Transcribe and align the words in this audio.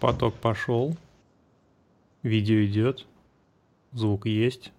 Поток 0.00 0.34
пошел. 0.36 0.96
Видео 2.22 2.64
идет. 2.64 3.06
Звук 3.92 4.24
есть. 4.26 4.72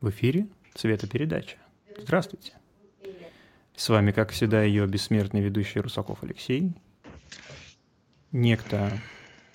В 0.00 0.10
эфире 0.10 0.46
цветопередача. 0.74 1.56
Здравствуйте. 1.98 2.52
С 3.74 3.88
вами, 3.88 4.12
как 4.12 4.30
всегда, 4.30 4.62
ее 4.62 4.86
бессмертный 4.86 5.40
ведущий 5.40 5.80
Русаков 5.80 6.22
Алексей. 6.22 6.72
Некто 8.30 8.92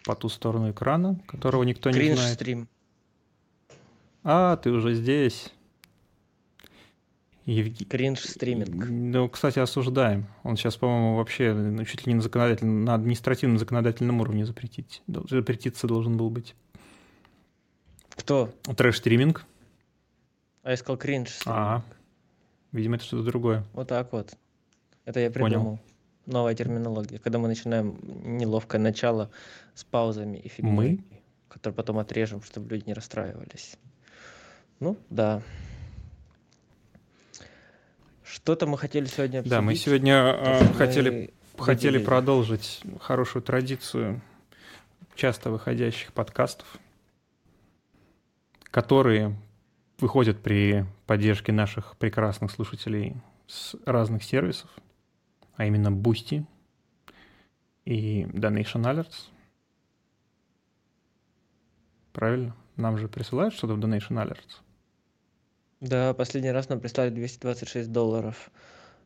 по 0.03 0.15
ту 0.15 0.27
сторону 0.27 0.71
экрана, 0.71 1.17
которого 1.27 1.63
никто 1.63 1.89
не 1.89 1.95
Кринж 1.95 2.19
знает. 2.19 2.33
стрим. 2.35 2.67
А, 4.23 4.57
ты 4.57 4.71
уже 4.71 4.93
здесь. 4.95 5.53
Евгений. 7.47 7.85
Кринж 7.85 8.19
стриминг. 8.19 8.87
Ну, 8.89 9.29
кстати, 9.29 9.59
осуждаем. 9.59 10.27
Он 10.43 10.57
сейчас, 10.57 10.75
по-моему, 10.75 11.15
вообще 11.15 11.53
ну, 11.53 11.85
чуть 11.85 12.05
ли 12.05 12.11
не 12.11 12.15
на 12.17 12.21
законодательном, 12.21 12.83
на 12.83 12.93
административном 12.93 13.57
законодательном 13.57 14.19
уровне 14.19 14.45
запретить. 14.45 15.01
Запретиться 15.07 15.87
должен 15.87 16.17
был 16.17 16.29
быть. 16.29 16.55
Кто? 18.09 18.49
Трэш-стриминг. 18.63 19.45
А 20.63 20.71
я 20.71 20.77
сказал 20.77 20.97
кринж 20.97 21.29
стриминг. 21.29 21.57
А, 21.57 21.83
видимо, 22.73 22.97
это 22.97 23.05
что-то 23.05 23.23
другое. 23.23 23.63
Вот 23.71 23.87
так 23.87 24.11
вот. 24.11 24.33
Это 25.05 25.21
я 25.21 25.31
Понял. 25.31 25.45
придумал. 25.45 25.79
Новая 26.25 26.53
терминология. 26.53 27.17
Когда 27.17 27.39
мы 27.39 27.47
начинаем 27.47 27.97
неловкое 28.25 28.81
начало 28.81 29.31
с 29.73 29.85
паузами 29.85 30.37
и 30.37 30.49
фигней, 30.49 30.73
Мы? 30.73 30.99
которые 31.47 31.77
потом 31.77 31.97
отрежем, 31.99 32.41
чтобы 32.43 32.75
люди 32.75 32.87
не 32.87 32.93
расстраивались. 32.93 33.77
Ну, 34.81 34.97
да. 35.09 35.41
Что-то 38.29 38.67
мы 38.67 38.77
хотели 38.77 39.05
сегодня 39.05 39.39
обсудить. 39.39 39.51
Да, 39.51 39.61
мы 39.61 39.75
сегодня 39.75 40.15
э, 40.15 40.73
хотели, 40.73 41.33
хотели 41.57 41.97
продолжить 41.97 42.81
хорошую 42.99 43.41
традицию 43.41 44.21
часто 45.15 45.49
выходящих 45.49 46.11
подкастов, 46.11 46.67
которые 48.65 49.35
выходят 49.99 50.41
при 50.41 50.85
поддержке 51.05 51.53
наших 51.53 51.95
прекрасных 51.97 52.51
слушателей 52.51 53.15
с 53.47 53.75
разных 53.85 54.23
сервисов, 54.23 54.69
а 55.55 55.65
именно 55.65 55.87
Boosty 55.87 56.43
и 57.85 58.23
Donation 58.23 58.83
Alerts. 58.83 59.29
Правильно? 62.11 62.55
Нам 62.75 62.97
же 62.97 63.07
присылают 63.07 63.53
что-то 63.53 63.75
в 63.75 63.79
Donation 63.79 64.21
Alerts. 64.21 64.66
Да, 65.79 66.13
последний 66.13 66.51
раз 66.51 66.69
нам 66.69 66.79
прислали 66.79 67.09
226 67.11 67.91
долларов 67.91 68.49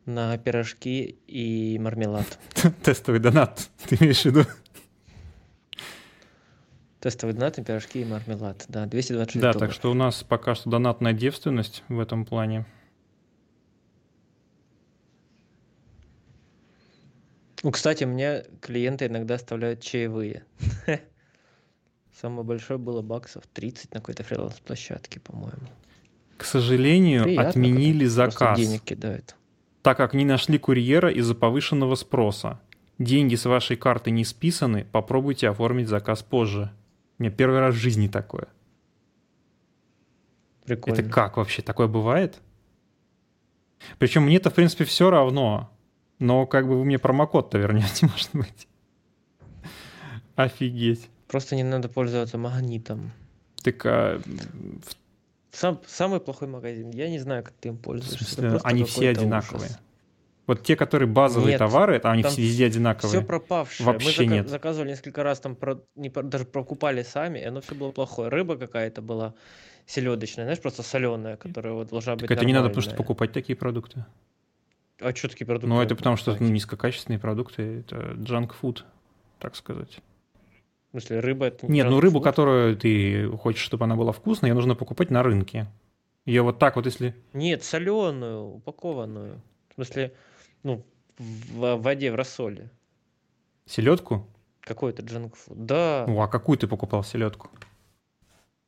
на 0.06 0.36
пирожки 0.38 1.18
и 1.26 1.78
мармелад. 1.78 2.38
Тестовый 2.82 3.20
донат, 3.20 3.68
ты 3.88 3.96
имеешь 3.96 4.22
в 4.22 4.24
виду? 4.24 4.44
Тестовый 7.00 7.34
донат 7.34 7.58
на 7.58 7.64
пирожки 7.64 8.00
и 8.00 8.04
мармелад. 8.04 8.64
Да, 8.68 8.86
226 8.86 9.40
Да, 9.42 9.52
долларов. 9.52 9.60
так 9.70 9.72
что 9.78 9.90
у 9.90 9.94
нас 9.94 10.22
пока 10.22 10.54
что 10.54 10.70
донатная 10.70 11.12
девственность 11.12 11.82
в 11.88 11.98
этом 12.00 12.24
плане. 12.24 12.64
Ну, 17.62 17.70
кстати, 17.70 18.04
мне 18.04 18.44
клиенты 18.60 19.06
иногда 19.06 19.34
оставляют 19.34 19.80
чаевые. 19.80 20.44
Самое 22.20 22.44
большое 22.44 22.78
было 22.78 23.02
баксов 23.02 23.46
30 23.52 23.94
на 23.94 24.00
какой-то 24.00 24.24
фриланс-площадке, 24.24 25.20
по-моему. 25.20 25.68
К 26.42 26.44
сожалению, 26.44 27.22
Приятно, 27.22 27.50
отменили 27.50 28.04
заказ, 28.04 28.58
денег 28.58 28.82
кидают. 28.82 29.36
так 29.82 29.96
как 29.96 30.12
не 30.12 30.24
нашли 30.24 30.58
курьера 30.58 31.08
из-за 31.08 31.36
повышенного 31.36 31.94
спроса. 31.94 32.60
Деньги 32.98 33.36
с 33.36 33.44
вашей 33.44 33.76
карты 33.76 34.10
не 34.10 34.24
списаны, 34.24 34.84
попробуйте 34.90 35.48
оформить 35.48 35.86
заказ 35.86 36.24
позже. 36.24 36.72
У 37.18 37.22
меня 37.22 37.32
первый 37.32 37.60
раз 37.60 37.76
в 37.76 37.78
жизни 37.78 38.08
такое. 38.08 38.48
Прикольно. 40.64 40.98
Это 40.98 41.08
как 41.08 41.36
вообще? 41.36 41.62
Такое 41.62 41.86
бывает? 41.86 42.40
Причем 44.00 44.24
мне-то, 44.24 44.50
в 44.50 44.54
принципе, 44.54 44.84
все 44.84 45.10
равно. 45.10 45.70
Но 46.18 46.46
как 46.46 46.66
бы 46.66 46.76
вы 46.76 46.84
мне 46.84 46.98
промокод-то 46.98 47.56
вернете, 47.56 48.06
может 48.10 48.30
быть. 48.32 48.66
Офигеть. 50.34 51.08
Просто 51.28 51.54
не 51.54 51.62
надо 51.62 51.88
пользоваться 51.88 52.36
магнитом. 52.36 53.12
Так 53.62 53.86
а, 53.86 54.20
в 54.20 54.96
Сам, 55.52 55.80
самый 55.86 56.18
плохой 56.18 56.48
магазин. 56.48 56.90
Я 56.90 57.08
не 57.08 57.18
знаю, 57.18 57.44
как 57.44 57.52
ты 57.60 57.68
им 57.68 57.76
пользуешься. 57.76 58.58
Они 58.64 58.84
все 58.84 59.10
одинаковые. 59.10 59.66
ужас. 59.66 59.78
Вот 60.46 60.64
те, 60.64 60.74
которые 60.74 61.08
базовые 61.08 61.52
Нет, 61.52 61.58
товары, 61.58 62.00
там 62.00 62.12
они 62.12 62.24
все 62.24 62.42
везде 62.42 62.66
одинаковые. 62.66 63.20
Все 63.20 63.26
пропавшее. 63.26 63.86
Вообще 63.86 64.24
Мы 64.24 64.34
нет. 64.34 64.48
заказывали 64.48 64.88
несколько 64.88 65.22
раз, 65.22 65.38
там 65.40 65.54
про- 65.54 65.80
не 65.94 66.08
даже 66.08 66.46
прокупали 66.46 67.02
сами, 67.02 67.38
и 67.38 67.44
оно 67.44 67.60
все 67.60 67.74
было 67.74 67.92
плохое. 67.92 68.28
Рыба 68.28 68.56
какая-то 68.56 69.02
была 69.02 69.34
селедочная, 69.86 70.44
знаешь, 70.46 70.60
просто 70.60 70.82
соленая, 70.82 71.36
которая 71.36 71.74
вот 71.74 71.88
должна 71.90 72.14
быть 72.14 72.22
Так 72.22 72.30
это 72.32 72.44
не 72.44 72.52
надо 72.52 72.70
просто 72.70 72.94
покупать 72.96 73.32
такие 73.32 73.54
продукты. 73.54 74.04
А 75.00 75.14
что 75.14 75.28
такие 75.28 75.46
продукты? 75.46 75.68
Ну, 75.68 75.80
это 75.80 75.94
потому 75.94 76.16
что 76.16 76.36
ну, 76.38 76.48
низкокачественные 76.48 77.18
продукты, 77.18 77.80
это 77.80 77.96
junk 78.14 78.52
food, 78.60 78.82
так 79.38 79.54
сказать. 79.54 79.98
В 80.92 81.00
смысле, 81.00 81.20
рыба 81.20 81.46
это 81.46 81.66
не 81.66 81.78
Нет, 81.78 81.88
ну 81.88 82.00
рыбу, 82.00 82.20
которую 82.20 82.76
ты 82.76 83.26
хочешь, 83.38 83.62
чтобы 83.62 83.84
она 83.84 83.96
была 83.96 84.12
вкусной, 84.12 84.50
ее 84.50 84.54
нужно 84.54 84.74
покупать 84.74 85.10
на 85.10 85.22
рынке. 85.22 85.66
Ее 86.26 86.42
вот 86.42 86.58
так 86.58 86.76
вот, 86.76 86.84
если... 86.84 87.16
Нет, 87.32 87.64
соленую, 87.64 88.56
упакованную. 88.56 89.40
В 89.70 89.74
смысле, 89.74 90.12
ну, 90.62 90.84
в 91.18 91.76
воде, 91.76 92.12
в 92.12 92.14
рассоле. 92.14 92.70
Селедку? 93.64 94.28
Какой-то 94.60 95.02
джанк 95.02 95.34
фуд. 95.34 95.64
Да, 95.64 96.04
Ну, 96.06 96.20
а 96.20 96.28
какую 96.28 96.58
ты 96.58 96.68
покупал 96.68 97.02
селедку? 97.02 97.48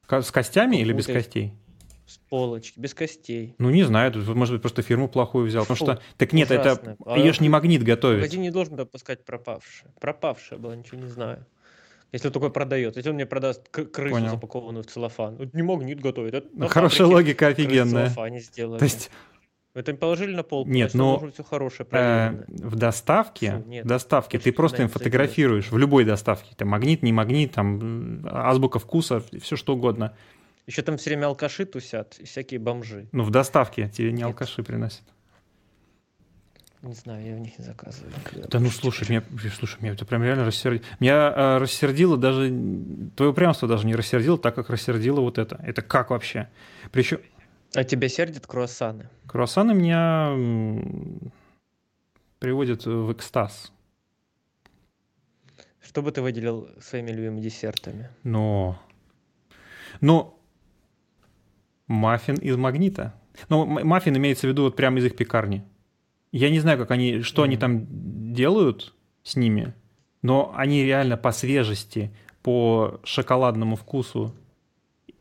С 0.08 0.30
костями 0.30 0.76
или 0.76 0.94
без 0.94 1.06
костей? 1.06 1.52
с 2.06 2.18
полочки, 2.18 2.78
без 2.78 2.92
костей. 2.92 3.54
Ну, 3.58 3.70
не 3.70 3.82
знаю, 3.82 4.12
тут, 4.12 4.26
может 4.28 4.54
быть, 4.54 4.62
просто 4.62 4.82
фирму 4.82 5.08
плохую 5.08 5.46
взял. 5.46 5.64
Потому 5.64 5.76
Фу, 5.76 5.84
что... 5.84 6.02
Так 6.18 6.32
нет, 6.32 6.50
ужасно. 6.50 6.90
это... 6.90 6.96
А 7.06 7.18
Ее 7.18 7.32
ж 7.32 7.40
не 7.40 7.48
магнит 7.48 7.82
готовить. 7.82 8.20
Магазин 8.20 8.42
не 8.42 8.50
должен 8.50 8.76
допускать 8.76 9.24
пропавшее. 9.24 9.90
Пропавшее 10.00 10.58
было, 10.58 10.74
ничего 10.74 11.00
не 11.00 11.08
знаю. 11.08 11.46
Если 12.14 12.28
такой 12.30 12.50
продает. 12.50 12.96
Если 12.96 13.10
он 13.10 13.16
мне 13.16 13.26
продаст 13.26 13.68
к- 13.70 13.86
крысу, 13.86 14.14
Понял. 14.14 14.30
запакованную 14.30 14.84
в 14.84 14.86
целлофан. 14.86 15.34
Вот 15.34 15.52
не 15.52 15.62
магнит 15.62 15.98
готовить. 16.00 16.32
Это 16.34 16.68
Хорошая 16.68 17.08
логика 17.08 17.48
офигенная. 17.48 18.12
сделали. 18.38 18.78
То 18.78 18.84
есть 18.84 19.10
Это 19.74 19.92
положили 19.94 20.32
на 20.36 20.44
полку. 20.44 20.70
Нет, 20.70 20.94
но, 20.94 21.28
все 21.32 21.42
хорошее, 21.42 21.88
э, 21.90 22.44
в 22.48 22.76
доставке, 22.76 23.50
Фу, 23.60 23.68
нет. 23.68 23.84
доставке 23.84 24.38
ты 24.38 24.52
просто 24.52 24.82
им 24.82 24.88
фотографируешь 24.88 25.72
в 25.72 25.76
любой 25.76 26.04
доставке. 26.04 26.54
Там 26.56 26.68
магнит, 26.68 27.02
не 27.02 27.12
магнит, 27.12 27.50
там 27.54 28.24
азбука 28.30 28.78
вкуса, 28.78 29.20
все 29.42 29.56
что 29.56 29.74
угодно. 29.74 30.14
Еще 30.68 30.82
там 30.82 30.96
все 30.96 31.10
время 31.10 31.26
алкаши 31.26 31.64
тусят 31.64 32.16
и 32.20 32.24
всякие 32.24 32.60
бомжи. 32.60 33.08
Ну, 33.10 33.24
в 33.24 33.30
доставке 33.30 33.88
тебе 33.88 34.12
не 34.12 34.18
Нет. 34.18 34.26
алкаши 34.26 34.62
приносят. 34.62 35.02
Не 36.84 36.92
знаю, 36.92 37.26
я 37.26 37.34
у 37.34 37.38
них 37.38 37.58
не 37.58 37.64
заказываю. 37.64 38.12
никогда 38.14 38.46
Да 38.46 38.60
ну 38.60 38.68
слушай, 38.68 39.08
меня, 39.08 39.22
слушай, 39.56 39.80
меня 39.80 39.92
это 39.94 40.04
прям 40.04 40.22
реально 40.22 40.44
рассердило. 40.44 40.84
Меня 41.00 41.32
э, 41.34 41.56
рассердило 41.58 42.18
даже... 42.18 42.50
Твое 43.16 43.32
упрямство 43.32 43.66
даже 43.66 43.86
не 43.86 43.94
рассердило, 43.94 44.36
так 44.36 44.54
как 44.54 44.68
рассердило 44.68 45.20
вот 45.20 45.38
это. 45.38 45.58
Это 45.64 45.80
как 45.80 46.10
вообще? 46.10 46.50
Причем 46.92 47.20
А 47.74 47.84
тебя 47.84 48.08
сердят 48.10 48.46
круассаны? 48.46 49.08
круассаны 49.26 49.72
меня 49.74 50.34
приводят 52.38 52.84
в 52.84 53.10
экстаз. 53.12 53.72
Что 55.82 56.02
бы 56.02 56.12
ты 56.12 56.20
выделил 56.20 56.68
своими 56.82 57.12
любимыми 57.12 57.40
десертами? 57.40 58.10
Но... 58.24 58.78
Но... 60.02 60.38
Маффин 61.86 62.36
из 62.36 62.56
магнита. 62.56 63.14
Ну, 63.48 63.62
м- 63.64 63.86
маффин 63.86 64.16
имеется 64.16 64.46
в 64.46 64.50
виду 64.50 64.64
вот 64.64 64.76
прямо 64.76 64.98
из 64.98 65.04
их 65.06 65.16
пекарни. 65.16 65.64
Я 66.34 66.50
не 66.50 66.58
знаю, 66.58 66.78
как 66.78 66.90
они, 66.90 67.22
что 67.22 67.44
они 67.44 67.54
Мгм. 67.54 67.60
там 67.60 68.32
делают 68.34 68.92
с 69.22 69.36
ними, 69.36 69.72
но 70.20 70.52
они 70.56 70.82
реально 70.82 71.16
по 71.16 71.30
свежести, 71.30 72.10
по 72.42 72.98
шоколадному 73.04 73.76
вкусу 73.76 74.34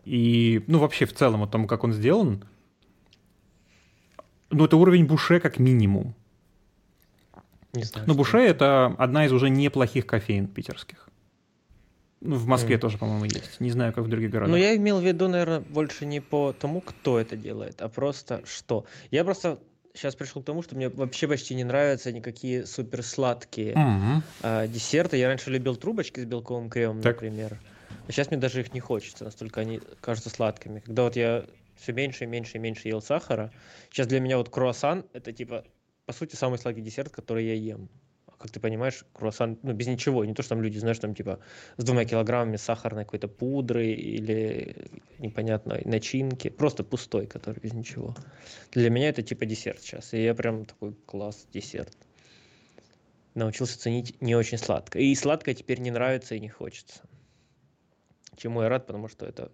и, 0.06 0.64
ну, 0.66 0.80
вообще 0.80 1.06
в 1.06 1.14
целом, 1.14 1.42
вот 1.42 1.52
тому, 1.52 1.68
как 1.68 1.84
он 1.84 1.94
сделан, 1.94 2.44
ну, 4.50 4.66
это 4.66 4.76
уровень 4.76 5.06
буше 5.06 5.40
как 5.40 5.60
минимум. 5.60 6.16
Не 7.74 7.84
знаю. 7.84 8.08
Ну, 8.08 8.14
что 8.14 8.18
буше— 8.18 8.38
это 8.40 8.88
одна 8.98 9.28
из 9.28 9.32
уже 9.34 9.52
неплохих 9.52 10.08
кофеин 10.08 10.48
питерских. 10.48 11.10
Ну, 12.22 12.38
в 12.38 12.48
Москве 12.48 12.78
Мгм. 12.78 12.82
тоже, 12.82 12.98
по-моему, 12.98 13.26
есть. 13.26 13.60
Не 13.60 13.70
знаю, 13.70 13.94
как 13.94 14.04
в 14.04 14.08
других 14.08 14.32
городах. 14.32 14.50
Ну, 14.50 14.58
я 14.58 14.76
имел 14.76 15.00
в 15.00 15.04
виду, 15.06 15.28
наверное, 15.28 15.60
больше 15.60 16.08
не 16.08 16.22
по 16.22 16.54
тому, 16.54 16.82
кто 16.82 17.20
это 17.20 17.38
делает, 17.38 17.84
а 17.84 17.88
просто 17.88 18.42
что. 18.48 18.86
Я 19.12 19.24
просто 19.24 19.60
сейчас 19.94 20.16
пришел 20.16 20.42
к 20.42 20.46
тому, 20.46 20.62
что 20.62 20.76
мне 20.76 20.90
вообще 20.90 21.28
почти 21.28 21.56
не 21.56 21.64
нравятся 21.64 22.12
никакие 22.12 22.66
супер 22.66 23.04
сладкие 23.04 23.76
Мгм. 23.76 24.24
десерты. 24.68 25.18
Я 25.18 25.28
раньше 25.28 25.52
любил 25.52 25.76
трубочки 25.76 26.20
с 26.20 26.26
белковым 26.26 26.70
кремом, 26.70 27.02
Так. 27.02 27.16
например. 27.16 27.62
А 28.08 28.12
сейчас 28.12 28.30
мне 28.32 28.40
даже 28.40 28.60
их 28.62 28.74
не 28.74 28.80
хочется, 28.80 29.24
настолько 29.24 29.62
они 29.62 29.80
кажутся 30.02 30.30
сладкими. 30.30 30.80
Когда 30.80 31.04
вот 31.04 31.16
я 31.16 31.46
все 31.76 31.94
меньше 31.94 32.24
и 32.26 32.28
меньше 32.28 32.58
и 32.58 32.60
меньше 32.60 32.88
ел 32.88 33.02
сахара, 33.02 33.52
сейчас 33.90 34.08
для 34.08 34.20
меня 34.20 34.38
вот 34.38 34.50
круассан 34.50 35.06
это 35.14 35.32
типа, 35.32 35.66
по 36.06 36.14
сути, 36.14 36.36
самый 36.36 36.58
сладкий 36.60 36.82
десерт, 36.82 37.12
который 37.12 37.46
я 37.46 37.54
ем. 37.54 37.90
Как 38.44 38.52
ты 38.52 38.60
понимаешь, 38.60 39.06
круассан, 39.14 39.58
ну, 39.64 39.72
без 39.72 39.88
ничего. 39.88 40.26
Не 40.26 40.34
то, 40.34 40.44
что 40.44 40.50
там 40.50 40.62
люди, 40.62 40.78
знаешь, 40.78 41.00
там, 41.00 41.16
типа, 41.16 41.40
с 41.78 41.84
двумя 41.86 42.04
килограммами 42.04 42.58
сахарной 42.58 43.06
какой-то 43.06 43.30
пудры 43.30 43.88
или 43.88 44.76
непонятной 45.18 45.82
начинки. 45.86 46.50
Просто 46.50 46.84
пустой, 46.84 47.26
который 47.26 47.62
без 47.62 47.72
ничего. 47.72 48.18
Для 48.74 48.90
меня 48.90 49.08
это, 49.08 49.24
типа, 49.24 49.46
десерт 49.46 49.80
сейчас. 49.80 50.14
И 50.14 50.22
я 50.22 50.36
прям 50.36 50.66
такой, 50.66 50.94
класс, 51.06 51.48
десерт. 51.54 51.98
Научился 53.34 53.80
ценить 53.80 54.22
не 54.22 54.36
очень 54.36 54.58
сладко. 54.58 55.00
И 55.00 55.16
сладкое 55.16 55.56
теперь 55.56 55.80
не 55.80 55.92
нравится 55.92 56.36
и 56.36 56.42
не 56.42 56.50
хочется. 56.50 57.00
Чему 58.36 58.62
я 58.64 58.68
рад, 58.68 58.88
потому 58.88 59.08
что 59.08 59.26
это 59.26 59.52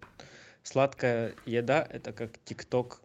сладкая 0.64 1.34
еда, 1.46 1.86
это 1.88 2.12
как 2.12 2.40
тикток 2.44 3.02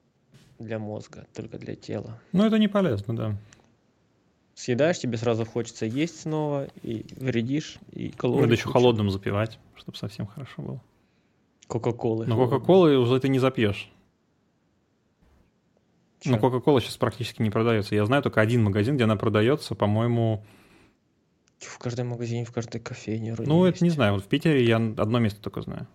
для 0.57 0.79
мозга, 0.79 1.27
только 1.35 1.59
для 1.59 1.75
тела. 1.75 2.19
Ну, 2.31 2.43
это 2.43 2.57
не 2.57 2.67
полезно, 2.67 3.15
да. 3.15 3.37
Съедаешь, 4.55 4.99
тебе 4.99 5.17
сразу 5.17 5.45
хочется 5.45 5.85
есть 5.85 6.21
снова, 6.21 6.69
и 6.81 7.05
вредишь, 7.17 7.77
и 7.91 8.09
калорий. 8.09 8.43
Надо 8.43 8.53
еще 8.55 8.69
холодным 8.69 9.11
запивать, 9.11 9.59
чтобы 9.75 9.97
совсем 9.97 10.25
хорошо 10.25 10.61
было. 10.61 10.81
Кока-колы. 11.67 12.25
Но 12.25 12.37
Кока-колы 12.37 12.97
уже 12.97 13.19
ты 13.19 13.27
не 13.27 13.39
запьешь. 13.39 13.91
Чё? 16.21 16.31
Но 16.31 16.39
Кока-кола 16.39 16.79
сейчас 16.79 16.95
практически 16.95 17.41
не 17.41 17.49
продается. 17.49 17.95
Я 17.95 18.05
знаю 18.05 18.23
только 18.23 18.39
один 18.39 18.63
магазин, 18.63 18.95
где 18.95 19.03
она 19.03 19.17
продается, 19.17 19.75
по-моему... 19.75 20.43
В 21.59 21.77
каждом 21.77 22.07
магазине, 22.09 22.45
в 22.45 22.51
каждой 22.51 22.79
кофейне. 22.79 23.35
Ну, 23.37 23.65
есть. 23.65 23.77
это 23.77 23.85
не 23.85 23.89
знаю. 23.89 24.13
Вот 24.13 24.23
в 24.23 24.27
Питере 24.27 24.63
я 24.63 24.77
одно 24.77 25.19
место 25.19 25.41
только 25.41 25.61
знаю. 25.61 25.87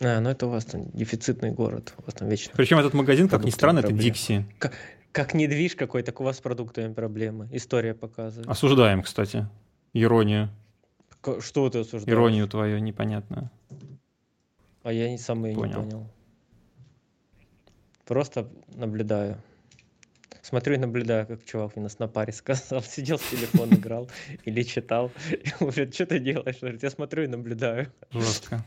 А, 0.00 0.20
ну 0.20 0.30
это 0.30 0.46
у 0.46 0.50
вас 0.50 0.64
там 0.64 0.90
дефицитный 0.92 1.50
город. 1.50 1.94
У 1.98 2.02
вас 2.04 2.14
там 2.14 2.28
вечно. 2.28 2.52
Причем 2.56 2.78
этот 2.78 2.94
магазин, 2.94 3.28
как 3.28 3.44
ни 3.44 3.50
странно, 3.50 3.80
проблем. 3.80 3.98
это 3.98 4.04
Дикси. 4.04 4.46
Как, 5.14 5.32
недвиж 5.32 5.76
какой, 5.76 6.02
так 6.02 6.20
у 6.20 6.24
вас 6.24 6.38
с 6.38 6.40
продуктами 6.40 6.92
проблемы. 6.92 7.48
История 7.52 7.94
показывает. 7.94 8.48
Осуждаем, 8.48 9.00
кстати. 9.00 9.46
Иронию. 9.92 10.50
К- 11.20 11.40
что 11.40 11.70
ты 11.70 11.78
осуждаешь? 11.78 12.08
Иронию 12.12 12.48
твою 12.48 12.78
непонятно. 12.78 13.52
А 14.82 14.92
я 14.92 15.08
не 15.08 15.18
сам 15.18 15.44
ее 15.44 15.54
понял. 15.54 15.84
не 15.84 15.90
понял. 15.90 16.10
Просто 18.04 18.50
наблюдаю. 18.74 19.40
Смотрю 20.42 20.74
и 20.74 20.78
наблюдаю, 20.78 21.28
как 21.28 21.44
чувак 21.44 21.76
мне 21.76 21.88
на 21.96 22.08
паре 22.08 22.32
сказал, 22.32 22.82
сидел 22.82 23.16
с 23.16 23.30
телефон 23.30 23.72
играл 23.72 24.10
или 24.44 24.62
читал. 24.64 25.12
И 25.30 25.48
говорит, 25.60 25.94
что 25.94 26.06
ты 26.06 26.18
делаешь? 26.18 26.58
Говорит, 26.60 26.82
я 26.82 26.90
смотрю 26.90 27.22
и 27.22 27.28
наблюдаю. 27.28 27.92
Жестко. 28.10 28.64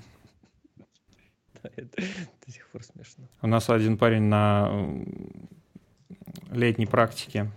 Это 1.76 2.02
до 2.46 2.52
сих 2.54 2.70
пор 2.70 2.84
смешно. 2.84 3.26
У 3.42 3.48
нас 3.48 3.70
один 3.70 3.98
парень 3.98 4.24
на 4.24 4.96
летней 6.52 6.86
практике 6.86 7.52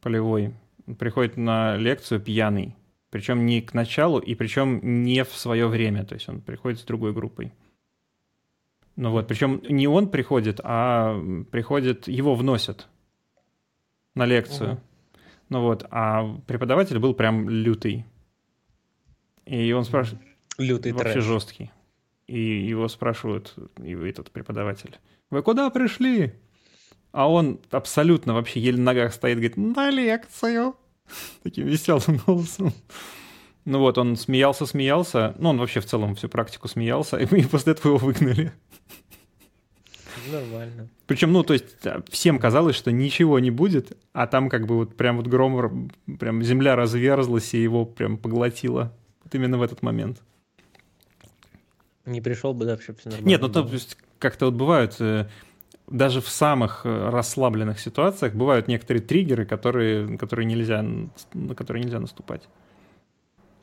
полевой 0.00 0.54
приходит 0.98 1.36
на 1.36 1.76
лекцию 1.76 2.20
пьяный. 2.20 2.76
Причем 3.10 3.44
не 3.44 3.60
к 3.60 3.74
началу, 3.74 4.18
и 4.20 4.34
причем 4.34 5.02
не 5.02 5.24
в 5.24 5.32
свое 5.32 5.66
время. 5.66 6.04
То 6.04 6.14
есть 6.14 6.28
он 6.28 6.40
приходит 6.40 6.78
с 6.78 6.84
другой 6.84 7.12
группой. 7.12 7.52
Ну 8.96 9.10
вот, 9.10 9.26
причем 9.26 9.60
не 9.68 9.88
он 9.88 10.08
приходит, 10.08 10.60
а 10.62 11.18
приходит, 11.50 12.06
его 12.06 12.34
вносят 12.34 12.88
на 14.14 14.26
лекцию. 14.26 14.72
Угу. 14.72 14.80
Ну 15.48 15.62
вот, 15.62 15.86
а 15.90 16.36
преподаватель 16.46 16.98
был 16.98 17.14
прям 17.14 17.48
лютый. 17.48 18.04
И 19.46 19.72
он 19.72 19.84
спрашивает... 19.84 20.22
Лютый 20.58 20.92
Вообще 20.92 21.14
трэш. 21.14 21.24
жесткий. 21.24 21.70
И 22.26 22.38
его 22.38 22.86
спрашивают, 22.86 23.54
и 23.82 23.92
этот 23.92 24.30
преподаватель, 24.30 24.98
вы 25.30 25.42
куда 25.42 25.70
пришли? 25.70 26.34
А 27.12 27.30
он 27.30 27.60
абсолютно 27.70 28.34
вообще 28.34 28.60
еле 28.60 28.78
на 28.78 28.84
ногах 28.84 29.12
стоит, 29.12 29.36
говорит, 29.36 29.56
на 29.56 29.90
лекцию. 29.90 30.76
Таким 31.42 31.66
веселым 31.66 32.20
голосом. 32.26 32.72
Ну 33.64 33.78
вот, 33.80 33.98
он 33.98 34.16
смеялся, 34.16 34.66
смеялся. 34.66 35.34
Ну, 35.38 35.50
он 35.50 35.58
вообще 35.58 35.80
в 35.80 35.86
целом 35.86 36.14
всю 36.14 36.28
практику 36.28 36.68
смеялся, 36.68 37.16
и 37.18 37.26
мы 37.30 37.46
после 37.46 37.72
этого 37.72 37.96
его 37.96 38.06
выгнали. 38.06 38.52
Нормально. 40.30 40.88
Причем, 41.06 41.32
ну, 41.32 41.42
то 41.42 41.54
есть 41.54 41.76
всем 42.10 42.38
казалось, 42.38 42.76
что 42.76 42.92
ничего 42.92 43.38
не 43.38 43.50
будет, 43.50 43.96
а 44.12 44.26
там 44.26 44.48
как 44.48 44.66
бы 44.66 44.76
вот 44.76 44.96
прям 44.96 45.16
вот 45.16 45.26
гром, 45.26 45.90
прям 46.18 46.42
земля 46.42 46.76
разверзлась 46.76 47.54
и 47.54 47.62
его 47.62 47.84
прям 47.84 48.16
поглотила. 48.16 48.92
Вот 49.24 49.34
именно 49.34 49.58
в 49.58 49.62
этот 49.62 49.82
момент. 49.82 50.20
Не 52.06 52.20
пришел 52.20 52.54
бы, 52.54 52.64
да, 52.64 52.72
вообще 52.72 52.92
все 52.94 53.08
нормально. 53.08 53.28
Нет, 53.28 53.40
ну 53.40 53.48
то 53.48 53.68
есть 53.72 53.96
как-то 54.18 54.46
вот 54.46 54.54
бывают, 54.54 54.96
э, 55.00 55.28
даже 55.90 56.20
в 56.20 56.28
самых 56.28 56.82
э, 56.84 57.10
расслабленных 57.10 57.80
ситуациях 57.80 58.34
бывают 58.34 58.68
некоторые 58.68 59.02
триггеры, 59.02 59.44
которые, 59.44 60.16
которые 60.16 60.46
нельзя, 60.46 60.82
на 61.34 61.54
которые 61.54 61.84
нельзя 61.84 62.00
наступать. 62.00 62.42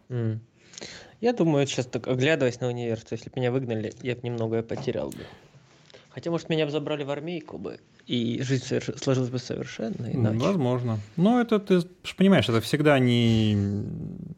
Mm. 0.09 0.39
Я 1.21 1.33
думаю, 1.33 1.65
сейчас 1.65 1.87
так 1.87 2.07
оглядываясь 2.07 2.59
на 2.59 2.67
универ, 2.67 2.97
что 2.97 3.13
если 3.13 3.29
бы 3.29 3.39
меня 3.39 3.51
выгнали, 3.51 3.93
я 4.03 4.15
бы 4.15 4.21
немногое 4.23 4.61
потерял 4.61 5.09
бы. 5.09 5.25
Хотя, 6.09 6.31
может, 6.31 6.49
меня 6.49 6.65
бы 6.65 6.71
забрали 6.71 7.03
в 7.03 7.11
армейку 7.11 7.57
бы, 7.57 7.79
и 8.05 8.41
жизнь 8.41 8.65
соверш... 8.65 8.89
сложилась 9.01 9.29
бы 9.29 9.39
совершенно 9.39 10.11
иначе. 10.11 10.37
Возможно. 10.39 10.99
Но 11.15 11.39
это, 11.41 11.59
ты 11.59 11.81
понимаешь, 12.17 12.49
это 12.49 12.59
всегда 12.61 12.97
не, 12.99 13.55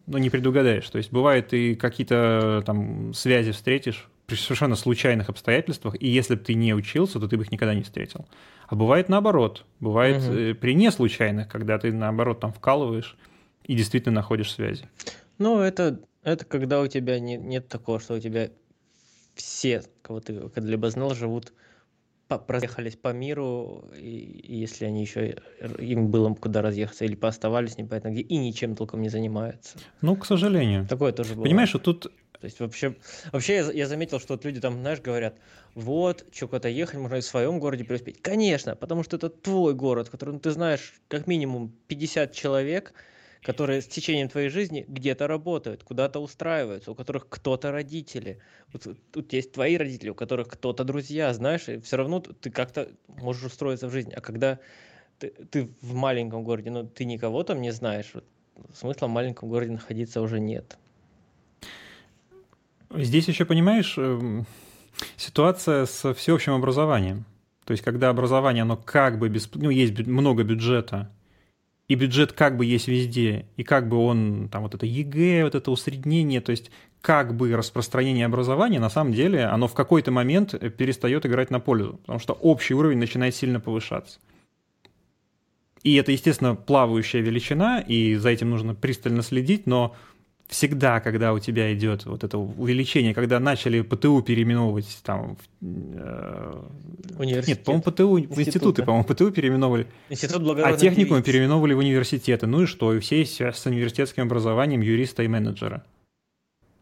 ну, 0.05 0.17
не 0.17 0.29
предугадаешь. 0.29 0.89
То 0.89 0.97
есть 0.97 1.11
бывает 1.11 1.53
и 1.53 1.75
какие-то 1.75 2.63
там 2.65 3.13
связи 3.13 3.51
встретишь 3.51 4.09
при 4.29 4.35
совершенно 4.35 4.75
случайных 4.75 5.29
обстоятельствах, 5.29 5.95
и 5.99 6.07
если 6.07 6.35
бы 6.35 6.41
ты 6.41 6.53
не 6.53 6.73
учился, 6.73 7.19
то 7.19 7.27
ты 7.27 7.35
бы 7.35 7.43
их 7.43 7.51
никогда 7.51 7.73
не 7.73 7.81
встретил. 7.81 8.27
А 8.67 8.75
бывает 8.75 9.09
наоборот. 9.09 9.65
Бывает 9.79 10.17
угу. 10.17 10.59
при 10.59 10.75
неслучайных, 10.75 11.47
когда 11.47 11.77
ты 11.79 11.91
наоборот 11.91 12.39
там 12.39 12.53
вкалываешь 12.53 13.17
и 13.63 13.75
действительно 13.75 14.15
находишь 14.15 14.51
связи. 14.51 14.87
Ну, 15.39 15.59
это, 15.59 15.99
это 16.23 16.45
когда 16.45 16.81
у 16.81 16.87
тебя 16.87 17.19
не, 17.19 17.37
нет 17.37 17.67
такого, 17.67 17.99
что 17.99 18.15
у 18.15 18.19
тебя 18.19 18.49
все, 19.35 19.83
кого 20.01 20.19
ты 20.19 20.49
когда-либо 20.49 20.89
знал, 20.89 21.15
живут 21.15 21.53
проехались 22.37 22.95
по 22.95 23.11
миру, 23.11 23.85
и, 23.97 24.07
и 24.07 24.57
если 24.57 24.85
они 24.85 25.01
еще 25.01 25.37
им 25.79 26.09
было 26.09 26.31
куда 26.35 26.61
разъехаться 26.61 27.03
или 27.03 27.15
пооставались 27.15 27.79
непонятно 27.79 28.09
где 28.09 28.21
и 28.21 28.37
ничем 28.37 28.75
толком 28.75 29.01
не 29.01 29.09
занимаются. 29.09 29.79
Ну, 30.01 30.15
к 30.15 30.27
сожалению. 30.27 30.85
Такое 30.87 31.11
тоже 31.11 31.31
бывает. 31.31 31.49
Понимаешь, 31.49 31.69
что 31.69 31.79
тут 31.79 32.11
то 32.39 32.45
есть 32.45 32.59
вообще, 32.59 32.95
вообще 33.31 33.55
я, 33.55 33.71
я 33.71 33.87
заметил, 33.87 34.19
что 34.19 34.33
вот 34.33 34.45
люди 34.45 34.61
там, 34.61 34.79
знаешь, 34.79 35.01
говорят, 35.01 35.35
вот, 35.75 36.25
что 36.31 36.47
куда-то 36.47 36.69
ехать, 36.69 36.99
можно 36.99 37.15
и 37.15 37.21
в 37.21 37.25
своем 37.25 37.59
городе 37.59 37.83
преуспеть. 37.83 38.21
Конечно, 38.21 38.75
потому 38.75 39.03
что 39.03 39.17
это 39.17 39.29
твой 39.29 39.73
город, 39.73 40.07
в 40.07 40.11
котором 40.11 40.39
ты 40.39 40.51
знаешь 40.51 40.93
как 41.09 41.27
минимум 41.27 41.73
50 41.87 42.31
человек, 42.31 42.93
которые 43.41 43.81
с 43.81 43.87
течением 43.87 44.29
твоей 44.29 44.49
жизни 44.49 44.85
где-то 44.87 45.27
работают, 45.27 45.83
куда-то 45.83 46.19
устраиваются, 46.19 46.91
у 46.91 46.95
которых 46.95 47.27
кто-то 47.27 47.71
родители. 47.71 48.39
Вот 48.73 48.87
тут 49.11 49.33
есть 49.33 49.51
твои 49.51 49.77
родители, 49.77 50.09
у 50.09 50.15
которых 50.15 50.47
кто-то 50.47 50.83
друзья, 50.83 51.33
знаешь, 51.33 51.67
и 51.67 51.79
все 51.79 51.97
равно 51.97 52.19
ты 52.19 52.51
как-то 52.51 52.89
можешь 53.07 53.43
устроиться 53.43 53.87
в 53.87 53.91
жизни. 53.91 54.13
А 54.13 54.21
когда 54.21 54.59
ты, 55.19 55.29
ты 55.29 55.69
в 55.81 55.93
маленьком 55.93 56.43
городе, 56.43 56.71
ну 56.71 56.87
ты 56.87 57.05
никого 57.05 57.43
там 57.43 57.61
не 57.61 57.71
знаешь, 57.71 58.11
вот, 58.13 58.25
смысла 58.73 59.07
в 59.07 59.11
маленьком 59.11 59.49
городе 59.49 59.71
находиться 59.71 60.21
уже 60.21 60.39
нет. 60.39 60.77
Здесь 62.91 63.27
еще, 63.27 63.45
понимаешь, 63.45 63.95
эм, 63.97 64.45
ситуация 65.15 65.85
с 65.85 66.13
всеобщим 66.13 66.53
образованием. 66.53 67.25
То 67.65 67.71
есть, 67.71 67.83
когда 67.83 68.09
образование, 68.09 68.63
оно 68.63 68.77
как 68.77 69.19
бы 69.19 69.29
без... 69.29 69.49
Ну, 69.53 69.69
есть 69.69 70.07
много 70.07 70.43
бюджета, 70.43 71.11
и 71.87 71.95
бюджет 71.95 72.33
как 72.33 72.55
бы 72.55 72.65
есть 72.65 72.87
везде, 72.87 73.47
и 73.57 73.63
как 73.63 73.89
бы 73.89 73.97
он, 73.97 74.47
там 74.49 74.63
вот 74.63 74.75
это 74.75 74.85
ЕГЭ, 74.85 75.43
вот 75.43 75.55
это 75.55 75.71
усреднение, 75.71 76.39
то 76.39 76.51
есть 76.51 76.71
как 77.01 77.35
бы 77.35 77.55
распространение 77.55 78.25
образования, 78.25 78.79
на 78.79 78.89
самом 78.89 79.13
деле, 79.13 79.45
оно 79.45 79.67
в 79.67 79.73
какой-то 79.73 80.11
момент 80.11 80.51
перестает 80.77 81.25
играть 81.25 81.49
на 81.49 81.59
пользу, 81.59 81.99
потому 82.01 82.19
что 82.19 82.33
общий 82.33 82.75
уровень 82.75 82.99
начинает 82.99 83.35
сильно 83.35 83.59
повышаться. 83.59 84.19
И 85.81 85.95
это, 85.95 86.11
естественно, 86.11 86.55
плавающая 86.55 87.21
величина, 87.21 87.79
и 87.79 88.15
за 88.15 88.29
этим 88.29 88.49
нужно 88.49 88.75
пристально 88.75 89.23
следить, 89.23 89.65
но 89.65 89.95
всегда, 90.49 90.99
когда 90.99 91.33
у 91.33 91.39
тебя 91.39 91.73
идет 91.73 92.05
вот 92.05 92.23
это 92.23 92.37
увеличение, 92.37 93.13
когда 93.13 93.39
начали 93.39 93.81
ПТУ 93.81 94.21
переименовывать 94.23 94.99
там... 95.03 95.37
Э, 95.61 96.61
Нет, 97.19 97.63
по-моему, 97.63 97.83
ПТУ, 97.83 98.19
Институт, 98.19 98.37
в 98.37 98.41
институты, 98.41 98.81
да? 98.81 98.85
по-моему, 98.87 99.07
ПТУ 99.07 99.31
переименовывали. 99.31 99.87
Институт 100.09 100.59
А 100.59 100.73
техникум 100.73 101.21
переименовывали 101.21 101.73
в 101.73 101.77
университеты. 101.77 102.47
Ну 102.47 102.63
и 102.63 102.65
что? 102.65 102.93
И 102.93 102.99
все 102.99 103.23
с 103.23 103.65
университетским 103.65 104.23
образованием 104.23 104.81
юриста 104.81 105.21
и 105.23 105.27
менеджера. 105.27 105.83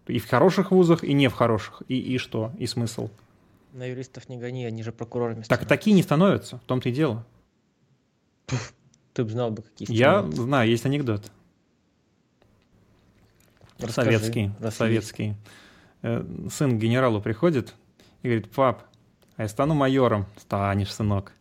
И 0.08 0.20
в 0.20 0.30
хороших 0.30 0.72
вузах, 0.72 1.04
и 1.04 1.12
не 1.12 1.28
в 1.28 1.34
хороших. 1.34 1.84
И, 1.90 2.00
и 2.00 2.18
что? 2.18 2.54
И 2.58 2.66
смысл? 2.66 3.10
На 3.74 3.86
юристов 3.86 4.30
не 4.30 4.38
гони, 4.38 4.64
они 4.64 4.82
же 4.82 4.94
прокурорами 4.94 5.44
Так 5.44 5.66
такие 5.66 5.94
не 5.94 6.02
становятся, 6.02 6.58
в 6.58 6.62
том-то 6.62 6.88
и 6.88 6.94
дело. 6.94 7.26
Ты 9.14 9.26
бы 9.26 9.30
знал 9.30 9.52
бы, 9.52 9.62
какие 9.62 9.92
Я 9.94 10.24
знаю, 10.32 10.70
есть 10.70 10.86
анекдот. 10.86 11.30
Расскажи, 13.80 14.18
советский, 14.18 14.52
советский. 14.72 15.36
Э, 16.02 16.26
сын 16.52 16.78
к 16.78 16.82
генералу 16.82 17.22
приходит 17.22 17.74
и 18.22 18.28
говорит, 18.28 18.52
пап, 18.52 18.84
а 19.36 19.44
я 19.44 19.48
стану 19.48 19.76
майором. 19.76 20.26
Станешь, 20.38 20.94
сынок. 20.94 21.34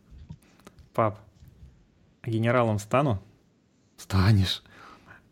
Пап, 0.92 1.18
а 2.22 2.30
генералом 2.30 2.78
стану? 2.78 3.22
Станешь. 3.96 4.62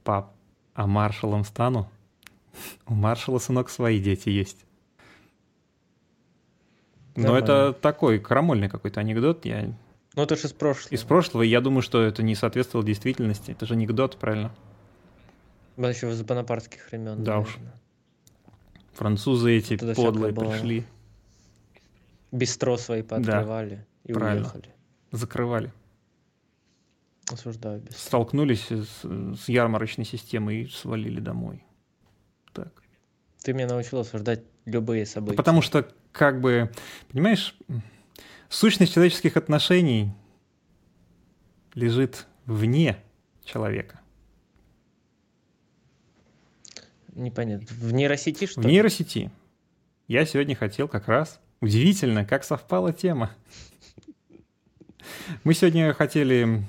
пап, 0.02 0.34
а 0.75 0.87
маршалом 0.87 1.44
стану? 1.44 1.90
У 2.87 2.94
маршала, 2.94 3.38
сынок, 3.38 3.68
свои 3.68 4.00
дети 4.00 4.28
есть. 4.28 4.64
Но 7.16 7.38
это 7.38 7.73
такой 7.73 8.18
крамольный 8.18 8.68
какой-то 8.68 9.00
анекдот. 9.00 9.44
Я... 9.44 9.75
Ну, 10.14 10.23
это 10.23 10.37
же 10.37 10.46
из 10.46 10.52
прошлого. 10.52 10.94
Из 10.94 11.02
прошлого, 11.02 11.42
я 11.42 11.61
думаю, 11.61 11.82
что 11.82 12.02
это 12.02 12.23
не 12.23 12.34
соответствовало 12.34 12.87
действительности. 12.87 13.50
Это 13.50 13.66
же 13.66 13.75
анекдот, 13.75 14.16
правильно? 14.16 14.54
Еще 15.76 16.11
из 16.11 16.23
бонапартских 16.23 16.90
времен. 16.90 17.25
Да 17.25 17.38
уж. 17.40 17.49
наверное. 17.57 17.81
Французы 18.93 19.57
эти 19.57 19.76
Туда 19.76 19.95
подлые 19.95 20.33
пришли, 20.33 20.85
Бистро 22.31 22.76
свои 22.76 23.02
пооткрывали 23.02 23.87
и 24.04 24.12
правильно. 24.12 24.43
уехали. 24.45 24.75
закрывали. 25.12 25.73
Осуждаю 27.31 27.81
бистро. 27.81 27.99
Столкнулись 27.99 28.71
с, 28.71 29.02
с 29.02 29.49
ярмарочной 29.49 30.04
системой 30.04 30.62
и 30.62 30.69
свалили 30.69 31.21
домой. 31.21 31.64
Так. 32.52 32.83
Ты 33.43 33.52
меня 33.52 33.66
научил 33.69 33.99
осуждать 34.00 34.43
любые 34.64 35.07
события. 35.07 35.37
Потому 35.37 35.62
что, 35.62 35.88
как 36.12 36.40
бы, 36.40 36.71
понимаешь, 37.11 37.57
сущность 38.49 38.93
человеческих 38.95 39.37
отношений 39.37 40.12
лежит 41.75 42.26
вне 42.47 43.02
человека. 43.45 44.00
Непонятно. 47.14 47.66
В 47.71 47.92
нейросети 47.92 48.47
что 48.47 48.61
В 48.61 48.66
нейросети. 48.66 49.30
Я 50.09 50.25
сегодня 50.26 50.54
хотел 50.54 50.88
как 50.88 51.09
раз... 51.09 51.40
Удивительно, 51.61 52.26
как 52.26 52.44
совпала 52.44 52.92
тема. 52.92 53.30
Мы 55.44 55.54
сегодня 55.54 55.94
хотели 55.94 56.62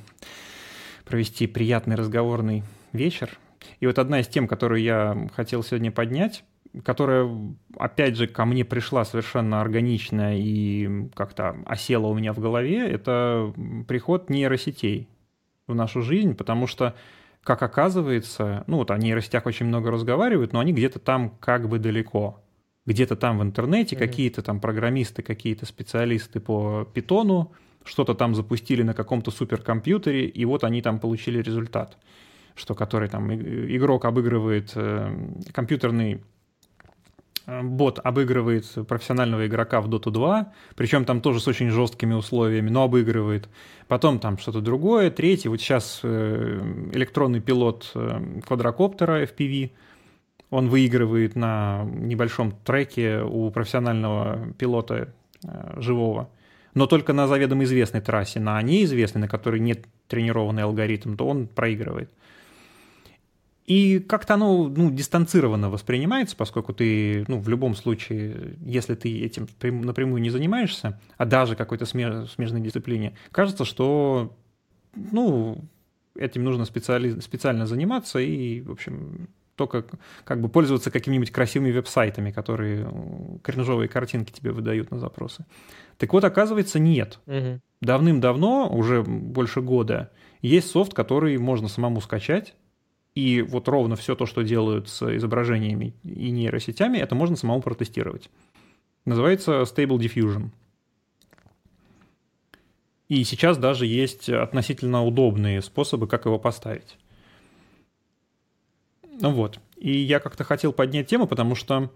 провести 1.03 1.47
приятный 1.47 1.95
разговорный 1.95 2.63
вечер. 2.93 3.37
И 3.79 3.87
вот 3.87 3.99
одна 3.99 4.21
из 4.21 4.27
тем, 4.27 4.47
которую 4.47 4.81
я 4.81 5.29
хотел 5.35 5.63
сегодня 5.63 5.91
поднять, 5.91 6.45
которая, 6.83 7.29
опять 7.77 8.15
же, 8.17 8.27
ко 8.27 8.45
мне 8.45 8.65
пришла 8.65 9.05
совершенно 9.05 9.61
органично 9.61 10.37
и 10.37 11.09
как-то 11.13 11.57
осела 11.65 12.07
у 12.07 12.13
меня 12.13 12.33
в 12.33 12.39
голове, 12.39 12.87
это 12.87 13.53
приход 13.87 14.29
нейросетей 14.29 15.07
в 15.67 15.75
нашу 15.75 16.01
жизнь, 16.01 16.35
потому 16.35 16.67
что, 16.67 16.95
как 17.45 17.61
оказывается, 17.61 18.63
ну 18.65 18.77
вот 18.77 18.89
о 18.91 18.97
нейросетях 18.97 19.45
очень 19.45 19.67
много 19.67 19.91
разговаривают, 19.91 20.51
но 20.51 20.59
они 20.59 20.73
где-то 20.73 20.99
там 20.99 21.29
как 21.39 21.69
бы 21.69 21.77
далеко. 21.79 22.43
Где-то 22.87 23.15
там 23.15 23.37
в 23.39 23.43
интернете 23.43 23.95
Мгм. 23.95 24.05
какие-то 24.05 24.41
там 24.41 24.59
программисты, 24.59 25.21
какие-то 25.21 25.65
специалисты 25.65 26.39
по 26.39 26.85
питону 26.93 27.53
что-то 27.83 28.15
там 28.15 28.33
запустили 28.33 28.81
на 28.81 28.95
каком-то 28.95 29.29
суперкомпьютере, 29.29 30.25
и 30.25 30.43
вот 30.43 30.63
они 30.63 30.81
там 30.81 30.99
получили 30.99 31.39
результат, 31.39 31.99
что 32.55 32.73
который 32.73 33.09
там 33.09 33.31
игрок 33.31 34.05
обыгрывает, 34.05 34.71
э, 34.73 35.15
компьютерный 35.53 36.23
бот 37.47 37.99
обыгрывает 38.03 38.65
профессионального 38.87 39.45
игрока 39.47 39.81
в 39.81 39.89
Dota 39.89 40.11
2, 40.11 40.53
причем 40.75 41.05
там 41.05 41.21
тоже 41.21 41.39
с 41.39 41.47
очень 41.47 41.69
жесткими 41.69 42.13
условиями, 42.13 42.69
но 42.69 42.83
обыгрывает. 42.83 43.49
Потом 43.87 44.19
там 44.19 44.37
что-то 44.37 44.61
другое, 44.61 45.11
третье. 45.11 45.49
Вот 45.49 45.61
сейчас 45.61 45.99
э, 46.03 46.89
электронный 46.93 47.39
пилот 47.39 47.91
э, 47.93 48.41
квадрокоптера 48.45 49.23
FPV, 49.23 49.71
он 50.49 50.69
выигрывает 50.69 51.35
на 51.35 51.83
небольшом 51.85 52.53
треке 52.63 53.21
у 53.21 53.49
профессионального 53.51 54.53
пилота 54.57 55.13
э, 55.43 55.81
живого, 55.81 56.29
но 56.73 56.87
только 56.87 57.13
на 57.13 57.27
заведомо 57.27 57.63
известной 57.63 58.01
трассе, 58.01 58.39
на 58.39 58.61
неизвестной, 58.61 59.21
на 59.21 59.27
которой 59.27 59.59
нет 59.59 59.85
тренированный 60.07 60.63
алгоритм, 60.63 61.15
то 61.15 61.27
он 61.27 61.47
проигрывает. 61.47 62.09
И 63.65 63.99
как-то 63.99 64.35
оно 64.35 64.67
ну, 64.67 64.91
дистанцированно 64.91 65.69
воспринимается, 65.71 66.35
поскольку 66.35 66.71
ты, 66.73 67.25
ну, 67.27 67.39
в 67.39 67.49
любом 67.49 67.75
случае, 67.75 68.57
если 68.63 68.93
ты 68.93 69.23
этим 69.23 69.47
прям- 69.59 69.81
напрямую 69.81 70.21
не 70.21 70.29
занимаешься, 70.29 70.99
а 71.17 71.25
даже 71.25 71.55
какой-то 71.55 71.85
смеж- 71.85 72.27
смежной 72.27 72.61
дисциплине, 72.61 73.15
кажется, 73.31 73.65
что, 73.65 74.37
ну, 74.93 75.63
этим 76.15 76.43
нужно 76.43 76.65
специали- 76.65 77.19
специально 77.21 77.65
заниматься 77.65 78.19
и, 78.19 78.61
в 78.61 78.71
общем, 78.71 79.29
только 79.55 79.85
как 80.25 80.41
бы 80.41 80.49
пользоваться 80.49 80.91
какими-нибудь 80.91 81.31
красивыми 81.31 81.71
веб-сайтами, 81.71 82.31
которые 82.31 82.87
кринжовые 83.41 83.87
картинки 83.87 84.31
тебе 84.31 84.51
выдают 84.51 84.91
на 84.91 84.99
запросы. 84.99 85.45
Так 85.97 86.13
вот, 86.13 86.23
оказывается, 86.23 86.77
нет. 86.77 87.19
Мгм. 87.25 87.61
Давным-давно, 87.81 88.69
уже 88.69 89.01
больше 89.01 89.61
года, 89.61 90.11
есть 90.41 90.69
софт, 90.69 90.93
который 90.93 91.37
можно 91.37 91.67
самому 91.67 92.01
скачать, 92.01 92.53
и 93.15 93.41
вот 93.41 93.67
ровно 93.69 93.95
все 93.95 94.13
то, 94.15 94.25
что 94.25 94.43
делают 94.43 94.89
с 94.89 95.15
изображениями 95.15 95.93
и 96.03 96.29
нейросетями, 96.31 96.97
это 96.97 97.15
можно 97.15 97.37
самому 97.37 97.61
протестировать. 97.61 98.29
Называется 99.05 99.61
Stable 99.61 99.97
Diffusion. 99.97 100.49
И 103.07 103.23
сейчас 103.23 103.57
даже 103.57 103.85
есть 103.85 104.29
относительно 104.29 105.05
удобные 105.05 105.61
способы, 105.61 106.07
как 106.07 106.25
его 106.25 106.37
поставить. 106.39 106.97
Ну 109.21 109.31
вот. 109.31 109.59
И 109.77 109.95
я 109.95 110.19
как-то 110.19 110.43
хотел 110.43 110.73
поднять 110.73 111.07
тему, 111.07 111.25
потому 111.27 111.55
что... 111.55 111.89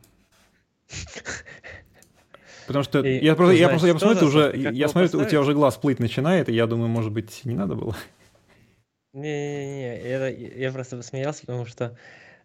Потому 2.67 2.83
что 2.83 3.01
И 3.01 3.25
я 3.25 3.35
просто, 3.35 3.55
я 3.55 3.65
узнать, 3.65 3.71
просто, 3.71 3.87
я 3.87 3.93
посмотрю, 3.95 4.27
уже, 4.27 4.53
я 4.55 4.87
смотрю, 4.87 5.19
у 5.19 5.25
тебя 5.25 5.41
уже 5.41 5.53
глаз 5.53 5.75
плыть 5.77 5.97
начинает, 5.97 6.49
и 6.49 6.53
я 6.53 6.67
думаю, 6.67 6.87
может 6.87 7.11
быть, 7.11 7.41
не 7.43 7.55
надо 7.55 7.73
было. 7.73 7.95
Не-не-не, 9.13 9.97
это- 9.97 10.29
я 10.29 10.71
просто 10.71 10.97
посмеялся, 10.97 11.41
потому 11.41 11.65
что 11.65 11.97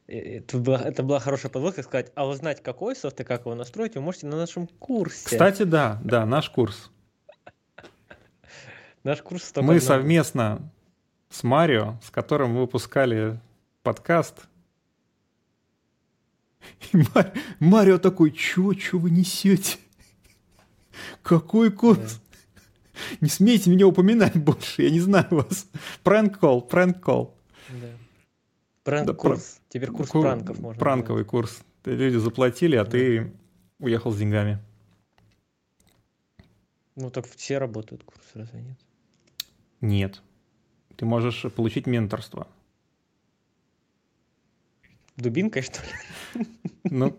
это 0.06 0.58
была, 0.58 0.80
это 0.80 1.02
была 1.02 1.20
хорошая 1.20 1.50
подводка 1.50 1.82
сказать, 1.82 2.10
а 2.14 2.26
узнать, 2.26 2.62
какой 2.62 2.96
софт 2.96 3.20
и 3.20 3.24
как 3.24 3.42
его 3.42 3.54
настроить, 3.54 3.94
вы 3.94 4.00
можете 4.00 4.26
на 4.26 4.36
нашем 4.36 4.66
курсе. 4.66 5.24
Кстати, 5.26 5.62
да, 5.64 6.00
да, 6.04 6.24
наш 6.26 6.50
курс. 6.50 6.90
Наш 9.02 9.20
курс 9.20 9.52
Мы 9.56 9.80
совместно 9.80 10.70
с 11.28 11.42
Марио, 11.42 11.98
с 12.02 12.10
которым 12.10 12.52
мы 12.52 12.60
выпускали 12.62 13.38
подкаст. 13.82 14.46
И 16.92 16.96
Ма- 16.96 17.32
Марио 17.60 17.98
такой, 17.98 18.30
чё, 18.30 18.72
чё 18.72 18.98
вы 18.98 19.10
несете? 19.10 19.76
Какой 21.22 21.70
курс? 21.70 22.20
Не 23.20 23.28
смейте 23.28 23.70
меня 23.70 23.86
упоминать 23.86 24.36
больше, 24.36 24.82
я 24.82 24.90
не 24.90 25.00
знаю 25.00 25.26
вас. 25.30 25.68
Пранк-колл, 26.02 26.62
пранк-колл. 26.62 27.34
Да. 27.70 27.88
Пранк 28.84 29.06
Да, 29.06 29.14
курс. 29.14 29.60
Теперь 29.68 29.90
курс 29.90 30.10
Ку- 30.10 30.20
пранков 30.22 30.58
можно. 30.58 30.78
Пранковый 30.78 31.24
курс. 31.24 31.62
Люди 31.84 32.16
заплатили, 32.16 32.76
а 32.76 32.84
Да. 32.84 32.90
ты 32.90 33.32
уехал 33.78 34.12
с 34.12 34.18
деньгами. 34.18 34.50
делать. 34.52 34.60
Ну 36.96 37.10
так 37.10 37.26
все 37.26 37.58
работают 37.58 38.04
курсы, 38.04 38.28
разве 38.34 38.60
нет? 38.60 38.78
Нет. 39.80 40.22
Ты 40.96 41.04
можешь 41.06 41.42
получить 41.52 41.86
менторство. 41.86 42.46
Дубинкой, 45.16 45.62
что 45.62 45.80
ли? 45.82 46.46
Ну, 46.84 47.16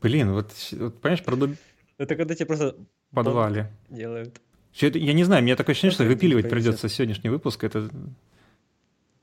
блин, 0.00 0.32
вот, 0.32 0.52
вот 0.72 1.00
понимаешь, 1.00 1.22
про 1.24 1.36
дуб- 1.36 1.56
Это 1.98 2.16
когда 2.16 2.34
тебе 2.34 2.46
просто 2.46 2.76
в 3.10 3.14
подвале. 3.14 3.70
делают. 3.90 4.40
Всё 4.74 4.88
это- 4.88 4.98
я 4.98 5.12
не 5.12 5.22
знаю, 5.24 5.42
мне 5.42 5.54
такое 5.56 5.72
ощущение, 5.72 5.94
что 5.94 6.04
выпиливать 6.04 6.50
придется 6.50 6.88
сегодняшний 6.88 7.30
выпуск. 7.30 7.62
Это 7.64 7.88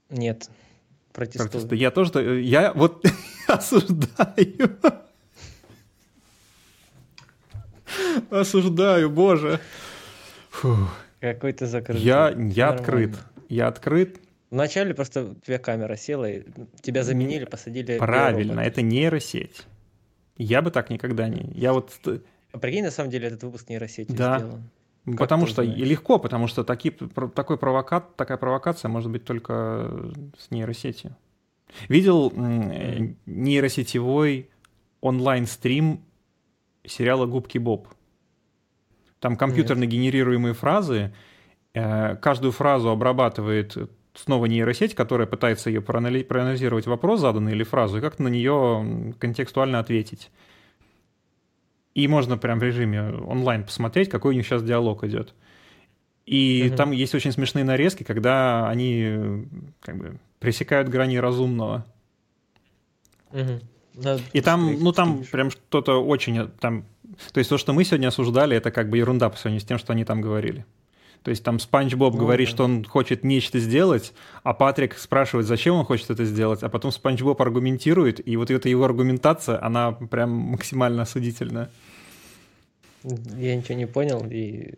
Нет. 0.10 0.50
Протестую. 1.14 1.50
протесты. 1.50 1.76
Я 1.76 1.92
тоже, 1.92 2.12
та- 2.14 2.22
я 2.22 2.72
вот 2.74 3.06
осуждаю. 3.48 4.78
Осуждаю, 8.30 9.10
боже. 9.10 9.60
Какой 11.20 11.54
ты 11.54 11.66
закрытый. 11.66 12.02
Я, 12.02 12.30
я 12.30 12.32
Нормально. 12.32 12.70
открыт. 12.70 13.18
Я 13.50 13.68
открыт. 13.68 14.20
Вначале 14.50 14.94
просто 14.94 15.24
у 15.32 15.36
тебя 15.36 15.60
камера 15.60 15.96
села, 15.96 16.30
и 16.30 16.44
тебя 16.82 17.04
заменили, 17.04 17.46
посадили. 17.46 17.98
Правильно, 17.98 18.62
это 18.62 18.82
нейросеть. 18.82 19.64
Я 20.38 20.62
бы 20.62 20.72
так 20.72 20.90
никогда 20.90 21.28
не... 21.30 21.52
Я 21.54 21.74
вот... 21.74 21.92
А 22.54 22.58
прикинь, 22.58 22.84
на 22.84 22.92
самом 22.92 23.12
деле 23.12 23.28
этот 23.28 23.44
выпуск 23.44 23.70
нейросети 23.70 24.12
Да. 24.12 24.40
сделан. 24.40 24.64
Потому 25.06 25.46
ты 25.46 25.52
что 25.52 25.62
узнаешь? 25.62 25.80
и 25.80 25.86
легко, 25.86 26.20
потому 26.20 26.48
что 26.48 26.64
такие, 26.64 26.94
такой 27.36 27.58
провокат, 27.58 28.16
такая 28.16 28.38
провокация 28.38 28.90
может 28.90 29.12
быть 29.12 29.26
только 29.26 30.12
с 30.38 30.52
нейросетью. 30.52 31.16
Видел 31.88 32.32
э, 32.36 33.14
нейросетевой 33.26 34.50
онлайн-стрим 35.00 36.02
сериала 36.86 37.26
«Губки 37.26 37.58
Боб»? 37.58 37.88
Там 39.20 39.38
компьютерно 39.38 39.86
генерируемые 39.86 40.54
фразы. 40.54 41.14
э, 41.74 42.16
Каждую 42.18 42.52
фразу 42.52 42.90
обрабатывает 42.90 43.78
снова 44.14 44.46
нейросеть, 44.46 44.96
которая 44.96 45.28
пытается 45.28 45.70
ее 45.70 45.82
проанали- 45.82 46.24
проанализировать 46.24 46.88
вопрос 46.88 47.22
заданный 47.22 47.54
или 47.54 47.64
фразу, 47.64 48.00
и 48.00 48.02
как 48.02 48.20
на 48.20 48.28
нее 48.28 49.14
контекстуально 49.20 49.80
ответить. 49.80 50.32
И 51.94 52.08
можно 52.08 52.38
прям 52.38 52.60
в 52.60 52.64
режиме 52.64 53.02
онлайн 53.12 53.64
посмотреть, 53.64 54.10
какой 54.10 54.34
у 54.34 54.38
них 54.38 54.46
сейчас 54.46 54.64
диалог 54.64 55.04
идет. 55.04 55.34
И 56.26 56.66
Мгм. 56.68 56.76
там 56.78 56.92
есть 56.92 57.14
очень 57.16 57.32
смешные 57.32 57.66
нарезки, 57.66 58.04
когда 58.04 58.70
они 58.70 59.04
э, 59.06 59.44
как 59.82 59.98
бы 59.98 60.18
пресекают 60.40 60.88
грани 60.88 61.18
разумного. 61.18 61.86
Мгм. 63.32 63.60
Надо 63.96 64.22
И 64.32 64.42
там, 64.42 64.74
ну 64.82 64.92
там 64.94 65.14
скинешь. 65.16 65.30
прям 65.32 65.52
что-то 65.52 66.04
очень 66.04 66.38
э, 66.38 66.48
там, 66.60 66.86
то 67.34 67.40
есть 67.40 67.50
то, 67.50 67.58
что 67.58 67.74
мы 67.74 67.84
сегодня 67.84 68.08
осуждали, 68.08 68.56
это 68.56 68.72
как 68.72 68.90
бы 68.90 68.98
ерунда 68.98 69.30
по 69.30 69.38
сравнению 69.38 69.62
с 69.62 69.66
тем, 69.68 69.78
что 69.78 69.92
они 69.94 70.06
там 70.06 70.22
говорили. 70.22 70.66
То 71.24 71.30
есть 71.30 71.44
там 71.44 71.60
Спанч 71.60 71.94
Боб 71.94 72.14
Ну 72.16 72.20
говорит, 72.22 72.48
да. 72.48 72.52
что 72.52 72.64
он 72.64 72.84
хочет 72.84 73.24
нечто 73.24 73.60
сделать, 73.60 74.14
а 74.44 74.54
Патрик 74.54 74.98
спрашивает, 74.98 75.46
зачем 75.48 75.76
он 75.76 75.86
хочет 75.86 76.10
это 76.10 76.26
сделать, 76.26 76.64
а 76.64 76.70
потом 76.70 76.92
Спанч 76.92 77.22
Боб 77.22 77.40
аргументирует, 77.42 78.26
и 78.28 78.36
вот 78.38 78.50
эта 78.50 78.70
его 78.70 78.84
аргументация, 78.86 79.64
она 79.64 79.92
прям 79.92 80.32
максимально 80.32 81.04
осудительная. 81.04 81.70
Я 83.04 83.56
ничего 83.56 83.76
не 83.76 83.88
понял 83.88 84.26
и 84.30 84.76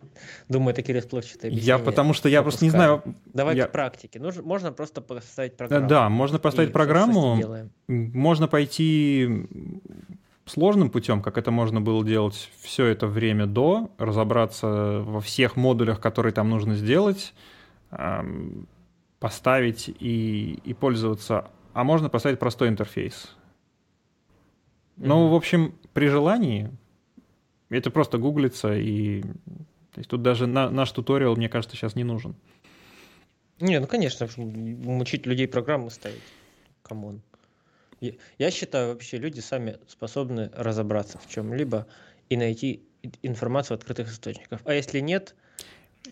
думаю, 0.48 0.72
это 0.72 0.82
Кирилл 0.82 1.02
что-то 1.02 1.48
Я 1.48 1.78
потому 1.78 2.14
что 2.14 2.28
я 2.30 2.42
просто 2.42 2.64
не 2.64 2.70
знаю, 2.70 3.02
Давай 3.26 3.54
я- 3.54 3.66
к 3.66 3.72
практике. 3.72 4.18
Нужно, 4.18 4.42
можно 4.42 4.72
просто 4.72 5.02
поставить 5.02 5.52
да, 5.52 5.56
программу. 5.58 5.88
да, 5.88 6.08
можно 6.08 6.38
поставить 6.38 6.70
И, 6.70 6.72
программу. 6.72 7.38
Можно 7.86 8.48
пойти 8.48 9.46
сложным 10.46 10.90
путем, 10.90 11.22
как 11.22 11.38
это 11.38 11.50
можно 11.50 11.80
было 11.80 12.04
делать 12.04 12.50
все 12.60 12.86
это 12.86 13.06
время 13.06 13.46
до, 13.46 13.90
разобраться 13.98 15.02
во 15.04 15.20
всех 15.20 15.56
модулях, 15.56 16.00
которые 16.00 16.32
там 16.32 16.50
нужно 16.50 16.74
сделать, 16.74 17.32
поставить 19.20 19.88
и, 19.88 20.58
и 20.64 20.74
пользоваться. 20.74 21.50
А 21.72 21.84
можно 21.84 22.08
поставить 22.08 22.38
простой 22.38 22.68
интерфейс. 22.68 23.34
Ну, 24.96 25.22
Мгм. 25.24 25.32
в 25.32 25.34
общем, 25.34 25.74
при 25.92 26.06
желании 26.08 26.70
это 27.68 27.90
просто 27.90 28.18
гуглится, 28.18 28.74
и 28.76 29.22
то 29.22 29.98
есть 29.98 30.10
тут 30.10 30.22
даже 30.22 30.46
на- 30.46 30.70
наш 30.70 30.92
туториал, 30.92 31.34
мне 31.36 31.48
кажется, 31.48 31.76
сейчас 31.76 31.96
не 31.96 32.04
нужен. 32.04 32.34
Не, 33.60 33.80
ну 33.80 33.86
конечно, 33.86 34.28
мучить 34.36 35.26
людей 35.26 35.48
программы 35.48 35.90
ставить. 35.90 36.22
Come 36.82 37.05
on. 37.05 37.22
Я, 38.00 38.50
считаю, 38.50 38.88
вообще 38.88 39.18
люди 39.18 39.40
сами 39.40 39.78
способны 39.86 40.50
разобраться 40.54 41.18
в 41.18 41.28
чем-либо 41.28 41.86
и 42.28 42.36
найти 42.36 42.82
информацию 43.22 43.76
в 43.76 43.80
открытых 43.80 44.10
источниках. 44.10 44.60
А 44.64 44.74
если 44.74 45.00
нет, 45.00 45.34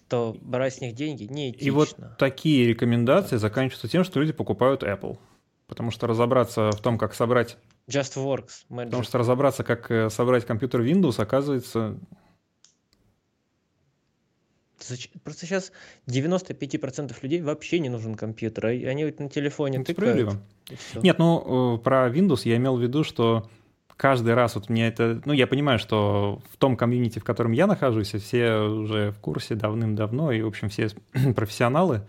то 0.09 0.37
брать 0.41 0.75
с 0.75 0.81
них 0.81 0.95
деньги 0.95 1.25
неэтично. 1.25 1.67
И 1.67 1.71
вот 1.71 1.97
такие 2.19 2.67
рекомендации 2.67 3.37
заканчиваются 3.37 3.89
тем, 3.89 4.05
что 4.05 4.21
люди 4.21 4.33
покупают 4.33 4.83
Apple. 4.83 5.19
Потому 5.67 5.91
что 5.91 6.07
разобраться 6.07 6.71
в 6.73 6.81
том, 6.81 6.99
как 6.99 7.15
собрать 7.15 7.57
just 7.89 8.20
works, 8.20 8.67
magic. 8.69 8.85
Потому 8.87 9.03
что 9.03 9.19
разобраться, 9.19 9.65
как 9.65 9.91
э, 9.91 10.11
собрать 10.11 10.45
компьютер 10.45 10.83
Windows, 10.83 11.21
оказывается... 11.21 11.99
Просто 15.25 15.47
сейчас 15.47 15.73
95% 16.07 17.15
людей 17.23 17.43
вообще 17.43 17.79
не 17.79 17.89
нужен 17.89 18.15
компьютер, 18.15 18.69
и 18.69 18.85
они 18.85 19.05
вот 19.05 19.21
на 19.21 19.29
телефоне 19.29 19.79
это 19.79 19.95
тыкают. 19.95 20.39
Нет, 21.03 21.19
ну, 21.19 21.77
э, 21.77 21.79
про 21.79 22.09
Windows 22.09 22.43
я 22.45 22.57
имел 22.57 22.77
в 22.77 22.83
виду, 22.83 23.05
что 23.05 23.49
каждый 23.97 24.35
раз 24.35 24.55
вот 24.55 24.69
мне 24.69 24.89
это... 24.89 25.21
Ну, 25.25 25.33
я 25.33 25.47
понимаю, 25.47 25.79
что 25.79 26.41
в 26.51 26.57
том 26.57 26.77
комьюнити, 26.77 27.19
в 27.19 27.25
котором 27.25 27.53
я 27.53 27.67
нахожусь, 27.67 28.13
все 28.15 28.59
уже 28.59 29.13
в 29.13 29.19
курсе 29.21 29.55
давным-давно, 29.55 30.33
и, 30.33 30.43
в 30.43 30.49
общем, 30.49 30.69
все 30.69 30.89
профессионалы, 31.37 32.03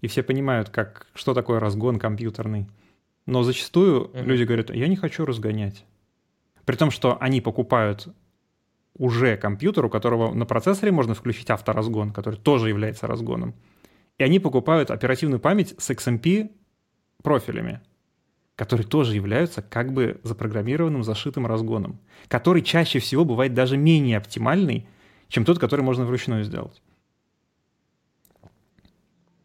и 0.00 0.06
все 0.06 0.22
понимают, 0.22 0.70
как, 0.70 1.06
что 1.14 1.34
такое 1.34 1.60
разгон 1.60 1.98
компьютерный. 1.98 2.66
Но 3.26 3.42
зачастую 3.42 4.10
Мгм. 4.14 4.26
люди 4.26 4.44
говорят, 4.44 4.70
я 4.74 4.88
не 4.88 4.96
хочу 4.96 5.24
разгонять. 5.24 5.84
При 6.64 6.76
том, 6.76 6.90
что 6.90 7.18
они 7.20 7.40
покупают 7.40 8.08
уже 8.96 9.36
компьютер, 9.36 9.84
у 9.86 9.90
которого 9.90 10.32
на 10.32 10.46
процессоре 10.46 10.92
можно 10.92 11.14
включить 11.14 11.50
авторазгон, 11.50 12.12
который 12.12 12.38
тоже 12.38 12.68
является 12.68 13.06
разгоном. 13.06 13.54
И 14.18 14.22
они 14.24 14.38
покупают 14.38 14.90
оперативную 14.90 15.40
память 15.40 15.74
с 15.78 15.90
XMP 15.90 16.50
профилями, 17.22 17.80
которые 18.54 18.86
тоже 18.86 19.16
являются 19.16 19.62
как 19.62 19.92
бы 19.92 20.20
запрограммированным 20.22 21.02
зашитым 21.02 21.46
разгоном, 21.46 21.98
который 22.28 22.62
чаще 22.62 23.00
всего 23.00 23.24
бывает 23.24 23.54
даже 23.54 23.76
менее 23.76 24.18
оптимальный, 24.18 24.86
чем 25.28 25.44
тот, 25.44 25.58
который 25.58 25.80
можно 25.80 26.04
вручную 26.04 26.44
сделать. 26.44 26.80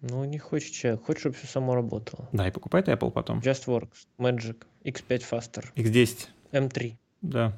Ну, 0.01 0.23
не 0.23 0.37
хочет 0.37 0.71
человек, 0.73 1.03
хочет, 1.03 1.19
чтобы 1.19 1.35
все 1.35 1.47
само 1.47 1.75
работало. 1.75 2.29
Да, 2.31 2.47
и 2.47 2.51
покупает 2.51 2.87
Apple 2.87 3.11
потом. 3.11 3.39
JustWorks, 3.39 4.07
Magic, 4.17 4.63
X5 4.85 5.23
Faster, 5.29 5.65
X10, 5.75 6.27
M3. 6.51 6.93
да. 7.21 7.57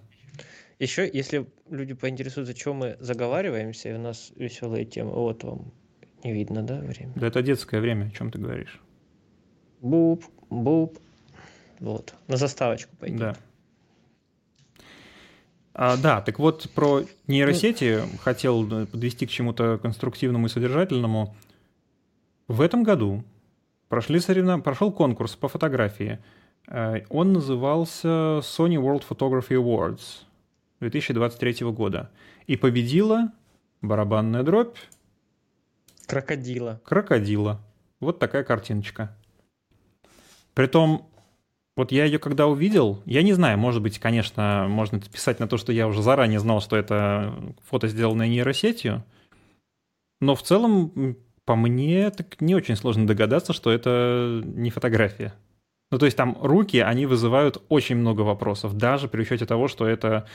Еще, 0.82 1.08
если 1.14 1.46
люди 1.70 1.94
поинтересуются, 1.94 2.56
чем 2.56 2.78
мы 2.78 2.98
заговариваемся, 3.00 3.90
и 3.90 3.94
у 3.94 4.00
нас 4.00 4.32
веселые 4.36 4.84
темы, 4.84 5.12
вот 5.12 5.44
вам 5.44 5.72
не 6.24 6.34
видно, 6.34 6.64
да, 6.64 6.80
время? 6.80 7.14
Да 7.16 7.28
это 7.28 7.44
детское 7.44 7.80
время, 7.80 8.06
о 8.06 8.10
чем 8.10 8.32
ты 8.32 8.40
говоришь. 8.40 8.82
Буп, 9.82 10.26
буп. 10.50 10.98
Вот, 11.80 12.16
на 12.28 12.36
заставочку 12.36 12.96
пойдет. 12.96 13.20
Да. 13.20 13.36
А, 15.76 15.98
да, 15.98 16.20
так 16.20 16.40
вот 16.40 16.68
про 16.74 17.04
нейросети 17.28 18.00
хотел 18.20 18.68
э, 18.82 18.88
подвести 18.88 19.28
к 19.28 19.30
чему-то 19.30 19.78
конструктивному 19.78 20.48
и 20.48 20.50
содержательному. 20.50 21.36
В 22.48 22.60
этом 22.60 22.82
году 22.82 23.24
прошли 23.88 24.20
соревнов... 24.20 24.64
прошел 24.64 24.92
конкурс 24.92 25.36
по 25.36 25.48
фотографии. 25.48 26.18
Э, 26.68 27.02
Он 27.10 27.34
назывался 27.34 28.08
Sony 28.42 28.78
World 28.78 29.04
Photography 29.08 29.52
Awards 29.52 30.26
2023 30.82 31.66
года. 31.72 32.12
И 32.48 32.58
победила 32.58 33.32
барабанная 33.82 34.44
дробь 34.44 34.78
Крокодила. 36.08 36.82
крокодила. 36.84 37.62
Вот 38.02 38.20
такая 38.20 38.44
картиночка. 38.44 39.16
Притом, 40.54 41.10
вот 41.78 41.94
я 41.94 42.04
ее 42.04 42.20
когда 42.20 42.48
увидел, 42.48 43.02
я 43.06 43.24
не 43.24 43.32
знаю, 43.32 43.58
может 43.58 43.82
быть, 43.82 44.00
конечно, 44.00 44.66
можно 44.68 45.00
писать 45.00 45.40
на 45.40 45.48
то, 45.48 45.56
что 45.58 45.72
я 45.72 45.88
уже 45.88 46.02
заранее 46.02 46.40
знал, 46.40 46.60
что 46.60 46.76
это 46.76 47.34
фото, 47.70 47.88
сделанное 47.88 48.28
нейросетью, 48.28 49.06
но 50.20 50.36
в 50.36 50.44
целом, 50.44 51.16
по 51.46 51.56
мне, 51.56 52.10
так 52.12 52.42
не 52.42 52.56
очень 52.56 52.76
сложно 52.76 53.08
догадаться, 53.08 53.54
что 53.54 53.72
это 53.72 54.42
не 54.44 54.70
фотография. 54.70 55.34
Ну, 55.92 55.98
то 56.00 56.06
есть 56.06 56.18
там 56.18 56.38
руки, 56.42 56.78
они 56.78 57.06
вызывают 57.06 57.62
очень 57.70 57.98
много 57.98 58.22
вопросов, 58.22 58.76
даже 58.78 59.08
при 59.10 59.22
учете 59.22 59.46
того, 59.46 59.68
что 59.68 59.86
это 59.88 60.26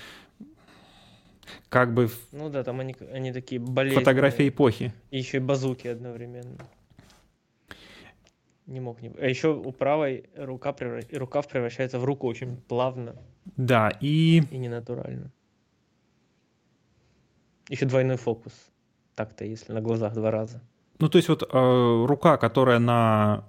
как 1.71 1.95
бы 1.95 2.11
Ну 2.33 2.49
да, 2.51 2.63
там 2.63 2.81
они, 2.81 2.95
они 3.13 3.33
такие 3.33 3.59
болезненные. 3.61 4.05
фотография 4.05 4.49
эпохи. 4.49 4.93
И 5.11 5.19
еще 5.19 5.39
и 5.39 5.41
базуки 5.41 5.89
одновременно. 5.89 6.59
Не 8.67 8.81
мог 8.81 9.01
не... 9.01 9.11
А 9.19 9.27
еще 9.27 9.55
у 9.55 9.73
правой 9.73 10.25
рука 10.37 10.73
превра- 10.73 11.17
рукав 11.17 11.49
превращается 11.49 11.99
в 12.01 12.05
руку 12.05 12.27
очень 12.27 12.57
плавно 12.69 13.15
Да, 13.57 13.91
и 14.01 14.43
и 14.51 14.59
ненатурально. 14.59 15.31
Еще 17.71 17.87
двойной 17.87 18.17
фокус. 18.17 18.53
Так-то, 19.15 19.45
если 19.45 19.73
на 19.73 19.81
глазах 19.81 20.13
два 20.15 20.31
раза. 20.31 20.61
Ну, 20.99 21.09
то 21.09 21.17
есть 21.19 21.29
вот 21.29 21.43
э, 21.43 22.05
рука, 22.07 22.37
которая 22.39 22.79
на 22.81 23.45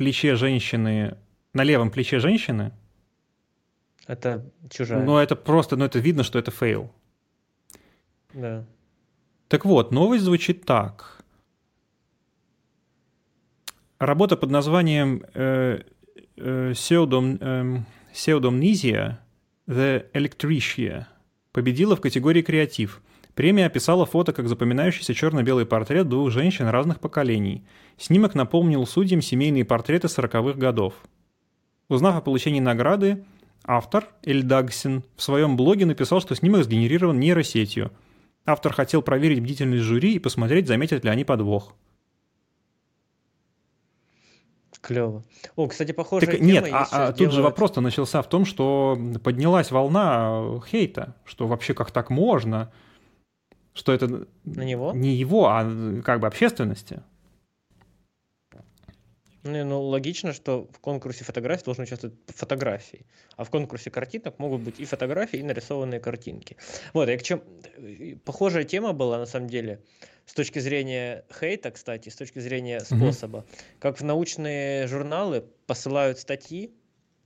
плече 0.00 0.34
женщины, 0.34 1.14
на 1.52 1.62
левом 1.62 1.90
плече 1.90 2.20
женщины, 2.20 2.72
Это 4.06 4.42
чужая. 4.70 5.04
ну, 5.04 5.18
это 5.18 5.36
просто, 5.36 5.76
ну, 5.76 5.84
это 5.84 5.98
видно, 5.98 6.22
что 6.22 6.38
это 6.38 6.50
fail. 6.50 6.90
Да. 8.32 8.64
Так 9.48 9.66
вот, 9.66 9.92
новость 9.92 10.24
звучит 10.24 10.64
так. 10.64 11.22
Работа 13.98 14.36
под 14.38 14.50
названием 14.50 15.22
э, 15.34 15.82
э, 16.36 16.70
Pseudom- 16.72 17.38
эм, 17.42 17.84
Pseudomnesia 18.14 19.16
The 19.68 20.10
Electrician 20.14 21.04
победила 21.52 21.94
в 21.94 22.00
категории 22.00 22.40
«Креатив». 22.42 23.02
Премия 23.40 23.64
описала 23.64 24.04
фото 24.04 24.34
как 24.34 24.48
запоминающийся 24.48 25.14
черно-белый 25.14 25.64
портрет 25.64 26.10
двух 26.10 26.30
женщин 26.30 26.66
разных 26.66 27.00
поколений. 27.00 27.64
Снимок 27.96 28.34
напомнил 28.34 28.86
судьям 28.86 29.22
семейные 29.22 29.64
портреты 29.64 30.08
40-х 30.08 30.58
годов. 30.58 30.92
Узнав 31.88 32.16
о 32.16 32.20
получении 32.20 32.60
награды, 32.60 33.24
автор 33.64 34.08
Эль 34.22 34.42
Дагсин 34.42 35.04
в 35.16 35.22
своем 35.22 35.56
блоге 35.56 35.86
написал, 35.86 36.20
что 36.20 36.34
снимок 36.34 36.64
сгенерирован 36.64 37.18
нейросетью. 37.18 37.92
Автор 38.44 38.74
хотел 38.74 39.00
проверить 39.00 39.40
бдительность 39.40 39.84
жюри 39.84 40.16
и 40.16 40.18
посмотреть, 40.18 40.68
заметят 40.68 41.02
ли 41.04 41.08
они 41.08 41.24
подвох. 41.24 41.74
Клево. 44.82 45.24
О, 45.56 45.66
кстати, 45.66 45.92
похожая 45.92 46.30
Так, 46.32 46.40
тема 46.40 46.52
нет, 46.52 46.64
а, 46.64 46.84
сейчас 46.84 46.92
а 46.92 47.06
тут 47.12 47.18
же 47.18 47.36
делают- 47.36 47.44
вопрос-то 47.44 47.80
начался 47.80 48.20
в 48.20 48.28
том, 48.28 48.44
что 48.44 48.98
поднялась 49.24 49.70
волна 49.70 50.28
э, 50.42 50.60
хейта, 50.70 51.16
что 51.24 51.46
вообще 51.46 51.72
как 51.72 51.90
так 51.90 52.10
можно, 52.10 52.70
что 53.74 53.92
это 53.92 54.26
На 54.44 54.62
него? 54.62 54.92
не 54.92 55.14
его, 55.14 55.48
а 55.48 55.64
как 56.02 56.20
бы 56.20 56.26
общественности. 56.26 57.02
Ну, 59.42 59.64
ну, 59.64 59.80
логично, 59.82 60.34
что 60.34 60.68
в 60.70 60.80
конкурсе 60.80 61.24
фотографий 61.24 61.64
должны 61.64 61.84
участвовать 61.84 62.14
фотографии, 62.26 63.06
а 63.36 63.44
в 63.44 63.50
конкурсе 63.50 63.90
картинок 63.90 64.38
могут 64.38 64.60
быть 64.60 64.78
и 64.78 64.84
фотографии, 64.84 65.38
и 65.38 65.42
нарисованные 65.42 65.98
картинки. 65.98 66.56
Вот, 66.92 67.08
и 67.08 67.16
к 67.16 67.22
чем... 67.22 67.42
Похожая 68.24 68.64
тема 68.64 68.92
была, 68.92 69.18
на 69.18 69.26
самом 69.26 69.48
деле, 69.48 69.80
с 70.26 70.34
точки 70.34 70.58
зрения 70.58 71.24
хейта, 71.32 71.70
кстати, 71.70 72.10
с 72.10 72.16
точки 72.16 72.38
зрения 72.38 72.80
способа. 72.80 73.38
Угу. 73.38 73.46
Как 73.78 74.00
в 74.00 74.04
научные 74.04 74.86
журналы 74.86 75.44
посылают 75.66 76.18
статьи, 76.18 76.74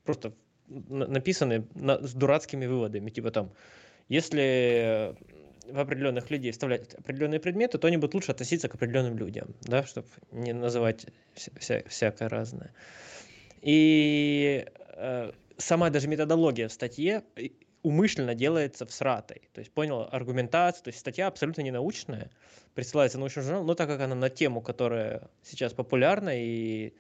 просто 0.05 0.35
написанные 0.69 1.67
на, 1.75 1.99
с 2.07 2.15
дурацкими 2.15 2.67
выводами, 2.67 3.11
типа 3.11 3.33
там, 3.33 3.53
если 4.09 5.17
в 5.69 5.79
определенных 5.79 6.31
людей 6.31 6.53
вставлять 6.53 6.95
определенные 6.95 7.41
предметы, 7.41 7.79
то 7.79 7.89
они 7.89 7.97
будут 7.97 8.15
лучше 8.15 8.33
относиться 8.33 8.69
к 8.69 8.75
определенным 8.75 9.17
людям, 9.17 9.55
да, 9.63 9.85
чтобы 9.85 10.09
не 10.31 10.53
называть 10.53 11.07
вся, 11.35 11.83
всякое 11.89 12.29
разное. 12.29 12.73
И 13.63 14.67
э, 14.97 15.33
сама 15.57 15.91
даже 15.91 16.09
методология 16.09 16.69
в 16.69 16.73
статье 16.73 17.23
умышленно 17.83 18.35
делается 18.35 18.87
в 18.87 18.93
сратой. 18.93 19.43
То 19.53 19.61
есть, 19.61 19.71
понял, 19.73 20.09
аргументация, 20.11 20.85
то 20.85 20.89
есть 20.89 21.01
статья 21.01 21.27
абсолютно 21.27 21.63
не 21.63 21.71
научная, 21.71 22.31
присылается 22.75 23.19
научный 23.19 23.43
журнал, 23.43 23.65
но 23.65 23.75
так 23.75 23.89
как 23.89 24.01
она 24.01 24.15
на 24.15 24.31
тему, 24.31 24.61
которая 24.61 25.29
сейчас 25.43 25.73
популярна 25.73 26.31
и 26.35 26.95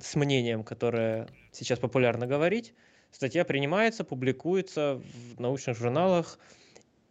с 0.00 0.14
мнением, 0.14 0.62
которое 0.64 1.28
сейчас 1.52 1.78
популярно 1.78 2.26
говорить, 2.26 2.74
статья 3.12 3.44
принимается, 3.44 4.04
публикуется 4.04 5.00
в 5.34 5.40
научных 5.40 5.76
журналах, 5.76 6.38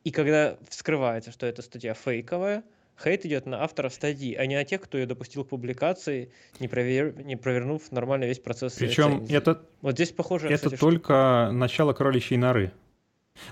и 0.04 0.12
когда 0.12 0.58
вскрывается, 0.70 1.32
что 1.32 1.46
эта 1.46 1.62
статья 1.62 1.94
фейковая, 1.94 2.64
хейт 3.02 3.26
идет 3.26 3.46
на 3.46 3.64
авторов 3.64 3.94
статьи, 3.94 4.36
а 4.36 4.46
не 4.46 4.56
на 4.56 4.66
тех, 4.66 4.82
кто 4.82 4.98
ее 4.98 5.06
допустил 5.06 5.44
к 5.44 5.50
публикации, 5.50 6.32
не, 6.60 6.68
провер... 6.68 7.18
не 7.24 7.36
провернув 7.36 7.92
нормально 7.92 8.26
весь 8.26 8.40
процесс 8.40 8.74
Причем 8.74 9.26
это, 9.30 9.62
вот 9.82 9.94
здесь 9.94 10.12
похоже, 10.12 10.48
это 10.48 10.56
кстати, 10.56 10.80
только 10.80 11.48
что... 11.48 11.52
начало 11.52 11.94
кроличьей 11.94 12.38
норы. 12.38 12.72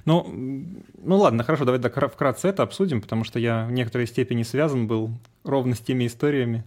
Ну, 0.05 0.27
ну 0.97 1.17
ладно, 1.17 1.43
хорошо, 1.43 1.63
давай 1.63 1.79
вкратце 2.09 2.49
это 2.49 2.63
обсудим, 2.63 3.01
потому 3.01 3.23
что 3.23 3.39
я 3.39 3.65
в 3.65 3.71
некоторой 3.71 4.07
степени 4.07 4.43
связан 4.43 4.87
был 4.87 5.11
ровно 5.43 5.75
с 5.75 5.79
теми 5.79 6.07
историями 6.07 6.65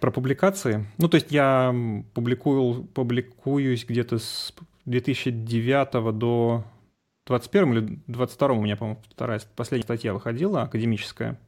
про 0.00 0.10
публикации. 0.10 0.84
Ну, 0.98 1.08
то 1.08 1.14
есть 1.14 1.30
я 1.30 1.72
публикую, 2.12 2.84
публикуюсь 2.84 3.84
где-то 3.84 4.18
с 4.18 4.52
2009 4.86 6.18
до 6.18 6.64
21 7.26 7.72
или 7.72 7.98
22 8.06 8.48
у 8.48 8.60
меня, 8.60 8.76
по-моему, 8.76 9.00
вторая, 9.10 9.40
последняя 9.56 9.84
статья 9.84 10.12
выходила, 10.12 10.62
академическая. 10.62 11.38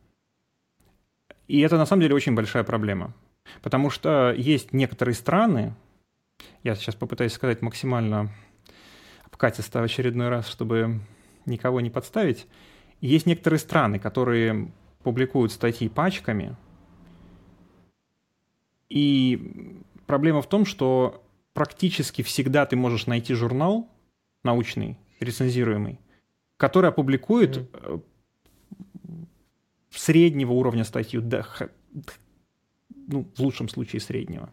И 1.49 1.61
это 1.61 1.77
на 1.77 1.87
самом 1.87 2.03
деле 2.03 2.15
очень 2.15 2.35
большая 2.35 2.65
проблема. 2.65 3.13
Потому 3.63 3.91
что 3.91 4.33
есть 4.33 4.73
некоторые 4.73 5.15
страны, 5.15 5.75
я 6.63 6.75
сейчас 6.75 6.95
попытаюсь 6.95 7.33
сказать 7.33 7.61
максимально 7.63 8.31
обкатисто 9.25 9.81
в 9.81 9.85
очередной 9.85 10.29
раз, 10.29 10.49
чтобы 10.49 11.01
никого 11.45 11.81
не 11.81 11.91
подставить. 11.91 12.47
Есть 13.01 13.27
некоторые 13.27 13.59
страны, 13.59 13.99
которые 13.99 14.73
публикуют 15.03 15.53
статьи 15.53 15.89
пачками. 15.89 16.57
И 18.89 19.83
проблема 20.07 20.41
в 20.41 20.49
том, 20.49 20.65
что 20.65 21.23
практически 21.53 22.23
всегда 22.23 22.65
ты 22.65 22.77
можешь 22.77 23.07
найти 23.07 23.35
журнал 23.35 23.89
научный, 24.43 24.97
рецензируемый, 25.21 26.01
который 26.57 26.91
опубликует 26.91 27.57
mm-hmm. 27.59 28.03
среднего 29.91 30.53
уровня 30.53 30.85
статью, 30.85 31.21
да, 31.23 31.47
ну, 33.07 33.27
в 33.37 33.41
лучшем 33.41 33.69
случае 33.69 34.01
среднего. 34.01 34.51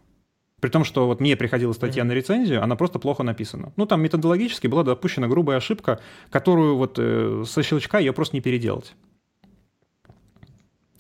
При 0.60 0.70
том, 0.70 0.84
что 0.84 1.08
вот 1.08 1.20
мне 1.20 1.36
приходила 1.36 1.74
статья 1.74 2.04
mm-hmm. 2.04 2.08
на 2.08 2.12
рецензию, 2.12 2.64
она 2.64 2.76
просто 2.76 3.00
плохо 3.00 3.24
написана. 3.24 3.74
Ну, 3.78 3.88
там 3.88 4.02
методологически 4.02 4.68
была 4.68 4.84
допущена 4.84 5.28
грубая 5.28 5.58
ошибка, 5.58 6.00
которую 6.30 6.78
вот 6.78 7.00
э, 7.00 7.44
со 7.48 7.64
щелчка 7.64 7.98
ее 7.98 8.14
просто 8.14 8.36
не 8.36 8.42
переделать. 8.42 8.94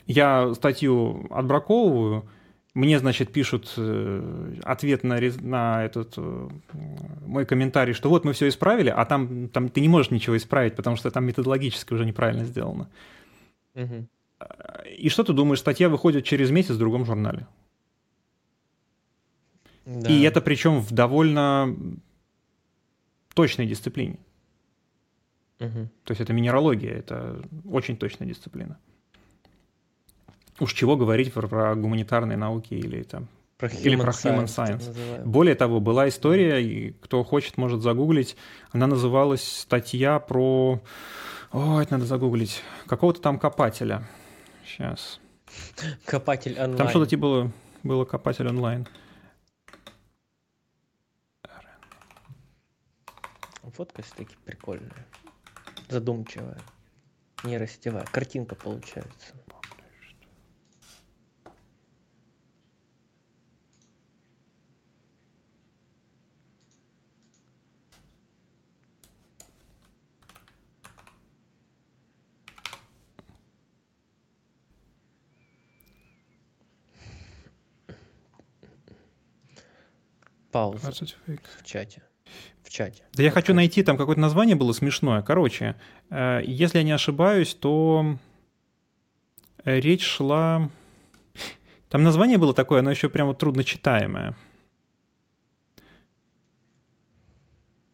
Я 0.08 0.54
статью 0.56 1.28
отбраковываю, 1.30 2.28
мне, 2.74 3.00
значит, 3.00 3.34
пишут 3.34 3.74
э, 3.76 4.56
ответ 4.64 5.04
на, 5.04 5.20
на 5.42 5.84
этот 5.84 6.14
э, 6.18 6.50
мой 7.26 7.46
комментарий, 7.46 7.94
что 7.94 8.10
вот 8.10 8.24
мы 8.24 8.32
все 8.32 8.48
исправили, 8.48 8.90
а 8.90 9.06
там, 9.06 9.50
там 9.50 9.70
ты 9.70 9.82
не 9.82 9.90
можешь 9.90 10.12
ничего 10.12 10.38
исправить, 10.38 10.76
потому 10.76 10.96
что 10.96 11.12
там 11.12 11.26
методологически 11.26 11.94
уже 11.94 12.06
неправильно 12.06 12.46
сделано. 12.46 12.90
Угу. 13.76 14.08
И 14.98 15.10
что 15.10 15.24
ты 15.24 15.34
думаешь, 15.34 15.60
статья 15.60 15.90
выходит 15.90 16.24
через 16.24 16.50
месяц 16.50 16.76
в 16.76 16.80
другом 16.80 17.06
журнале? 17.06 17.46
Да. 19.86 20.10
И 20.10 20.22
это 20.22 20.40
причем 20.42 20.80
в 20.80 20.92
довольно 20.92 21.76
точной 23.34 23.66
дисциплине. 23.66 24.18
Угу. 25.60 25.90
То 26.06 26.12
есть 26.12 26.22
это 26.22 26.32
минералогия, 26.32 26.94
это 26.94 27.42
очень 27.66 27.98
точная 27.98 28.28
дисциплина. 28.28 28.80
Уж 30.62 30.74
чего 30.74 30.96
говорить 30.96 31.34
про, 31.34 31.48
про 31.48 31.74
гуманитарные 31.74 32.38
науки 32.38 32.76
или 32.76 33.02
там 33.02 33.28
про 33.58 33.68
или 33.68 33.96
про 33.96 34.12
human 34.12 34.46
science. 34.46 34.80
science. 34.80 35.26
Более 35.26 35.56
того, 35.56 35.80
была 35.80 36.08
история, 36.08 36.60
и 36.60 36.92
кто 36.92 37.24
хочет, 37.24 37.58
может 37.58 37.82
загуглить. 37.82 38.38
Она 38.72 38.86
называлась 38.86 39.42
статья 39.42 40.20
про... 40.20 40.80
Ой, 41.52 41.84
это 41.84 41.94
надо 41.94 42.06
загуглить. 42.06 42.62
Какого-то 42.86 43.20
там 43.22 43.40
копателя. 43.40 44.08
Сейчас. 44.64 45.20
Копатель 46.06 46.54
онлайн. 46.54 46.78
Там 46.78 46.90
что-то 46.90 47.10
типа 47.10 47.22
было, 47.22 47.52
было 47.82 48.06
копатель 48.06 48.48
онлайн. 48.48 48.88
Фотка 53.74 54.04
все-таки 54.04 54.36
прикольная. 54.46 55.08
Задумчивая. 55.90 56.60
Нейросетевая. 57.44 58.06
Картинка 58.12 58.54
получается. 58.54 59.34
Пауза. 80.52 80.92
В 80.92 81.64
чате. 81.64 82.04
В 82.64 82.70
чате. 82.70 83.04
Да 83.14 83.24
я 83.24 83.32
хочу 83.32 83.54
найти, 83.54 83.84
там 83.84 83.98
какое-то 83.98 84.22
название 84.22 84.56
было 84.56 84.74
смешное. 84.74 85.22
Короче, 85.22 85.76
э, 86.10 86.42
если 86.46 86.78
я 86.78 86.84
не 86.84 86.92
ошибаюсь, 86.92 87.54
то 87.54 88.18
э, 89.64 89.80
речь 89.80 90.04
шла... 90.06 90.70
Там 91.90 92.04
название 92.04 92.38
было 92.38 92.54
такое, 92.54 92.80
оно 92.80 92.92
еще 92.92 93.10
прямо 93.10 93.34
трудно 93.34 93.64
читаемое. 93.64 94.36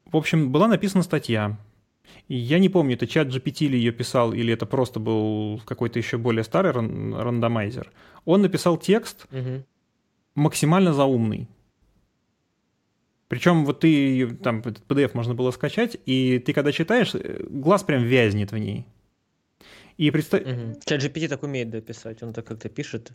В 0.05 0.15
общем, 0.15 0.51
была 0.51 0.67
написана 0.67 1.03
статья. 1.03 1.57
И 2.27 2.35
я 2.35 2.59
не 2.59 2.69
помню, 2.69 2.95
это 2.95 3.07
чат 3.07 3.27
GPT 3.27 3.65
или 3.65 3.77
ее 3.77 3.91
писал, 3.91 4.33
или 4.33 4.53
это 4.53 4.65
просто 4.65 4.99
был 4.99 5.61
какой-то 5.65 5.99
еще 5.99 6.17
более 6.17 6.43
старый 6.43 6.71
ран- 6.71 7.15
рандомайзер. 7.15 7.91
Он 8.25 8.41
написал 8.41 8.77
текст 8.77 9.25
угу. 9.31 9.63
максимально 10.35 10.93
заумный. 10.93 11.47
Причем 13.27 13.65
вот 13.65 13.81
ты, 13.81 14.27
там, 14.35 14.59
этот 14.59 14.85
PDF 14.87 15.11
можно 15.13 15.35
было 15.35 15.51
скачать, 15.51 15.97
и 16.05 16.39
ты 16.39 16.53
когда 16.53 16.71
читаешь, 16.71 17.13
э, 17.13 17.43
глаз 17.49 17.83
прям 17.83 18.03
вязнет 18.03 18.51
в 18.51 18.57
ней. 18.57 18.85
И 19.97 20.11
представь... 20.11 20.43
Угу. 20.43 20.79
Чат 20.85 21.03
GPT 21.03 21.27
так 21.27 21.43
умеет 21.43 21.69
дописать, 21.69 22.23
он 22.23 22.33
так 22.33 22.45
как-то 22.45 22.69
пишет 22.69 23.11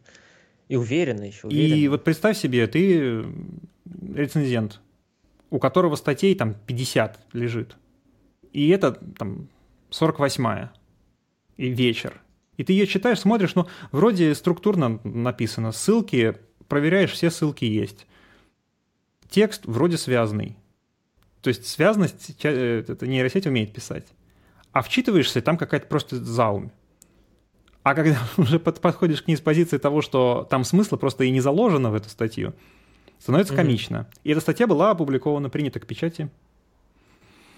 и 0.69 0.77
уверенно 0.77 1.25
еще. 1.25 1.47
Уверенно. 1.47 1.75
И 1.75 1.89
вот 1.89 2.05
представь 2.05 2.37
себе, 2.37 2.67
ты 2.67 3.25
рецензент, 4.15 4.81
у 5.51 5.59
которого 5.59 5.97
статей 5.97 6.35
там 6.35 6.55
50 6.67 7.19
лежит, 7.33 7.77
и 8.53 8.69
это 8.69 8.93
там 8.93 9.49
48-я, 9.91 10.73
и 11.57 11.69
вечер. 11.69 12.21
И 12.59 12.65
ты 12.65 12.75
ее 12.75 12.87
читаешь, 12.87 13.21
смотришь, 13.21 13.55
ну, 13.55 13.67
вроде 13.93 14.35
структурно 14.35 15.01
написано, 15.05 15.73
ссылки, 15.73 16.37
проверяешь, 16.69 17.13
все 17.13 17.31
ссылки 17.31 17.65
есть 17.65 18.07
текст 19.33 19.63
вроде 19.65 19.97
связанный. 19.97 20.57
То 21.41 21.49
есть 21.49 21.67
связанность 21.67 22.37
э, 22.45 22.85
эта 22.87 23.07
нейросеть 23.07 23.47
умеет 23.47 23.73
писать. 23.73 24.07
А 24.71 24.83
вчитываешься, 24.83 25.43
там 25.43 25.59
какая-то 25.59 25.87
просто 25.87 26.23
заумь. 26.23 26.71
А 27.83 27.95
когда 27.95 28.19
уже 28.37 28.61
под, 28.61 28.81
подходишь 28.81 29.23
к 29.23 29.29
ней 29.29 29.37
с 29.37 29.41
позиции 29.41 29.79
того, 29.79 30.03
что 30.03 30.47
там 30.49 30.65
смысла 30.65 30.97
просто 30.97 31.25
и 31.25 31.31
не 31.31 31.41
заложено 31.41 31.91
в 31.91 31.95
эту 31.95 32.09
статью, 32.09 32.55
становится 33.19 33.55
mm-hmm. 33.55 33.57
комично. 33.57 34.11
И 34.23 34.31
эта 34.31 34.41
статья 34.41 34.67
была 34.67 34.91
опубликована, 34.91 35.51
принята 35.51 35.81
к 35.81 35.87
печати. 35.87 36.31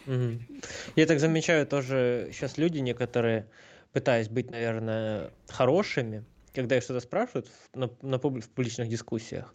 Mm-hmm. 0.06 0.64
Я 0.96 1.06
так 1.06 1.20
замечаю 1.20 1.66
тоже 1.66 2.30
сейчас 2.32 2.56
люди 2.56 2.78
некоторые, 2.78 3.48
пытаясь 3.92 4.28
быть, 4.28 4.50
наверное, 4.50 5.30
хорошими, 5.48 6.24
когда 6.54 6.76
их 6.76 6.84
что-то 6.84 7.00
спрашивают 7.00 7.50
на, 7.74 7.90
на 8.00 8.18
в 8.18 8.20
публичных 8.20 8.88
дискуссиях, 8.88 9.52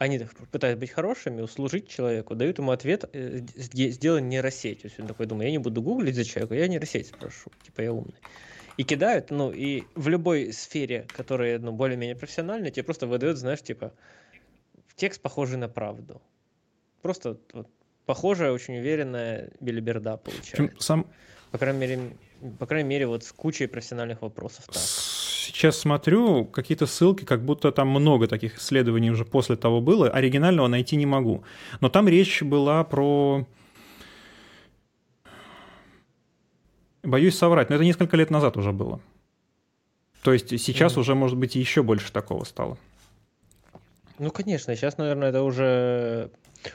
они 0.00 0.18
пытаются 0.50 0.80
быть 0.80 0.90
хорошими, 0.90 1.42
услужить 1.42 1.86
человеку, 1.86 2.34
дают 2.34 2.56
ему 2.56 2.70
ответ, 2.70 3.04
э, 3.12 3.40
сделай 3.54 4.22
нейросеть. 4.22 4.80
То 4.80 4.86
есть 4.86 4.98
он 4.98 5.06
такой 5.06 5.26
думает, 5.26 5.48
я 5.48 5.52
не 5.52 5.58
буду 5.58 5.82
гуглить 5.82 6.14
за 6.14 6.24
человека, 6.24 6.54
я 6.54 6.68
нейросеть 6.68 7.08
спрошу, 7.08 7.50
типа 7.62 7.82
я 7.82 7.92
умный. 7.92 8.14
И 8.78 8.84
кидают, 8.84 9.30
ну, 9.30 9.52
и 9.52 9.82
в 9.94 10.08
любой 10.08 10.54
сфере, 10.54 11.06
которая, 11.14 11.58
ну, 11.58 11.72
более-менее 11.72 12.16
профессиональная, 12.16 12.70
тебе 12.70 12.82
просто 12.82 13.06
выдают, 13.06 13.36
знаешь, 13.36 13.60
типа, 13.60 13.92
текст 14.96 15.20
похожий 15.20 15.58
на 15.58 15.68
правду. 15.68 16.22
Просто 17.02 17.36
вот, 17.52 17.68
похожая, 18.06 18.52
очень 18.52 18.78
уверенная 18.78 19.50
билиберда 19.60 20.16
получается. 20.16 20.74
Сам... 20.78 21.06
По 21.50 21.58
крайней 21.58 21.78
мере, 21.78 22.16
по 22.58 22.64
крайней 22.64 22.88
мере, 22.88 23.06
вот 23.06 23.22
с 23.22 23.32
кучей 23.32 23.66
профессиональных 23.66 24.22
вопросов. 24.22 24.64
Так. 24.64 24.82
Сейчас 25.60 25.76
смотрю, 25.76 26.46
какие-то 26.46 26.86
ссылки, 26.86 27.26
как 27.26 27.44
будто 27.44 27.70
там 27.70 27.88
много 27.88 28.26
таких 28.26 28.56
исследований 28.56 29.10
уже 29.10 29.26
после 29.26 29.56
того 29.56 29.82
было. 29.82 30.08
Оригинального 30.08 30.68
найти 30.68 30.96
не 30.96 31.04
могу. 31.04 31.44
Но 31.82 31.90
там 31.90 32.08
речь 32.08 32.40
была 32.40 32.82
про... 32.82 33.46
Боюсь 37.02 37.36
соврать, 37.36 37.68
но 37.68 37.76
это 37.76 37.84
несколько 37.84 38.16
лет 38.16 38.30
назад 38.30 38.56
уже 38.56 38.72
было. 38.72 39.02
То 40.22 40.32
есть 40.32 40.48
сейчас 40.48 40.96
mm. 40.96 41.00
уже, 41.00 41.14
может 41.14 41.36
быть, 41.36 41.56
еще 41.56 41.82
больше 41.82 42.10
такого 42.10 42.44
стало. 42.44 42.78
Ну, 44.18 44.30
конечно, 44.30 44.74
сейчас, 44.74 44.96
наверное, 44.96 45.28
это 45.28 45.42
уже 45.42 46.30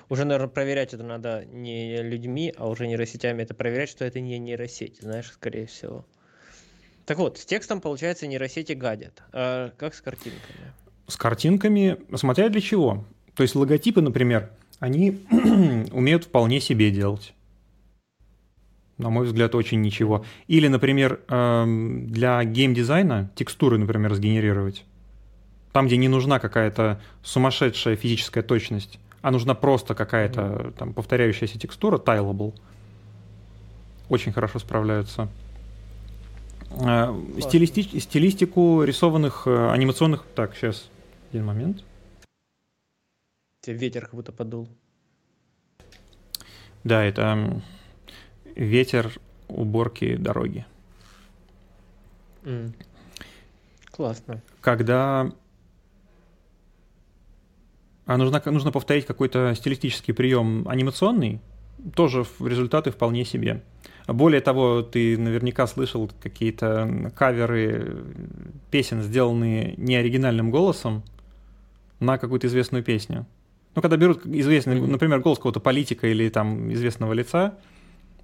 уже, 0.10 0.26
наверное, 0.26 0.50
проверять 0.50 0.94
это 0.94 1.02
надо 1.02 1.44
не 1.46 2.04
людьми, 2.04 2.54
а 2.56 2.70
уже 2.70 2.86
нейросетями 2.86 3.42
это 3.42 3.56
проверять, 3.56 3.90
что 3.90 4.06
это 4.06 4.20
не 4.20 4.38
нейросеть, 4.38 5.00
знаешь, 5.02 5.32
скорее 5.32 5.66
всего. 5.66 6.06
Так 7.06 7.18
вот, 7.18 7.38
с 7.38 7.46
текстом, 7.46 7.82
получается, 7.82 8.26
нейросети 8.26 8.74
гадят. 8.74 9.22
А 9.32 9.72
как 9.78 9.94
с 9.94 10.02
картинками? 10.02 10.74
С 11.08 11.16
картинками, 11.16 11.98
смотря 12.16 12.50
для 12.50 12.62
чего. 12.62 13.06
То 13.36 13.44
есть 13.44 13.56
логотипы, 13.56 14.02
например, 14.02 14.50
они 14.80 15.20
умеют 15.92 16.26
вполне 16.26 16.60
себе 16.60 16.90
делать. 16.90 17.34
На 18.98 19.10
мой 19.10 19.26
взгляд, 19.26 19.54
очень 19.56 19.82
ничего. 19.82 20.26
Или, 20.48 20.68
например, 20.68 21.20
эм, 21.28 22.08
для 22.08 22.44
геймдизайна 22.44 23.30
текстуры, 23.36 23.78
например, 23.78 24.14
сгенерировать. 24.16 24.86
Там, 25.74 25.88
где 25.88 25.98
не 25.98 26.08
нужна 26.08 26.40
какая-то 26.40 27.02
сумасшедшая 27.22 27.98
физическая 27.98 28.42
точность, 28.42 28.98
а 29.22 29.32
нужна 29.32 29.54
просто 29.54 29.96
какая-то 29.96 30.74
там 30.78 30.94
повторяющаяся 30.94 31.60
текстура, 31.60 31.98
tileable, 31.98 32.54
очень 34.08 34.32
хорошо 34.32 34.60
справляются. 34.60 35.28
А, 36.82 37.16
стилисти... 37.40 38.00
Стилистику 38.00 38.84
рисованных 38.84 39.48
э, 39.48 39.70
анимационных... 39.70 40.26
Так, 40.36 40.56
сейчас, 40.56 40.90
один 41.30 41.46
момент. 41.46 41.84
Тебе 43.62 43.78
ветер 43.78 44.06
как 44.06 44.16
будто 44.16 44.32
подул. 44.32 44.68
Да, 46.84 47.04
это 47.04 47.62
ветер 48.56 49.12
уборки 49.48 50.16
дороги. 50.16 50.66
Mm. 52.44 52.74
Классно. 53.92 54.42
Когда 54.62 55.32
а 58.06 58.18
нужно, 58.18 58.42
нужно 58.46 58.72
повторить 58.72 59.06
какой-то 59.06 59.56
стилистический 59.56 60.14
прием 60.14 60.68
анимационный, 60.68 61.42
тоже 61.94 62.26
результаты 62.40 62.92
вполне 62.92 63.26
себе. 63.26 63.62
Более 64.08 64.42
того, 64.42 64.82
ты 64.82 65.18
наверняка 65.18 65.66
слышал 65.66 66.12
какие-то 66.22 67.12
каверы 67.16 68.04
песен, 68.70 69.02
сделанные 69.02 69.74
не 69.78 69.96
оригинальным 69.96 70.52
голосом, 70.52 71.04
на 72.00 72.18
какую-то 72.18 72.48
известную 72.48 72.84
песню. 72.84 73.26
Ну, 73.74 73.82
когда 73.82 73.98
берут 73.98 74.26
известный, 74.26 74.80
например, 74.80 75.20
голос 75.22 75.38
какого-то 75.38 75.60
политика 75.60 76.08
или 76.08 76.30
там 76.30 76.72
известного 76.74 77.14
лица, 77.14 77.56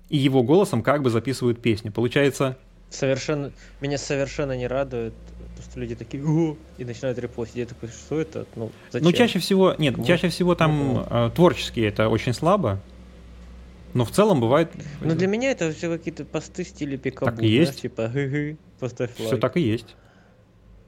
и 0.10 0.18
его 0.18 0.44
голосом 0.44 0.84
как 0.84 1.02
бы 1.02 1.10
записывают 1.10 1.62
песню. 1.62 1.92
Получается... 1.92 2.58
Совершенно, 2.90 3.52
меня 3.80 3.98
совершенно 3.98 4.56
не 4.58 4.68
радует 4.68 5.14
что 5.62 5.80
люди 5.80 5.96
такие 5.96 6.24
О! 6.26 6.58
и 6.78 6.86
начинают 6.86 7.18
репостить. 7.20 7.58
Я 7.58 7.66
такой, 7.66 7.90
что 7.90 8.20
это? 8.20 8.46
Ну, 8.56 8.72
зачем? 8.92 9.08
ну 9.08 9.14
чаще 9.16 9.40
всего, 9.40 9.76
нет, 9.78 9.96
Кому? 9.96 10.08
чаще 10.08 10.30
всего 10.30 10.56
там 10.56 11.06
э, 11.10 11.32
творчески 11.36 11.80
это 11.80 12.10
очень 12.10 12.34
слабо. 12.34 12.82
Но 13.94 14.06
в 14.06 14.12
целом 14.12 14.40
бывает... 14.40 14.72
Но 15.02 15.16
для 15.16 15.28
меня 15.28 15.52
это 15.52 15.72
все 15.72 15.90
какие-то 15.96 16.26
посты 16.26 16.64
в 16.64 16.68
стиле 16.68 16.98
пикабу. 16.98 17.32
Так 17.32 17.44
и 17.44 17.48
есть. 17.48 17.82
Типа, 17.82 18.08
гы 18.08 18.58
поставь 18.80 19.18
лайк. 19.20 19.28
Все 19.28 19.38
так 19.38 19.58
и 19.58 19.62
есть. 19.62 19.96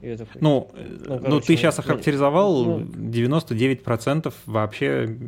И 0.00 0.16
такой, 0.16 0.40
ну, 0.42 0.70
ну, 0.74 0.82
ну 0.82 1.06
короче, 1.06 1.28
ну, 1.28 1.40
ты 1.40 1.56
сейчас 1.56 1.78
охарактеризовал 1.78 2.64
ну, 2.64 2.80
99% 2.80 4.34
вообще 4.44 5.18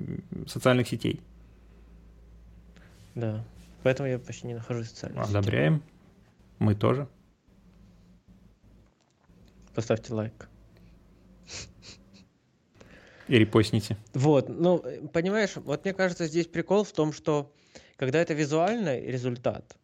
социальных 0.47 0.89
сетей. 0.89 1.21
Да, 3.15 3.43
поэтому 3.83 4.09
я 4.09 4.19
почти 4.19 4.47
не 4.47 4.55
нахожусь 4.55 4.89
в 4.89 4.91
социальных 4.91 5.31
Одобряем. 5.31 5.77
Сетях. 5.77 5.91
Мы 6.59 6.75
тоже. 6.75 7.09
Поставьте 9.75 10.13
лайк. 10.13 10.49
И 13.29 13.39
репостните. 13.39 13.97
Вот, 14.13 14.49
ну, 14.49 14.85
понимаешь, 15.13 15.57
вот 15.57 15.85
мне 15.85 15.95
кажется, 15.95 16.27
здесь 16.27 16.47
прикол 16.47 16.85
в 16.85 16.93
том, 16.93 17.13
что 17.13 17.51
когда 17.97 18.21
это 18.21 18.35
визуальный 18.35 19.05
результат, 19.07 19.77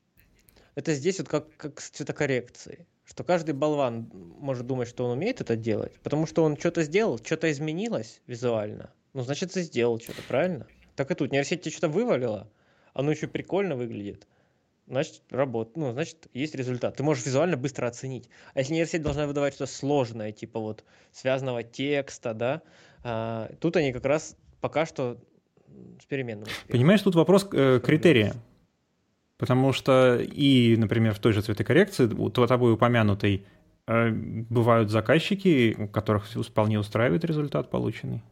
это 0.75 0.95
здесь 0.95 1.19
вот 1.19 1.29
как, 1.29 1.57
как 1.57 1.81
с 1.81 1.91
цветокоррекцией, 1.91 2.87
что 3.05 3.25
каждый 3.25 3.55
болван 3.55 4.11
может 4.13 4.67
думать, 4.67 4.89
что 4.89 5.05
он 5.05 5.13
умеет 5.13 5.41
это 5.41 5.57
делать, 5.57 5.99
потому 6.03 6.27
что 6.27 6.45
он 6.45 6.57
что-то 6.57 6.83
сделал, 6.83 7.19
что-то 7.19 7.51
изменилось 7.51 8.21
визуально. 8.27 8.93
Ну, 9.13 9.23
значит, 9.23 9.53
ты 9.53 9.63
сделал 9.63 10.01
что-то, 10.01 10.23
правильно? 10.23 10.67
Так 10.97 11.11
и 11.11 11.15
тут 11.15 11.33
нейросеть 11.33 11.63
тебе 11.63 11.73
что-то 11.73 11.89
вывалила, 11.89 12.51
оно 12.95 13.11
еще 13.11 13.27
прикольно 13.27 13.77
выглядит 13.77 14.27
значит, 14.87 15.23
работа, 15.31 15.73
ну, 15.77 15.93
значит, 15.93 16.27
есть 16.35 16.55
результат. 16.55 16.97
Ты 16.97 17.03
можешь 17.03 17.25
визуально 17.25 17.57
быстро 17.57 17.87
оценить. 17.87 18.29
А 18.55 18.61
если 18.61 18.75
нейросеть 18.75 19.03
должна 19.03 19.27
выдавать 19.27 19.55
что-то 19.55 19.73
сложное, 19.73 20.33
типа 20.33 20.61
вот 20.61 20.85
связанного 21.13 21.63
текста, 21.63 22.35
да, 22.35 22.63
а, 23.03 23.51
тут 23.61 23.77
они 23.77 23.93
как 23.93 24.05
раз 24.05 24.37
пока 24.61 24.87
что 24.87 25.19
с 26.01 26.07
переменным. 26.07 26.47
Понимаешь, 26.69 27.03
тут 27.03 27.15
вопрос 27.15 27.49
э, 27.53 27.81
критерия. 27.83 28.35
Потому 29.39 29.73
что 29.73 30.19
и, 30.21 30.77
например, 30.77 31.15
в 31.15 31.19
той 31.19 31.33
же 31.33 31.43
цветокоррекции, 31.43 32.07
тобой 32.07 32.75
упомянутой, 32.75 33.45
э, 33.87 34.11
бывают 34.11 34.91
заказчики, 34.91 35.89
которых 35.93 36.27
вполне 36.27 36.79
устраивает 36.79 37.25
результат 37.25 37.71
полученный. 37.71 38.23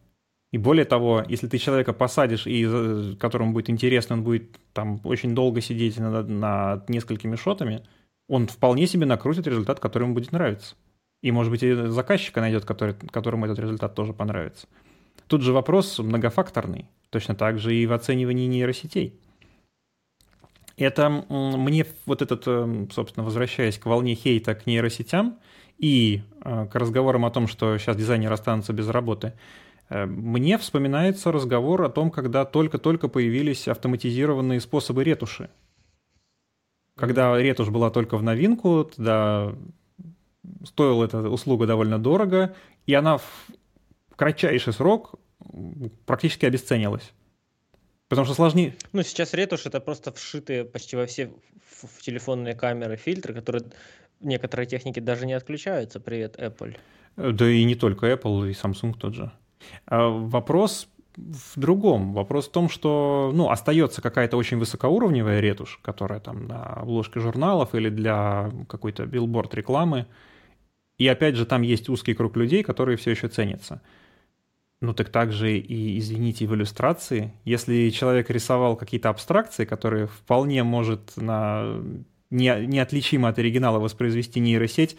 И 0.53 0.59
более 0.59 0.85
того, 0.85 1.25
если 1.29 1.47
ты 1.47 1.59
человека 1.59 1.93
посадишь, 1.93 2.47
и 2.47 3.17
которому 3.19 3.53
будет 3.53 3.71
интересно, 3.71 4.17
он 4.17 4.25
будет 4.25 4.59
там 4.73 5.01
очень 5.05 5.35
долго 5.35 5.61
сидеть 5.61 5.99
над, 5.99 6.29
над 6.29 6.89
несколькими 6.89 7.37
шотами, 7.37 7.83
он 8.29 8.47
вполне 8.47 8.87
себе 8.87 9.07
накрутит 9.07 9.47
результат, 9.47 9.81
который 9.81 10.05
ему 10.05 10.15
будет 10.15 10.33
нравиться. 10.33 10.75
И, 11.23 11.31
может 11.31 11.51
быть, 11.51 11.63
и 11.63 11.75
заказчика 11.75 12.41
найдет, 12.41 12.65
который, 12.65 12.95
которому 12.95 13.47
этот 13.47 13.59
результат 13.59 13.95
тоже 13.95 14.13
понравится. 14.13 14.67
Тут 15.27 15.43
же 15.43 15.53
вопрос 15.53 15.99
многофакторный, 15.99 16.87
точно 17.11 17.35
так 17.35 17.59
же 17.59 17.75
и 17.75 17.87
в 17.87 17.93
оценивании 17.93 18.47
нейросетей. 18.47 19.15
Это 20.77 21.11
мне 21.29 21.87
вот 22.07 22.23
этот, 22.23 22.45
э, 22.47 22.87
собственно, 22.93 23.25
возвращаясь 23.25 23.79
к 23.79 23.87
волне 23.87 24.15
хейта 24.15 24.55
к 24.55 24.67
нейросетям 24.67 25.39
и 25.79 26.23
э, 26.43 26.67
к 26.67 26.75
разговорам 26.75 27.27
о 27.27 27.31
том, 27.31 27.47
что 27.49 27.77
сейчас 27.77 27.97
дизайнеры 27.97 28.35
останутся 28.35 28.73
без 28.73 28.89
работы– 28.89 29.35
Э, 29.91 30.07
мне 30.07 30.57
вспоминается 30.57 31.33
разговор 31.33 31.83
о 31.83 31.91
том, 31.91 32.11
когда 32.11 32.45
только-только 32.45 33.09
появились 33.09 33.69
автоматизированные 33.69 34.61
способы 34.61 35.05
ретуши. 35.05 35.51
Когда 36.97 37.37
ретушь 37.37 37.69
была 37.69 37.91
только 37.91 38.17
в 38.17 38.23
новинку, 38.23 38.85
тогда 38.85 39.55
стоила 40.65 41.05
эта 41.05 41.29
услуга 41.29 41.67
довольно 41.67 41.99
дорого, 41.99 42.55
и 42.87 42.95
она 42.95 43.19
в 43.19 43.49
кратчайший 44.17 44.73
срок 44.73 45.15
практически 46.07 46.47
обесценилась. 46.47 47.13
Потому 48.09 48.27
что 48.27 48.35
сложнее... 48.35 48.75
Ну, 48.93 49.03
сейчас 49.03 49.35
ретушь— 49.35 49.63
это 49.67 49.81
просто 49.81 50.13
вшитые 50.13 50.65
почти 50.65 50.97
во 50.97 51.07
все 51.07 51.33
в 51.83 52.03
телефонные 52.03 52.55
камеры 52.55 52.97
фильтры, 52.97 53.35
которые 53.35 53.65
некоторые 54.21 54.67
техники 54.67 55.01
даже 55.01 55.27
не 55.27 55.33
отключаются. 55.33 56.01
Привет, 56.01 56.37
Apple. 56.37 56.77
Да 57.17 57.49
и 57.49 57.65
не 57.65 57.75
только 57.75 58.11
Apple, 58.13 58.51
и 58.51 58.53
Samsung 58.53 58.95
тот 58.99 59.15
же. 59.15 59.31
А, 59.87 60.09
вопрос 60.09 60.89
в 61.17 61.59
другом. 61.59 62.15
Вопрос 62.15 62.49
в 62.49 62.53
том, 62.53 62.69
что 62.69 63.31
ну, 63.35 63.51
остается 63.51 64.03
какая-то 64.03 64.37
очень 64.37 64.59
высокоуровневая 64.59 65.41
ретушь, 65.41 65.79
которая 65.83 66.21
там 66.21 66.47
на 66.47 66.65
обложке 66.65 67.21
журналов 67.21 67.75
или 67.75 67.89
для 67.89 68.51
какой-то 68.69 69.07
билборд 69.07 69.55
рекламы. 69.55 70.07
И 70.99 71.09
опять 71.09 71.37
же, 71.37 71.47
там 71.47 71.63
есть 71.63 71.89
узкий 71.89 72.15
круг 72.15 72.37
людей, 72.37 72.63
которые 72.63 72.97
все 72.97 73.11
еще 73.11 73.29
ценятся. 73.29 73.83
Ну 74.81 74.95
так 74.95 75.11
также 75.11 75.59
и, 75.59 75.99
извините, 75.99 76.47
в 76.47 76.55
иллюстрации. 76.55 77.35
Если 77.45 77.91
человек 77.91 78.31
рисовал 78.31 78.77
какие-то 78.77 79.11
абстракции, 79.11 79.67
которые 79.67 80.07
вполне 80.07 80.63
может 80.63 81.17
на 81.17 81.83
не, 82.31 82.67
неотличимо 82.67 83.29
от 83.29 83.39
оригинала 83.39 83.79
воспроизвести 83.79 84.41
нейросеть, 84.41 84.97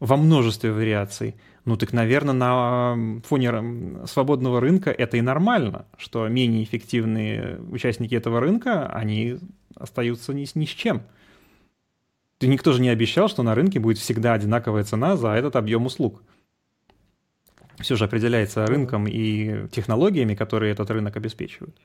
во 0.00 0.16
множестве 0.16 0.72
вариаций. 0.72 1.36
Ну 1.64 1.76
так, 1.76 1.92
наверное, 1.92 2.34
на 2.34 3.20
фоне 3.24 4.06
свободного 4.06 4.60
рынка 4.60 4.90
это 4.90 5.16
и 5.16 5.20
нормально, 5.22 5.86
что 5.96 6.28
менее 6.28 6.62
эффективные 6.62 7.58
участники 7.70 8.14
этого 8.14 8.40
рынка, 8.40 8.88
они 8.88 9.38
остаются 9.74 10.34
ни, 10.34 10.46
ни 10.58 10.66
с 10.66 10.70
чем. 10.70 11.02
Никто 12.40 12.72
же 12.72 12.82
не 12.82 12.90
обещал, 12.90 13.28
что 13.28 13.42
на 13.42 13.54
рынке 13.54 13.80
будет 13.80 13.98
всегда 13.98 14.34
одинаковая 14.34 14.84
цена 14.84 15.16
за 15.16 15.28
этот 15.28 15.56
объем 15.56 15.86
услуг. 15.86 16.22
Все 17.80 17.96
же 17.96 18.04
определяется 18.04 18.66
рынком 18.66 19.06
и 19.06 19.68
технологиями, 19.68 20.34
которые 20.34 20.72
этот 20.72 20.90
рынок 20.90 21.16
обеспечивают. 21.16 21.76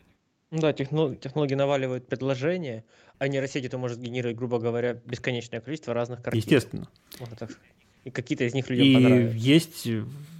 Ну 0.51 0.61
да, 0.61 0.73
технологии 0.73 1.53
наваливают 1.53 2.07
предложения, 2.07 2.83
а 3.19 3.27
нейросеть 3.27 3.65
это 3.65 3.77
может 3.77 3.99
генерировать, 3.99 4.37
грубо 4.37 4.57
говоря, 4.59 4.99
бесконечное 5.05 5.61
количество 5.61 5.93
разных 5.93 6.23
картинок. 6.23 6.45
Естественно. 6.45 6.89
Можно 7.19 7.35
так 7.35 7.51
сказать. 7.51 7.73
И 8.05 8.11
какие-то 8.11 8.45
из 8.45 8.53
них 8.53 8.69
людям 8.69 8.85
и 8.87 8.93
понравятся. 8.93 9.37
есть 9.37 9.87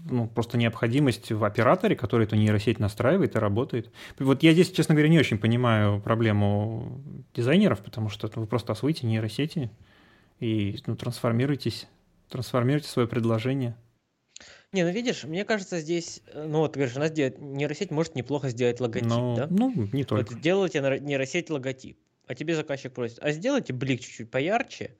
ну, 0.10 0.28
просто 0.28 0.58
необходимость 0.58 1.32
в 1.32 1.44
операторе, 1.44 1.96
который 1.96 2.26
эту 2.26 2.36
нейросеть 2.36 2.80
настраивает 2.80 3.36
и 3.36 3.40
работает. 3.40 3.92
Вот 4.18 4.44
я 4.44 4.54
здесь, 4.54 4.72
честно 4.72 4.96
говоря, 4.96 5.10
не 5.10 5.20
очень 5.20 5.38
понимаю 5.38 6.00
проблему 6.00 7.02
дизайнеров, 7.36 7.82
потому 7.82 8.10
что 8.10 8.32
вы 8.36 8.48
просто 8.48 8.72
освоите 8.72 9.06
нейросети 9.06 9.70
и 10.40 10.80
ну, 10.88 10.96
трансформируйтесь, 10.96 11.88
трансформируйте 12.30 12.88
свое 12.88 13.08
предложение. 13.08 13.76
Не, 14.72 14.84
ну 14.84 14.92
видишь, 14.92 15.24
мне 15.24 15.46
кажется, 15.46 15.80
здесь, 15.80 16.22
э, 16.28 16.46
ну 16.46 16.60
вот, 16.60 16.76
говоришь, 16.76 16.96
у 16.96 17.00
нас 17.00 17.12
нейросеть 17.12 17.90
может 17.90 18.14
неплохо 18.16 18.50
сделать 18.50 18.80
логотип, 18.80 19.10
Но, 19.10 19.36
да? 19.36 19.48
ну, 19.50 19.72
не 19.92 20.04
только. 20.04 20.32
Вот 20.34 20.42
делаете 20.42 20.80
нейросеть 21.02 21.50
логотип, 21.50 21.98
а 22.28 22.36
тебе 22.36 22.56
заказчик 22.56 22.94
просит, 22.94 23.18
а 23.20 23.32
сделайте 23.32 23.74
блик 23.74 24.02
чуть-чуть 24.02 24.30
поярче, 24.30 24.96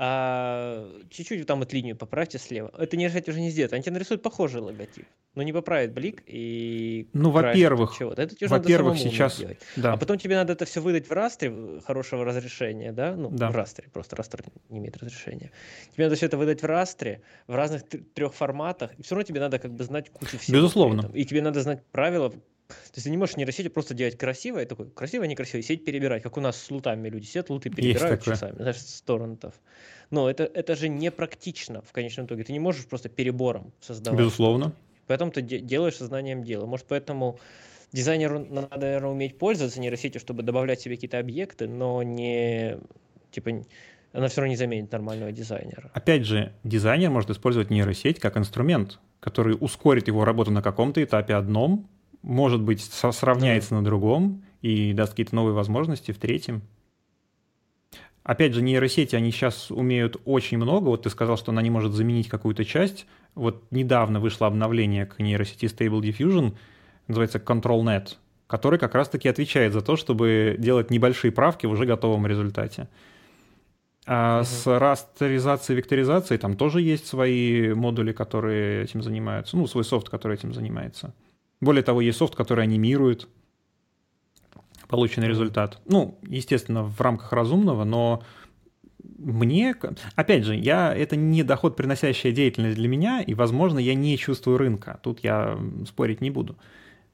а, 0.00 0.88
чуть-чуть 1.10 1.44
там 1.46 1.58
вот 1.58 1.72
линию 1.72 1.96
поправьте 1.96 2.38
слева. 2.38 2.72
Это 2.78 2.96
нейросеть 2.96 3.28
уже 3.28 3.40
не 3.40 3.50
сделает. 3.50 3.72
Они 3.72 3.82
тебе 3.82 3.94
нарисуют 3.94 4.22
похожий 4.22 4.60
логотип, 4.60 5.06
но 5.34 5.42
не 5.42 5.52
поправит 5.52 5.92
блик 5.92 6.22
и 6.26 7.08
Ну, 7.12 7.30
во-первых, 7.30 7.98
во-первых, 8.00 8.96
сейчас, 8.96 9.42
да, 9.74 9.94
А 9.94 9.96
потом 9.96 10.16
тебе 10.16 10.36
надо 10.36 10.52
это 10.52 10.66
все 10.66 10.80
выдать 10.80 11.08
в 11.08 11.12
растре 11.12 11.80
хорошего 11.84 12.24
разрешения, 12.24 12.92
да? 12.92 13.16
Ну, 13.16 13.28
Да. 13.30 13.50
в 13.50 13.56
растре, 13.56 13.88
просто 13.92 14.14
растр 14.14 14.44
не 14.68 14.78
имеет 14.78 14.96
разрешения. 14.98 15.50
Тебе 15.94 16.04
надо 16.04 16.14
все 16.14 16.26
это 16.26 16.36
выдать 16.38 16.62
в 16.62 16.66
растре, 16.66 17.22
в 17.48 17.56
разных 17.56 17.82
трех 18.14 18.34
форматах. 18.34 18.92
И 18.98 19.02
все 19.02 19.16
равно 19.16 19.26
тебе 19.26 19.40
надо 19.40 19.58
как 19.58 19.72
бы 19.72 19.82
знать 19.82 20.10
кучу 20.10 20.38
всего. 20.38 20.58
Безусловно. 20.58 21.10
И 21.12 21.24
тебе 21.24 21.42
надо 21.42 21.60
знать 21.60 21.82
правила. 21.90 22.32
То 22.68 22.74
есть 22.96 23.04
ты 23.04 23.10
не 23.10 23.16
можешь 23.16 23.36
нейросетью 23.36 23.72
просто 23.72 23.94
делать 23.94 24.18
красиво, 24.18 24.60
и 24.62 24.66
такой, 24.66 24.90
красиво, 24.90 25.24
некрасиво, 25.24 25.60
и 25.60 25.62
сидеть 25.62 25.86
перебирать, 25.86 26.22
как 26.22 26.36
у 26.36 26.40
нас 26.40 26.60
с 26.60 26.70
лутами 26.70 27.08
люди 27.08 27.24
сидят, 27.24 27.48
луты 27.48 27.70
перебирают 27.70 28.20
такое. 28.20 28.34
часами, 28.34 28.56
знаешь, 28.56 28.76
с 28.76 29.00
торрентов. 29.00 29.54
Но 30.10 30.28
это, 30.28 30.44
это 30.44 30.76
же 30.76 30.88
непрактично 30.88 31.80
в 31.80 31.92
конечном 31.92 32.26
итоге. 32.26 32.44
Ты 32.44 32.52
не 32.52 32.60
можешь 32.60 32.86
просто 32.86 33.08
перебором 33.08 33.72
создавать. 33.80 34.18
безусловно. 34.18 34.72
Поэтому 35.06 35.30
ты 35.30 35.40
де- 35.40 35.60
делаешь 35.60 35.96
сознанием 35.96 36.44
дела. 36.44 36.66
Может, 36.66 36.86
поэтому 36.86 37.38
дизайнеру 37.92 38.40
надо, 38.40 38.78
наверное, 38.78 39.10
уметь 39.10 39.38
пользоваться 39.38 39.80
нейросетью, 39.80 40.20
чтобы 40.20 40.42
добавлять 40.42 40.80
себе 40.80 40.96
какие-то 40.96 41.18
объекты, 41.18 41.68
но 41.68 42.02
не 42.02 42.78
типа 43.30 43.64
она 44.12 44.28
все 44.28 44.40
равно 44.40 44.50
не 44.50 44.56
заменит 44.56 44.92
нормального 44.92 45.32
дизайнера. 45.32 45.90
Опять 45.94 46.24
же, 46.26 46.52
дизайнер 46.64 47.10
может 47.10 47.30
использовать 47.30 47.70
нейросеть 47.70 48.20
как 48.20 48.36
инструмент, 48.36 48.98
который 49.20 49.56
ускорит 49.58 50.08
его 50.08 50.24
работу 50.24 50.50
на 50.50 50.60
каком-то 50.62 51.02
этапе 51.02 51.34
одном, 51.34 51.88
может 52.22 52.60
быть, 52.60 52.82
сравняется 52.82 53.74
на 53.74 53.84
другом 53.84 54.42
и 54.62 54.92
даст 54.92 55.12
какие-то 55.12 55.34
новые 55.34 55.54
возможности 55.54 56.12
в 56.12 56.18
третьем. 56.18 56.62
Опять 58.22 58.52
же, 58.52 58.60
нейросети, 58.60 59.16
они 59.16 59.30
сейчас 59.30 59.70
умеют 59.70 60.20
очень 60.26 60.58
много. 60.58 60.88
Вот 60.88 61.04
ты 61.04 61.10
сказал, 61.10 61.38
что 61.38 61.50
она 61.50 61.62
не 61.62 61.70
может 61.70 61.94
заменить 61.94 62.28
какую-то 62.28 62.64
часть. 62.64 63.06
Вот 63.34 63.64
недавно 63.70 64.20
вышло 64.20 64.46
обновление 64.46 65.06
к 65.06 65.18
нейросети 65.18 65.64
Stable 65.64 66.00
Diffusion, 66.02 66.54
называется 67.06 67.38
ControlNet, 67.38 68.16
который 68.46 68.78
как 68.78 68.94
раз-таки 68.94 69.28
отвечает 69.28 69.72
за 69.72 69.80
то, 69.80 69.96
чтобы 69.96 70.56
делать 70.58 70.90
небольшие 70.90 71.32
правки 71.32 71.64
в 71.64 71.70
уже 71.70 71.86
готовом 71.86 72.26
результате. 72.26 72.88
А 74.06 74.38
Мгм. 74.38 74.44
с 74.46 74.78
растеризацией 74.78 75.76
векторизацией 75.78 76.38
там 76.38 76.56
тоже 76.56 76.80
есть 76.82 77.06
свои 77.06 77.72
модули, 77.74 78.12
которые 78.12 78.84
этим 78.84 79.02
занимаются. 79.02 79.56
Ну, 79.56 79.66
свой 79.66 79.84
софт, 79.84 80.08
который 80.08 80.34
этим 80.34 80.52
занимается. 80.52 81.14
Более 81.60 81.82
того, 81.82 82.00
есть 82.00 82.18
софт, 82.18 82.34
который 82.34 82.64
анимирует 82.64 83.28
полученный 84.88 85.28
результат. 85.28 85.80
Ну, 85.86 86.18
естественно, 86.22 86.82
в 86.84 87.00
рамках 87.00 87.32
разумного, 87.32 87.84
но 87.84 88.22
мне, 89.18 89.74
опять 90.14 90.44
же, 90.44 90.54
я, 90.54 90.94
это 90.94 91.16
не 91.16 91.42
доход 91.42 91.76
приносящая 91.76 92.32
деятельность 92.32 92.76
для 92.76 92.88
меня, 92.88 93.20
и, 93.20 93.34
возможно, 93.34 93.78
я 93.78 93.94
не 93.94 94.16
чувствую 94.16 94.58
рынка. 94.58 95.00
Тут 95.02 95.20
я 95.20 95.58
спорить 95.86 96.20
не 96.20 96.30
буду. 96.30 96.56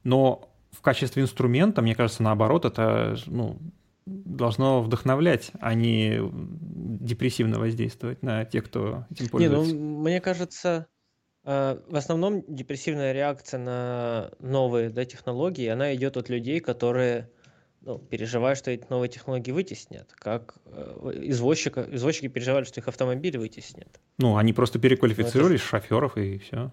Но 0.03 0.51
в 0.71 0.81
качестве 0.81 1.23
инструмента, 1.23 1.81
мне 1.81 1.95
кажется, 1.95 2.21
наоборот, 2.23 2.65
это 2.65 3.17
ну, 3.25 3.59
должно 4.05 4.81
вдохновлять, 4.81 5.51
а 5.59 5.73
не 5.73 6.19
депрессивно 6.31 7.59
воздействовать 7.59 8.21
на 8.21 8.45
тех, 8.45 8.65
кто 8.65 9.05
этим 9.09 9.25
Не, 9.39 9.47
ну 9.47 9.55
пользуется. 9.57 9.75
мне 9.75 10.21
кажется, 10.21 10.87
в 11.45 11.95
основном 11.95 12.43
депрессивная 12.47 13.13
реакция 13.13 13.59
на 13.59 14.31
новые 14.39 14.89
да, 14.89 15.05
технологии, 15.05 15.67
она 15.67 15.93
идет 15.93 16.17
от 16.17 16.27
людей, 16.29 16.59
которые 16.59 17.29
ну, 17.81 17.99
переживают, 17.99 18.57
что 18.57 18.71
эти 18.71 18.85
новые 18.89 19.09
технологии 19.09 19.51
вытеснят, 19.51 20.11
как 20.13 20.55
э, 20.65 21.11
извозчика, 21.25 21.87
извозчики 21.91 22.27
переживали, 22.27 22.63
что 22.63 22.79
их 22.79 22.87
автомобиль 22.87 23.37
вытеснят. 23.37 23.99
Ну, 24.17 24.37
они 24.37 24.53
просто 24.53 24.79
переквалифицировались, 24.79 25.61
шоферов 25.61 26.17
и 26.17 26.39
все. 26.39 26.71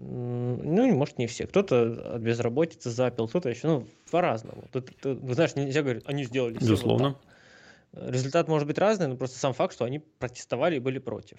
Ну, 0.00 0.94
может, 0.94 1.18
не 1.18 1.26
все. 1.26 1.46
Кто-то 1.46 2.14
от 2.14 2.20
безработицы 2.20 2.90
запил, 2.90 3.26
кто-то 3.26 3.48
еще, 3.48 3.66
ну, 3.66 3.86
по-разному. 4.10 4.64
Тут, 4.70 4.94
тут, 5.00 5.18
знаешь, 5.34 5.56
нельзя 5.56 5.82
говорить, 5.82 6.04
они 6.06 6.24
сделали 6.24 6.52
вот 6.52 6.62
Безусловно. 6.62 7.14
так. 7.14 7.27
Результат 7.92 8.48
может 8.48 8.68
быть 8.68 8.78
разный, 8.78 9.08
но 9.08 9.16
просто 9.16 9.38
сам 9.38 9.54
факт, 9.54 9.74
что 9.74 9.84
они 9.84 9.98
протестовали 9.98 10.76
и 10.76 10.78
были 10.78 10.98
против. 10.98 11.38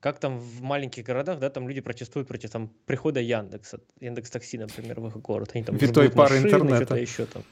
Как 0.00 0.18
там 0.18 0.38
в 0.38 0.62
маленьких 0.62 1.04
городах, 1.04 1.38
да, 1.38 1.48
там 1.48 1.68
люди 1.68 1.80
протестуют 1.80 2.26
против 2.26 2.50
там 2.50 2.72
прихода 2.86 3.20
Яндекса, 3.20 3.80
Яндекс 4.00 4.30
Такси, 4.30 4.58
например, 4.58 5.00
в 5.00 5.06
их 5.06 5.16
город. 5.18 5.50
Они 5.54 5.62
там 5.62 5.76
Витой 5.76 6.10
пары 6.10 6.40
машины, 6.40 6.46
интернета. 6.48 6.76
что-то 6.76 6.96
еще 6.96 7.26
там. 7.26 7.42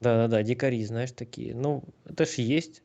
Да-да-да, 0.00 0.42
дикари, 0.42 0.84
знаешь, 0.84 1.12
такие. 1.12 1.54
Ну, 1.54 1.84
это 2.04 2.26
ж 2.26 2.38
есть. 2.38 2.82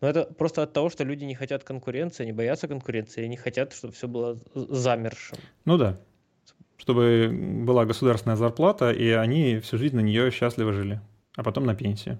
Но 0.00 0.08
это 0.08 0.24
просто 0.24 0.62
от 0.62 0.72
того, 0.72 0.90
что 0.90 1.04
люди 1.04 1.24
не 1.24 1.34
хотят 1.34 1.62
конкуренции, 1.62 2.24
они 2.24 2.32
боятся 2.32 2.68
конкуренции, 2.68 3.24
они 3.24 3.36
хотят, 3.36 3.74
чтобы 3.74 3.92
все 3.92 4.08
было 4.08 4.38
замершим. 4.54 5.38
Ну 5.64 5.76
да. 5.76 6.00
Чтобы 6.78 7.28
была 7.30 7.84
государственная 7.84 8.36
зарплата, 8.36 8.90
и 8.90 9.10
они 9.10 9.60
всю 9.60 9.76
жизнь 9.76 9.94
на 9.94 10.00
нее 10.00 10.30
счастливо 10.30 10.72
жили. 10.72 11.00
А 11.36 11.42
потом 11.42 11.64
на 11.64 11.74
пенсию. 11.74 12.18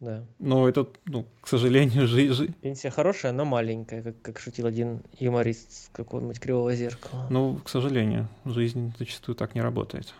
Да. 0.00 0.24
Но 0.38 0.66
это, 0.66 0.88
ну, 1.04 1.26
к 1.42 1.48
сожалению, 1.48 2.06
жизнь... 2.06 2.54
Пенсия 2.62 2.90
хорошая, 2.90 3.32
но 3.32 3.44
маленькая, 3.44 4.02
как, 4.02 4.22
как 4.22 4.38
шутил 4.38 4.66
один 4.66 5.02
юморист 5.18 5.72
с 5.72 5.88
какого-нибудь 5.92 6.40
кривого 6.40 6.74
зеркала. 6.74 7.26
Ну, 7.28 7.56
к 7.56 7.68
сожалению, 7.68 8.28
жизнь 8.46 8.94
зачастую 8.98 9.36
так 9.36 9.54
не 9.54 9.60
работает. 9.60 10.14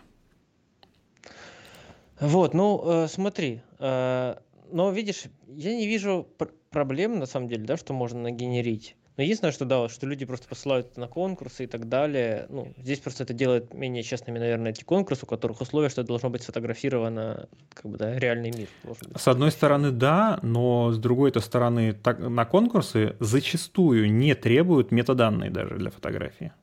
Вот, 2.19 2.53
ну, 2.53 2.81
э, 2.85 3.07
смотри, 3.07 3.61
э, 3.79 4.35
но 4.71 4.91
видишь, 4.91 5.23
я 5.47 5.75
не 5.75 5.87
вижу 5.87 6.27
пр- 6.37 6.53
проблем, 6.69 7.17
на 7.17 7.25
самом 7.25 7.49
деле, 7.49 7.65
да, 7.65 7.75
что 7.75 7.93
можно 7.93 8.21
нагенерить. 8.21 8.95
Но 9.17 9.23
единственное, 9.23 9.51
что 9.51 9.65
да, 9.65 9.89
что 9.89 10.07
люди 10.07 10.25
просто 10.25 10.47
посылают 10.47 10.95
на 10.95 11.07
конкурсы 11.07 11.65
и 11.65 11.67
так 11.67 11.89
далее. 11.89 12.45
Ну, 12.49 12.73
здесь 12.77 12.99
просто 12.99 13.23
это 13.23 13.33
делает 13.33 13.73
менее 13.73 14.03
честными, 14.03 14.39
наверное, 14.39 14.71
эти 14.71 14.83
конкурсы, 14.83 15.25
у 15.25 15.27
которых 15.27 15.59
условия, 15.61 15.89
что 15.89 16.01
это 16.01 16.07
должно 16.07 16.29
быть 16.29 16.43
сфотографировано, 16.43 17.49
как 17.73 17.91
бы, 17.91 17.97
да, 17.97 18.17
реальный 18.17 18.51
мир. 18.51 18.67
С 19.15 19.27
одной 19.27 19.51
стороны, 19.51 19.91
да, 19.91 20.39
но 20.43 20.91
с 20.91 20.97
другой-то 20.97 21.41
стороны, 21.41 21.93
так, 21.93 22.19
на 22.19 22.45
конкурсы 22.45 23.15
зачастую 23.19 24.11
не 24.11 24.33
требуют 24.33 24.91
метаданные 24.91 25.51
даже 25.51 25.75
для 25.77 25.89
фотографии. 25.89 26.53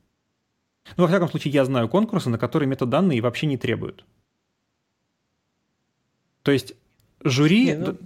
Ну, 0.97 1.03
во 1.03 1.07
всяком 1.07 1.29
случае, 1.29 1.53
я 1.53 1.65
знаю 1.65 1.87
конкурсы, 1.87 2.29
на 2.29 2.39
которые 2.39 2.67
метаданные 2.67 3.21
вообще 3.21 3.45
не 3.45 3.57
требуют. 3.57 4.05
То 6.41 6.51
есть 6.51 6.73
жюри... 7.23 7.65
Не, 7.65 7.75
ну, 7.75 7.97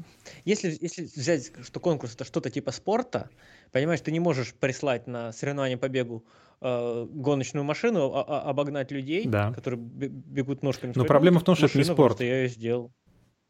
если, 0.46 0.76
если 0.82 1.04
взять, 1.04 1.52
что 1.64 1.80
конкурс 1.80 2.16
это 2.16 2.24
что-то 2.26 2.50
типа 2.50 2.72
спорта, 2.72 3.30
понимаешь, 3.72 4.02
ты 4.02 4.12
не 4.12 4.20
можешь 4.20 4.54
прислать 4.54 5.08
на 5.08 5.32
соревнование 5.32 5.78
по 5.78 5.88
бегу 5.90 6.26
э, 6.66 7.08
гоночную 7.10 7.64
машину, 7.66 8.14
а- 8.14 8.24
а- 8.24 8.50
обогнать 8.50 8.90
людей, 8.92 9.26
Да. 9.28 9.52
которые 9.54 9.80
бе- 9.82 10.08
бегут 10.08 10.64
ножками. 10.64 10.94
Но 10.96 11.04
проблема 11.06 11.40
в 11.40 11.44
том, 11.44 11.56
что 11.56 11.66
это 11.66 11.78
не 11.78 11.84
спорт. 11.84 12.22
я 12.22 12.44
ее 12.44 12.48
сделал. 12.50 12.92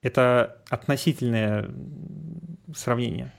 Это 0.01 0.63
относительное 0.70 1.70
сравнение. 2.76 3.32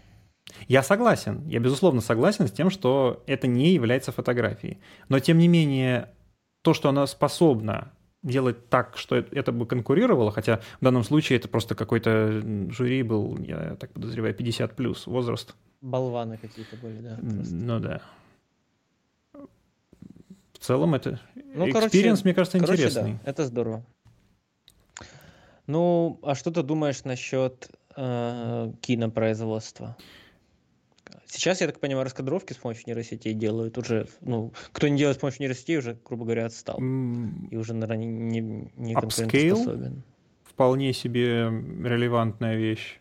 Я 0.68 0.83
согласен, 0.83 1.47
я 1.49 1.59
безусловно 1.59 2.01
согласен 2.01 2.47
с 2.47 2.53
тем, 2.53 2.70
что 2.70 3.24
это 3.26 3.47
не 3.49 3.70
является 3.72 4.12
фотографией. 4.12 4.79
Но 5.09 5.18
тем 5.18 5.39
не 5.39 5.49
менее, 5.49 6.11
то, 6.62 6.72
что 6.74 6.89
она 6.89 7.07
способна 7.07 7.93
делать 8.25 8.68
так, 8.68 8.97
что 8.97 9.16
это 9.16 9.53
бы 9.53 9.66
конкурировало, 9.66 10.33
хотя 10.33 10.61
в 10.81 10.85
данном 10.85 11.05
случае 11.05 11.39
это 11.39 11.49
просто 11.49 11.75
какой-то 11.75 12.43
жюри 12.70 13.03
был, 13.03 13.39
я 13.39 13.77
так 13.79 13.93
подозреваю, 13.93 14.35
50 14.35 14.75
плюс 14.75 15.07
возраст. 15.07 15.55
Болваны 15.81 16.39
какие-то 16.39 16.77
были, 16.77 17.01
да. 17.01 17.16
Просто. 17.16 17.55
Ну 17.55 17.79
да. 17.79 18.01
В 20.53 20.59
целом 20.59 20.95
это 20.95 21.20
ну, 21.55 21.68
experience, 21.68 22.25
мне 22.25 22.33
кажется, 22.33 22.59
короче, 22.59 22.75
интересный. 22.75 23.18
Да, 23.22 23.31
это 23.31 23.45
здорово. 23.45 23.85
Ну, 25.66 26.18
а 26.22 26.35
что 26.35 26.51
ты 26.51 26.62
думаешь 26.62 27.05
насчет 27.05 27.70
э, 27.97 28.72
кинопроизводства? 28.81 29.97
Сейчас, 31.27 31.61
я 31.61 31.66
так 31.66 31.81
понимаю, 31.81 32.05
раскадровки 32.05 32.53
с 32.53 32.57
помощью 32.57 32.85
нейросетей 32.87 33.33
делают 33.33 33.79
уже, 33.79 34.07
ну, 34.20 34.53
кто 34.72 34.89
не 34.89 34.99
делает 34.99 35.16
с 35.16 35.20
помощью 35.20 35.43
нейросетей, 35.43 35.79
уже, 35.79 35.99
грубо 36.05 36.25
говоря, 36.25 36.47
отстал. 36.47 36.79
Mm. 36.79 37.49
И 37.51 37.57
уже, 37.57 37.75
наверное, 37.75 38.05
не, 38.05 38.41
не, 38.41 38.72
не 38.77 38.95
конкурентоспособен. 38.95 40.03
Вполне 40.45 40.93
себе 40.93 41.51
релевантная 41.83 42.57
вещь. 42.57 43.01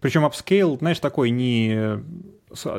Причем 0.00 0.24
upscale, 0.24 0.78
знаешь, 0.78 1.00
такой 1.00 1.30
не, 1.30 1.74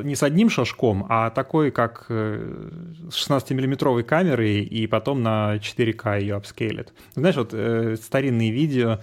не 0.03 0.15
с 0.15 0.24
одним 0.24 0.49
шажком, 0.49 1.05
а 1.09 1.30
такой, 1.30 1.72
как 1.72 2.05
э, 2.09 2.70
с 3.11 3.30
16-миллиметровой 3.30 4.03
камерой, 4.03 4.61
и 4.61 4.88
потом 4.88 5.22
на 5.22 5.57
4К 5.57 6.22
ее 6.22 6.36
апскейлит. 6.36 6.93
Знаешь, 7.15 7.36
вот 7.36 7.49
э, 7.53 7.97
старинные 7.97 8.51
видео, 8.51 8.99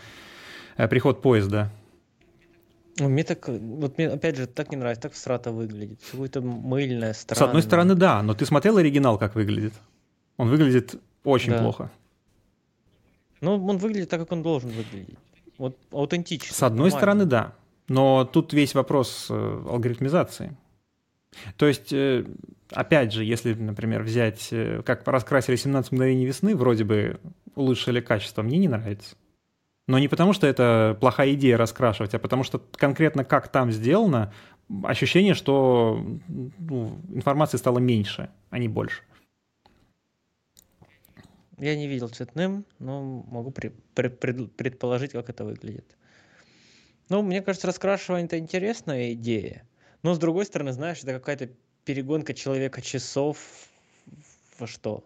э, 0.76 0.88
приход 0.88 1.20
поезда, 1.20 1.70
ну, 2.98 3.08
мне 3.08 3.24
так, 3.24 3.48
вот 3.48 3.98
мне 3.98 4.08
опять 4.08 4.36
же 4.36 4.46
так 4.46 4.70
не 4.70 4.76
нравится, 4.76 5.02
так 5.02 5.12
всрато 5.12 5.50
выглядит. 5.52 6.00
Какое-то 6.10 6.40
мыльное, 6.40 7.12
странное. 7.12 7.46
С 7.46 7.48
одной 7.48 7.62
стороны, 7.62 7.94
да, 7.94 8.22
но 8.22 8.34
ты 8.34 8.46
смотрел 8.46 8.78
оригинал, 8.78 9.18
как 9.18 9.34
выглядит? 9.34 9.74
Он 10.38 10.48
выглядит 10.48 10.94
очень 11.24 11.52
да. 11.52 11.58
плохо. 11.58 11.90
Ну, 13.40 13.64
он 13.66 13.76
выглядит 13.76 14.08
так, 14.08 14.20
как 14.20 14.32
он 14.32 14.42
должен 14.42 14.70
выглядеть. 14.70 15.18
Вот 15.58 15.76
аутентично. 15.90 16.54
С 16.54 16.62
одной 16.62 16.90
нормально. 16.90 16.98
стороны, 16.98 17.24
да. 17.26 17.52
Но 17.88 18.24
тут 18.24 18.52
весь 18.52 18.74
вопрос 18.74 19.28
э, 19.30 19.34
алгоритмизации. 19.68 20.56
То 21.56 21.66
есть, 21.66 21.92
э, 21.92 22.24
опять 22.70 23.12
же, 23.12 23.24
если, 23.24 23.54
например, 23.54 24.02
взять, 24.02 24.48
э, 24.50 24.82
как 24.84 25.06
раскрасили 25.06 25.56
17 25.56 25.92
мгновений 25.92 26.26
весны, 26.26 26.56
вроде 26.56 26.84
бы 26.84 27.20
улучшили 27.54 28.00
качество, 28.00 28.42
мне 28.42 28.58
не 28.58 28.68
нравится. 28.68 29.16
Но 29.86 29.98
не 29.98 30.08
потому, 30.08 30.32
что 30.32 30.46
это 30.46 30.96
плохая 31.00 31.34
идея 31.34 31.56
раскрашивать, 31.56 32.14
а 32.14 32.18
потому 32.18 32.42
что 32.42 32.58
конкретно 32.58 33.24
как 33.24 33.48
там 33.48 33.70
сделано, 33.70 34.32
ощущение, 34.82 35.34
что 35.34 36.04
ну, 36.28 37.00
информации 37.10 37.56
стало 37.56 37.78
меньше, 37.78 38.30
а 38.50 38.58
не 38.58 38.68
больше. 38.68 39.02
Я 41.58 41.76
не 41.76 41.86
видел 41.86 42.08
цветным, 42.08 42.66
но 42.78 43.24
могу 43.28 43.50
при, 43.50 43.72
при, 43.94 44.08
пред, 44.08 44.52
предположить, 44.56 45.12
как 45.12 45.30
это 45.30 45.44
выглядит. 45.44 45.96
Ну, 47.08 47.22
мне 47.22 47.40
кажется, 47.40 47.68
раскрашивание 47.68 48.26
это 48.26 48.38
интересная 48.38 49.12
идея. 49.12 49.66
Но 50.02 50.14
с 50.14 50.18
другой 50.18 50.44
стороны, 50.44 50.72
знаешь, 50.72 50.98
это 51.02 51.12
какая-то 51.12 51.48
перегонка 51.84 52.34
человека 52.34 52.82
часов 52.82 53.38
во 54.58 54.66
что? 54.66 55.04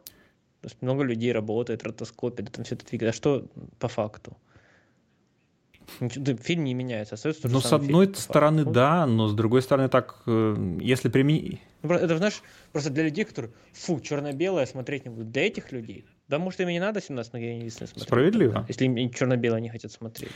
То 0.62 0.68
есть 0.68 0.82
много 0.82 1.04
людей 1.04 1.32
работает, 1.32 1.84
ротоскопит, 1.84 2.50
там 2.50 2.64
все 2.64 2.74
это 2.74 2.86
двигается. 2.86 3.10
А 3.10 3.20
что 3.20 3.48
по 3.78 3.88
факту? 3.88 4.36
Фильм 5.98 6.64
не 6.64 6.74
меняется, 6.74 7.14
остается 7.14 7.48
Ну, 7.48 7.60
с 7.60 7.72
одной 7.72 8.06
фильм, 8.06 8.16
стороны, 8.16 8.64
да, 8.64 9.06
но 9.06 9.28
с 9.28 9.34
другой 9.34 9.62
стороны, 9.62 9.88
так, 9.88 10.16
э, 10.26 10.78
если 10.80 11.08
применить... 11.08 11.60
Ну, 11.82 11.94
это, 11.94 12.16
знаешь, 12.16 12.42
просто 12.72 12.90
для 12.90 13.04
людей, 13.04 13.24
которые, 13.24 13.52
фу, 13.72 14.00
черно-белое 14.00 14.66
смотреть 14.66 15.04
не 15.04 15.10
будут. 15.10 15.30
Для 15.30 15.46
этих 15.46 15.72
людей, 15.72 16.04
да, 16.28 16.38
может, 16.38 16.60
им 16.60 16.68
и 16.68 16.72
не 16.72 16.80
надо 16.80 17.00
17 17.00 17.32
мгновений 17.32 17.64
весны 17.64 17.86
смотреть. 17.86 18.06
Справедливо. 18.06 18.64
Если 18.68 18.84
им 18.84 19.10
черно-белое 19.10 19.60
не 19.60 19.70
хотят 19.70 19.90
смотреть. 19.92 20.30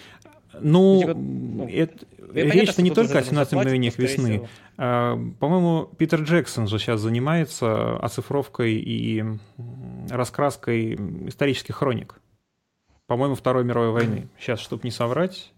Ну, 0.61 1.01
типа, 1.01 1.15
ну 1.15 1.69
это, 1.69 2.07
речь-то 2.33 2.83
не 2.83 2.91
только 2.91 3.19
о 3.19 3.23
17 3.23 3.53
мгновениях 3.53 3.99
весны. 3.99 4.49
А, 4.77 5.17
по-моему, 5.39 5.89
Питер 5.99 6.23
Джексон 6.23 6.67
же 6.67 6.79
сейчас 6.79 7.01
занимается 7.01 7.97
оцифровкой 7.99 8.75
и 8.75 9.25
раскраской 10.11 10.95
исторических 11.29 11.77
хроник 11.77 12.21
по-моему, 13.07 13.35
Второй 13.35 13.65
мировой 13.65 13.91
войны. 13.91 14.29
Сейчас, 14.39 14.61
чтобы 14.61 14.83
не 14.85 14.91
соврать. 14.91 15.53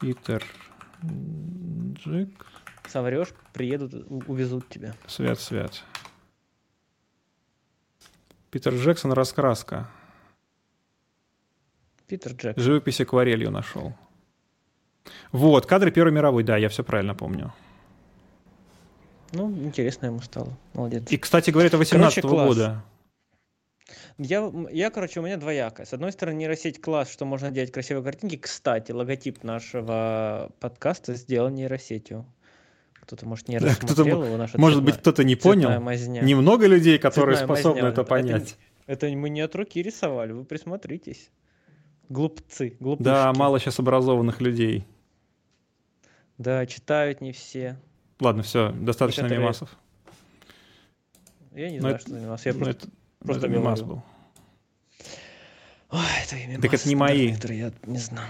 Питер 0.00 0.44
Джек. 1.02 2.46
Соврешь, 2.88 3.28
приедут, 3.52 3.94
увезут 4.26 4.68
тебя. 4.68 4.94
Свят, 5.06 5.38
свят. 5.38 5.84
Питер 8.50 8.74
Джексон 8.74 9.12
раскраска. 9.12 9.88
Питер 12.08 12.32
Джексон. 12.32 12.62
Живопись 12.62 13.00
акварелью 13.00 13.50
нашел. 13.50 13.94
Вот, 15.30 15.66
кадры 15.66 15.92
Первой 15.92 16.12
мировой, 16.12 16.42
да, 16.42 16.56
я 16.56 16.68
все 16.68 16.82
правильно 16.82 17.14
помню. 17.14 17.52
Ну, 19.32 19.50
интересно 19.52 20.06
ему 20.06 20.20
стало. 20.20 20.56
Молодец. 20.74 21.04
И, 21.10 21.16
кстати 21.16 21.50
говоря, 21.50 21.68
это 21.68 21.78
18 21.78 22.24
-го 22.24 22.46
года. 22.46 22.82
Я, 24.18 24.52
я, 24.70 24.90
короче, 24.90 25.20
у 25.20 25.22
меня 25.22 25.36
двоякое. 25.36 25.86
С 25.86 25.92
одной 25.92 26.12
стороны, 26.12 26.36
нейросеть 26.36 26.80
класс, 26.80 27.10
что 27.10 27.24
можно 27.24 27.50
делать 27.50 27.72
красивые 27.72 28.04
картинки. 28.04 28.36
Кстати, 28.36 28.92
логотип 28.92 29.42
нашего 29.42 30.50
подкаста 30.60 31.14
сделан 31.14 31.54
нейросетью. 31.54 32.26
Кто-то, 32.94 33.26
может, 33.26 33.48
не 33.48 33.58
рассмотрел 33.58 34.24
его. 34.24 34.36
Наша 34.36 34.58
может 34.58 34.78
цветная, 34.78 34.92
быть, 34.92 35.00
кто-то 35.00 35.24
не 35.24 35.36
понял. 35.36 35.80
Мазня. 35.80 36.20
Немного 36.20 36.66
людей, 36.66 36.98
которые 36.98 37.36
цветная 37.36 37.56
способны 37.56 37.82
мазня. 37.82 37.92
это 37.92 38.04
понять. 38.04 38.56
Это, 38.86 39.06
это 39.06 39.16
мы 39.16 39.30
не 39.30 39.40
от 39.40 39.54
руки 39.56 39.82
рисовали, 39.82 40.32
вы 40.32 40.44
присмотритесь. 40.44 41.30
Глупцы, 42.08 42.76
глупышки. 42.80 43.04
Да, 43.04 43.32
мало 43.32 43.58
сейчас 43.58 43.78
образованных 43.78 44.40
людей. 44.40 44.84
Да, 46.38 46.66
читают 46.66 47.20
не 47.20 47.32
все. 47.32 47.78
Ладно, 48.20 48.42
все, 48.42 48.72
достаточно 48.72 49.22
Некоторые... 49.22 49.42
мемасов. 49.42 49.76
Я 51.52 51.70
не 51.70 51.76
Но 51.76 51.80
знаю, 51.80 51.94
это... 51.96 52.04
что 52.04 52.10
за 52.12 52.20
мемас. 52.20 52.46
Я 52.46 52.54
просто... 52.54 52.70
Это... 52.70 52.88
Просто 53.24 53.46
это 53.46 53.56
мимас 53.56 53.82
был. 53.82 54.02
Ой, 55.90 56.00
это 56.24 56.36
мимас, 56.36 56.62
так 56.62 56.74
это 56.74 56.88
не 56.88 56.96
мои. 56.96 57.34
Да, 57.36 57.52
я 57.52 57.72
не 57.86 57.98
знаю. 57.98 58.28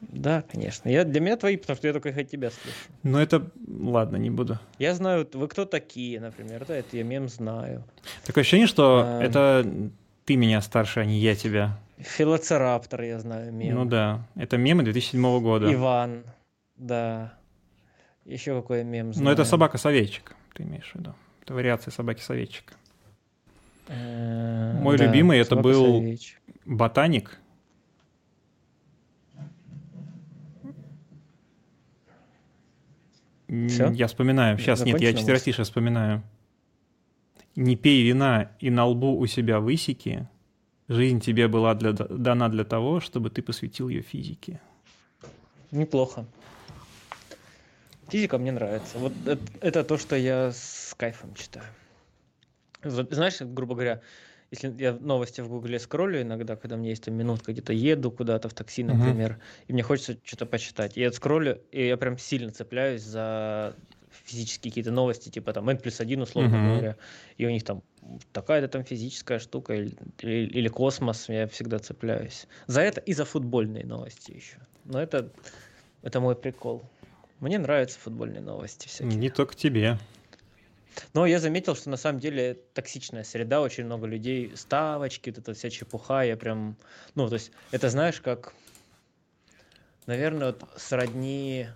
Да, 0.00 0.42
конечно. 0.42 0.88
Я, 0.88 1.04
для 1.04 1.20
меня 1.20 1.36
твои, 1.36 1.56
потому 1.56 1.76
что 1.76 1.86
я 1.86 1.92
только 1.92 2.10
их 2.10 2.18
от 2.18 2.28
тебя 2.28 2.50
слышу. 2.50 2.76
Ну 3.02 3.18
это... 3.18 3.50
Ладно, 3.66 4.16
не 4.16 4.30
буду. 4.30 4.58
Я 4.78 4.94
знаю, 4.94 5.28
вы 5.32 5.48
кто 5.48 5.64
такие, 5.64 6.20
например. 6.20 6.64
Да, 6.66 6.76
это 6.76 6.96
я 6.96 7.02
мем 7.02 7.28
знаю. 7.28 7.84
Такое 8.24 8.42
ощущение, 8.42 8.66
что 8.66 9.02
а... 9.04 9.22
это 9.22 9.66
ты 10.24 10.36
меня 10.36 10.60
старше, 10.60 11.00
а 11.00 11.04
не 11.04 11.18
я 11.18 11.34
тебя. 11.34 11.78
Филоцираптор, 11.98 13.02
я 13.02 13.18
знаю, 13.18 13.52
мем. 13.52 13.74
Ну 13.74 13.84
да, 13.84 14.26
это 14.34 14.58
мемы 14.58 14.82
2007 14.82 15.40
года. 15.40 15.72
Иван, 15.72 16.24
да. 16.76 17.34
Еще 18.24 18.54
какой 18.54 18.84
мем 18.84 19.12
знаю. 19.12 19.24
Ну 19.24 19.30
это 19.30 19.44
собака-советчик, 19.44 20.34
ты 20.54 20.64
имеешь 20.64 20.90
в 20.92 20.96
виду. 20.96 21.14
Это 21.42 21.54
вариация 21.54 21.90
собаки-советчика. 21.90 22.74
Э, 23.88 24.78
Мой 24.80 24.96
любимый 24.96 25.38
это 25.38 25.56
был 25.56 26.02
ботаник. 26.64 27.38
Все? 33.48 33.90
Я 33.92 34.08
вспоминаю. 34.08 34.58
Сейчас 34.58 34.84
нет, 34.84 35.00
я 35.00 35.14
четверостише 35.14 35.62
вспоминаю. 35.62 36.22
Не 37.54 37.76
пей 37.76 38.02
вина 38.02 38.50
и 38.58 38.70
на 38.70 38.86
лбу 38.86 39.16
у 39.16 39.26
себя 39.26 39.60
высеки. 39.60 40.28
Жизнь 40.88 41.20
тебе 41.20 41.48
была 41.48 41.74
для, 41.74 41.92
дана 41.92 42.48
для 42.48 42.64
того, 42.64 43.00
чтобы 43.00 43.30
ты 43.30 43.42
посвятил 43.42 43.88
ее 43.88 44.02
физике. 44.02 44.60
Неплохо. 45.70 46.26
Физика 48.08 48.38
мне 48.38 48.52
нравится. 48.52 48.98
Вот 48.98 49.12
это, 49.26 49.42
это 49.60 49.84
то, 49.84 49.98
что 49.98 50.16
я 50.16 50.52
с 50.52 50.94
кайфом 50.96 51.34
читаю. 51.34 51.66
Знаешь, 52.90 53.40
грубо 53.40 53.74
говоря, 53.74 54.00
если 54.50 54.72
я 54.78 54.92
новости 54.92 55.40
в 55.40 55.48
Гугле 55.48 55.78
скроллю 55.78 56.22
иногда, 56.22 56.56
когда 56.56 56.76
мне 56.76 56.90
есть 56.90 57.04
там 57.04 57.14
минутка, 57.14 57.52
где-то 57.52 57.72
еду 57.72 58.10
куда-то 58.10 58.48
в 58.48 58.54
такси, 58.54 58.84
например, 58.84 59.32
uh-huh. 59.32 59.64
и 59.68 59.72
мне 59.72 59.82
хочется 59.82 60.16
что-то 60.24 60.46
почитать. 60.46 60.96
Я 60.96 61.12
скроллю, 61.12 61.60
и 61.72 61.86
я 61.86 61.96
прям 61.96 62.16
сильно 62.18 62.52
цепляюсь 62.52 63.02
за 63.02 63.74
физические 64.24 64.70
какие-то 64.70 64.92
новости, 64.92 65.28
типа 65.28 65.52
там 65.52 65.68
N 65.68 65.78
плюс 65.78 66.00
один, 66.00 66.22
условно 66.22 66.54
uh-huh. 66.54 66.70
говоря, 66.70 66.96
и 67.36 67.46
у 67.46 67.50
них 67.50 67.64
там 67.64 67.82
такая-то 68.32 68.68
там 68.68 68.84
физическая 68.84 69.38
штука 69.38 69.74
или, 69.74 69.96
или, 70.20 70.46
или 70.46 70.68
космос, 70.68 71.28
я 71.28 71.48
всегда 71.48 71.78
цепляюсь. 71.78 72.46
За 72.66 72.80
это 72.80 73.00
и 73.00 73.12
за 73.12 73.24
футбольные 73.24 73.84
новости 73.84 74.30
еще. 74.30 74.58
Но 74.84 75.02
это, 75.02 75.32
это 76.02 76.20
мой 76.20 76.36
прикол. 76.36 76.88
Мне 77.40 77.58
нравятся 77.58 77.98
футбольные 77.98 78.40
новости 78.40 78.88
всякие. 78.88 79.16
Не 79.16 79.28
только 79.28 79.54
тебе. 79.54 79.98
Но 81.14 81.26
я 81.26 81.38
заметил, 81.38 81.74
что 81.74 81.90
на 81.90 81.96
самом 81.96 82.20
деле 82.20 82.58
токсичная 82.74 83.24
среда, 83.24 83.60
очень 83.60 83.84
много 83.84 84.06
людей, 84.06 84.52
ставочки, 84.56 85.30
вот 85.30 85.38
эта 85.38 85.54
вся 85.54 85.70
чепуха, 85.70 86.22
я 86.22 86.36
прям, 86.36 86.76
ну, 87.14 87.28
то 87.28 87.34
есть 87.34 87.52
это 87.70 87.90
знаешь, 87.90 88.20
как, 88.20 88.54
наверное, 90.06 90.48
вот 90.48 90.64
сродни 90.76 91.68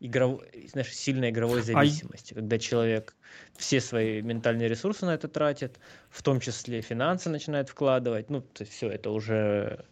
игров... 0.00 0.42
знаешь, 0.72 0.94
сильной 0.94 1.30
игровой 1.30 1.62
зависимости, 1.62 2.32
а... 2.32 2.36
когда 2.36 2.58
человек 2.58 3.14
все 3.56 3.80
свои 3.80 4.22
ментальные 4.22 4.68
ресурсы 4.68 5.04
на 5.04 5.14
это 5.14 5.28
тратит, 5.28 5.78
в 6.10 6.22
том 6.22 6.40
числе 6.40 6.80
финансы 6.80 7.28
начинает 7.28 7.68
вкладывать, 7.68 8.30
ну, 8.30 8.40
то 8.40 8.62
есть 8.62 8.72
все 8.72 8.88
это 8.88 9.10
уже 9.10 9.84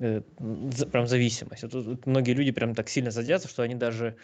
э, 0.00 0.22
прям 0.90 1.06
зависимость. 1.06 1.62
Вот, 1.62 1.74
вот 1.74 2.06
многие 2.06 2.32
люди 2.32 2.50
прям 2.50 2.74
так 2.74 2.88
сильно 2.88 3.10
садятся, 3.10 3.48
что 3.48 3.62
они 3.62 3.74
даже 3.74 4.16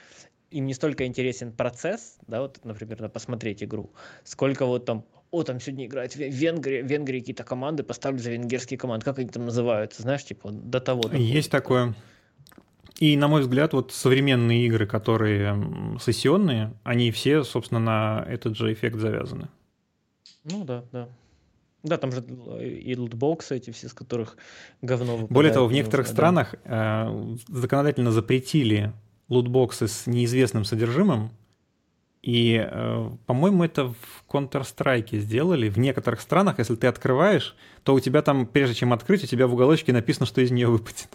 им 0.51 0.67
не 0.67 0.75
столько 0.75 1.07
интересен 1.07 1.53
процесс, 1.53 2.17
да, 2.27 2.41
вот, 2.41 2.61
например, 2.65 3.01
на 3.01 3.09
посмотреть 3.09 3.63
игру, 3.63 3.91
сколько 4.25 4.67
вот 4.67 4.85
там, 4.85 5.05
о, 5.31 5.43
там 5.43 5.61
сегодня 5.61 5.87
играет 5.87 6.15
в 6.15 6.19
Венгрии, 6.19 7.21
какие-то 7.21 7.45
команды, 7.45 7.83
поставлю 7.83 8.19
за 8.19 8.31
венгерские 8.31 8.79
команды, 8.79 9.05
как 9.05 9.19
они 9.19 9.29
там 9.29 9.45
называются, 9.45 10.03
знаешь, 10.03 10.25
типа 10.25 10.51
до 10.51 10.81
того. 10.81 11.03
Есть 11.13 11.51
такое. 11.51 11.95
И, 12.99 13.17
на 13.17 13.29
мой 13.29 13.43
взгляд, 13.43 13.75
вот 13.75 13.93
современные 13.93 14.67
игры, 14.67 14.87
которые 14.87 15.99
сессионные, 16.01 16.75
они 16.83 17.13
все, 17.13 17.45
собственно, 17.45 17.79
на 17.79 18.25
этот 18.29 18.57
же 18.57 18.73
эффект 18.73 18.97
завязаны. 18.97 19.49
Ну 20.45 20.65
да, 20.65 20.85
да. 20.91 21.09
Да, 21.85 21.97
там 21.97 22.11
же 22.11 22.25
и 22.61 22.97
лутбоксы 22.97 23.57
эти 23.57 23.71
все, 23.71 23.89
с 23.89 23.93
которых 23.93 24.37
говно 24.83 25.13
выпадает. 25.13 25.31
Более 25.31 25.53
того, 25.53 25.69
в 25.69 25.73
некоторых 25.73 26.09
странах 26.09 26.57
э, 26.65 27.37
законодательно 27.47 28.11
запретили 28.11 28.93
лутбоксы 29.29 29.89
с 29.89 30.07
неизвестным 30.07 30.65
содержимым, 30.65 31.31
и, 32.23 32.67
э, 32.69 33.11
по-моему, 33.27 33.65
это 33.65 33.89
в 33.89 34.25
Counter-Strike 34.29 35.19
сделали. 35.19 35.69
В 35.69 35.79
некоторых 35.79 36.21
странах, 36.21 36.59
если 36.59 36.75
ты 36.75 36.87
открываешь, 36.87 37.57
то 37.85 37.95
у 37.95 38.01
тебя 38.01 38.23
там, 38.23 38.47
прежде 38.47 38.75
чем 38.75 38.93
открыть, 38.93 39.25
у 39.25 39.27
тебя 39.27 39.47
в 39.47 39.55
уголочке 39.55 39.93
написано, 39.93 40.27
что 40.27 40.41
из 40.41 40.51
нее 40.51 40.67
выпадет. 40.67 41.09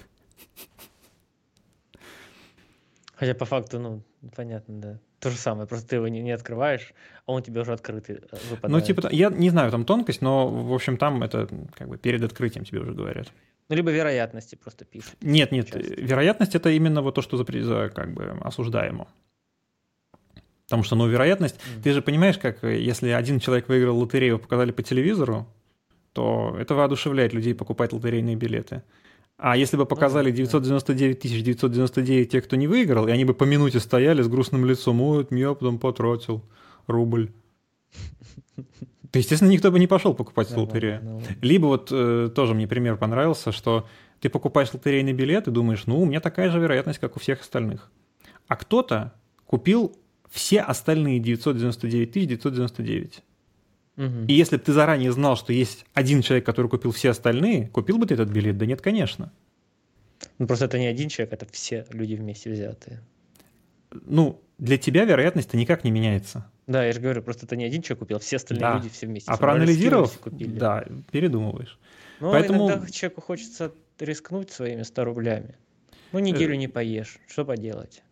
Хотя 3.15 3.35
по 3.35 3.45
факту, 3.45 3.79
ну, 3.79 4.01
понятно, 4.35 4.81
да. 4.81 4.99
То 5.19 5.29
же 5.29 5.37
самое, 5.37 5.67
просто 5.67 5.87
ты 5.87 5.95
его 5.97 6.07
не, 6.07 6.21
не 6.21 6.31
открываешь, 6.31 6.93
а 7.25 7.31
он 7.31 7.43
тебе 7.43 7.61
уже 7.61 7.73
открытый 7.73 8.15
э, 8.15 8.37
выпадает. 8.49 8.71
Ну, 8.71 8.81
типа, 8.81 9.07
я 9.11 9.29
не 9.29 9.49
знаю 9.49 9.71
там 9.71 9.85
тонкость, 9.85 10.21
но, 10.21 10.49
в 10.49 10.73
общем, 10.73 10.97
там 10.97 11.21
это 11.23 11.47
как 11.75 11.87
бы 11.89 11.97
перед 11.97 12.23
открытием 12.23 12.65
тебе 12.65 12.79
уже 12.79 12.93
говорят. 12.93 13.31
Ну, 13.69 13.75
либо 13.75 13.91
вероятности 13.91 14.55
просто 14.55 14.85
пишут. 14.85 15.15
Нет, 15.21 15.51
нет, 15.51 15.67
часто. 15.67 16.01
вероятность 16.01 16.55
это 16.55 16.69
именно 16.69 17.01
вот 17.01 17.15
то, 17.15 17.21
что 17.21 17.37
за, 17.37 17.45
за 17.63 17.89
как 17.89 18.13
бы 18.13 18.37
осуждаемо. 18.41 19.07
Потому 20.65 20.83
что, 20.83 20.95
ну, 20.95 21.07
вероятность, 21.07 21.55
mm. 21.55 21.83
ты 21.83 21.93
же 21.93 22.01
понимаешь, 22.01 22.37
как 22.37 22.63
если 22.63 23.09
один 23.09 23.39
человек 23.39 23.67
выиграл 23.69 23.97
лотерею, 23.97 24.39
показали 24.39 24.71
по 24.71 24.81
телевизору, 24.81 25.47
то 26.13 26.55
это 26.59 26.75
воодушевляет 26.75 27.33
людей 27.33 27.53
покупать 27.53 27.93
лотерейные 27.93 28.35
билеты. 28.35 28.83
А 29.37 29.57
если 29.57 29.77
бы 29.77 29.85
показали 29.85 30.31
999 30.31 31.21
999 31.21 32.31
тех, 32.31 32.45
кто 32.45 32.55
не 32.55 32.67
выиграл, 32.67 33.07
и 33.07 33.11
они 33.11 33.25
бы 33.25 33.33
по 33.33 33.43
минуте 33.43 33.79
стояли 33.79 34.21
с 34.21 34.27
грустным 34.27 34.65
лицом, 34.65 35.01
ой, 35.01 35.27
я 35.31 35.53
потом 35.53 35.79
потратил 35.79 36.43
рубль. 36.87 37.31
То, 39.13 39.19
естественно, 39.19 39.51
никто 39.51 39.71
бы 39.71 39.77
не 39.77 39.85
пошел 39.85 40.15
покупать 40.15 40.49
эту 40.49 40.61
лотерею. 40.61 41.21
Либо 41.39 41.67
вот 41.67 41.89
э, 41.91 42.31
тоже 42.33 42.55
мне 42.55 42.67
пример 42.67 42.97
понравился, 42.97 43.51
что 43.51 43.87
ты 44.19 44.27
покупаешь 44.27 44.73
лотерейный 44.73 45.13
билет 45.13 45.47
и 45.47 45.51
думаешь, 45.51 45.85
ну, 45.85 46.01
у 46.01 46.05
меня 46.05 46.19
такая 46.19 46.49
же 46.49 46.59
вероятность, 46.59 46.97
как 46.97 47.15
у 47.15 47.19
всех 47.19 47.41
остальных. 47.41 47.91
А 48.47 48.55
кто-то 48.55 49.13
купил 49.45 49.95
все 50.31 50.61
остальные 50.61 51.19
999 51.19 52.27
999. 52.27 53.23
Угу. 53.97 54.05
И 54.29 54.33
если 54.33 54.57
бы 54.57 54.63
ты 54.63 54.73
заранее 54.73 55.11
знал, 55.11 55.37
что 55.37 55.53
есть 55.53 55.85
один 55.93 56.23
человек, 56.23 56.43
который 56.43 56.67
купил 56.67 56.91
все 56.91 57.11
остальные, 57.11 57.67
купил 57.67 57.99
бы 57.99 58.07
ты 58.07 58.15
этот 58.15 58.29
билет? 58.29 58.57
Да 58.57 58.65
нет, 58.65 58.81
конечно. 58.81 59.31
Ну, 60.39 60.47
просто 60.47 60.65
это 60.65 60.79
не 60.79 60.87
один 60.87 61.09
человек, 61.09 61.33
это 61.33 61.45
все 61.51 61.85
люди 61.91 62.15
вместе 62.15 62.49
взятые. 62.51 63.03
Ну, 63.91 64.41
для 64.57 64.79
тебя 64.79 65.05
вероятность-то 65.05 65.55
никак 65.55 65.83
не 65.83 65.91
меняется. 65.91 66.49
Да, 66.65 66.85
я 66.85 66.93
же 66.93 67.01
говорю, 67.01 67.21
просто 67.21 67.45
это 67.45 67.55
не 67.55 67.65
один 67.65 67.81
человек 67.81 67.99
купил, 67.99 68.19
все 68.19 68.37
остальные 68.37 68.61
да. 68.61 68.75
люди 68.75 68.89
все 68.89 69.05
вместе. 69.05 69.29
А 69.29 69.37
проанализировав, 69.37 70.17
купили. 70.19 70.57
да, 70.57 70.85
передумываешь. 71.11 71.77
Ну, 72.19 72.31
Поэтому... 72.31 72.69
иногда 72.69 72.89
человеку 72.89 73.21
хочется 73.21 73.73
рискнуть 73.99 74.51
своими 74.51 74.83
100 74.83 75.03
рублями. 75.03 75.55
Ну, 76.13 76.19
неделю 76.19 76.53
э. 76.53 76.57
не 76.57 76.67
поешь, 76.67 77.17
что 77.27 77.43
поделать? 77.43 78.03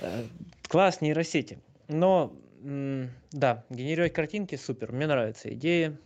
Э, 0.00 0.24
Класс 0.68 1.00
нейросети. 1.00 1.58
Но, 1.88 2.36
да, 2.60 3.64
генерировать 3.70 4.12
картинки 4.12 4.54
супер. 4.54 4.92
Мне 4.92 5.06
нравится 5.06 5.52
идея. 5.54 5.98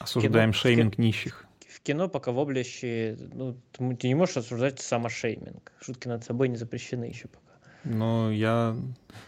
Осуждаем 0.00 0.50
кино, 0.50 0.52
шейминг 0.52 0.98
нищих. 0.98 1.45
Кино 1.86 2.08
пока 2.08 2.32
воблящие, 2.32 3.16
ну, 3.32 3.56
ты 3.78 4.08
не 4.08 4.16
можешь 4.16 4.38
осуждать 4.38 4.80
самошейминг. 4.80 5.70
Шутки 5.80 6.08
над 6.08 6.24
собой 6.24 6.48
не 6.48 6.56
запрещены 6.56 7.04
еще 7.04 7.28
пока. 7.28 7.60
Ну, 7.84 8.28
я, 8.32 8.76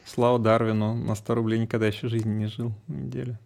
слава 0.04 0.40
Дарвину, 0.40 0.92
на 0.92 1.14
100 1.14 1.34
рублей 1.36 1.60
никогда 1.60 1.86
еще 1.86 2.08
жизни 2.08 2.30
не 2.30 2.46
жил 2.46 2.72
неделю. 2.88 3.38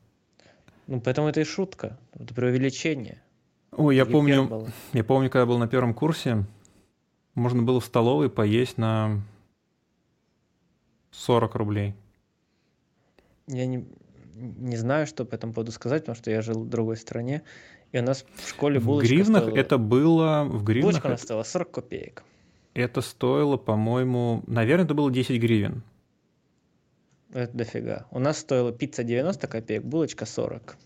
Ну, 0.86 0.98
поэтому 0.98 1.28
это 1.28 1.42
и 1.42 1.44
шутка, 1.44 1.98
это 2.14 2.32
преувеличение. 2.32 3.20
Ой, 3.72 3.96
я 3.96 4.06
помню, 4.06 4.66
я 4.94 5.04
помню, 5.04 5.28
когда 5.28 5.44
был 5.44 5.58
на 5.58 5.68
первом 5.68 5.92
курсе, 5.92 6.46
можно 7.34 7.62
было 7.62 7.80
в 7.80 7.84
столовой 7.84 8.30
поесть 8.30 8.78
на 8.78 9.20
40 11.10 11.54
рублей. 11.56 11.94
Я 13.46 13.66
не, 13.66 13.84
не 14.34 14.76
знаю, 14.78 15.06
что 15.06 15.26
по 15.26 15.34
этому 15.34 15.52
поводу 15.52 15.70
сказать, 15.70 16.04
потому 16.04 16.16
что 16.16 16.30
я 16.30 16.40
жил 16.40 16.64
в 16.64 16.68
другой 16.70 16.96
стране, 16.96 17.42
и 17.92 17.98
у 17.98 18.02
нас 18.02 18.24
в 18.34 18.48
школе 18.48 18.80
булочка 18.80 19.06
В 19.06 19.10
гривнах 19.10 19.42
стоила... 19.42 19.58
это 19.58 19.78
было... 19.78 20.44
В 20.44 20.64
гривнах 20.64 20.92
булочка 20.92 21.08
это... 21.08 21.22
стоила 21.22 21.42
40 21.42 21.70
копеек. 21.70 22.24
Это 22.74 23.02
стоило, 23.02 23.58
по-моему... 23.58 24.42
Наверное, 24.46 24.86
это 24.86 24.94
было 24.94 25.10
10 25.10 25.40
гривен. 25.40 25.82
Это 27.32 27.54
дофига. 27.56 28.06
У 28.10 28.18
нас 28.18 28.38
стоила 28.38 28.72
пицца 28.72 29.04
90 29.04 29.46
копеек, 29.46 29.84
булочка 29.84 30.24
40. 30.24 30.76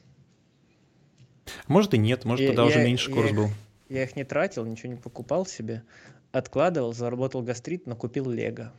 Может 1.68 1.94
и 1.94 1.98
нет, 1.98 2.24
может 2.24 2.42
я, 2.42 2.48
тогда 2.48 2.62
я, 2.62 2.68
уже 2.68 2.78
меньше 2.82 3.12
курс 3.12 3.30
я 3.30 3.36
был. 3.36 3.48
я 3.88 4.02
их 4.02 4.16
не 4.16 4.24
тратил, 4.24 4.64
ничего 4.64 4.92
не 4.92 4.98
покупал 4.98 5.46
себе. 5.46 5.84
Откладывал, 6.32 6.92
заработал 6.92 7.42
гастрит, 7.42 7.86
но 7.86 7.94
купил 7.94 8.28
лего. 8.28 8.72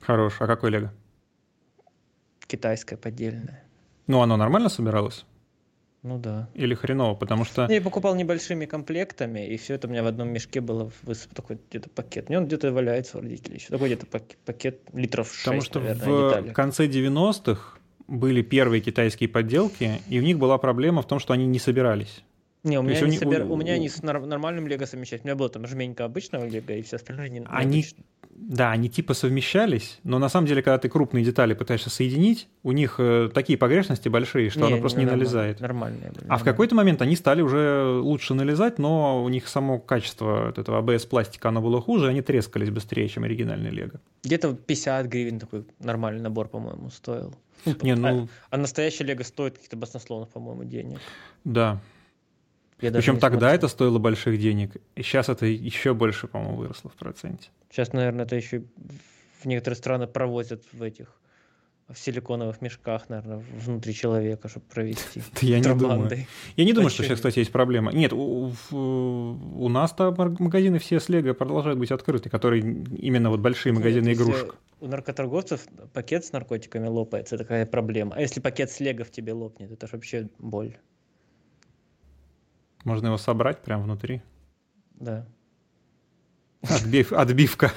Хорош. 0.00 0.36
А 0.40 0.46
какой 0.46 0.70
лего? 0.70 0.92
Китайское 2.46 2.98
поддельное. 2.98 3.62
Ну, 4.06 4.22
оно 4.22 4.36
нормально 4.36 4.70
собиралось? 4.70 5.26
Ну 6.06 6.18
да. 6.18 6.48
Или 6.54 6.74
хреново, 6.74 7.16
потому 7.16 7.44
что... 7.44 7.66
Я 7.68 7.80
покупал 7.80 8.14
небольшими 8.14 8.64
комплектами, 8.64 9.44
и 9.44 9.56
все 9.56 9.74
это 9.74 9.88
у 9.88 9.90
меня 9.90 10.04
в 10.04 10.06
одном 10.06 10.28
мешке 10.28 10.60
было 10.60 10.92
высып 11.02 11.34
такой 11.34 11.58
где-то 11.68 11.90
пакет. 11.90 12.28
Мне 12.28 12.38
он 12.38 12.46
где-то 12.46 12.72
валяется 12.72 13.18
у 13.18 13.22
родителей 13.22 13.56
еще. 13.56 13.68
Такой 13.70 13.88
где-то 13.88 14.06
пакет, 14.44 14.82
литров 14.92 15.32
6, 15.32 15.44
Потому 15.44 15.60
что 15.62 15.80
наверное, 15.80 16.06
в 16.06 16.28
деталек. 16.28 16.54
конце 16.54 16.86
90-х 16.86 17.78
были 18.06 18.42
первые 18.42 18.80
китайские 18.80 19.28
подделки, 19.28 20.00
и 20.08 20.20
у 20.20 20.22
них 20.22 20.38
была 20.38 20.58
проблема 20.58 21.02
в 21.02 21.08
том, 21.08 21.18
что 21.18 21.32
они 21.32 21.44
не 21.44 21.58
собирались. 21.58 22.22
Не, 22.66 22.80
у 22.80 22.82
меня, 22.82 22.98
они, 22.98 23.16
собер... 23.16 23.44
у... 23.44 23.52
у 23.52 23.56
меня 23.56 23.74
они 23.74 23.88
с 23.88 24.02
нормальным 24.02 24.66
лего 24.66 24.84
совмещать. 24.86 25.22
У 25.22 25.26
меня 25.28 25.36
было 25.36 25.48
там 25.48 25.66
жменька 25.68 26.04
обычного 26.04 26.44
лего, 26.44 26.72
и 26.72 26.82
все 26.82 26.96
остальное 26.96 27.28
не 27.28 27.44
Они, 27.48 27.86
да, 28.30 28.72
они 28.72 28.90
типа 28.90 29.14
совмещались, 29.14 30.00
но 30.02 30.18
на 30.18 30.28
самом 30.28 30.48
деле, 30.48 30.62
когда 30.62 30.78
ты 30.78 30.88
крупные 30.88 31.24
детали 31.24 31.54
пытаешься 31.54 31.90
соединить, 31.90 32.48
у 32.64 32.72
них 32.72 32.96
э, 32.98 33.30
такие 33.32 33.56
погрешности 33.56 34.08
большие, 34.08 34.50
что 34.50 34.60
не, 34.60 34.66
оно 34.66 34.80
просто 34.80 34.98
не, 34.98 35.04
не 35.04 35.10
налезает. 35.12 35.60
Нормальные. 35.60 36.12
А 36.28 36.38
в 36.38 36.44
какой-то 36.44 36.74
момент 36.74 37.00
они 37.02 37.14
стали 37.14 37.40
уже 37.40 38.00
лучше 38.00 38.34
налезать, 38.34 38.80
но 38.80 39.22
у 39.22 39.28
них 39.28 39.46
само 39.46 39.78
качество 39.78 40.48
от 40.48 40.58
этого 40.58 40.82
ABS 40.82 41.06
пластика 41.06 41.50
оно 41.50 41.62
было 41.62 41.80
хуже, 41.80 42.08
они 42.08 42.20
трескались 42.20 42.70
быстрее, 42.70 43.08
чем 43.08 43.22
оригинальный 43.22 43.70
лего. 43.70 44.00
Где-то 44.24 44.54
50 44.54 45.06
гривен 45.06 45.38
такой 45.38 45.64
нормальный 45.78 46.20
набор, 46.20 46.48
по-моему, 46.48 46.90
стоил. 46.90 47.32
Не, 47.82 47.94
ну... 47.94 48.24
а, 48.24 48.28
а 48.50 48.56
настоящий 48.56 49.04
лего 49.04 49.22
стоит 49.22 49.54
каких-то 49.54 49.76
баснословных, 49.76 50.30
по-моему, 50.30 50.64
денег. 50.64 50.98
Да. 51.44 51.80
Я 52.80 52.92
Причем 52.92 53.18
тогда 53.18 53.38
смотрел. 53.38 53.54
это 53.54 53.68
стоило 53.68 53.98
больших 53.98 54.38
денег. 54.38 54.76
И 54.96 55.02
сейчас 55.02 55.28
это 55.28 55.46
еще 55.46 55.94
больше, 55.94 56.26
по-моему, 56.26 56.56
выросло 56.56 56.90
в 56.90 56.94
проценте. 56.94 57.48
Сейчас, 57.70 57.92
наверное, 57.92 58.26
это 58.26 58.36
еще 58.36 58.64
в 59.40 59.46
некоторые 59.46 59.76
страны 59.76 60.06
провозят 60.06 60.62
в 60.72 60.82
этих 60.82 61.08
в 61.88 61.96
силиконовых 61.96 62.60
мешках, 62.62 63.08
наверное, 63.08 63.44
внутри 63.64 63.94
человека, 63.94 64.48
чтобы 64.48 64.66
провести. 64.66 65.22
Я 65.40 65.60
не 65.60 65.74
думаю. 65.74 66.26
Я 66.56 66.64
не 66.64 66.72
думаю, 66.72 66.90
что 66.90 67.04
сейчас, 67.04 67.16
кстати, 67.18 67.38
есть 67.38 67.52
проблема. 67.52 67.92
Нет, 67.92 68.12
у, 68.12 69.68
нас-то 69.68 70.10
магазины 70.38 70.78
все 70.78 70.98
с 70.98 71.08
Лего 71.08 71.32
продолжают 71.32 71.78
быть 71.78 71.92
открыты, 71.92 72.28
которые 72.28 72.62
именно 72.62 73.30
вот 73.30 73.40
большие 73.40 73.72
магазины 73.72 74.12
игрушек. 74.12 74.56
У 74.80 74.88
наркоторговцев 74.88 75.66
пакет 75.92 76.24
с 76.24 76.32
наркотиками 76.32 76.88
лопается, 76.88 77.38
такая 77.38 77.64
проблема. 77.66 78.14
А 78.16 78.20
если 78.20 78.40
пакет 78.40 78.70
с 78.70 78.80
Лего 78.80 79.04
в 79.04 79.10
тебе 79.10 79.32
лопнет, 79.32 79.70
это 79.70 79.86
же 79.86 79.92
вообще 79.94 80.28
боль. 80.38 80.76
Можно 82.86 83.08
его 83.08 83.18
собрать 83.18 83.62
прямо 83.62 83.82
внутри? 83.82 84.22
Да. 84.94 85.26
Отбив, 86.62 87.12
отбивка. 87.12 87.72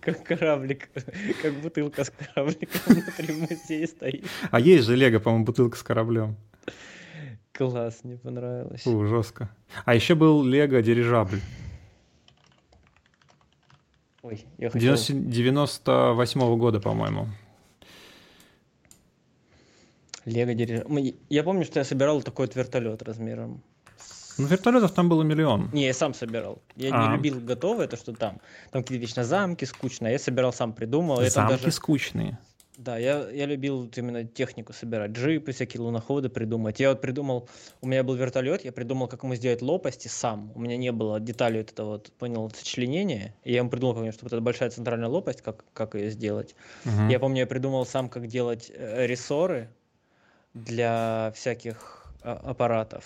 Как 0.00 0.24
кораблик, 0.24 0.90
как 1.42 1.54
бутылка 1.62 2.02
с 2.02 2.10
корабликом 2.10 2.80
внутри 2.86 3.34
музея 3.40 3.86
стоит. 3.86 4.26
А 4.50 4.58
есть 4.58 4.84
же 4.84 4.96
Лего, 4.96 5.20
по-моему, 5.20 5.44
бутылка 5.44 5.76
с 5.76 5.82
кораблем. 5.84 6.36
Класс, 7.52 8.00
мне 8.02 8.16
понравилось. 8.16 8.82
Фу, 8.82 9.06
жестко. 9.06 9.48
А 9.84 9.94
еще 9.94 10.16
был 10.16 10.42
Лего 10.42 10.82
дирижабль. 10.82 11.40
Ой, 14.22 14.44
я 14.58 14.70
хотел... 14.70 14.96
98 14.96 16.58
года, 16.58 16.80
по-моему. 16.80 17.28
Лего 20.24 20.52
дирижер. 20.52 20.84
Я 21.28 21.44
помню, 21.44 21.64
что 21.64 21.78
я 21.78 21.84
собирал 21.84 22.22
такой 22.22 22.46
вот 22.46 22.56
вертолет 22.56 23.02
размером. 23.02 23.62
Ну, 24.38 24.46
вертолетов 24.46 24.92
там 24.92 25.08
было 25.08 25.22
миллион. 25.22 25.70
Не, 25.72 25.86
я 25.86 25.94
сам 25.94 26.14
собирал. 26.14 26.62
Я 26.76 26.90
а. 26.92 27.06
не 27.06 27.16
любил 27.16 27.40
готовое, 27.40 27.88
то, 27.88 27.96
что 27.96 28.12
там. 28.12 28.40
Там 28.70 28.82
какие-то 28.82 29.02
вечно 29.02 29.24
замки 29.24 29.64
скучные. 29.64 30.12
Я 30.12 30.18
собирал, 30.18 30.52
сам 30.52 30.72
придумал. 30.72 31.22
Замки 31.28 31.52
даже... 31.52 31.70
скучные. 31.72 32.38
Да, 32.76 32.98
я, 32.98 33.30
я 33.30 33.46
любил 33.46 33.82
вот 33.82 33.96
именно 33.96 34.24
технику 34.24 34.74
собирать, 34.74 35.12
джипы, 35.12 35.52
всякие 35.52 35.80
луноходы 35.80 36.28
придумать. 36.28 36.78
Я 36.78 36.90
вот 36.90 37.00
придумал, 37.00 37.48
у 37.80 37.86
меня 37.86 38.04
был 38.04 38.14
вертолет, 38.16 38.66
я 38.66 38.72
придумал, 38.72 39.08
как 39.08 39.22
ему 39.22 39.34
сделать 39.34 39.62
лопасти 39.62 40.08
сам. 40.08 40.52
У 40.54 40.60
меня 40.60 40.76
не 40.76 40.92
было 40.92 41.18
деталей 41.18 41.60
вот 41.60 41.72
этого, 41.72 41.88
вот, 41.92 42.12
понял, 42.18 42.50
сочленения. 42.50 43.34
И 43.44 43.52
я 43.52 43.58
ему 43.58 43.70
придумал, 43.70 43.94
как, 43.94 44.12
чтобы 44.12 44.28
вот 44.28 44.32
эта 44.34 44.42
большая 44.42 44.68
центральная 44.68 45.08
лопасть, 45.08 45.40
как, 45.40 45.64
как 45.72 45.94
ее 45.94 46.10
сделать. 46.10 46.54
Угу. 46.84 47.08
Я 47.08 47.18
помню, 47.18 47.40
я 47.40 47.46
придумал 47.46 47.86
сам, 47.86 48.10
как 48.10 48.26
делать 48.26 48.70
э, 48.74 49.06
рессоры 49.06 49.70
для 50.52 51.32
всяких 51.34 52.06
а, 52.22 52.34
аппаратов 52.44 53.04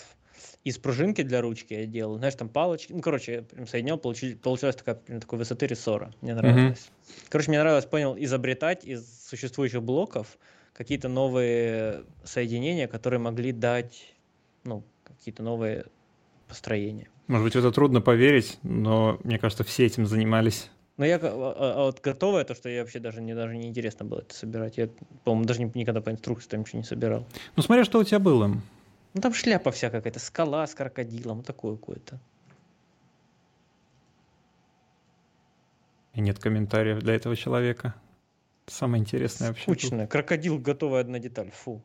из 0.63 0.77
пружинки 0.77 1.23
для 1.23 1.41
ручки 1.41 1.73
я 1.73 1.85
делал, 1.85 2.17
знаешь, 2.17 2.35
там 2.35 2.49
палочки, 2.49 2.93
ну, 2.93 3.01
короче, 3.01 3.33
я 3.33 3.41
прям 3.41 3.67
соединял, 3.67 3.97
получилось, 3.97 4.37
получилась 4.41 4.75
такая, 4.75 4.95
такой 4.95 5.39
высоты 5.39 5.65
рессора, 5.67 6.13
мне 6.21 6.35
нравилось. 6.35 6.77
Mm-hmm. 6.77 7.25
Короче, 7.29 7.49
мне 7.49 7.59
нравилось, 7.59 7.85
понял, 7.85 8.15
изобретать 8.17 8.85
из 8.85 9.27
существующих 9.27 9.81
блоков 9.81 10.37
какие-то 10.73 11.09
новые 11.09 12.03
соединения, 12.23 12.87
которые 12.87 13.19
могли 13.19 13.51
дать, 13.51 14.13
ну, 14.63 14.83
какие-то 15.03 15.41
новые 15.41 15.85
построения. 16.47 17.09
Может 17.27 17.45
быть, 17.45 17.55
это 17.55 17.71
трудно 17.71 18.01
поверить, 18.01 18.59
но 18.61 19.19
мне 19.23 19.39
кажется, 19.39 19.63
все 19.63 19.85
этим 19.85 20.05
занимались. 20.05 20.69
Но 20.97 21.05
я, 21.05 21.15
а, 21.15 21.19
а, 21.21 21.73
а 21.73 21.85
вот 21.85 22.01
готовое, 22.01 22.43
то, 22.43 22.53
что 22.53 22.69
я 22.69 22.81
вообще 22.81 22.99
даже, 22.99 23.21
мне 23.21 23.33
даже 23.33 23.55
не 23.55 23.67
интересно 23.67 24.05
было 24.05 24.19
это 24.19 24.35
собирать. 24.35 24.77
Я, 24.77 24.89
по-моему, 25.23 25.45
даже 25.45 25.63
никогда 25.63 26.01
по 26.01 26.11
инструкции 26.11 26.49
там 26.49 26.59
ничего 26.59 26.79
не 26.79 26.83
собирал. 26.83 27.25
Ну, 27.55 27.63
смотря, 27.63 27.85
что 27.85 27.99
у 27.99 28.03
тебя 28.03 28.19
было. 28.19 28.51
Ну 29.13 29.21
там 29.21 29.33
шляпа 29.33 29.71
вся 29.71 29.89
какая-то, 29.89 30.19
скала 30.19 30.65
с 30.65 30.73
крокодилом, 30.73 31.37
вот 31.37 31.45
такое 31.45 31.75
какое-то. 31.75 32.19
И 36.13 36.21
нет 36.21 36.39
комментариев 36.39 36.99
для 36.99 37.15
этого 37.15 37.35
человека. 37.35 37.95
Самое 38.67 39.01
интересное 39.01 39.49
вообще. 39.49 39.63
Скучно. 39.63 40.07
Крокодил 40.07 40.59
готовая 40.59 41.01
одна 41.01 41.19
деталь. 41.19 41.51
Фу. 41.51 41.81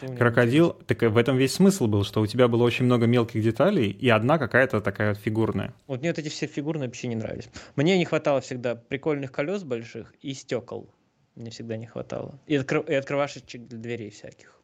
Крокодил, 0.00 0.72
так 0.72 1.02
в 1.02 1.16
этом 1.16 1.36
весь 1.36 1.54
смысл 1.54 1.86
был, 1.86 2.04
что 2.04 2.22
у 2.22 2.26
тебя 2.26 2.48
было 2.48 2.62
очень 2.62 2.86
много 2.86 3.06
мелких 3.06 3.42
деталей, 3.42 3.90
и 3.90 4.08
одна 4.08 4.38
какая-то 4.38 4.80
такая 4.80 5.10
вот 5.10 5.18
фигурная. 5.18 5.74
Вот 5.86 6.00
мне 6.00 6.10
вот 6.10 6.18
эти 6.18 6.28
все 6.28 6.46
фигурные 6.46 6.88
вообще 6.88 7.08
не 7.08 7.16
нравились. 7.16 7.50
Мне 7.76 7.98
не 7.98 8.06
хватало 8.06 8.40
всегда 8.40 8.74
прикольных 8.74 9.30
колес 9.32 9.62
больших 9.62 10.14
и 10.22 10.32
стекол. 10.32 10.88
Мне 11.34 11.50
всегда 11.50 11.76
не 11.76 11.86
хватало. 11.86 12.38
И, 12.46 12.56
откры... 12.56 12.82
и 12.88 12.94
открывашечек 12.94 13.66
для 13.66 13.78
дверей 13.78 14.10
всяких. 14.10 14.58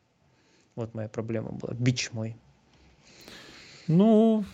Вот 0.77 0.95
моя 0.95 1.09
проблема 1.09 1.51
была, 1.53 1.75
бич 1.75 2.13
мой. 2.13 2.37
Ну, 3.89 4.45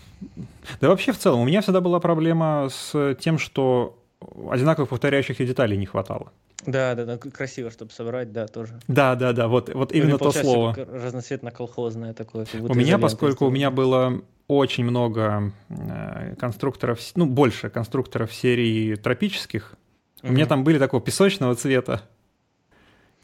да 0.81 0.89
вообще 0.89 1.13
в 1.13 1.19
целом, 1.19 1.41
у 1.41 1.45
меня 1.45 1.61
всегда 1.61 1.81
была 1.81 2.01
проблема 2.01 2.69
с 2.71 3.15
тем, 3.21 3.39
что 3.39 4.03
одинаковых 4.51 4.89
повторяющихся 4.89 5.45
деталей 5.45 5.77
не 5.77 5.87
хватало. 5.87 6.33
Да, 6.65 6.95
да, 6.95 7.05
да, 7.05 7.19
красиво, 7.19 7.71
чтобы 7.71 7.93
собрать, 7.93 8.33
да, 8.33 8.47
тоже. 8.47 8.81
Да, 8.89 9.15
да, 9.15 9.33
да, 9.33 9.47
вот, 9.47 9.73
вот 9.73 9.93
ну, 9.93 9.97
именно 9.97 10.19
то 10.19 10.33
слово. 10.33 10.75
Разноцветно-колхозное 10.75 12.13
такое. 12.13 12.47
У 12.55 12.75
меня, 12.75 12.99
поскольку 12.99 13.47
у 13.47 13.51
меня 13.51 13.71
было 13.71 14.23
очень 14.49 14.85
много 14.85 15.53
э, 15.69 16.35
конструкторов, 16.37 17.01
ну, 17.15 17.27
больше 17.27 17.69
конструкторов 17.69 18.33
серии 18.33 18.95
тропических, 18.97 19.75
угу. 20.23 20.33
у 20.33 20.35
меня 20.35 20.47
там 20.47 20.65
были 20.65 20.79
такого 20.79 21.03
песочного 21.03 21.55
цвета, 21.55 22.03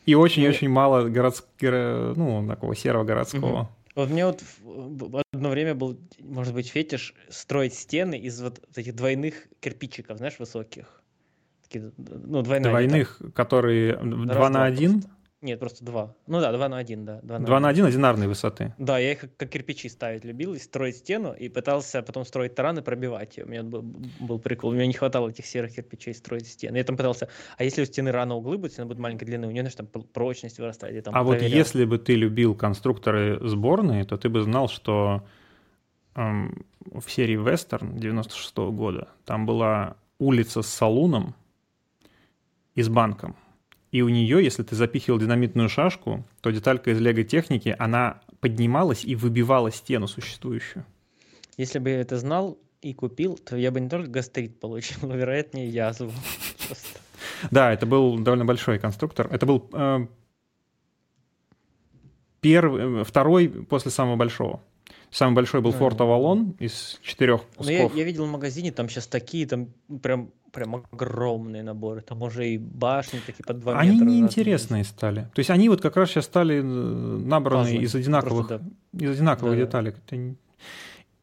и 0.07 0.15
очень-очень 0.15 0.69
мало 0.69 1.09
городского, 1.09 2.15
ну, 2.17 2.47
такого 2.49 2.75
серого 2.75 3.05
городского. 3.05 3.71
Вот 3.95 4.09
мне 4.09 4.25
вот 4.25 4.43
одно 5.33 5.51
время 5.51 5.75
был, 5.75 5.99
может 6.19 6.55
быть, 6.55 6.69
фетиш 6.69 7.15
строить 7.29 7.75
стены 7.75 8.19
из 8.19 8.41
вот 8.41 8.61
этих 8.75 8.95
двойных 8.95 9.35
кирпичиков, 9.61 10.17
знаешь, 10.19 10.39
высоких. 10.39 11.03
Такие, 11.65 11.93
ну, 11.99 12.43
двойные. 12.43 12.71
Двойных, 12.71 13.21
которые 13.35 13.97
два 13.97 14.49
на 14.49 14.65
один? 14.65 15.05
Нет, 15.43 15.59
просто 15.59 15.85
два. 15.85 16.15
Ну 16.29 16.41
да, 16.41 16.53
два 16.53 16.69
на 16.69 16.79
один, 16.79 17.05
да. 17.05 17.21
Два 17.23 17.41
на, 17.41 17.47
2 17.47 17.61
на 17.61 17.69
один 17.69 17.85
одинарной 17.85 18.29
высоты. 18.29 18.75
Да, 18.79 18.99
я 18.99 19.13
их 19.13 19.25
как 19.37 19.51
кирпичи 19.51 19.89
ставить 19.89 20.25
любил, 20.25 20.55
и 20.55 20.59
строить 20.59 20.99
стену, 20.99 21.33
и 21.33 21.49
пытался 21.49 22.01
потом 22.03 22.25
строить 22.25 22.55
таран 22.55 22.79
и 22.79 22.83
пробивать 22.83 23.37
ее. 23.37 23.45
У 23.45 23.49
меня 23.49 23.65
был, 23.65 23.83
был 24.21 24.39
прикол. 24.39 24.71
У 24.71 24.75
меня 24.75 24.87
не 24.87 24.93
хватало 24.93 25.31
этих 25.31 25.45
серых 25.47 25.75
кирпичей 25.75 26.15
строить 26.15 26.47
стены. 26.47 26.77
Я 26.77 26.85
там 26.85 26.97
пытался, 26.97 27.29
а 27.59 27.65
если 27.65 27.83
у 27.83 27.85
стены 27.85 28.13
рано 28.13 28.37
углы 28.37 28.57
будут, 28.57 28.73
стена 28.73 28.87
будет 28.87 29.01
маленькой 29.01 29.25
длины, 29.25 29.49
у 29.49 29.51
нее, 29.51 29.63
знаешь, 29.63 29.75
там 29.75 29.87
прочность 29.87 30.61
вырастает. 30.61 31.05
там 31.05 31.15
а 31.15 31.25
проверял. 31.25 31.49
вот 31.49 31.57
если 31.57 31.85
бы 31.85 31.99
ты 31.99 32.15
любил 32.15 32.55
конструкторы 32.55 33.41
сборные, 33.43 34.05
то 34.05 34.17
ты 34.17 34.29
бы 34.29 34.43
знал, 34.43 34.69
что 34.69 35.25
эм, 36.15 36.65
в 36.85 37.11
серии 37.11 37.37
Western 37.37 37.99
96 37.99 38.57
-го 38.59 38.71
года 38.71 39.09
там 39.25 39.45
была 39.45 39.97
улица 40.21 40.63
с 40.63 40.69
салуном 40.69 41.35
и 42.77 42.83
с 42.83 42.89
банком. 42.89 43.35
И 43.93 44.01
у 44.01 44.09
нее, 44.09 44.43
если 44.43 44.63
ты 44.63 44.75
запихивал 44.75 45.19
динамитную 45.19 45.69
шашку, 45.69 46.25
то 46.41 46.51
деталька 46.51 46.91
из 46.91 46.99
лего-техники, 46.99 47.77
она 47.79 48.23
поднималась 48.41 49.05
и 49.05 49.15
выбивала 49.15 49.71
стену 49.71 50.09
существующую. 50.09 50.87
Если 51.59 51.79
бы 51.79 51.91
я 51.91 52.01
это 52.01 52.17
знал 52.17 52.59
и 52.81 52.95
купил, 52.95 53.37
то 53.37 53.55
я 53.55 53.71
бы 53.71 53.81
не 53.81 53.91
только 53.91 54.09
гастрит 54.09 54.59
получил, 54.59 54.97
но, 55.03 55.15
вероятнее, 55.15 55.69
язву. 55.69 56.11
Да, 57.51 57.71
это 57.71 57.85
был 57.85 58.19
довольно 58.19 58.47
большой 58.47 58.79
конструктор. 58.79 59.29
Это 59.31 59.45
был 59.45 59.69
э, 59.73 60.07
первый, 62.41 63.05
второй 63.05 63.49
после 63.49 63.91
самого 63.91 64.17
большого. 64.17 64.63
Самый 65.11 65.35
большой 65.35 65.61
был 65.61 65.73
Форт 65.73 66.01
Авалон 66.01 66.57
из 66.59 66.99
четырех 67.03 67.43
кусков. 67.43 67.67
Ну, 67.67 67.71
я, 67.71 67.91
я 67.95 68.05
видел 68.05 68.25
в 68.25 68.31
магазине, 68.31 68.73
там 68.73 68.89
сейчас 68.89 69.07
такие, 69.07 69.47
там 69.47 69.69
прям 70.03 70.31
прям 70.53 70.85
огромные 70.91 71.63
наборы. 71.63 72.03
Там 72.03 72.23
уже 72.23 72.49
и 72.49 72.59
башни 72.59 73.19
такие 73.27 73.45
под 73.45 73.61
2 73.61 73.79
они 73.79 73.91
метра. 73.91 74.05
Они 74.05 74.15
неинтересные 74.17 74.85
стали. 74.85 75.23
То 75.35 75.41
есть 75.41 75.51
они 75.51 75.69
вот 75.69 75.81
как 75.81 75.97
раз 75.97 76.11
сейчас 76.11 76.27
стали 76.27 76.59
э, 76.59 76.63
набраны 76.63 77.65
Пазлы. 77.65 77.83
из 77.83 77.95
одинаковых, 77.95 78.47
Просто, 78.49 78.65
да. 78.93 79.05
из 79.07 79.11
одинаковых 79.11 79.55
да, 79.55 79.65
деталей. 79.65 79.95
Да. 80.11 80.17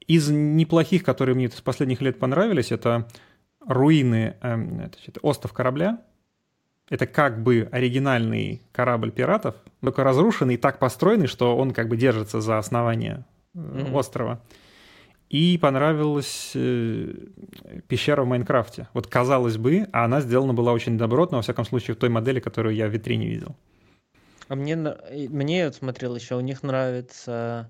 Из 0.07 0.29
неплохих, 0.29 1.03
которые 1.03 1.35
мне 1.35 1.49
с 1.49 1.61
последних 1.61 2.01
лет 2.01 2.19
понравились, 2.19 2.71
это 2.71 3.07
руины, 3.65 4.35
э, 4.41 4.85
это, 4.85 4.97
это 5.05 5.19
остров 5.21 5.53
корабля. 5.53 6.01
Это 6.89 7.05
как 7.05 7.43
бы 7.43 7.69
оригинальный 7.71 8.63
корабль 8.71 9.11
пиратов, 9.11 9.55
только 9.79 10.03
разрушенный 10.03 10.55
и 10.55 10.57
так 10.57 10.79
построенный, 10.79 11.27
что 11.27 11.55
он 11.55 11.71
как 11.71 11.87
бы 11.87 11.97
держится 11.97 12.41
за 12.41 12.57
основание 12.57 13.25
mm-hmm. 13.53 13.93
острова 13.93 14.41
и 15.29 15.57
понравилась 15.57 16.51
э, 16.55 17.13
пещера 17.87 18.23
в 18.23 18.27
Майнкрафте. 18.27 18.87
Вот 18.93 19.07
казалось 19.07 19.57
бы, 19.57 19.87
а 19.91 20.05
она 20.05 20.21
сделана 20.21 20.53
была 20.53 20.73
очень 20.73 20.97
добротно, 20.97 21.37
во 21.37 21.43
всяком 21.43 21.65
случае, 21.65 21.95
в 21.95 21.99
той 21.99 22.09
модели, 22.09 22.39
которую 22.39 22.75
я 22.75 22.87
в 22.87 22.91
витрине 22.91 23.27
видел. 23.27 23.55
А 24.47 24.55
мне, 24.55 24.75
мне 24.75 25.65
вот 25.65 25.75
смотрел 25.75 26.15
еще, 26.15 26.35
у 26.35 26.39
них 26.39 26.63
нравится 26.63 27.69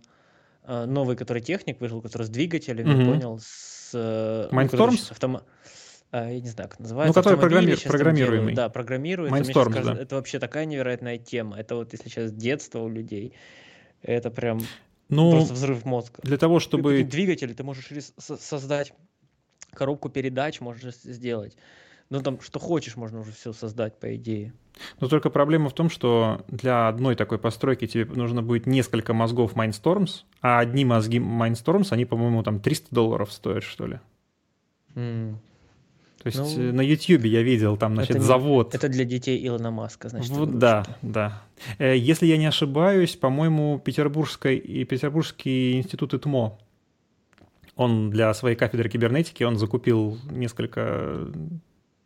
э, 0.63 0.85
новый, 0.85 1.17
который 1.17 1.41
техник 1.41 1.81
вышел, 1.81 2.01
который 2.01 2.23
с 2.23 2.29
двигателем, 2.29 2.87
mm-hmm. 2.87 2.99
я 2.99 3.11
понял, 3.11 3.39
с... 3.39 3.91
Э, 3.93 4.47
Mindstorms? 4.51 4.91
Ну, 4.91 5.11
автом... 5.11 5.41
Я 6.11 6.39
не 6.39 6.47
знаю, 6.47 6.69
как 6.69 6.79
называется. 6.79 7.19
Ну, 7.19 7.23
который 7.23 7.37
программи... 7.37 7.75
программируемый. 7.75 8.55
Да, 8.55 8.69
программируемый. 8.69 9.43
Кажется, 9.53 9.83
да. 9.83 10.01
Это 10.01 10.15
вообще 10.15 10.39
такая 10.39 10.65
невероятная 10.65 11.19
тема. 11.19 11.59
Это 11.59 11.75
вот 11.75 11.91
если 11.91 12.09
сейчас 12.09 12.31
детство 12.31 12.79
у 12.79 12.89
людей, 12.89 13.33
это 14.01 14.31
прям 14.31 14.59
ну, 15.09 15.31
Просто 15.31 15.53
взрыв 15.53 15.85
мозга. 15.85 16.19
Для 16.23 16.37
того, 16.37 16.59
чтобы... 16.59 17.03
Двигатель, 17.03 17.53
ты 17.53 17.63
можешь 17.63 17.89
создать 18.17 18.93
коробку 19.73 20.09
передач, 20.09 20.61
можешь 20.61 20.95
сделать. 20.95 21.57
Ну, 22.09 22.21
там, 22.21 22.41
что 22.41 22.59
хочешь, 22.59 22.95
можно 22.95 23.19
уже 23.19 23.31
все 23.31 23.53
создать, 23.53 23.99
по 23.99 24.15
идее. 24.15 24.53
Но 24.99 25.07
только 25.07 25.29
проблема 25.29 25.69
в 25.69 25.73
том, 25.73 25.89
что 25.89 26.43
для 26.47 26.87
одной 26.87 27.15
такой 27.15 27.37
постройки 27.37 27.85
тебе 27.85 28.05
нужно 28.05 28.41
будет 28.41 28.65
несколько 28.65 29.13
мозгов 29.13 29.53
Mindstorms, 29.53 30.23
а 30.41 30.59
одни 30.59 30.85
мозги 30.85 31.19
Mindstorms, 31.19 31.87
они, 31.91 32.05
по-моему, 32.05 32.41
там 32.41 32.59
300 32.59 32.93
долларов 32.93 33.31
стоят, 33.31 33.63
что 33.63 33.85
ли. 33.85 33.99
Mm. 34.95 35.35
То 36.21 36.27
есть 36.27 36.37
ну, 36.37 36.63
э, 36.63 36.71
на 36.71 36.81
YouTube 36.81 37.23
я 37.23 37.41
видел 37.41 37.77
там, 37.77 37.93
значит, 37.93 38.17
это 38.17 38.25
завод. 38.25 38.75
Это 38.75 38.89
для 38.89 39.05
детей 39.05 39.45
Илона 39.47 39.71
Маска, 39.71 40.09
значит. 40.09 40.29
Вот, 40.31 40.59
да, 40.59 40.85
да. 41.01 41.43
Э, 41.77 41.95
если 41.95 42.25
я 42.25 42.37
не 42.37 42.45
ошибаюсь, 42.45 43.15
по-моему, 43.15 43.79
Петербургской 43.79 44.57
и 44.57 44.83
Петербургский 44.83 45.77
институт 45.77 46.13
ИТМО, 46.13 46.57
он 47.75 48.09
для 48.09 48.33
своей 48.33 48.57
кафедры 48.57 48.89
кибернетики, 48.89 49.43
он 49.43 49.57
закупил 49.57 50.17
несколько, 50.29 51.29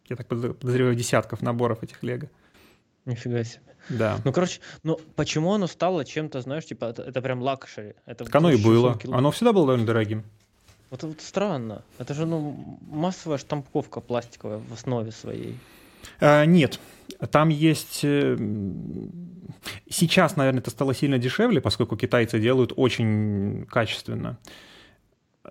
я 0.08 0.16
так 0.16 0.28
подозреваю, 0.28 0.96
десятков 0.96 1.42
наборов 1.42 1.82
этих 1.82 2.04
лего. 2.04 2.30
Нифига 3.06 3.44
себе. 3.44 3.62
Да. 3.90 4.20
Ну, 4.24 4.32
короче, 4.32 4.62
ну 4.84 5.00
почему 5.16 5.54
оно 5.54 5.68
стало 5.68 6.06
чем-то, 6.06 6.42
знаешь, 6.42 6.66
типа, 6.66 6.86
это, 6.86 7.02
это 7.02 7.22
прям 7.22 7.42
luxury? 7.42 7.96
Это 8.06 8.26
так 8.26 8.36
оно 8.36 8.52
и 8.52 8.64
было. 8.64 8.98
Оно 9.12 9.32
всегда 9.32 9.52
было 9.54 9.66
довольно 9.66 9.86
дорогим. 9.86 10.24
Вот, 10.94 11.02
вот 11.02 11.22
странно. 11.22 11.82
Это 11.98 12.14
же 12.14 12.28
ну, 12.28 12.56
массовая 12.88 13.40
штамповка 13.40 14.00
пластиковая 14.00 14.60
в 14.60 14.74
основе 14.74 15.12
своей. 15.12 15.58
А, 16.20 16.46
нет. 16.46 16.80
Там 17.32 17.50
есть... 17.50 18.02
Э, 18.04 18.38
сейчас, 19.90 20.36
наверное, 20.36 20.60
это 20.60 20.70
стало 20.70 20.94
сильно 20.94 21.18
дешевле, 21.18 21.62
поскольку 21.62 21.98
китайцы 21.98 22.40
делают 22.40 22.74
очень 22.76 23.66
качественно. 23.72 24.38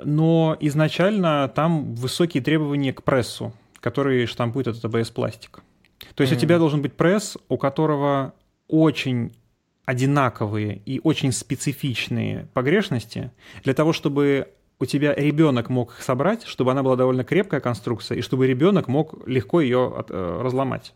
Но 0.05 0.57
изначально 0.61 1.49
там 1.53 1.97
высокие 1.97 2.40
требования 2.40 2.93
к 2.93 3.03
прессу, 3.03 3.53
который 3.80 4.26
штампует 4.26 4.68
этот 4.68 4.84
АБС-пластик. 4.84 5.64
То 6.14 6.22
есть 6.22 6.32
mm-hmm. 6.32 6.36
у 6.36 6.38
тебя 6.38 6.59
должен 6.59 6.82
быть 6.82 6.93
пресс, 6.93 7.36
у 7.49 7.57
которого 7.57 8.32
очень 8.68 9.32
одинаковые 9.86 10.80
и 10.86 11.01
очень 11.03 11.32
специфичные 11.32 12.47
погрешности 12.55 13.32
для 13.64 13.74
того, 13.74 13.93
чтобы 13.93 14.53
у 14.83 14.85
тебя 14.85 15.14
ребенок 15.14 15.70
мог 15.70 15.95
собрать, 16.01 16.43
чтобы 16.45 16.72
она 16.72 16.83
была 16.83 16.97
довольно 16.97 17.22
крепкая 17.22 17.61
конструкция, 17.61 18.18
и 18.18 18.20
чтобы 18.20 18.49
ребенок 18.49 18.89
мог 18.89 19.26
легко 19.28 19.61
ее 19.61 19.95
от, 19.97 20.11
э, 20.11 20.41
разломать. 20.43 20.93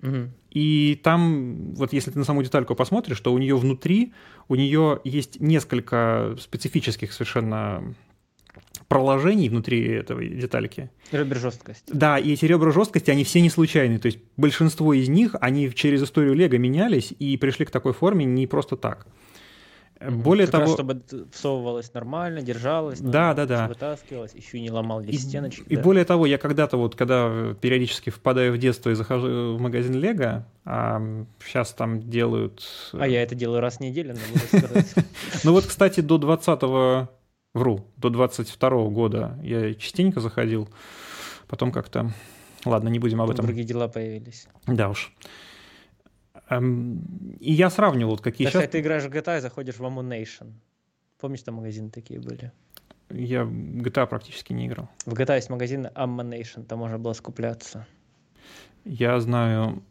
Угу. 0.00 0.30
И 0.52 1.00
там, 1.02 1.74
вот 1.74 1.92
если 1.92 2.12
ты 2.12 2.18
на 2.20 2.24
саму 2.24 2.44
детальку 2.44 2.76
посмотришь, 2.76 3.18
то 3.18 3.32
у 3.32 3.38
нее 3.38 3.56
внутри, 3.56 4.12
у 4.46 4.54
нее 4.54 5.00
есть 5.02 5.40
несколько 5.40 6.36
специфических 6.40 7.12
совершенно 7.12 7.94
проложений 8.86 9.48
внутри 9.48 9.82
этой 9.88 10.28
детальки. 10.28 10.90
Ребра 11.10 11.40
жесткость. 11.40 11.82
Да, 11.88 12.18
и 12.18 12.32
эти 12.32 12.44
ребра 12.44 12.70
жесткости, 12.70 13.10
они 13.10 13.24
все 13.24 13.40
не 13.40 13.50
случайные. 13.50 13.98
То 13.98 14.06
есть 14.06 14.20
большинство 14.36 14.94
из 14.94 15.08
них, 15.08 15.34
они 15.40 15.74
через 15.74 16.00
историю 16.04 16.34
Лего 16.34 16.58
менялись 16.58 17.12
и 17.18 17.36
пришли 17.38 17.64
к 17.64 17.72
такой 17.72 17.92
форме 17.92 18.24
не 18.24 18.46
просто 18.46 18.76
так. 18.76 19.08
Более 20.00 20.46
как 20.46 20.52
того, 20.52 20.64
раз, 20.64 20.74
чтобы 20.74 21.02
всовывалось 21.32 21.92
нормально, 21.94 22.42
держалось, 22.42 23.00
да, 23.00 23.32
да, 23.32 23.46
да, 23.46 23.66
вытаскивалось, 23.68 24.34
еще 24.34 24.58
и 24.58 24.60
не 24.60 24.70
ломал 24.70 25.02
здесь 25.02 25.14
и, 25.14 25.18
стеночки. 25.18 25.64
И 25.68 25.76
да. 25.76 25.82
более 25.82 26.04
того, 26.04 26.26
я 26.26 26.36
когда-то 26.36 26.76
вот, 26.76 26.94
когда 26.94 27.54
периодически 27.60 28.10
впадаю 28.10 28.52
в 28.52 28.58
детство 28.58 28.90
и 28.90 28.94
захожу 28.94 29.56
в 29.56 29.60
магазин 29.60 29.94
Лего, 29.94 30.46
а 30.66 31.00
сейчас 31.42 31.72
там 31.72 32.10
делают. 32.10 32.62
А 32.92 33.08
я 33.08 33.22
это 33.22 33.34
делаю 33.34 33.60
раз 33.60 33.78
в 33.78 33.80
неделю, 33.80 34.14
надо 34.14 34.46
сказать. 34.68 34.94
Ну 35.44 35.52
вот, 35.52 35.64
кстати, 35.64 36.00
до 36.00 36.18
20 36.18 37.08
Вру, 37.56 37.86
до 37.96 38.10
22 38.10 38.68
года 38.88 39.38
я 39.42 39.72
частенько 39.72 40.20
заходил, 40.20 40.68
потом 41.48 41.72
как-то... 41.72 42.12
Ладно, 42.66 42.90
не 42.90 42.98
будем 42.98 43.22
об 43.22 43.30
этом. 43.30 43.46
Другие 43.46 43.66
дела 43.66 43.88
появились. 43.88 44.46
Да 44.66 44.90
уж. 44.90 45.14
Эм, 46.48 47.36
и 47.40 47.52
я 47.52 47.70
сравнивал, 47.70 48.18
какие 48.18 48.48
сейчас... 48.48 48.68
ты 48.68 48.80
играешь 48.80 49.04
в 49.04 49.08
GTA 49.08 49.38
и 49.38 49.40
заходишь 49.40 49.76
в 49.76 49.84
Ammunition. 49.84 50.52
Помнишь, 51.18 51.42
там 51.42 51.56
магазины 51.56 51.90
такие 51.90 52.20
были? 52.20 52.52
Я 53.10 53.44
в 53.44 53.50
GTA 53.50 54.06
практически 54.06 54.52
не 54.52 54.66
играл. 54.66 54.88
В 55.06 55.14
GTA 55.14 55.36
есть 55.36 55.50
магазин 55.50 55.86
Ammunition, 55.86 56.64
там 56.64 56.78
можно 56.80 56.98
было 56.98 57.14
скупляться. 57.14 57.86
Я 58.84 59.18
знаю 59.20 59.82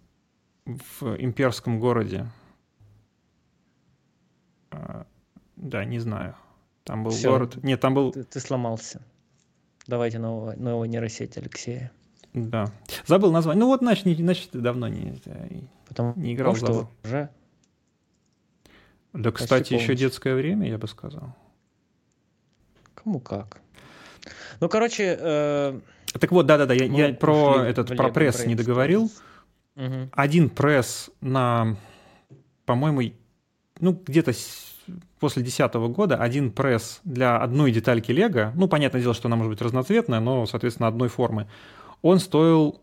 в 0.65 1.15
имперском 1.17 1.79
городе. 1.79 2.27
А, 4.71 5.05
да, 5.55 5.85
не 5.85 5.99
знаю. 5.99 6.35
Там 6.83 7.03
был 7.03 7.11
Всё. 7.11 7.31
город. 7.31 7.63
Нет, 7.63 7.81
там 7.81 7.93
был. 7.93 8.11
Ты, 8.11 8.23
ты 8.23 8.39
сломался. 8.39 9.01
Давайте 9.87 10.19
нового, 10.19 10.53
нового 10.55 10.85
нейросеть 10.85 11.37
Алексея. 11.37 11.91
Да. 12.35 12.71
Забыл 13.05 13.31
название. 13.31 13.59
Ну 13.59 13.67
вот, 13.67 13.79
значит, 13.79 14.05
не, 14.05 14.15
значит 14.15 14.51
ты 14.51 14.59
давно 14.59 14.87
не, 14.87 15.21
Потом, 15.87 16.13
не 16.17 16.33
играл. 16.33 16.53
Потому 16.53 16.73
что 16.73 16.89
уже. 17.03 17.29
Да, 19.13 19.31
кстати, 19.31 19.73
еще 19.73 19.95
детское 19.95 20.35
время, 20.35 20.67
я 20.67 20.77
бы 20.77 20.87
сказал. 20.87 21.33
Кому 22.93 23.19
как. 23.19 23.61
Ну, 24.59 24.67
короче. 24.67 25.17
Э... 25.19 25.79
Так 26.19 26.31
вот, 26.31 26.45
да-да-да, 26.45 26.73
я, 26.73 26.85
я 26.85 27.13
про 27.13 27.63
этот 27.65 27.95
про 27.95 28.09
пресс 28.09 28.45
не 28.45 28.55
договорил. 28.55 29.11
Угу. 29.75 30.09
Один 30.11 30.49
пресс 30.49 31.09
на, 31.21 31.77
по-моему, 32.65 33.13
ну 33.79 34.01
где-то 34.05 34.31
после 35.19 35.41
2010 35.41 35.73
года 35.95 36.17
один 36.17 36.51
пресс 36.51 37.01
для 37.03 37.37
одной 37.37 37.71
детальки 37.71 38.11
Лего, 38.11 38.53
ну, 38.55 38.67
понятное 38.67 39.01
дело, 39.01 39.13
что 39.13 39.27
она 39.27 39.35
может 39.35 39.51
быть 39.51 39.61
разноцветная, 39.61 40.19
но, 40.19 40.45
соответственно, 40.45 40.87
одной 40.87 41.09
формы, 41.09 41.47
он 42.01 42.19
стоил 42.19 42.81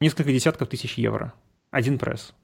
несколько 0.00 0.32
десятков 0.32 0.68
тысяч 0.68 0.98
евро. 0.98 1.32
Один 1.70 1.98
пресс. 1.98 2.34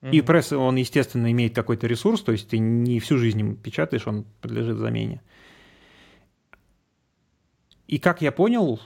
Mm-hmm. 0.00 0.10
И 0.12 0.20
пресс, 0.20 0.52
он, 0.52 0.76
естественно, 0.76 1.30
имеет 1.32 1.54
какой-то 1.54 1.86
ресурс, 1.86 2.22
то 2.22 2.32
есть 2.32 2.48
ты 2.48 2.58
не 2.58 3.00
всю 3.00 3.18
жизнь 3.18 3.40
им 3.40 3.56
печатаешь, 3.56 4.06
он 4.06 4.24
подлежит 4.40 4.76
замене. 4.76 5.22
И 7.86 7.98
как 7.98 8.22
я 8.22 8.32
понял, 8.32 8.80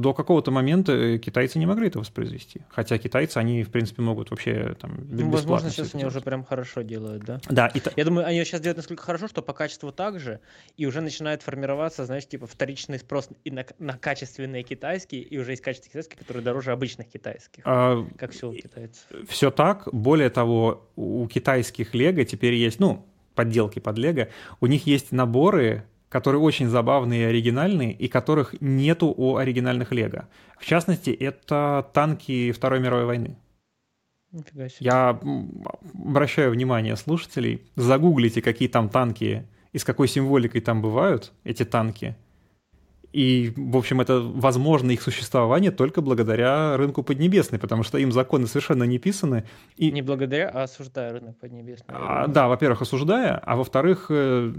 до 0.00 0.14
какого-то 0.14 0.50
момента 0.50 0.92
э, 0.92 1.18
китайцы 1.18 1.58
не 1.58 1.66
могли 1.66 1.88
это 1.88 1.98
воспроизвести. 1.98 2.62
Хотя 2.68 2.98
китайцы, 2.98 3.38
они, 3.38 3.62
в 3.62 3.70
принципе, 3.70 4.02
могут 4.02 4.30
вообще 4.30 4.76
там 4.80 5.06
ну, 5.08 5.30
Возможно, 5.30 5.70
сейчас 5.70 5.94
они 5.94 6.04
уже 6.04 6.20
прям 6.20 6.44
хорошо 6.44 6.82
делают, 6.82 7.24
да? 7.24 7.40
Да. 7.48 7.66
И 7.68 7.80
Я 7.96 8.04
думаю, 8.04 8.26
они 8.26 8.44
сейчас 8.44 8.60
делают 8.60 8.78
настолько 8.78 9.02
хорошо, 9.02 9.28
что 9.28 9.42
по 9.42 9.52
качеству 9.52 9.92
так 9.92 10.20
же, 10.20 10.40
и 10.76 10.86
уже 10.86 11.00
начинает 11.00 11.42
формироваться, 11.42 12.04
знаешь, 12.06 12.26
типа 12.26 12.46
вторичный 12.46 12.98
спрос 12.98 13.28
и 13.44 13.50
на, 13.50 13.64
на 13.78 13.96
качественные 13.96 14.62
китайские, 14.62 15.22
и 15.22 15.38
уже 15.38 15.52
есть 15.52 15.62
качественные 15.62 15.92
китайские, 15.92 16.18
которые 16.18 16.42
дороже 16.42 16.72
обычных 16.72 17.08
китайских. 17.08 17.62
А, 17.64 18.06
как 18.16 18.32
все 18.32 18.50
у 18.50 18.54
китайцев. 18.54 19.04
Все 19.28 19.50
так. 19.50 19.88
Более 19.92 20.30
того, 20.30 20.88
у 20.96 21.26
китайских 21.28 21.94
лего 21.94 22.24
теперь 22.24 22.54
есть, 22.54 22.80
ну, 22.80 23.06
подделки 23.34 23.78
под 23.78 23.98
лего, 23.98 24.28
у 24.60 24.66
них 24.66 24.86
есть 24.86 25.12
наборы 25.12 25.84
которые 26.12 26.42
очень 26.42 26.68
забавные 26.68 27.22
и 27.22 27.24
оригинальные, 27.24 27.92
и 27.92 28.06
которых 28.06 28.54
нету 28.60 29.06
у 29.16 29.36
оригинальных 29.38 29.92
Лего. 29.92 30.28
В 30.58 30.66
частности, 30.66 31.08
это 31.08 31.88
танки 31.94 32.52
Второй 32.52 32.80
мировой 32.80 33.06
войны. 33.06 33.38
Нифига 34.30 34.68
себе. 34.68 34.78
Я 34.80 35.18
обращаю 35.94 36.50
внимание 36.50 36.96
слушателей, 36.96 37.62
загуглите, 37.76 38.42
какие 38.42 38.68
там 38.68 38.90
танки 38.90 39.46
и 39.72 39.78
с 39.78 39.84
какой 39.84 40.06
символикой 40.06 40.60
там 40.60 40.82
бывают 40.82 41.32
эти 41.44 41.64
танки. 41.64 42.14
И, 43.14 43.54
в 43.56 43.76
общем, 43.76 44.02
это 44.02 44.20
возможно 44.20 44.90
их 44.90 45.00
существование 45.00 45.70
только 45.70 46.02
благодаря 46.02 46.76
рынку 46.76 47.02
Поднебесной, 47.02 47.58
потому 47.58 47.84
что 47.84 47.96
им 47.96 48.12
законы 48.12 48.46
совершенно 48.46 48.84
не 48.84 48.98
писаны. 48.98 49.44
И... 49.76 49.90
Не 49.90 50.02
благодаря, 50.02 50.50
а 50.50 50.64
осуждая 50.64 51.12
рынок 51.12 51.38
Поднебесной. 51.38 51.88
А, 51.88 52.26
да, 52.26 52.48
во-первых, 52.48 52.82
осуждая, 52.82 53.36
а 53.38 53.56
во-вторых, 53.56 54.06
э, 54.10 54.52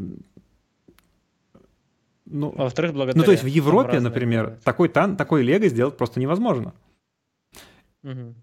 ну, 2.34 2.54
а 2.58 2.64
во-вторых, 2.64 2.94
благодаря... 2.94 3.20
Ну, 3.20 3.26
то 3.26 3.32
есть 3.32 3.44
в 3.44 3.48
Европе, 3.48 4.00
например, 4.00 4.58
такой, 4.64 4.90
тан, 4.90 5.16
такой 5.16 5.44
лего 5.44 5.68
сделать 5.68 5.96
просто 5.96 6.20
невозможно. 6.20 6.74
Угу. 8.04 8.36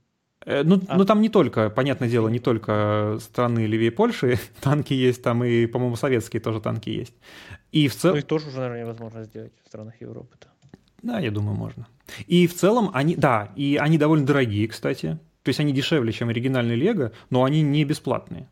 Ну, 0.47 0.81
а... 0.89 0.97
ну, 0.97 1.05
там 1.05 1.21
не 1.21 1.29
только, 1.29 1.69
понятное 1.69 2.09
дело, 2.09 2.29
не 2.29 2.39
только 2.39 3.19
страны 3.21 3.67
левее 3.67 3.91
Польши 3.91 4.39
танки 4.61 4.95
есть, 4.95 5.23
там 5.23 5.45
и, 5.45 5.67
по-моему, 5.67 5.97
советские 5.97 6.41
тоже 6.41 6.61
танки 6.61 6.89
есть. 6.89 7.15
И 7.73 7.89
в 7.89 7.97
целом... 7.97 8.15
Ну, 8.15 8.19
их 8.21 8.27
тоже 8.27 8.49
уже, 8.49 8.59
наверное, 8.59 8.83
невозможно 8.83 9.25
сделать 9.25 9.53
в 9.65 9.69
странах 9.69 10.01
Европы-то. 10.01 10.47
Да, 11.03 11.19
я 11.19 11.31
думаю, 11.31 11.57
можно. 11.57 11.87
И 12.27 12.47
в 12.47 12.55
целом 12.55 12.91
они, 12.95 13.17
да, 13.17 13.51
и 13.57 13.77
они 13.81 13.99
довольно 13.99 14.27
дорогие, 14.27 14.69
кстати. 14.69 15.19
То 15.43 15.49
есть 15.49 15.61
они 15.61 15.73
дешевле, 15.73 16.13
чем 16.13 16.29
оригинальный 16.29 16.77
Лего, 16.77 17.13
но 17.31 17.45
они 17.45 17.63
не 17.63 17.85
бесплатные. 17.85 18.49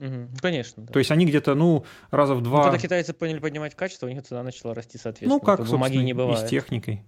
Угу, 0.00 0.28
конечно. 0.40 0.82
Да. 0.84 0.92
То 0.92 0.98
есть 0.98 1.10
они 1.10 1.24
где-то, 1.24 1.54
ну, 1.54 1.84
раза 2.10 2.34
в 2.34 2.42
два... 2.42 2.58
Ну, 2.58 2.64
когда 2.64 2.78
китайцы 2.78 3.12
поняли 3.14 3.38
поднимать 3.38 3.74
качество, 3.74 4.06
у 4.06 4.08
них 4.08 4.22
цена 4.22 4.42
начала 4.42 4.74
расти, 4.74 4.98
соответственно. 4.98 5.34
Ну, 5.34 5.40
как, 5.40 5.64
бумаги 5.66 5.98
не 5.98 6.12
бывает. 6.12 6.42
и 6.42 6.46
с 6.46 6.50
техникой. 6.50 7.04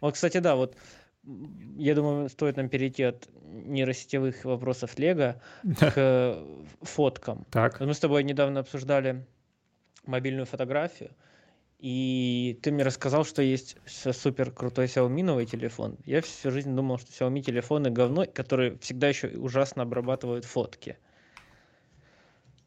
Вот, 0.00 0.14
кстати, 0.14 0.38
да, 0.38 0.56
вот 0.56 0.76
я 1.76 1.94
думаю, 1.94 2.28
стоит 2.28 2.56
нам 2.56 2.68
перейти 2.68 3.04
от 3.04 3.28
нейросетевых 3.44 4.44
вопросов 4.44 4.98
Лего 4.98 5.40
к 5.62 6.38
фоткам. 6.80 7.46
Так. 7.50 7.80
Мы 7.80 7.94
с 7.94 7.98
тобой 7.98 8.24
недавно 8.24 8.60
обсуждали 8.60 9.24
мобильную 10.04 10.46
фотографию, 10.46 11.10
и 11.78 12.58
ты 12.62 12.72
мне 12.72 12.82
рассказал, 12.82 13.24
что 13.24 13.42
есть 13.42 13.76
супер 13.86 14.50
крутой 14.50 14.86
Xiaomi 14.86 15.44
телефон. 15.46 15.96
Я 16.04 16.22
всю 16.22 16.50
жизнь 16.50 16.74
думал, 16.74 16.98
что 16.98 17.12
Xiaomi 17.12 17.40
телефоны 17.40 17.90
говно, 17.90 18.26
которые 18.26 18.78
всегда 18.78 19.08
еще 19.08 19.28
ужасно 19.28 19.82
обрабатывают 19.82 20.44
фотки. 20.44 20.96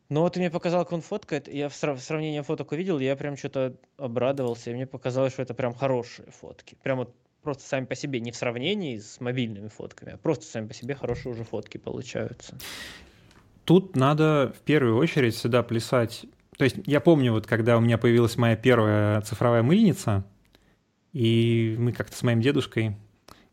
Ну 0.09 0.21
вот 0.21 0.33
ты 0.33 0.39
мне 0.39 0.51
показал, 0.51 0.83
как 0.83 0.93
он 0.93 1.01
фоткает, 1.01 1.47
я 1.47 1.67
в 1.67 1.73
сравнении 1.73 2.41
фоток 2.41 2.71
увидел, 2.71 2.99
я 2.99 3.15
прям 3.15 3.37
что-то 3.37 3.75
обрадовался, 3.97 4.69
и 4.69 4.73
мне 4.73 4.85
показалось, 4.85 5.33
что 5.33 5.41
это 5.41 5.53
прям 5.53 5.73
хорошие 5.73 6.29
фотки. 6.31 6.77
Прям 6.83 6.99
вот 6.99 7.15
просто 7.41 7.63
сами 7.63 7.85
по 7.85 7.95
себе, 7.95 8.19
не 8.19 8.31
в 8.31 8.35
сравнении 8.35 8.97
с 8.97 9.19
мобильными 9.19 9.67
фотками, 9.67 10.13
а 10.13 10.17
просто 10.17 10.45
сами 10.45 10.67
по 10.67 10.73
себе 10.73 10.95
хорошие 10.95 11.31
уже 11.33 11.43
фотки 11.43 11.77
получаются. 11.77 12.57
Тут 13.63 13.95
надо 13.95 14.53
в 14.55 14.61
первую 14.61 14.97
очередь 14.97 15.33
всегда 15.33 15.63
плясать. 15.63 16.25
То 16.57 16.65
есть 16.65 16.77
я 16.85 16.99
помню, 17.01 17.31
вот 17.31 17.47
когда 17.47 17.77
у 17.77 17.81
меня 17.81 17.97
появилась 17.97 18.37
моя 18.37 18.55
первая 18.55 19.21
цифровая 19.21 19.63
мыльница, 19.63 20.23
и 21.13 21.75
мы 21.79 21.91
как-то 21.93 22.15
с 22.15 22.21
моим 22.21 22.41
дедушкой, 22.41 22.95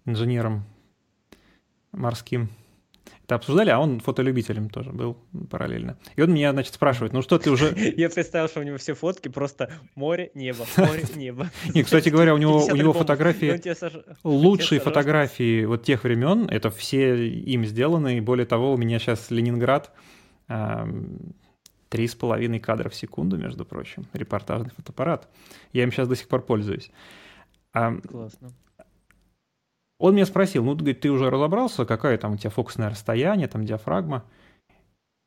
инженером 0.04 0.64
морским, 1.92 2.50
это 3.32 3.36
обсуждали, 3.36 3.70
а 3.70 3.78
он 3.78 4.00
фотолюбителем 4.00 4.68
тоже 4.68 4.90
был 4.90 5.16
параллельно. 5.50 5.96
И 6.16 6.22
он 6.22 6.32
меня, 6.32 6.52
значит, 6.52 6.74
спрашивает, 6.74 7.12
ну 7.12 7.22
что 7.22 7.38
ты 7.38 7.50
уже... 7.50 7.74
Я 7.96 8.10
представил, 8.10 8.48
что 8.48 8.60
у 8.60 8.62
него 8.62 8.76
все 8.76 8.94
фотки 8.94 9.28
просто 9.28 9.72
море, 9.94 10.30
небо, 10.34 10.66
море, 10.76 11.04
небо. 11.14 11.50
И, 11.72 11.82
кстати 11.82 12.10
говоря, 12.10 12.34
у 12.34 12.38
него, 12.38 12.64
у 12.64 12.76
него 12.76 12.92
фотографии, 12.92 13.60
лучшие 14.22 14.80
фотографии 14.80 15.64
вот 15.64 15.82
тех 15.84 16.04
времен, 16.04 16.46
это 16.48 16.70
все 16.70 17.28
им 17.28 17.64
сделаны, 17.64 18.18
и 18.18 18.20
более 18.20 18.46
того, 18.46 18.74
у 18.74 18.76
меня 18.76 18.98
сейчас 18.98 19.30
Ленинград, 19.30 19.92
три 21.88 22.06
с 22.06 22.14
половиной 22.14 22.60
кадра 22.60 22.88
в 22.88 22.94
секунду, 22.94 23.38
между 23.38 23.64
прочим, 23.64 24.06
репортажный 24.12 24.70
фотоаппарат. 24.76 25.28
Я 25.72 25.84
им 25.84 25.92
сейчас 25.92 26.08
до 26.08 26.16
сих 26.16 26.28
пор 26.28 26.42
пользуюсь. 26.42 26.90
Классно. 27.72 28.50
Он 30.02 30.16
меня 30.16 30.26
спросил, 30.26 30.64
ну, 30.64 30.74
говорит, 30.74 30.98
ты 30.98 31.10
уже 31.12 31.30
разобрался, 31.30 31.84
какое 31.84 32.18
там 32.18 32.32
у 32.32 32.36
тебя 32.36 32.50
фокусное 32.50 32.90
расстояние, 32.90 33.46
там 33.46 33.64
диафрагма? 33.64 34.24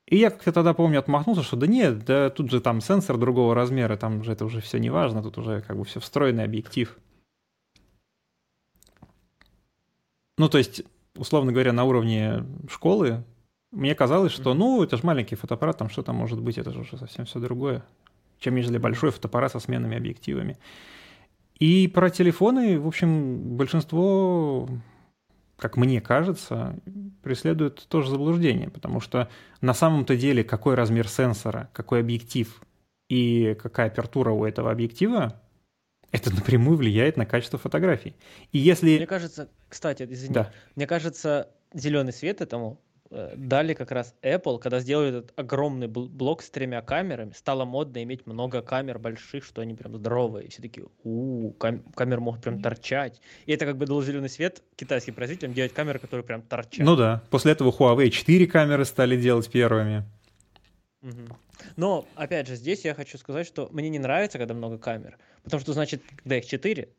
И 0.06 0.18
я 0.18 0.30
как-то 0.30 0.52
тогда, 0.52 0.74
помню, 0.74 1.00
отмахнулся, 1.00 1.44
что 1.44 1.56
да 1.56 1.66
нет, 1.66 2.04
да 2.04 2.30
тут 2.30 2.52
же 2.52 2.60
там 2.60 2.82
сенсор 2.82 3.18
другого 3.18 3.56
размера, 3.56 3.96
там 3.96 4.22
же 4.22 4.34
это 4.34 4.44
уже 4.44 4.60
все 4.60 4.78
не 4.78 4.90
важно, 4.90 5.24
тут 5.24 5.38
уже 5.38 5.62
как 5.62 5.78
бы 5.78 5.86
все 5.86 6.02
встроенный 6.02 6.44
объектив. 6.44 7.00
Ну, 10.38 10.50
то 10.50 10.58
есть, 10.58 10.84
условно 11.16 11.54
говоря, 11.54 11.72
на 11.72 11.86
уровне 11.86 12.44
школы 12.70 13.24
мне 13.72 13.96
казалось, 13.96 14.34
что, 14.34 14.54
ну, 14.54 14.84
это 14.84 14.98
же 14.98 15.06
маленький 15.06 15.36
фотоаппарат, 15.36 15.78
там 15.78 15.90
что 15.90 16.04
там 16.04 16.18
может 16.18 16.42
быть, 16.42 16.58
это 16.58 16.74
же 16.74 16.82
уже 16.82 16.98
совсем 16.98 17.24
все 17.24 17.40
другое, 17.40 17.86
чем 18.40 18.56
нежели 18.56 18.78
большой 18.78 19.12
фотоаппарат 19.12 19.54
со 19.54 19.62
сменными 19.62 19.96
объективами. 19.96 20.58
И 21.60 21.88
про 21.88 22.10
телефоны, 22.10 22.80
в 22.80 22.88
общем, 22.88 23.56
большинство, 23.56 24.68
как 25.58 25.78
мне 25.78 26.02
кажется, 26.02 26.76
преследует 27.24 27.88
тоже 27.88 28.10
заблуждение, 28.10 28.70
потому 28.70 29.00
что 29.00 29.30
на 29.62 29.74
самом-то 29.74 30.18
деле 30.18 30.44
какой 30.44 30.76
размер 30.76 31.08
сенсора, 31.08 31.70
какой 31.74 32.02
объектив 32.02 32.62
и 33.10 33.56
какая 33.62 33.88
апертура 33.88 34.32
у 34.32 34.44
этого 34.44 34.70
объектива, 34.72 35.42
это 36.12 36.34
напрямую 36.34 36.78
влияет 36.78 37.18
на 37.18 37.26
качество 37.26 37.58
фотографий. 37.58 38.16
И 38.52 38.58
если... 38.58 38.98
Мне 38.98 39.08
кажется, 39.08 39.50
кстати, 39.70 40.08
извини, 40.10 40.34
да. 40.34 40.52
мне 40.76 40.88
кажется, 40.88 41.50
зеленый 41.74 42.14
свет 42.14 42.42
этому 42.42 42.82
дали 43.10 43.74
как 43.74 43.92
раз 43.92 44.16
Apple, 44.22 44.60
когда 44.60 44.80
сделали 44.80 45.20
этот 45.20 45.38
огромный 45.38 45.88
блок 45.88 46.42
с 46.42 46.50
тремя 46.50 46.82
камерами, 46.82 47.32
стало 47.32 47.66
модно 47.66 48.04
иметь 48.04 48.26
много 48.26 48.62
камер 48.62 49.00
больших, 49.00 49.44
что 49.44 49.62
они 49.62 49.76
прям 49.76 49.96
здоровые. 49.96 50.48
И 50.48 50.50
все 50.50 50.62
такие, 50.62 50.88
у 51.04 51.52
кам- 51.52 51.84
камеры 51.94 52.22
могут 52.22 52.42
прям 52.42 52.62
торчать. 52.62 53.22
И 53.46 53.54
это 53.54 53.66
как 53.66 53.78
бы 53.78 53.86
дал 53.86 54.02
зеленый 54.02 54.30
свет 54.30 54.64
китайским 54.76 55.14
производителям 55.14 55.54
делать 55.54 55.74
камеры, 55.74 56.00
которые 56.00 56.26
прям 56.26 56.42
торчат. 56.42 56.86
Ну 56.86 56.96
да. 56.96 57.22
После 57.30 57.52
этого 57.52 57.72
Huawei 57.72 58.10
4 58.10 58.48
камеры 58.48 58.86
стали 58.86 59.20
делать 59.20 59.50
первыми. 59.50 60.04
Угу. 61.02 61.38
Но, 61.76 62.08
опять 62.16 62.48
же, 62.48 62.56
здесь 62.56 62.84
я 62.86 62.94
хочу 62.96 63.18
сказать, 63.18 63.46
что 63.46 63.70
мне 63.72 63.90
не 63.90 64.00
нравится, 64.00 64.38
когда 64.38 64.54
много 64.54 64.78
камер. 64.78 65.18
Потому 65.44 65.62
что, 65.62 65.74
значит, 65.74 66.02
когда 66.24 66.38
их 66.38 66.46
4, 66.46 66.90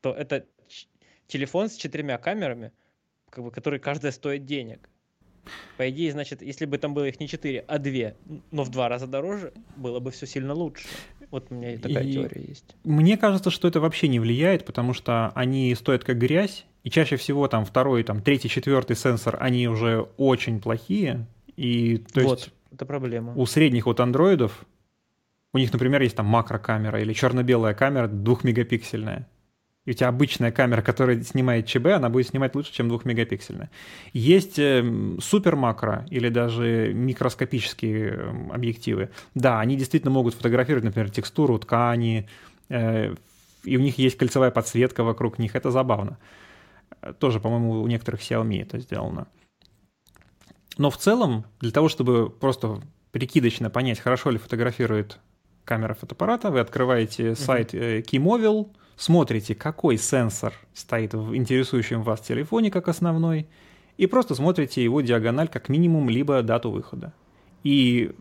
то 0.00 0.12
это 0.12 0.46
телефон 1.26 1.68
с 1.68 1.76
четырьмя 1.76 2.18
камерами, 2.18 2.72
как 3.30 3.44
бы, 3.44 3.50
которые 3.50 3.80
каждая 3.80 4.12
стоит 4.12 4.44
денег. 4.44 4.88
По 5.76 5.88
идее, 5.90 6.12
значит, 6.12 6.42
если 6.42 6.66
бы 6.66 6.78
там 6.78 6.94
было 6.94 7.04
их 7.08 7.20
не 7.20 7.28
4, 7.28 7.64
а 7.66 7.78
2, 7.78 7.92
но 8.50 8.64
в 8.64 8.70
два 8.70 8.88
раза 8.88 9.06
дороже, 9.06 9.52
было 9.76 10.00
бы 10.00 10.10
все 10.10 10.26
сильно 10.26 10.54
лучше. 10.54 10.86
Вот 11.30 11.46
у 11.50 11.54
меня 11.54 11.76
такая 11.78 12.04
и 12.04 12.12
теория 12.12 12.44
есть. 12.48 12.76
Мне 12.84 13.16
кажется, 13.18 13.50
что 13.50 13.68
это 13.68 13.80
вообще 13.80 14.08
не 14.08 14.18
влияет, 14.18 14.64
потому 14.64 14.94
что 14.94 15.30
они 15.34 15.74
стоят 15.74 16.04
как 16.04 16.18
грязь, 16.18 16.64
и 16.84 16.90
чаще 16.90 17.16
всего 17.16 17.48
там 17.48 17.64
второй, 17.64 18.02
там 18.02 18.22
третий, 18.22 18.48
четвертый 18.48 18.96
сенсор, 18.96 19.36
они 19.40 19.68
уже 19.68 20.08
очень 20.16 20.60
плохие. 20.60 21.26
И 21.56 21.98
то 21.98 22.22
вот, 22.22 22.38
есть 22.38 22.50
это 22.72 22.86
проблема. 22.86 23.34
У 23.34 23.44
средних 23.46 23.86
вот 23.86 24.00
андроидов, 24.00 24.64
у 25.52 25.58
них, 25.58 25.72
например, 25.72 26.00
есть 26.02 26.16
там 26.16 26.26
макрокамера 26.26 27.00
или 27.00 27.12
черно-белая 27.12 27.74
камера 27.74 28.06
двухмегапиксельная 28.08 29.28
и 29.88 29.92
у 29.92 29.94
тебя 29.94 30.08
обычная 30.08 30.52
камера, 30.52 30.82
которая 30.82 31.22
снимает 31.22 31.64
ЧБ, 31.64 31.86
она 31.86 32.10
будет 32.10 32.28
снимать 32.28 32.54
лучше, 32.54 32.74
чем 32.74 32.88
двухмегапиксельная. 32.88 33.70
Есть 34.12 34.58
э, 34.58 34.84
супер 35.18 35.56
макро 35.56 36.04
или 36.10 36.28
даже 36.28 36.92
микроскопические 36.92 38.10
эм, 38.10 38.52
объективы. 38.52 39.08
Да, 39.34 39.60
они 39.60 39.76
действительно 39.76 40.10
могут 40.10 40.34
фотографировать, 40.34 40.84
например, 40.84 41.08
текстуру 41.08 41.58
ткани, 41.58 42.28
э, 42.68 43.14
и 43.64 43.76
у 43.78 43.80
них 43.80 43.96
есть 43.96 44.18
кольцевая 44.18 44.50
подсветка 44.50 45.04
вокруг 45.04 45.38
них, 45.38 45.56
это 45.56 45.70
забавно. 45.70 46.18
Тоже, 47.18 47.40
по-моему, 47.40 47.80
у 47.80 47.86
некоторых 47.86 48.20
Xiaomi 48.20 48.60
это 48.60 48.80
сделано. 48.80 49.26
Но 50.76 50.90
в 50.90 50.98
целом, 50.98 51.46
для 51.60 51.70
того, 51.70 51.88
чтобы 51.88 52.28
просто 52.28 52.82
прикидочно 53.10 53.70
понять, 53.70 54.00
хорошо 54.00 54.28
ли 54.28 54.36
фотографирует 54.36 55.18
камера 55.64 55.94
фотоаппарата, 55.94 56.50
вы 56.50 56.60
открываете 56.60 57.34
сайт 57.34 57.72
uh-huh. 57.72 58.02
Keymobile, 58.02 58.68
смотрите, 58.98 59.54
какой 59.54 59.96
сенсор 59.96 60.52
стоит 60.74 61.14
в 61.14 61.34
интересующем 61.34 62.02
вас 62.02 62.20
телефоне 62.20 62.70
как 62.70 62.88
основной, 62.88 63.48
и 63.96 64.06
просто 64.06 64.34
смотрите 64.34 64.82
его 64.82 65.00
диагональ 65.00 65.48
как 65.48 65.68
минимум, 65.68 66.10
либо 66.10 66.42
дату 66.42 66.70
выхода. 66.70 67.14
И 67.62 68.12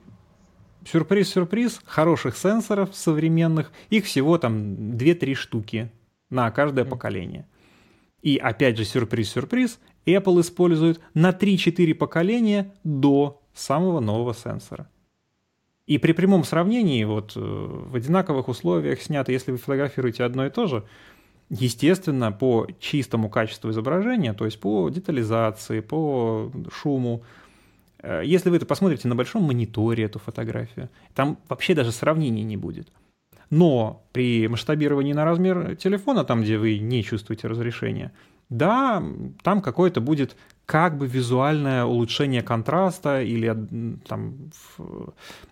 сюрприз-сюрприз, 0.85 1.81
хороших 1.85 2.37
сенсоров 2.37 2.95
современных, 2.95 3.71
их 3.89 4.05
всего 4.05 4.37
там 4.37 4.73
2-3 4.73 5.33
штуки 5.35 5.91
на 6.29 6.49
каждое 6.51 6.85
mm. 6.85 6.89
поколение. 6.89 7.47
И 8.21 8.37
опять 8.37 8.77
же 8.77 8.85
сюрприз-сюрприз, 8.85 9.79
Apple 10.05 10.41
использует 10.41 10.99
на 11.13 11.31
3-4 11.31 11.93
поколения 11.93 12.73
до 12.83 13.41
самого 13.53 13.99
нового 13.99 14.33
сенсора. 14.33 14.89
И 15.87 15.97
при 15.99 16.11
прямом 16.11 16.43
сравнении, 16.43 17.03
вот 17.05 17.33
э, 17.37 17.39
в 17.39 17.95
одинаковых 17.95 18.49
условиях 18.49 19.01
снято, 19.01 19.31
если 19.31 19.51
вы 19.51 19.57
фотографируете 19.57 20.25
одно 20.25 20.45
и 20.45 20.49
то 20.49 20.67
же, 20.67 20.83
естественно, 21.49 22.33
по 22.33 22.67
чистому 22.79 23.29
качеству 23.29 23.71
изображения, 23.71 24.33
то 24.33 24.43
есть 24.43 24.59
по 24.59 24.89
детализации, 24.89 25.79
по 25.79 26.51
шуму, 26.73 27.23
э, 27.99 28.21
если 28.25 28.49
вы 28.49 28.57
это 28.57 28.65
посмотрите 28.65 29.07
на 29.07 29.15
большом 29.15 29.43
мониторе, 29.43 30.03
эту 30.03 30.19
фотографию, 30.19 30.89
там 31.15 31.37
вообще 31.47 31.73
даже 31.73 31.93
сравнений 31.93 32.43
не 32.43 32.57
будет. 32.57 32.91
Но 33.49 34.03
при 34.11 34.49
масштабировании 34.49 35.13
на 35.13 35.23
размер 35.23 35.77
телефона, 35.77 36.25
там, 36.25 36.41
где 36.41 36.57
вы 36.57 36.79
не 36.79 37.01
чувствуете 37.01 37.47
разрешения, 37.47 38.11
да, 38.49 39.03
там 39.43 39.61
какое-то 39.61 40.01
будет 40.01 40.35
как 40.65 40.97
бы 40.97 41.07
визуальное 41.07 41.85
улучшение 41.85 42.41
контраста 42.41 43.21
или 43.21 43.55
там, 44.07 44.51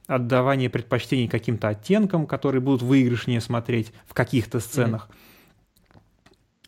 отдавание 0.08 0.70
предпочтений 0.70 1.28
каким-то 1.28 1.70
оттенкам, 1.70 2.28
которые 2.28 2.62
будут 2.62 2.82
выигрышнее 2.82 3.40
смотреть 3.40 3.94
в 4.08 4.14
каких-то 4.14 4.60
сценах. 4.60 5.10
Mm-hmm. 5.10 5.16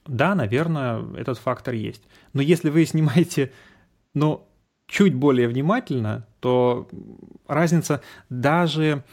Да, 0.07 0.35
наверное, 0.35 1.03
этот 1.17 1.37
фактор 1.37 1.73
есть. 1.73 2.03
Но 2.31 2.41
если 2.41 2.69
вы 2.69 2.85
снимаете, 2.85 3.51
ну, 4.13 4.47
чуть 4.87 5.13
более 5.13 5.49
внимательно, 5.49 6.25
то 6.39 6.87
разница 7.47 8.01
даже 8.29 9.03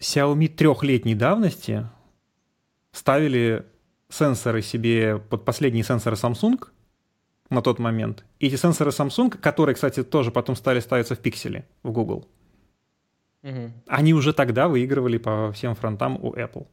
Xiaomi 0.00 0.48
трехлетней 0.48 1.14
давности 1.14 1.86
ставили 2.92 3.66
сенсоры 4.10 4.62
себе 4.62 5.18
под 5.18 5.44
последние 5.44 5.84
сенсоры 5.84 6.16
Samsung 6.16 6.62
на 7.48 7.62
тот 7.62 7.78
момент. 7.78 8.24
И 8.38 8.48
эти 8.48 8.56
сенсоры 8.56 8.90
Samsung, 8.90 9.38
которые, 9.38 9.74
кстати, 9.74 10.02
тоже 10.02 10.30
потом 10.30 10.56
стали 10.56 10.80
ставиться 10.80 11.14
в 11.14 11.18
пиксели 11.18 11.64
в 11.82 11.92
Google, 11.92 12.26
угу. 13.42 13.72
они 13.86 14.14
уже 14.14 14.32
тогда 14.32 14.68
выигрывали 14.68 15.18
по 15.18 15.52
всем 15.52 15.74
фронтам 15.74 16.18
у 16.22 16.34
Apple. 16.34 16.66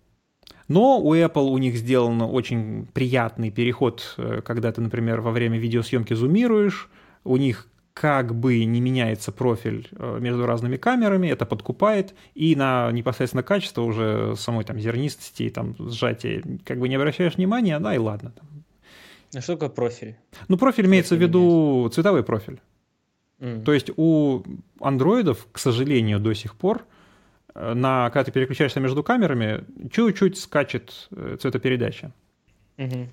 Но 0.67 0.99
у 0.99 1.15
Apple 1.15 1.49
у 1.49 1.57
них 1.57 1.77
сделан 1.77 2.21
очень 2.21 2.87
приятный 2.93 3.51
переход, 3.51 4.15
э, 4.17 4.41
когда 4.43 4.71
ты, 4.71 4.81
например, 4.81 5.21
во 5.21 5.31
время 5.31 5.57
видеосъемки 5.57 6.13
зумируешь, 6.13 6.89
у 7.23 7.37
них 7.37 7.67
как 7.99 8.35
бы 8.35 8.63
не 8.63 8.79
меняется 8.79 9.31
профиль 9.31 9.87
э, 9.91 10.19
между 10.21 10.45
разными 10.45 10.77
камерами, 10.77 11.29
это 11.29 11.47
подкупает, 11.47 12.13
и 12.35 12.55
на 12.55 12.91
непосредственно 12.91 13.41
качество 13.41 13.81
уже 13.81 14.35
самой 14.37 14.65
там 14.65 14.79
зернистости, 14.79 15.49
там 15.49 15.75
сжатия, 15.79 16.43
как 16.63 16.79
бы 16.79 16.89
не 16.89 16.95
обращаешь 16.95 17.37
внимания, 17.37 17.79
да 17.79 17.95
и 17.95 17.97
ладно. 17.97 18.33
А 19.33 19.41
что 19.41 19.53
такое 19.53 19.69
профиль? 19.69 20.15
Ну, 20.47 20.57
профиль 20.57 20.85
имеется 20.85 21.15
в 21.15 21.19
виду 21.19 21.89
цветовой 21.91 22.23
профиль. 22.23 22.59
Mm. 23.39 23.63
То 23.63 23.73
есть 23.73 23.89
у 23.97 24.43
андроидов, 24.79 25.47
к 25.51 25.57
сожалению, 25.57 26.19
до 26.19 26.35
сих 26.35 26.55
пор, 26.55 26.85
э, 27.55 27.73
на, 27.73 28.11
когда 28.11 28.25
ты 28.25 28.31
переключаешься 28.31 28.79
между 28.79 29.03
камерами, 29.03 29.63
чуть-чуть 29.91 30.37
скачет 30.37 31.07
э, 31.09 31.37
цветопередача. 31.41 32.11
Mm-hmm. 32.77 33.07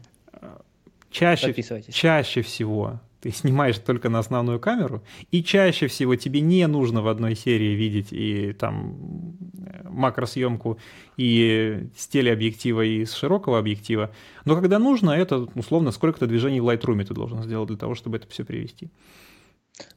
Чаще, 1.10 1.54
чаще 1.90 2.42
всего 2.42 3.00
ты 3.24 3.30
снимаешь 3.30 3.78
только 3.78 4.10
на 4.10 4.18
основную 4.18 4.60
камеру, 4.60 5.02
и 5.30 5.42
чаще 5.42 5.86
всего 5.86 6.14
тебе 6.14 6.42
не 6.42 6.66
нужно 6.66 7.00
в 7.00 7.08
одной 7.08 7.34
серии 7.34 7.74
видеть 7.74 8.08
и 8.12 8.52
там 8.52 9.38
макросъемку 9.84 10.78
и 11.16 11.88
с 11.96 12.06
телеобъектива, 12.06 12.82
и 12.84 13.06
с 13.06 13.14
широкого 13.14 13.58
объектива. 13.58 14.10
Но 14.44 14.56
когда 14.56 14.78
нужно, 14.78 15.12
это 15.12 15.48
условно 15.54 15.90
сколько-то 15.90 16.26
движений 16.26 16.60
в 16.60 16.68
Lightroom 16.68 17.02
ты 17.02 17.14
должен 17.14 17.42
сделать 17.42 17.68
для 17.68 17.78
того, 17.78 17.94
чтобы 17.94 18.18
это 18.18 18.28
все 18.28 18.44
привести. 18.44 18.90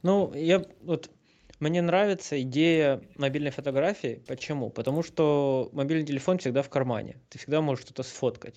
Ну, 0.02 0.32
я 0.34 0.64
вот 0.82 1.10
мне 1.60 1.82
нравится 1.82 2.40
идея 2.40 3.02
мобильной 3.18 3.50
фотографии. 3.50 4.22
Почему? 4.26 4.70
Потому 4.70 5.02
что 5.02 5.68
мобильный 5.72 6.06
телефон 6.06 6.38
всегда 6.38 6.62
в 6.62 6.70
кармане. 6.70 7.16
Ты 7.28 7.38
всегда 7.38 7.60
можешь 7.60 7.84
что-то 7.84 8.04
сфоткать. 8.04 8.54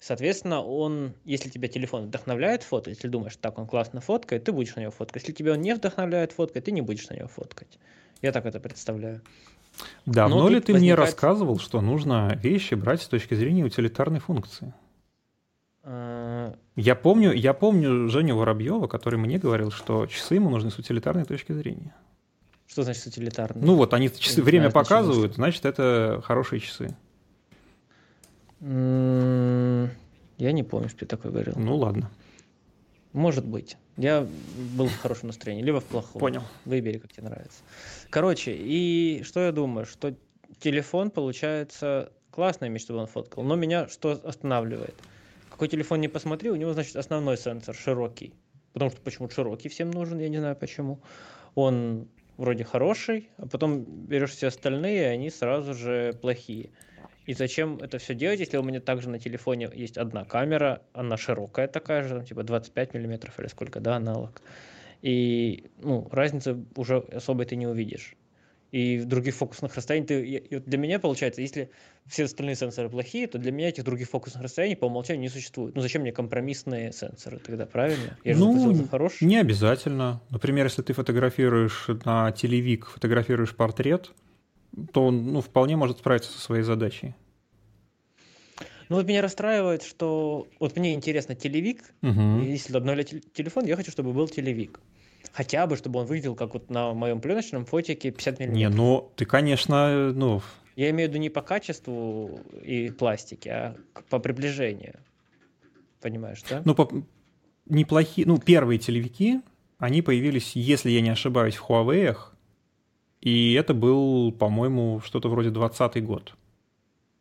Соответственно, 0.00 0.62
он, 0.62 1.12
если 1.26 1.50
тебя 1.50 1.68
телефон 1.68 2.06
вдохновляет 2.06 2.62
фото, 2.62 2.88
если 2.88 3.06
думаешь, 3.06 3.36
так 3.36 3.58
он 3.58 3.66
классно 3.66 4.00
фоткает, 4.00 4.44
ты 4.44 4.52
будешь 4.52 4.74
на 4.74 4.80
него 4.80 4.90
фоткать. 4.90 5.22
Если 5.22 5.32
тебя 5.32 5.52
он 5.52 5.60
не 5.60 5.74
вдохновляет 5.74 6.32
фоткать, 6.32 6.64
ты 6.64 6.72
не 6.72 6.80
будешь 6.80 7.06
на 7.10 7.14
него 7.14 7.28
фоткать. 7.28 7.78
Я 8.22 8.32
так 8.32 8.46
это 8.46 8.60
представляю. 8.60 9.20
Давно 10.06 10.48
ли 10.48 10.60
ты 10.60 10.72
возникает... 10.72 10.80
мне 10.80 10.94
рассказывал, 10.94 11.58
что 11.58 11.82
нужно 11.82 12.34
вещи 12.42 12.74
брать 12.74 13.02
с 13.02 13.08
точки 13.08 13.34
зрения 13.34 13.62
утилитарной 13.62 14.20
функции? 14.20 14.72
А... 15.82 16.56
Я 16.76 16.94
помню, 16.94 17.32
я 17.32 17.52
помню 17.52 18.08
Женю 18.08 18.36
Воробьева, 18.36 18.86
который 18.86 19.18
мне 19.18 19.38
говорил, 19.38 19.70
что 19.70 20.06
часы 20.06 20.36
ему 20.36 20.48
нужны 20.48 20.70
с 20.70 20.78
утилитарной 20.78 21.26
точки 21.26 21.52
зрения. 21.52 21.94
Что 22.66 22.84
значит 22.84 23.06
утилитарный? 23.06 23.66
Ну 23.66 23.74
вот, 23.74 23.92
они 23.92 24.10
часы, 24.10 24.42
время 24.42 24.70
показывают, 24.70 25.34
значит, 25.34 25.66
это 25.66 26.22
хорошие 26.24 26.60
часы. 26.60 26.96
Я 28.60 30.52
не 30.52 30.62
помню, 30.62 30.88
что 30.88 31.00
ты 31.00 31.06
такое 31.06 31.32
говорил. 31.32 31.54
Ну 31.56 31.76
ладно. 31.76 32.10
Может 33.12 33.44
быть. 33.44 33.76
Я 33.96 34.26
был 34.76 34.86
в 34.86 34.96
хорошем 34.98 35.28
настроении, 35.28 35.62
либо 35.62 35.80
в 35.80 35.84
плохом. 35.84 36.20
Понял. 36.20 36.42
Выбери, 36.64 36.98
как 36.98 37.12
тебе 37.12 37.28
нравится. 37.28 37.62
Короче, 38.08 38.54
и 38.56 39.22
что 39.24 39.40
я 39.40 39.52
думаю, 39.52 39.84
что 39.84 40.14
телефон, 40.60 41.10
получается, 41.10 42.12
классная 42.30 42.68
вещь, 42.68 42.82
чтобы 42.82 43.00
он 43.00 43.06
фоткал, 43.06 43.44
но 43.44 43.56
меня 43.56 43.88
что 43.88 44.12
останавливает? 44.12 44.94
Какой 45.50 45.68
телефон 45.68 46.00
не 46.00 46.08
посмотри, 46.08 46.50
у 46.50 46.56
него, 46.56 46.72
значит, 46.72 46.96
основной 46.96 47.36
сенсор 47.36 47.74
широкий. 47.74 48.32
Потому 48.72 48.90
что 48.90 49.00
почему 49.00 49.28
широкий 49.28 49.68
всем 49.68 49.90
нужен, 49.90 50.18
я 50.18 50.28
не 50.28 50.38
знаю 50.38 50.56
почему. 50.56 51.00
Он 51.54 52.08
вроде 52.36 52.64
хороший, 52.64 53.28
а 53.36 53.46
потом 53.46 53.82
берешь 53.82 54.30
все 54.30 54.46
остальные, 54.46 55.02
и 55.02 55.04
они 55.04 55.30
сразу 55.30 55.74
же 55.74 56.14
плохие. 56.22 56.70
И 57.30 57.34
зачем 57.34 57.76
это 57.76 57.98
все 57.98 58.16
делать, 58.16 58.40
если 58.40 58.56
у 58.56 58.62
меня 58.64 58.80
также 58.80 59.08
на 59.08 59.20
телефоне 59.20 59.70
есть 59.72 59.96
одна 59.96 60.24
камера, 60.24 60.82
она 60.92 61.16
широкая 61.16 61.68
такая 61.68 62.02
же, 62.02 62.24
типа 62.24 62.42
25 62.42 62.92
миллиметров 62.94 63.38
или 63.38 63.46
сколько, 63.46 63.78
да, 63.78 63.94
аналог. 63.94 64.42
И 65.00 65.70
ну, 65.78 66.08
разницы 66.10 66.58
уже 66.74 66.96
особо 66.96 67.44
ты 67.44 67.54
не 67.54 67.68
увидишь 67.68 68.16
и 68.72 68.98
в 68.98 69.06
других 69.06 69.36
фокусных 69.36 69.76
расстояниях. 69.76 70.08
Ты, 70.08 70.24
и 70.24 70.58
для 70.58 70.76
меня 70.76 70.98
получается, 70.98 71.40
если 71.40 71.70
все 72.08 72.24
остальные 72.24 72.56
сенсоры 72.56 72.90
плохие, 72.90 73.28
то 73.28 73.38
для 73.38 73.52
меня 73.52 73.68
этих 73.68 73.84
других 73.84 74.08
фокусных 74.08 74.42
расстояний 74.42 74.74
по 74.74 74.86
умолчанию 74.86 75.22
не 75.22 75.28
существует. 75.28 75.76
Ну 75.76 75.82
зачем 75.82 76.02
мне 76.02 76.10
компромиссные 76.10 76.92
сенсоры 76.92 77.38
тогда, 77.38 77.64
правильно? 77.64 78.18
Я 78.24 78.36
ну, 78.36 78.88
хороший. 78.88 79.24
Не 79.24 79.36
обязательно. 79.36 80.20
Например, 80.30 80.66
если 80.66 80.82
ты 80.82 80.94
фотографируешь 80.94 81.86
на 82.04 82.32
телевик, 82.32 82.86
фотографируешь 82.86 83.54
портрет, 83.54 84.10
то 84.92 85.06
он 85.06 85.32
ну, 85.32 85.40
вполне 85.40 85.76
может 85.76 85.98
справиться 85.98 86.30
со 86.32 86.40
своей 86.40 86.62
задачей. 86.62 87.14
Ну 88.88 88.96
вот 88.96 89.06
меня 89.06 89.22
расстраивает, 89.22 89.84
что 89.84 90.48
вот 90.58 90.76
мне 90.76 90.94
интересно 90.94 91.36
телевик. 91.36 91.94
Угу. 92.02 92.40
Если 92.40 92.76
обновлять 92.76 93.14
телефон, 93.32 93.64
я 93.64 93.76
хочу, 93.76 93.92
чтобы 93.92 94.12
был 94.12 94.26
телевик. 94.26 94.80
Хотя 95.32 95.66
бы, 95.68 95.76
чтобы 95.76 96.00
он 96.00 96.06
выглядел 96.06 96.34
как 96.34 96.54
вот 96.54 96.70
на 96.70 96.92
моем 96.92 97.20
пленочном 97.20 97.64
фотике 97.66 98.10
50 98.10 98.40
мм. 98.40 98.52
Не, 98.52 98.68
ну 98.68 99.12
ты, 99.14 99.26
конечно, 99.26 100.12
ну... 100.12 100.42
Я 100.74 100.90
имею 100.90 101.08
в 101.08 101.12
виду 101.12 101.20
не 101.20 101.30
по 101.30 101.42
качеству 101.42 102.40
и 102.62 102.90
пластике, 102.90 103.52
а 103.52 103.76
по 104.08 104.18
приближению. 104.18 104.98
Понимаешь, 106.00 106.42
да? 106.48 106.62
Ну, 106.64 106.74
по... 106.74 106.90
неплохие... 107.66 108.26
Ну, 108.26 108.38
первые 108.38 108.78
телевики, 108.78 109.40
они 109.78 110.02
появились, 110.02 110.56
если 110.56 110.90
я 110.90 111.00
не 111.00 111.10
ошибаюсь, 111.10 111.56
в 111.56 111.68
Huawei, 111.68 112.16
и 113.20 113.54
это 113.54 113.74
был, 113.74 114.32
по-моему, 114.32 115.00
что-то 115.04 115.28
вроде 115.28 115.50
20 115.50 116.04
год. 116.04 116.34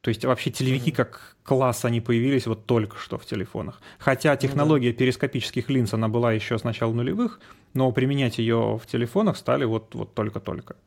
То 0.02 0.10
есть 0.10 0.24
вообще 0.24 0.50
телевики 0.50 0.92
как 0.92 1.36
класс, 1.44 1.84
они 1.84 2.00
появились 2.00 2.48
вот 2.48 2.66
только 2.66 2.98
что 2.98 3.18
в 3.18 3.26
телефонах. 3.26 3.82
Хотя 3.98 4.36
технология 4.38 4.94
перископических 4.94 5.70
линз, 5.70 5.94
она 5.94 6.08
была 6.08 6.32
еще 6.32 6.58
с 6.58 6.64
начала 6.64 6.94
нулевых, 6.94 7.42
но 7.74 7.92
применять 7.92 8.38
ее 8.38 8.80
в 8.82 8.88
телефонах 8.88 9.36
стали 9.36 9.66
вот, 9.66 9.94
вот 9.96 10.14
только-только. 10.14 10.78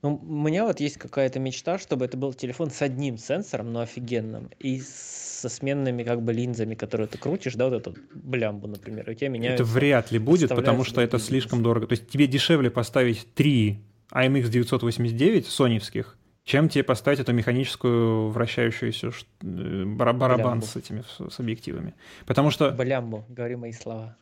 Ну, 0.00 0.20
у 0.22 0.46
меня 0.46 0.64
вот 0.64 0.80
есть 0.80 0.96
какая-то 0.96 1.38
мечта, 1.38 1.78
чтобы 1.78 2.04
это 2.04 2.16
был 2.16 2.32
телефон 2.32 2.70
с 2.70 2.80
одним 2.82 3.18
сенсором, 3.18 3.72
но 3.72 3.80
офигенным, 3.80 4.48
и 4.58 4.80
со 4.80 5.48
сменными 5.48 6.02
как 6.02 6.22
бы 6.22 6.32
линзами, 6.32 6.74
которые 6.74 7.08
ты 7.08 7.18
крутишь, 7.18 7.54
да, 7.54 7.68
вот 7.68 7.74
эту 7.74 7.94
блямбу, 8.14 8.68
например, 8.68 9.10
у 9.10 9.14
тебя 9.14 9.28
меняются. 9.28 9.64
Это 9.64 9.72
вряд 9.72 10.12
ли 10.12 10.18
будет, 10.18 10.50
потому 10.50 10.84
что 10.84 11.00
это 11.00 11.18
слишком 11.18 11.62
дорого. 11.62 11.86
То 11.86 11.92
есть 11.92 12.08
тебе 12.08 12.26
дешевле 12.26 12.70
поставить 12.70 13.34
три 13.34 13.80
AMX 14.12 14.48
989 14.48 15.46
соневских, 15.46 16.16
чем 16.44 16.68
тебе 16.68 16.84
поставить 16.84 17.20
эту 17.20 17.32
механическую 17.32 18.30
вращающуюся 18.30 19.10
э, 19.42 19.84
барабан 19.84 20.62
с 20.62 20.76
этими 20.76 21.04
с 21.28 21.40
объективами. 21.40 21.94
Потому 22.26 22.50
что... 22.50 22.70
Блямбу, 22.70 23.24
говори 23.28 23.56
мои 23.56 23.72
слова. 23.72 24.16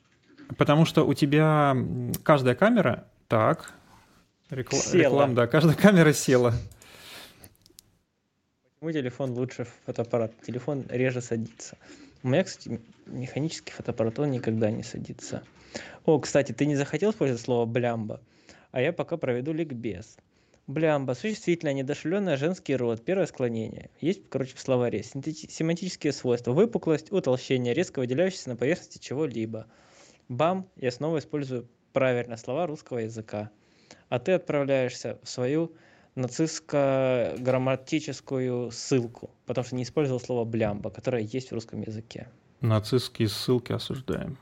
Потому 0.56 0.84
что 0.84 1.06
у 1.06 1.14
тебя 1.14 1.76
каждая 2.22 2.54
камера... 2.54 3.06
Так, 3.28 3.72
рекла... 4.50 4.78
села. 4.78 5.02
реклам, 5.02 5.34
да, 5.34 5.46
каждая 5.48 5.74
камера 5.74 6.12
села. 6.12 6.54
Почему 8.78 8.92
телефон 8.92 9.30
лучше 9.32 9.66
фотоаппарат? 9.84 10.32
Телефон 10.46 10.84
реже 10.88 11.20
садится. 11.20 11.76
У 12.22 12.28
меня, 12.28 12.44
кстати, 12.44 12.80
механический 13.06 13.72
фотоаппарат, 13.72 14.18
он 14.18 14.30
никогда 14.30 14.70
не 14.70 14.82
садится. 14.82 15.42
О, 16.04 16.18
кстати, 16.20 16.52
ты 16.52 16.66
не 16.66 16.76
захотел 16.76 17.10
использовать 17.10 17.42
слово 17.42 17.66
«блямба», 17.66 18.20
а 18.76 18.80
я 18.82 18.92
пока 18.92 19.16
проведу 19.16 19.54
ликбез. 19.54 20.18
Блямба, 20.66 21.14
существительное, 21.14 21.72
недошевленное, 21.72 22.36
женский 22.36 22.76
род, 22.76 23.02
первое 23.02 23.24
склонение. 23.24 23.88
Есть, 24.02 24.28
короче, 24.28 24.54
в 24.54 24.60
словаре. 24.60 25.02
Семантические 25.02 26.12
свойства. 26.12 26.52
Выпуклость, 26.52 27.10
утолщение, 27.10 27.72
резко 27.72 28.00
выделяющееся 28.00 28.50
на 28.50 28.56
поверхности 28.56 28.98
чего-либо. 28.98 29.66
Бам, 30.28 30.68
я 30.76 30.90
снова 30.90 31.20
использую 31.20 31.66
правильно 31.94 32.36
слова 32.36 32.66
русского 32.66 32.98
языка. 32.98 33.48
А 34.10 34.18
ты 34.18 34.32
отправляешься 34.32 35.18
в 35.22 35.28
свою 35.30 35.72
нацистско-грамматическую 36.14 38.72
ссылку, 38.72 39.30
потому 39.46 39.64
что 39.64 39.74
не 39.74 39.84
использовал 39.84 40.20
слово 40.20 40.44
блямба, 40.44 40.90
которое 40.90 41.22
есть 41.22 41.48
в 41.48 41.54
русском 41.54 41.80
языке. 41.80 42.28
Нацистские 42.60 43.28
ссылки 43.28 43.72
осуждаем. 43.72 44.36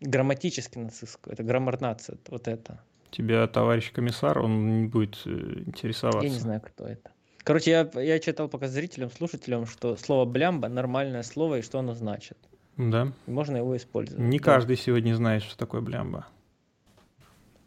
Грамматически 0.00 0.78
нацистскую, 0.78 1.34
это 1.34 1.44
граммарнация, 1.44 2.18
вот 2.26 2.48
это 2.48 2.80
тебя 3.16 3.46
товарищ 3.46 3.92
комиссар, 3.92 4.38
он 4.38 4.82
не 4.82 4.88
будет 4.88 5.20
э, 5.24 5.30
интересоваться. 5.66 6.26
Я 6.26 6.30
не 6.30 6.38
знаю, 6.38 6.60
кто 6.60 6.86
это. 6.86 7.10
Короче, 7.44 7.70
я, 7.70 7.90
я 8.00 8.18
читал 8.18 8.48
пока 8.48 8.68
зрителям, 8.68 9.10
слушателям, 9.10 9.66
что 9.66 9.96
слово 9.96 10.24
блямба 10.24 10.68
нормальное 10.68 11.22
слово 11.22 11.58
и 11.58 11.62
что 11.62 11.78
оно 11.78 11.94
значит. 11.94 12.36
Да. 12.76 13.12
И 13.26 13.30
можно 13.30 13.56
его 13.56 13.76
использовать. 13.76 14.22
Не 14.22 14.38
да. 14.38 14.44
каждый 14.44 14.76
сегодня 14.76 15.14
знает, 15.14 15.42
что 15.42 15.56
такое 15.56 15.80
блямба. 15.80 16.26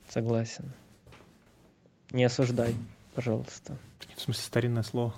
Согласен. 0.10 0.72
Не 2.12 2.26
осуждай, 2.26 2.76
пожалуйста. 3.16 3.78
В 4.16 4.22
смысле, 4.22 4.44
старинное 4.44 4.84
слово. 4.84 5.16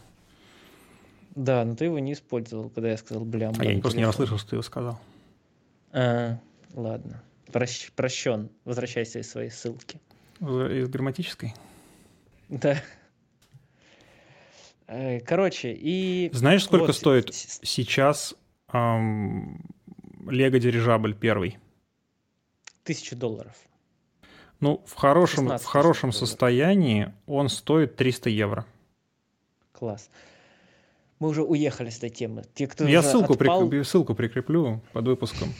Да, 1.35 1.63
но 1.65 1.75
ты 1.75 1.85
его 1.85 1.99
не 1.99 2.13
использовал, 2.13 2.69
когда 2.69 2.91
я 2.91 2.97
сказал 2.97 3.25
блямба. 3.25 3.61
А 3.61 3.65
я 3.65 3.79
просто 3.79 3.97
не 3.97 4.05
расслышал, 4.05 4.37
что 4.37 4.49
ты 4.49 4.55
его 4.57 4.63
сказал. 4.63 4.99
А, 5.91 6.37
ладно. 6.73 7.21
Прощ, 7.51 7.91
прощен. 7.91 8.49
Возвращайся 8.63 9.19
из 9.19 9.29
своей 9.29 9.49
ссылки. 9.49 9.99
Из 10.41 10.89
грамматической? 10.89 11.53
Да. 12.49 12.81
Э, 14.87 15.19
короче, 15.19 15.71
и... 15.71 16.31
Знаешь, 16.33 16.63
сколько 16.63 16.87
вот. 16.87 16.95
стоит 16.95 17.33
сейчас 17.33 18.35
эм, 18.73 19.61
Лего 20.27 20.59
дирижабль 20.59 21.13
первый? 21.13 21.59
Тысячу 22.83 23.15
долларов. 23.15 23.55
Ну, 24.59 24.83
в 24.85 24.95
хорошем, 24.95 25.57
в 25.57 25.65
хорошем 25.65 26.11
состоянии 26.11 27.13
он 27.27 27.47
стоит 27.47 27.95
300 27.95 28.29
евро. 28.31 28.65
Класс. 29.71 30.09
Мы 31.19 31.29
уже 31.29 31.43
уехали 31.43 31.91
с 31.91 31.97
этой 31.97 32.09
темы. 32.09 32.43
Те, 32.55 32.67
кто 32.67 32.87
Я 32.87 33.03
ссылку, 33.03 33.33
отпал... 33.33 33.59
прикреплю, 33.59 33.83
ссылку 33.83 34.15
прикреплю 34.15 34.81
под 34.91 35.05
выпуском. 35.05 35.53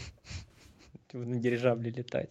На 1.14 1.38
дирижабле 1.38 1.92
летать. 1.92 2.30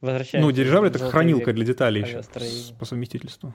Возвращаемся 0.00 0.46
ну, 0.46 0.52
дирижабль— 0.52 0.88
это 0.88 0.98
хранилка 0.98 1.52
для 1.52 1.64
деталей 1.64 2.02
еще 2.02 2.22
по 2.78 2.84
совместительству. 2.84 3.54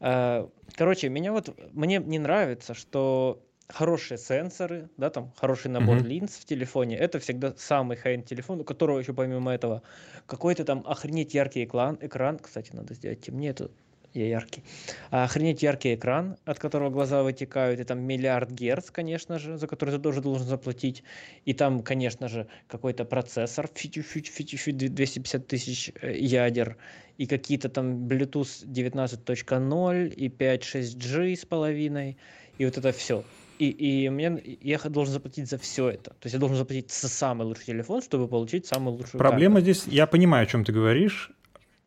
А, 0.00 0.48
короче, 0.76 1.08
меня 1.08 1.32
вот, 1.32 1.56
мне 1.72 1.98
не 1.98 2.18
нравится, 2.18 2.74
что 2.74 3.42
хорошие 3.68 4.16
сенсоры, 4.18 4.88
да, 4.96 5.10
там 5.10 5.32
хороший 5.36 5.70
набор 5.70 5.98
mm-hmm. 5.98 6.06
линз 6.06 6.36
в 6.36 6.44
телефоне, 6.44 6.96
это 6.96 7.18
всегда 7.18 7.54
самый 7.56 7.96
хай 7.96 8.20
телефон, 8.22 8.60
у 8.60 8.64
которого 8.64 8.98
еще 8.98 9.12
помимо 9.12 9.52
этого 9.52 9.82
какой-то 10.26 10.64
там 10.64 10.84
охренеть 10.86 11.34
яркий 11.34 11.64
экран, 11.64 11.98
экран, 12.00 12.38
кстати, 12.38 12.70
надо 12.72 12.94
сделать 12.94 13.20
темнее, 13.20 13.50
это 13.50 13.70
я 14.18 14.26
яркий. 14.26 14.62
Охренеть 15.10 15.62
яркий 15.62 15.94
экран, 15.94 16.36
от 16.44 16.58
которого 16.58 16.90
глаза 16.90 17.22
вытекают, 17.22 17.80
и 17.80 17.84
там 17.84 18.00
миллиард 18.00 18.50
герц, 18.50 18.90
конечно 18.90 19.38
же, 19.38 19.56
за 19.56 19.66
который 19.66 19.96
ты 19.96 19.98
тоже 19.98 20.20
должен 20.20 20.46
заплатить. 20.46 21.02
И 21.44 21.54
там, 21.54 21.82
конечно 21.82 22.28
же, 22.28 22.46
какой-то 22.66 23.04
процессор, 23.04 23.68
фитю 23.74 24.02
фитю 24.02 24.32
фитю 24.32 24.56
фитю 24.56 24.88
250 24.88 25.46
тысяч 25.46 25.92
э, 26.00 26.16
ядер, 26.18 26.76
и 27.18 27.26
какие-то 27.26 27.68
там 27.68 28.06
Bluetooth 28.06 28.66
19.0 28.66 30.08
и 30.08 30.28
5.6G 30.28 31.36
с 31.36 31.44
половиной, 31.44 32.16
и 32.58 32.64
вот 32.64 32.78
это 32.78 32.92
все. 32.92 33.24
И, 33.58 33.70
и 33.70 34.08
мне 34.08 34.40
я 34.62 34.78
должен 34.78 35.12
заплатить 35.12 35.48
за 35.48 35.58
все 35.58 35.88
это. 35.88 36.10
То 36.10 36.26
есть 36.26 36.34
я 36.34 36.38
должен 36.38 36.56
заплатить 36.56 36.92
за 36.92 37.08
самый 37.08 37.44
лучший 37.44 37.66
телефон, 37.66 38.02
чтобы 38.02 38.28
получить 38.28 38.66
самый 38.66 38.90
лучший. 38.90 39.18
Проблема 39.18 39.56
камеру. 39.56 39.72
здесь, 39.72 39.92
я 39.92 40.06
понимаю, 40.06 40.44
о 40.44 40.46
чем 40.46 40.64
ты 40.64 40.72
говоришь. 40.72 41.32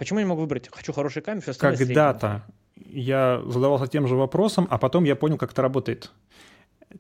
Почему 0.02 0.18
я 0.18 0.26
не 0.26 0.30
могу 0.30 0.42
выбрать? 0.42 0.68
Хочу 0.72 0.94
хороший 0.94 1.22
камеру, 1.22 1.44
все 1.44 1.52
остальное 1.52 1.78
Когда-то 1.78 2.44
я 2.88 3.40
задавался 3.46 3.86
тем 3.86 4.08
же 4.08 4.16
вопросом, 4.16 4.66
а 4.72 4.80
потом 4.80 5.04
я 5.04 5.16
понял, 5.16 5.38
как 5.38 5.52
это 5.52 5.62
работает. 5.62 6.10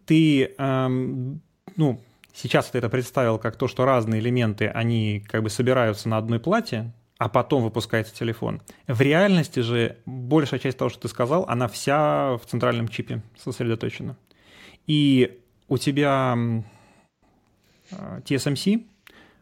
Ты, 0.05 0.53
эм, 0.55 1.41
ну, 1.77 1.99
сейчас 2.31 2.69
ты 2.69 2.77
это 2.77 2.89
представил 2.89 3.39
как 3.39 3.55
то, 3.55 3.67
что 3.67 3.85
разные 3.85 4.21
элементы, 4.21 4.67
они 4.67 5.25
как 5.27 5.41
бы 5.41 5.49
собираются 5.49 6.09
на 6.09 6.17
одной 6.19 6.39
плате, 6.39 6.93
а 7.17 7.27
потом 7.27 7.63
выпускается 7.63 8.13
телефон. 8.13 8.61
В 8.85 9.01
реальности 9.01 9.61
же 9.61 9.97
большая 10.05 10.59
часть 10.59 10.77
того, 10.77 10.89
что 10.89 10.99
ты 10.99 11.07
сказал, 11.07 11.45
она 11.47 11.67
вся 11.67 12.37
в 12.37 12.45
центральном 12.45 12.87
чипе 12.87 13.23
сосредоточена. 13.43 14.15
И 14.85 15.39
у 15.67 15.79
тебя 15.79 16.37
TSMC 17.89 18.85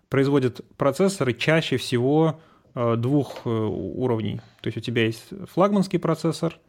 производит 0.07 0.61
процессоры 0.77 1.33
чаще 1.33 1.75
всего 1.75 2.39
э, 2.39 2.48
двух 2.97 3.41
э, 3.45 3.49
уровней. 3.49 4.37
То 4.61 4.67
есть 4.67 4.77
у 4.77 4.81
тебя 4.81 5.05
есть 5.05 5.25
флагманский 5.51 5.99
процессор, 5.99 6.59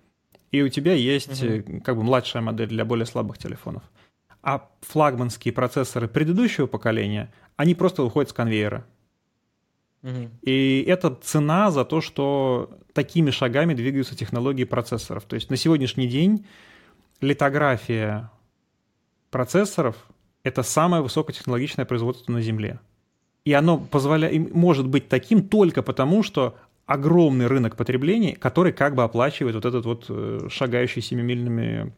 и 0.50 0.62
у 0.62 0.68
тебя 0.68 0.94
есть 0.94 1.42
угу. 1.42 1.80
как 1.82 1.96
бы 1.96 2.02
младшая 2.02 2.42
модель 2.42 2.68
для 2.68 2.84
более 2.84 3.06
слабых 3.06 3.38
телефонов. 3.38 3.82
А 4.42 4.68
флагманские 4.80 5.52
процессоры 5.52 6.08
предыдущего 6.08 6.66
поколения, 6.66 7.32
они 7.56 7.74
просто 7.74 8.02
выходят 8.02 8.30
с 8.30 8.32
конвейера. 8.32 8.86
Угу. 10.02 10.30
И 10.42 10.84
это 10.88 11.14
цена 11.14 11.70
за 11.70 11.84
то, 11.84 12.00
что 12.00 12.70
такими 12.92 13.30
шагами 13.30 13.74
двигаются 13.74 14.16
технологии 14.16 14.64
процессоров. 14.64 15.24
То 15.24 15.34
есть 15.34 15.50
на 15.50 15.56
сегодняшний 15.56 16.08
день 16.08 16.46
литография 17.20 18.30
процессоров— 19.30 19.96
это 20.42 20.62
самое 20.62 21.02
высокотехнологичное 21.02 21.84
производство 21.84 22.32
на 22.32 22.40
Земле. 22.40 22.80
И 23.44 23.52
оно 23.52 23.78
позволяет, 23.78 24.52
может 24.54 24.86
быть 24.86 25.08
таким 25.08 25.48
только 25.48 25.82
потому, 25.82 26.22
что 26.22 26.56
огромный 26.86 27.46
рынок 27.46 27.76
потребления, 27.76 28.34
который 28.34 28.72
как 28.72 28.94
бы 28.94 29.04
оплачивает 29.04 29.54
вот 29.54 29.64
этот 29.64 29.86
вот 29.86 30.06
э, 30.08 30.48
шагающий 30.50 31.00
семимильными 31.00 31.92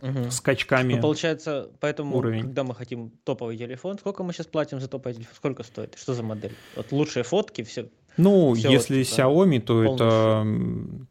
угу. 0.00 0.30
скачками. 0.30 0.94
Ну, 0.94 1.00
получается, 1.00 1.70
поэтому, 1.80 2.16
уровень. 2.16 2.42
когда 2.42 2.64
мы 2.64 2.74
хотим 2.74 3.10
топовый 3.24 3.56
телефон, 3.56 3.98
сколько 3.98 4.22
мы 4.22 4.32
сейчас 4.32 4.46
платим 4.46 4.80
за 4.80 4.88
топовый 4.88 5.14
телефон? 5.14 5.34
Сколько 5.34 5.62
стоит? 5.62 5.96
Что 5.98 6.14
за 6.14 6.22
модель? 6.22 6.52
Вот 6.76 6.92
лучшие 6.92 7.24
фотки, 7.24 7.62
все. 7.64 7.88
Ну, 8.16 8.54
все 8.54 8.70
если 8.70 8.98
вот, 8.98 9.06
Xiaomi, 9.06 9.60
то 9.60 9.84
это 9.84 10.46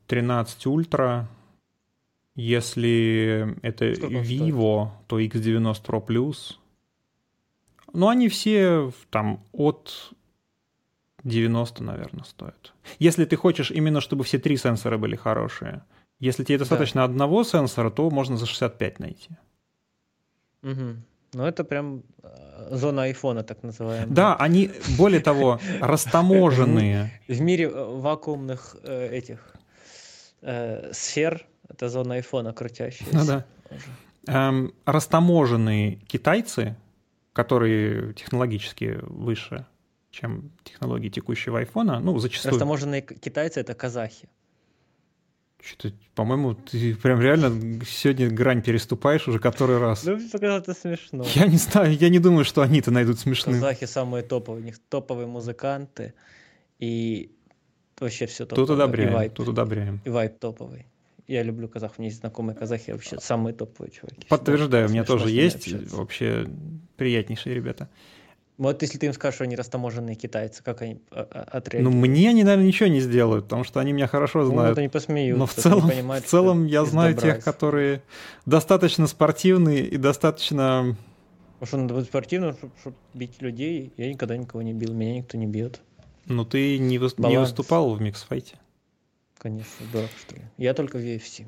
13 0.07 0.65
Ultra, 0.65 1.25
если 2.35 3.55
это 3.61 3.85
Vivo, 3.91 4.89
то 5.07 5.19
X90 5.19 5.83
Pro 5.85 6.05
Plus. 6.05 6.55
Но 7.93 8.09
они 8.09 8.29
все 8.29 8.91
там 9.09 9.43
от 9.51 10.13
90, 11.23 11.83
наверное, 11.83 12.23
стоят. 12.23 12.73
Если 12.99 13.25
ты 13.25 13.35
хочешь 13.35 13.71
именно, 13.71 14.01
чтобы 14.01 14.23
все 14.23 14.39
три 14.39 14.57
сенсора 14.57 14.97
были 14.97 15.15
хорошие. 15.15 15.83
Если 16.19 16.43
тебе 16.43 16.57
достаточно 16.57 17.01
да. 17.01 17.05
одного 17.05 17.43
сенсора, 17.43 17.89
то 17.89 18.09
можно 18.09 18.37
за 18.37 18.45
65 18.45 18.99
найти. 18.99 19.29
Угу. 20.63 20.95
Ну, 21.33 21.43
это 21.43 21.63
прям 21.63 22.03
э, 22.23 22.75
зона 22.75 23.03
айфона, 23.03 23.43
так 23.43 23.63
называемая. 23.63 24.07
Да, 24.07 24.35
они, 24.35 24.71
более 24.97 25.19
того, 25.19 25.59
растаможенные. 25.81 27.11
В 27.27 27.41
мире 27.41 27.65
э, 27.65 27.99
вакуумных 27.99 28.75
э, 28.83 29.09
этих 29.17 29.53
сфер 30.91 31.45
это 31.67 31.89
зона 31.89 32.15
айфона 32.15 32.53
крутящаяся. 32.53 33.15
Ну 33.15 33.25
да. 33.25 33.45
Эм, 34.27 34.73
растаможенные 34.85 35.95
китайцы, 36.07 36.75
которые 37.37 38.13
технологически 38.13 38.97
выше, 39.03 39.67
чем 40.09 40.49
технологии 40.63 41.09
текущего 41.09 41.59
айфона, 41.59 41.99
ну, 41.99 42.17
зачастую... 42.17 42.53
Растаможенные 42.53 43.03
китайцы— 43.03 43.59
это 43.61 43.75
казахи. 43.75 44.27
Что-то, 45.61 45.93
по-моему, 46.15 46.55
ты 46.55 46.95
прям 46.95 47.21
реально 47.21 47.85
сегодня 47.85 48.31
грань 48.31 48.63
переступаешь 48.63 49.27
уже 49.27 49.39
который 49.39 49.77
раз. 49.77 50.03
Ну, 50.03 50.17
показалось 50.31 50.63
это 50.63 50.73
смешно. 50.73 51.25
Я 51.35 51.45
не 51.45 51.57
знаю, 51.57 51.95
я 51.95 52.09
не 52.09 52.19
думаю, 52.19 52.43
что 52.43 52.61
они-то 52.63 52.89
найдут 52.89 53.19
смешным. 53.19 53.55
Казахи 53.55 53.85
самые 53.85 54.23
топовые, 54.23 54.63
у 54.63 54.65
них 54.65 54.79
топовые 54.89 55.27
музыканты, 55.27 56.13
и 56.79 57.29
вообще 57.99 58.25
все 58.25 58.45
топовое. 58.45 58.67
Тут 58.67 58.75
одобряем, 58.75 59.11
и 59.11 59.13
вайп, 59.13 59.33
тут 59.33 59.47
одобряем. 59.49 60.01
И 60.05 60.09
вайп 60.09 60.39
топовый. 60.39 60.87
Я 61.27 61.43
люблю 61.43 61.67
казахов, 61.67 61.99
у 61.99 62.01
меня 62.01 62.09
есть 62.09 62.21
знакомые 62.21 62.55
казахи, 62.55 62.91
вообще 62.91 63.19
самые 63.19 63.53
топовые 63.53 63.91
чуваки. 63.91 64.27
Подтверждаю, 64.29 64.87
у 64.87 64.91
меня 64.91 65.03
тоже 65.03 65.29
есть, 65.29 65.91
вообще 65.91 66.47
приятнейшие 66.95 67.53
ребята. 67.53 67.89
Вот 68.57 68.81
если 68.81 68.97
ты 68.97 69.05
им 69.05 69.13
скажешь, 69.13 69.35
что 69.35 69.43
они 69.43 69.55
растаможенные 69.55 70.15
китайцы, 70.15 70.63
как 70.63 70.81
они 70.81 70.99
а, 71.11 71.27
а, 71.29 71.57
отреагируют? 71.57 71.93
Ну, 71.93 72.01
мне 72.01 72.29
они, 72.29 72.43
наверное, 72.43 72.65
ничего 72.65 72.89
не 72.89 73.01
сделают, 73.01 73.45
потому 73.45 73.63
что 73.63 73.79
они 73.79 73.93
меня 73.93 74.07
хорошо 74.07 74.45
знают. 74.45 74.63
Ну, 74.63 74.69
вот 74.69 74.77
они 74.79 74.87
посмеются. 74.87 75.37
Но 75.37 75.45
в 75.45 75.53
целом, 75.53 75.89
понимают, 75.89 76.25
в 76.25 76.27
целом 76.27 76.65
я 76.65 76.83
знаю 76.85 77.15
тех, 77.15 77.43
которые 77.43 78.01
достаточно 78.47 79.05
спортивные 79.05 79.85
и 79.85 79.97
достаточно... 79.97 80.97
Потому 81.59 81.67
что 81.67 81.77
надо 81.77 81.93
быть 81.93 82.05
спортивным, 82.05 82.53
чтобы, 82.53 82.73
чтобы 82.79 82.95
бить 83.13 83.41
людей. 83.41 83.93
Я 83.95 84.09
никогда 84.09 84.35
никого 84.35 84.63
не 84.63 84.73
бил, 84.73 84.93
меня 84.93 85.15
никто 85.17 85.37
не 85.37 85.45
бьет. 85.45 85.81
Ну, 86.25 86.43
ты 86.43 86.79
не 86.79 86.97
выступал 86.97 87.93
в 87.93 88.01
миксфайте? 88.01 88.55
Конечно, 89.37 89.85
дурак, 89.91 90.09
что 90.19 90.35
ли. 90.35 90.41
Я 90.57 90.73
только 90.73 90.97
в 90.97 91.01
UFC. 91.01 91.47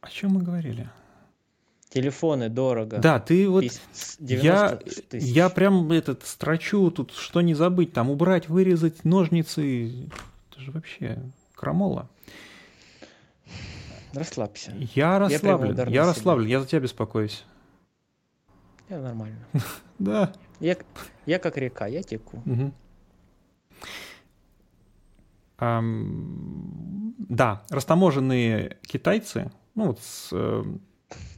О 0.00 0.10
чем 0.10 0.32
мы 0.32 0.42
говорили? 0.42 0.90
Телефоны 1.88 2.48
дорого. 2.48 2.98
Да, 2.98 3.20
ты 3.20 3.48
вот... 3.48 3.64
Я, 4.18 4.80
я 5.12 5.48
прям 5.48 5.92
этот 5.92 6.26
строчу 6.26 6.90
тут, 6.90 7.12
что 7.12 7.40
не 7.40 7.54
забыть, 7.54 7.92
там 7.92 8.10
убрать, 8.10 8.48
вырезать 8.48 9.04
ножницы. 9.04 10.08
Это 10.50 10.60
же 10.60 10.72
вообще 10.72 11.22
крамола. 11.54 12.10
Расслабься. 14.12 14.74
Я 14.94 15.18
расслаблен, 15.18 15.76
я, 15.76 15.84
я 15.84 16.06
расслаблен, 16.06 16.46
я 16.48 16.60
за 16.60 16.66
тебя 16.66 16.80
беспокоюсь. 16.80 17.44
Я 18.88 18.98
нормально. 18.98 19.46
Да. 20.00 20.32
Я, 20.58 20.76
я 21.24 21.38
как 21.38 21.56
река, 21.56 21.86
я 21.86 22.02
теку. 22.02 22.42
Угу. 22.44 22.72
Эм, 25.58 27.14
да, 27.18 27.62
растаможенные 27.70 28.78
китайцы, 28.82 29.50
ну 29.74 29.86
вот 29.88 30.00
с 30.00 30.30
э, 30.32 30.64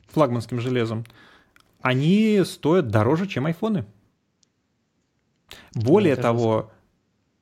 флагманским 0.09 0.61
железом, 0.61 1.05
они 1.81 2.43
стоят 2.45 2.89
дороже, 2.89 3.27
чем 3.27 3.47
айфоны. 3.47 3.85
Более 5.75 6.17
ну, 6.17 6.23
того... 6.23 6.71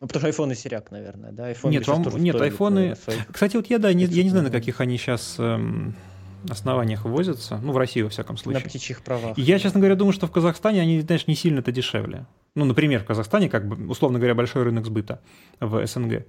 Ну, 0.00 0.08
потому 0.08 0.20
что 0.20 0.26
айфоны 0.26 0.54
серяк, 0.54 0.90
наверное, 0.90 1.32
да? 1.32 1.46
Айфон 1.46 1.70
нет, 1.70 1.86
вам, 1.86 2.02
нет, 2.16 2.40
айфоны... 2.40 2.96
Кстати, 3.30 3.56
вот 3.56 3.66
я, 3.70 3.78
да, 3.78 3.92
не, 3.92 4.04
я 4.04 4.22
не 4.22 4.30
знаю, 4.30 4.44
на 4.44 4.50
каких 4.50 4.80
они 4.80 4.98
сейчас 4.98 5.36
эм, 5.38 5.94
основаниях 6.50 7.04
возятся, 7.04 7.58
ну, 7.58 7.72
в 7.72 7.78
России, 7.78 8.02
во 8.02 8.10
всяком 8.10 8.36
случае. 8.36 8.62
На 8.62 8.68
птичьих 8.68 9.02
правах. 9.02 9.38
Я, 9.38 9.58
честно 9.58 9.80
говоря, 9.80 9.94
думаю, 9.94 10.12
что 10.12 10.26
в 10.26 10.30
Казахстане 10.30 10.80
они, 10.82 11.00
знаешь, 11.00 11.26
не 11.26 11.34
сильно-то 11.34 11.72
дешевле. 11.72 12.26
Ну, 12.54 12.64
например, 12.64 13.00
в 13.00 13.04
Казахстане, 13.04 13.48
как 13.48 13.66
бы, 13.66 13.88
условно 13.88 14.18
говоря, 14.18 14.34
большой 14.34 14.64
рынок 14.64 14.84
сбыта 14.84 15.20
в 15.60 15.86
СНГ. 15.86 16.26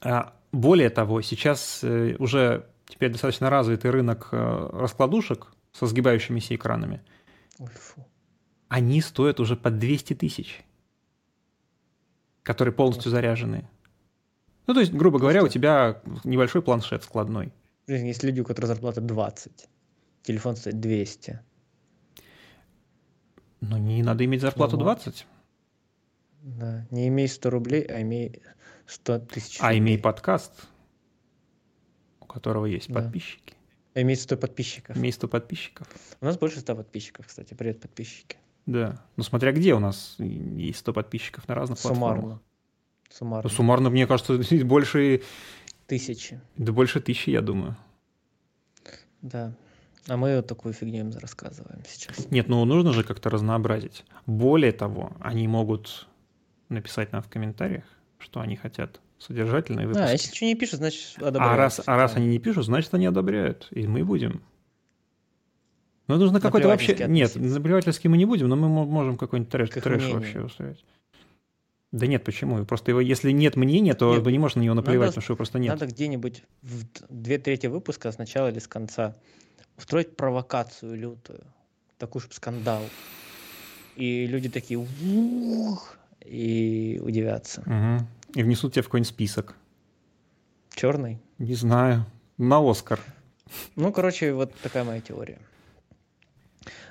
А, 0.00 0.34
более 0.52 0.90
того, 0.90 1.22
сейчас 1.22 1.80
э, 1.82 2.16
уже 2.18 2.66
теперь 2.86 3.10
достаточно 3.10 3.50
развитый 3.50 3.90
рынок 3.90 4.28
э, 4.32 4.70
раскладушек 4.72 5.52
со 5.72 5.86
сгибающимися 5.86 6.54
экранами. 6.54 7.02
Ой, 7.58 7.68
фу. 7.68 8.06
Они 8.68 9.00
стоят 9.00 9.40
уже 9.40 9.56
по 9.56 9.70
200 9.70 10.14
тысяч, 10.14 10.64
которые 12.42 12.74
полностью 12.74 13.10
заряжены. 13.10 13.68
Ну, 14.66 14.74
то 14.74 14.80
есть, 14.80 14.92
грубо 14.92 15.18
говоря, 15.18 15.44
у 15.44 15.48
тебя 15.48 16.02
небольшой 16.24 16.62
планшет 16.62 17.04
складной. 17.04 17.52
Есть 17.86 18.24
люди, 18.24 18.40
у 18.40 18.44
которых 18.44 18.68
зарплата 18.68 19.00
20, 19.00 19.68
телефон 20.22 20.56
стоит 20.56 20.80
200. 20.80 21.40
Но 23.60 23.78
не 23.78 24.02
надо 24.02 24.24
иметь 24.24 24.40
зарплату 24.40 24.76
ну, 24.76 24.82
20. 24.82 25.26
Да, 26.42 26.86
не 26.90 27.08
имей 27.08 27.28
100 27.28 27.50
рублей, 27.50 27.82
а 27.82 28.00
имей 28.02 28.42
100 28.86 29.18
тысяч. 29.20 29.58
А 29.60 29.76
имей 29.76 29.98
подкаст, 29.98 30.68
у 32.20 32.26
которого 32.26 32.66
есть 32.66 32.88
да. 32.88 33.02
подписчики. 33.02 33.54
Имей 33.94 34.16
100 34.16 34.36
подписчиков. 34.36 34.96
Имей 34.96 35.12
100 35.12 35.28
подписчиков. 35.28 35.88
У 36.20 36.24
нас 36.24 36.36
больше 36.38 36.60
100 36.60 36.76
подписчиков, 36.76 37.26
кстати. 37.26 37.54
Привет, 37.54 37.80
подписчики. 37.80 38.36
Да. 38.66 39.02
Ну, 39.16 39.22
смотря 39.22 39.52
где 39.52 39.74
у 39.74 39.78
нас 39.78 40.16
есть 40.18 40.80
100 40.80 40.92
подписсиков 40.92 41.48
на 41.48 41.54
разных 41.54 41.78
Суммарно. 41.78 41.98
платформах. 41.98 42.40
Суммарно. 43.10 43.50
Суммарно, 43.50 43.90
мне 43.90 44.06
кажется, 44.06 44.38
больше... 44.64 45.22
Тысячи. 45.86 46.40
Да 46.56 46.72
больше 46.72 47.00
тысячи, 47.00 47.30
я 47.30 47.40
думаю. 47.40 47.76
Да. 49.22 49.54
А 50.08 50.16
мы 50.16 50.36
вот 50.36 50.46
такую 50.46 50.74
фигню 50.74 51.00
им 51.00 51.10
рассказываем 51.16 51.82
сейчас. 51.86 52.30
Нет, 52.30 52.48
ну 52.48 52.64
нужно 52.64 52.92
же 52.92 53.02
как-то 53.02 53.30
разнообразить. 53.30 54.04
Более 54.26 54.72
того, 54.72 55.12
они 55.20 55.48
могут 55.48 56.06
написать 56.68 57.12
нам 57.12 57.22
в 57.22 57.28
комментариях, 57.28 57.84
что 58.18 58.40
они 58.40 58.56
хотят 58.56 59.00
содержательные 59.18 59.86
выпуски. 59.86 60.08
А, 60.08 60.12
если 60.12 60.34
что 60.34 60.44
не 60.44 60.54
пишут, 60.54 60.78
значит 60.78 61.22
одобряют. 61.22 61.54
А 61.54 61.56
раз, 61.56 61.80
а 61.84 61.96
раз 61.96 62.16
они 62.16 62.26
не 62.28 62.38
пишут, 62.38 62.66
значит 62.66 62.92
они 62.94 63.06
одобряют. 63.06 63.68
И 63.70 63.86
мы 63.86 64.04
будем. 64.04 64.42
Ну, 66.08 66.16
нужно 66.16 66.40
какой-то 66.40 66.68
вообще... 66.68 66.94
Нет, 67.08 67.34
наплевательски 67.34 68.06
мы 68.08 68.16
не 68.16 68.26
будем, 68.26 68.48
но 68.48 68.56
мы 68.56 68.68
можем 68.68 69.16
какой-нибудь 69.16 69.50
трэш, 69.50 69.70
трэш 69.70 70.10
вообще 70.10 70.40
устроить. 70.40 70.84
Да 71.92 72.06
нет, 72.06 72.24
почему? 72.24 72.64
Просто 72.64 72.90
его, 72.90 73.00
если 73.00 73.30
нет 73.30 73.56
мнения, 73.56 73.94
то 73.94 74.14
нет, 74.14 74.26
не 74.26 74.38
можете 74.38 74.60
на 74.60 74.64
него 74.64 74.74
наплевать, 74.74 75.08
надо, 75.08 75.12
потому 75.12 75.22
что 75.22 75.32
его 75.32 75.36
просто 75.36 75.58
нет. 75.58 75.72
Надо 75.72 75.86
где-нибудь 75.86 76.42
в 76.62 76.84
две 77.08 77.38
трети 77.38 77.68
выпуска 77.68 78.12
с 78.12 78.18
начала 78.18 78.50
или 78.50 78.58
с 78.58 78.68
конца 78.68 79.16
устроить 79.78 80.16
провокацию 80.16 80.94
лютую, 80.94 81.42
такой 81.96 82.20
же 82.20 82.28
скандал. 82.32 82.82
И 83.94 84.26
люди 84.26 84.50
такие 84.50 84.78
ух, 84.78 85.96
и 86.26 87.00
удивятся. 87.02 87.60
Угу. 87.62 88.06
И 88.40 88.42
внесут 88.42 88.74
тебя 88.74 88.82
в 88.82 88.86
какой-нибудь 88.86 89.08
список. 89.08 89.56
Черный? 90.74 91.20
Не 91.38 91.54
знаю. 91.54 92.04
На 92.38 92.58
Оскар. 92.58 93.00
Ну, 93.76 93.92
короче, 93.92 94.32
вот 94.32 94.54
такая 94.62 94.84
моя 94.84 95.00
теория. 95.00 95.38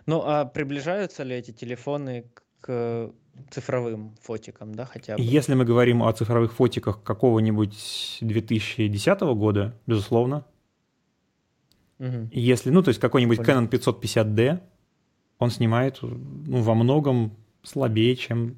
Ну, 0.05 0.21
а 0.25 0.45
приближаются 0.45 1.23
ли 1.23 1.35
эти 1.35 1.51
телефоны 1.51 2.25
к 2.61 3.11
цифровым 3.51 4.15
фотикам, 4.21 4.73
да, 4.73 4.85
хотя 4.85 5.17
бы? 5.17 5.23
Если 5.23 5.53
мы 5.53 5.65
говорим 5.65 6.03
о 6.03 6.11
цифровых 6.13 6.53
фотиках 6.53 7.03
какого-нибудь 7.03 8.17
2010 8.21 9.19
года, 9.21 9.75
безусловно. 9.85 10.45
Угу. 11.99 12.29
Если, 12.31 12.69
ну, 12.69 12.81
то 12.81 12.89
есть 12.89 12.99
какой-нибудь 12.99 13.39
Canon 13.39 13.69
550D, 13.69 14.61
он 15.37 15.49
снимает 15.49 15.99
ну, 16.01 16.61
во 16.61 16.75
многом 16.75 17.35
слабее, 17.63 18.15
чем 18.15 18.57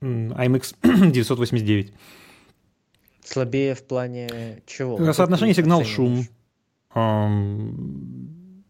IMX 0.00 1.10
989. 1.10 1.92
Слабее 3.24 3.74
в 3.74 3.82
плане 3.82 4.62
чего? 4.66 4.98
Э, 5.00 5.12
соотношение 5.12 5.54
сигнал-шум, 5.54 6.26
эм, 6.94 8.64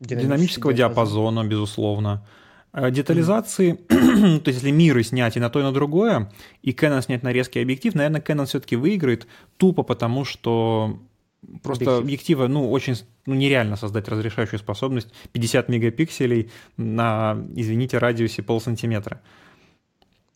динамического 0.00 0.72
диапазона, 0.72 1.44
безусловно. 1.44 2.26
Э, 2.72 2.90
детализации, 2.90 3.72
mm. 3.72 4.38
то 4.40 4.48
есть 4.48 4.62
если 4.62 4.70
миры 4.70 5.02
снять 5.02 5.36
и 5.36 5.40
на 5.40 5.50
то, 5.50 5.60
и 5.60 5.62
на 5.62 5.72
другое, 5.72 6.30
и 6.62 6.72
Canon 6.72 7.02
снять 7.02 7.22
на 7.22 7.32
резкий 7.32 7.60
объектив, 7.60 7.94
наверное, 7.94 8.20
Canon 8.20 8.46
все-таки 8.46 8.76
выиграет 8.76 9.26
тупо 9.56 9.82
потому, 9.82 10.24
что 10.24 10.98
просто 11.62 11.84
объектив. 11.84 12.04
объектива, 12.04 12.46
ну, 12.48 12.70
очень 12.70 12.96
ну, 13.24 13.34
нереально 13.34 13.76
создать 13.76 14.08
разрешающую 14.08 14.58
способность 14.58 15.08
50 15.32 15.68
мегапикселей 15.68 16.50
на, 16.76 17.42
извините, 17.54 17.98
радиусе 17.98 18.42
полсантиметра. 18.42 19.22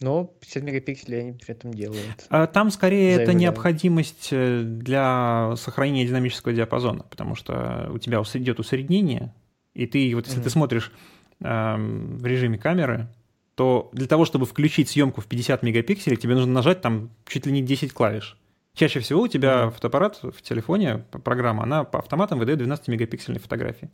Но 0.00 0.24
50 0.40 0.62
мегапикселей 0.62 1.20
они 1.20 1.32
при 1.32 1.50
этом 1.50 1.74
делают. 1.74 2.26
А 2.30 2.46
там 2.46 2.70
скорее 2.70 3.16
это 3.16 3.34
необходимость 3.34 4.28
э, 4.32 4.62
для 4.62 5.54
сохранения 5.56 6.06
динамического 6.06 6.54
диапазона, 6.54 7.02
потому 7.02 7.34
что 7.34 7.90
у 7.92 7.98
тебя 7.98 8.20
идет 8.20 8.58
усреднение, 8.60 9.34
и 9.74 9.86
ты 9.86 10.14
вот 10.14 10.26
если 10.26 10.40
mm-hmm. 10.40 10.44
ты 10.44 10.50
смотришь 10.50 10.92
э, 11.40 11.76
в 11.76 12.24
режиме 12.24 12.56
камеры, 12.56 13.08
то 13.56 13.90
для 13.92 14.06
того, 14.06 14.24
чтобы 14.24 14.46
включить 14.46 14.88
съемку 14.88 15.20
в 15.20 15.26
50 15.26 15.62
мегапикселей, 15.62 16.16
тебе 16.16 16.34
нужно 16.34 16.52
нажать 16.52 16.80
там 16.80 17.10
чуть 17.26 17.44
ли 17.44 17.52
не 17.52 17.60
10 17.60 17.92
клавиш. 17.92 18.38
Чаще 18.74 19.00
всего 19.00 19.20
у 19.20 19.28
тебя 19.28 19.64
mm-hmm. 19.64 19.70
фотоаппарат 19.72 20.22
в 20.22 20.40
телефоне, 20.40 21.04
программа, 21.24 21.64
она 21.64 21.84
по 21.84 21.98
автоматам 21.98 22.38
выдает 22.38 22.62
12-мегапиксельные 22.62 23.38
фотографии, 23.38 23.90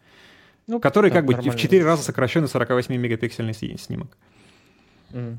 ну, 0.68 0.78
который 0.78 1.10
как 1.10 1.24
бы 1.24 1.34
в 1.34 1.56
4 1.56 1.84
раза 1.84 2.04
сокращенный 2.04 2.46
48-мегапиксельный 2.46 3.54
снимок. 3.76 4.16
Mm. 5.10 5.38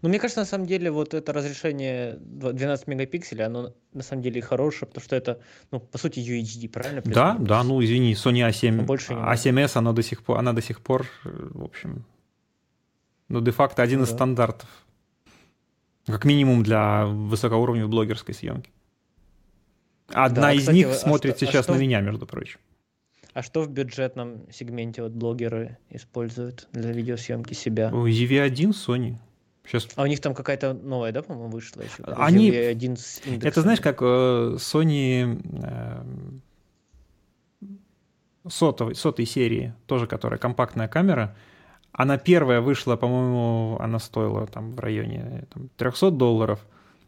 Ну, 0.00 0.08
мне 0.08 0.18
кажется, 0.18 0.40
на 0.40 0.46
самом 0.46 0.66
деле, 0.66 0.90
вот 0.90 1.14
это 1.14 1.32
разрешение 1.32 2.16
12 2.20 2.86
мегапикселей, 2.86 3.44
оно 3.44 3.74
на 3.92 4.02
самом 4.02 4.22
деле 4.22 4.40
хорошее, 4.40 4.86
потому 4.86 5.04
что 5.04 5.16
это, 5.16 5.40
ну, 5.70 5.80
по 5.80 5.98
сути, 5.98 6.20
UHD, 6.20 6.68
правильно? 6.68 7.02
Да, 7.04 7.36
да, 7.38 7.62
ну, 7.64 7.82
извини, 7.82 8.14
Sony 8.14 8.48
A7, 8.48 8.84
больше 8.84 9.12
A7S, 9.12 9.76
она 9.76 9.92
до 9.92 10.02
сих 10.02 10.22
пор, 10.22 10.38
она 10.38 10.52
до 10.52 10.62
сих 10.62 10.80
пор, 10.80 11.06
в 11.24 11.64
общем, 11.64 12.04
ну, 13.28 13.40
де-факто 13.40 13.82
один 13.82 13.98
ну, 13.98 14.04
из 14.04 14.10
да. 14.10 14.14
стандартов. 14.14 14.68
Как 16.06 16.24
минимум 16.24 16.62
для 16.62 17.06
высокоуровневой 17.06 17.88
блогерской 17.88 18.34
съемки. 18.34 18.70
Одна 20.08 20.42
да, 20.42 20.52
из 20.52 20.60
кстати, 20.60 20.76
них 20.76 20.88
а 20.88 20.94
смотрит 20.94 21.36
что, 21.36 21.46
а 21.46 21.48
сейчас 21.48 21.60
а 21.60 21.62
что... 21.62 21.74
на 21.74 21.78
меня, 21.78 22.00
между 22.00 22.26
прочим. 22.26 22.58
А 23.32 23.42
что 23.42 23.62
в 23.62 23.70
бюджетном 23.70 24.42
сегменте 24.52 25.02
вот 25.02 25.12
блогеры 25.12 25.78
используют 25.88 26.68
для 26.72 26.92
видеосъемки 26.92 27.54
себя? 27.54 27.88
EV1 27.88 28.70
Sony. 28.70 29.16
Сейчас... 29.64 29.88
А 29.94 30.02
у 30.02 30.06
них 30.06 30.20
там 30.20 30.34
какая-то 30.34 30.74
новая, 30.74 31.12
да, 31.12 31.22
по-моему, 31.22 31.50
вышла 31.50 31.82
еще? 31.82 32.02
Они... 32.04 32.48
Это 32.50 33.62
знаешь, 33.62 33.80
как 33.80 34.02
э, 34.02 34.56
Sony 34.58 35.40
э, 35.62 36.02
сотовой, 38.48 38.94
сотой 38.94 39.26
серии, 39.26 39.74
тоже 39.86 40.06
которая 40.06 40.38
компактная 40.38 40.88
камера, 40.88 41.36
она 41.92 42.16
первая 42.18 42.60
вышла, 42.60 42.96
по-моему, 42.96 43.76
она 43.80 43.98
стоила 43.98 44.46
там 44.46 44.74
в 44.74 44.80
районе 44.80 45.46
там, 45.52 45.68
300 45.76 46.10
долларов 46.10 46.60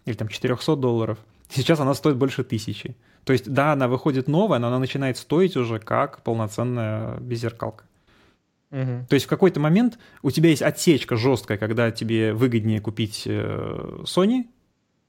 или 0.04 0.14
там 0.14 0.28
400 0.28 0.76
долларов. 0.76 1.18
Сейчас 1.48 1.80
она 1.80 1.94
стоит 1.94 2.16
больше 2.16 2.44
тысячи. 2.44 2.96
То 3.24 3.32
есть, 3.32 3.50
да, 3.50 3.72
она 3.72 3.88
выходит 3.88 4.28
новая, 4.28 4.58
но 4.58 4.68
она 4.68 4.78
начинает 4.78 5.16
стоить 5.16 5.56
уже 5.56 5.78
как 5.78 6.22
полноценная 6.22 7.16
беззеркалка. 7.18 7.84
Угу. 8.74 9.06
То 9.08 9.14
есть 9.14 9.26
в 9.26 9.28
какой-то 9.28 9.60
момент 9.60 9.98
у 10.22 10.32
тебя 10.32 10.50
есть 10.50 10.62
отсечка 10.62 11.16
жесткая, 11.16 11.58
когда 11.58 11.92
тебе 11.92 12.32
выгоднее 12.32 12.80
купить 12.80 13.22
э, 13.24 14.00
Sony. 14.02 14.46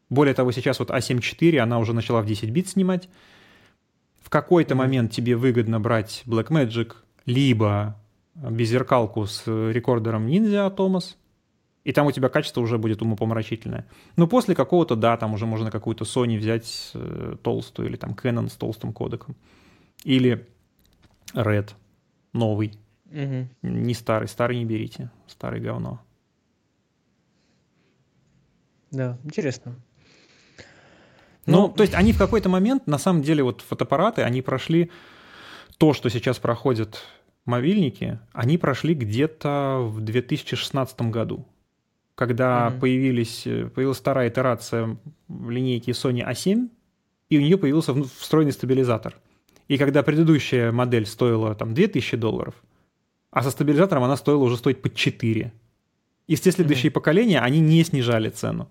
Более 0.09 0.35
того, 0.35 0.51
сейчас 0.51 0.77
вот 0.77 0.91
A7 0.91 1.17
IV, 1.17 1.57
она 1.57 1.79
уже 1.79 1.93
начала 1.93 2.21
в 2.21 2.27
10 2.27 2.51
бит 2.51 2.69
снимать. 2.69 3.09
В 4.21 4.29
какой-то 4.29 4.75
момент 4.75 5.11
тебе 5.11 5.35
выгодно 5.35 5.79
брать 5.79 6.21
Blackmagic, 6.27 6.93
либо 7.25 7.99
беззеркалку 8.35 9.25
с 9.25 9.47
рекордером 9.47 10.27
Ninja 10.27 10.71
Atomos, 10.71 11.15
и 11.83 11.91
там 11.91 12.05
у 12.05 12.11
тебя 12.11 12.29
качество 12.29 12.61
уже 12.61 12.77
будет 12.77 13.01
умопомрачительное. 13.01 13.87
Но 14.15 14.27
после 14.27 14.53
какого-то, 14.53 14.95
да, 14.95 15.17
там 15.17 15.33
уже 15.33 15.47
можно 15.47 15.71
какую-то 15.71 16.03
Sony 16.03 16.37
взять 16.37 16.91
э, 16.93 17.35
толстую, 17.41 17.89
или 17.89 17.95
там 17.95 18.11
Canon 18.11 18.47
с 18.47 18.53
толстым 18.53 18.93
кодеком. 18.93 19.35
Или 20.03 20.47
Red 21.33 21.71
новый. 22.33 22.73
Угу. 23.11 23.48
Не 23.61 23.94
старый, 23.94 24.27
старый 24.27 24.57
не 24.57 24.65
берите, 24.65 25.11
старый 25.27 25.61
говно. 25.61 26.02
Да, 28.91 29.18
интересно. 29.23 29.76
Ну, 31.45 31.68
ну, 31.68 31.69
то 31.69 31.84
есть 31.84 31.94
они 31.94 32.11
в 32.14 32.18
какой-то 32.18 32.49
момент, 32.49 32.88
на 32.88 32.98
самом 32.98 33.22
деле, 33.22 33.44
вот 33.44 33.61
фотоаппараты, 33.61 34.23
они 34.23 34.41
прошли 34.41 34.90
то, 35.77 35.94
что 35.94 36.10
сейчас 36.10 36.40
проходят 36.40 37.03
мобильники, 37.45 38.19
они 38.34 38.57
прошли 38.57 38.95
где-то 38.95 39.82
в 39.84 40.02
2016 40.02 41.02
году, 41.03 41.45
когда 42.15 42.69
mm 42.69 42.80
появились, 42.80 43.44
появилась 43.44 43.98
вторая 43.98 44.30
итерация 44.30 44.98
в 45.27 45.49
линейке 45.49 45.91
Sony 45.91 46.27
A7, 46.27 46.69
и 47.30 47.38
у 47.38 47.41
нее 47.41 47.57
появился 47.57 47.94
встроенный 47.94 48.53
стабилизатор. 48.53 49.15
И 49.68 49.77
когда 49.77 50.03
предыдущая 50.03 50.72
модель 50.72 51.06
стоила 51.06 51.53
там 51.56 51.73
2000 51.73 52.18
долларов, 52.18 52.56
а 53.35 53.43
со 53.43 53.51
стабилизатором 53.51 54.03
она 54.03 54.15
стоила 54.15 54.43
уже 54.43 54.55
стоить 54.55 54.81
под 54.81 54.95
4. 54.95 55.51
И 56.27 56.35
все 56.35 56.51
следующие 56.51 56.89
mm-hmm. 56.89 56.93
поколения, 56.93 57.41
они 57.41 57.59
не 57.59 57.83
снижали 57.83 58.29
цену. 58.29 58.69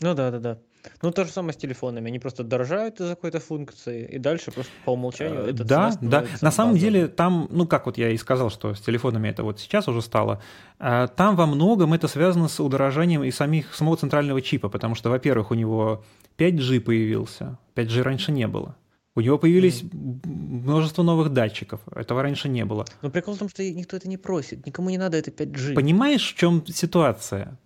Ну 0.00 0.14
да, 0.14 0.30
да, 0.30 0.38
да. 0.38 0.58
Ну, 1.00 1.12
то 1.12 1.24
же 1.24 1.30
самое 1.30 1.54
с 1.54 1.56
телефонами. 1.56 2.08
Они 2.08 2.18
просто 2.18 2.44
дорожают 2.44 3.00
из-за 3.00 3.14
какой-то 3.14 3.40
функции, 3.40 4.06
и 4.06 4.18
дальше 4.18 4.50
просто 4.50 4.70
по 4.84 4.90
умолчанию 4.90 5.44
это 5.44 5.64
Да, 5.64 5.92
да. 6.02 6.26
На 6.42 6.50
самом 6.50 6.76
деле 6.76 7.08
там, 7.08 7.48
ну, 7.50 7.66
как 7.66 7.86
вот 7.86 7.96
я 7.96 8.10
и 8.10 8.18
сказал, 8.18 8.50
что 8.50 8.74
с 8.74 8.80
телефонами 8.80 9.28
это 9.28 9.44
вот 9.44 9.60
сейчас 9.60 9.88
уже 9.88 10.02
стало, 10.02 10.42
а, 10.78 11.06
там 11.06 11.34
во 11.34 11.46
многом 11.46 11.94
это 11.94 12.06
связано 12.06 12.48
с 12.48 12.60
удорожанием 12.60 13.24
и 13.24 13.30
самих, 13.30 13.74
самого 13.74 13.96
центрального 13.96 14.42
чипа, 14.42 14.68
потому 14.68 14.94
что, 14.94 15.08
во-первых, 15.08 15.52
у 15.52 15.54
него 15.54 16.04
5G 16.36 16.80
появился, 16.80 17.58
5G 17.76 18.02
раньше 18.02 18.30
не 18.30 18.46
было. 18.46 18.76
У 19.14 19.20
него 19.20 19.38
появились 19.38 19.82
mm-hmm. 19.82 20.26
множество 20.26 21.02
новых 21.02 21.32
датчиков. 21.32 21.80
Этого 21.94 22.22
раньше 22.22 22.48
не 22.48 22.64
было. 22.64 22.86
Но 23.02 23.10
прикол 23.10 23.34
в 23.34 23.38
том, 23.38 23.48
что 23.48 23.62
никто 23.62 23.96
это 23.96 24.08
не 24.08 24.16
просит. 24.16 24.64
Никому 24.64 24.88
не 24.88 24.98
надо 24.98 25.18
это 25.18 25.30
5G. 25.30 25.74
Понимаешь, 25.74 26.32
в 26.32 26.36
чем 26.36 26.64
ситуация? 26.66 27.58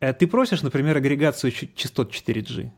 Э, 0.00 0.12
ты 0.12 0.26
просишь, 0.26 0.62
например, 0.62 0.96
агрегацию 0.96 1.52
частот 1.52 2.12
4G. 2.12 2.70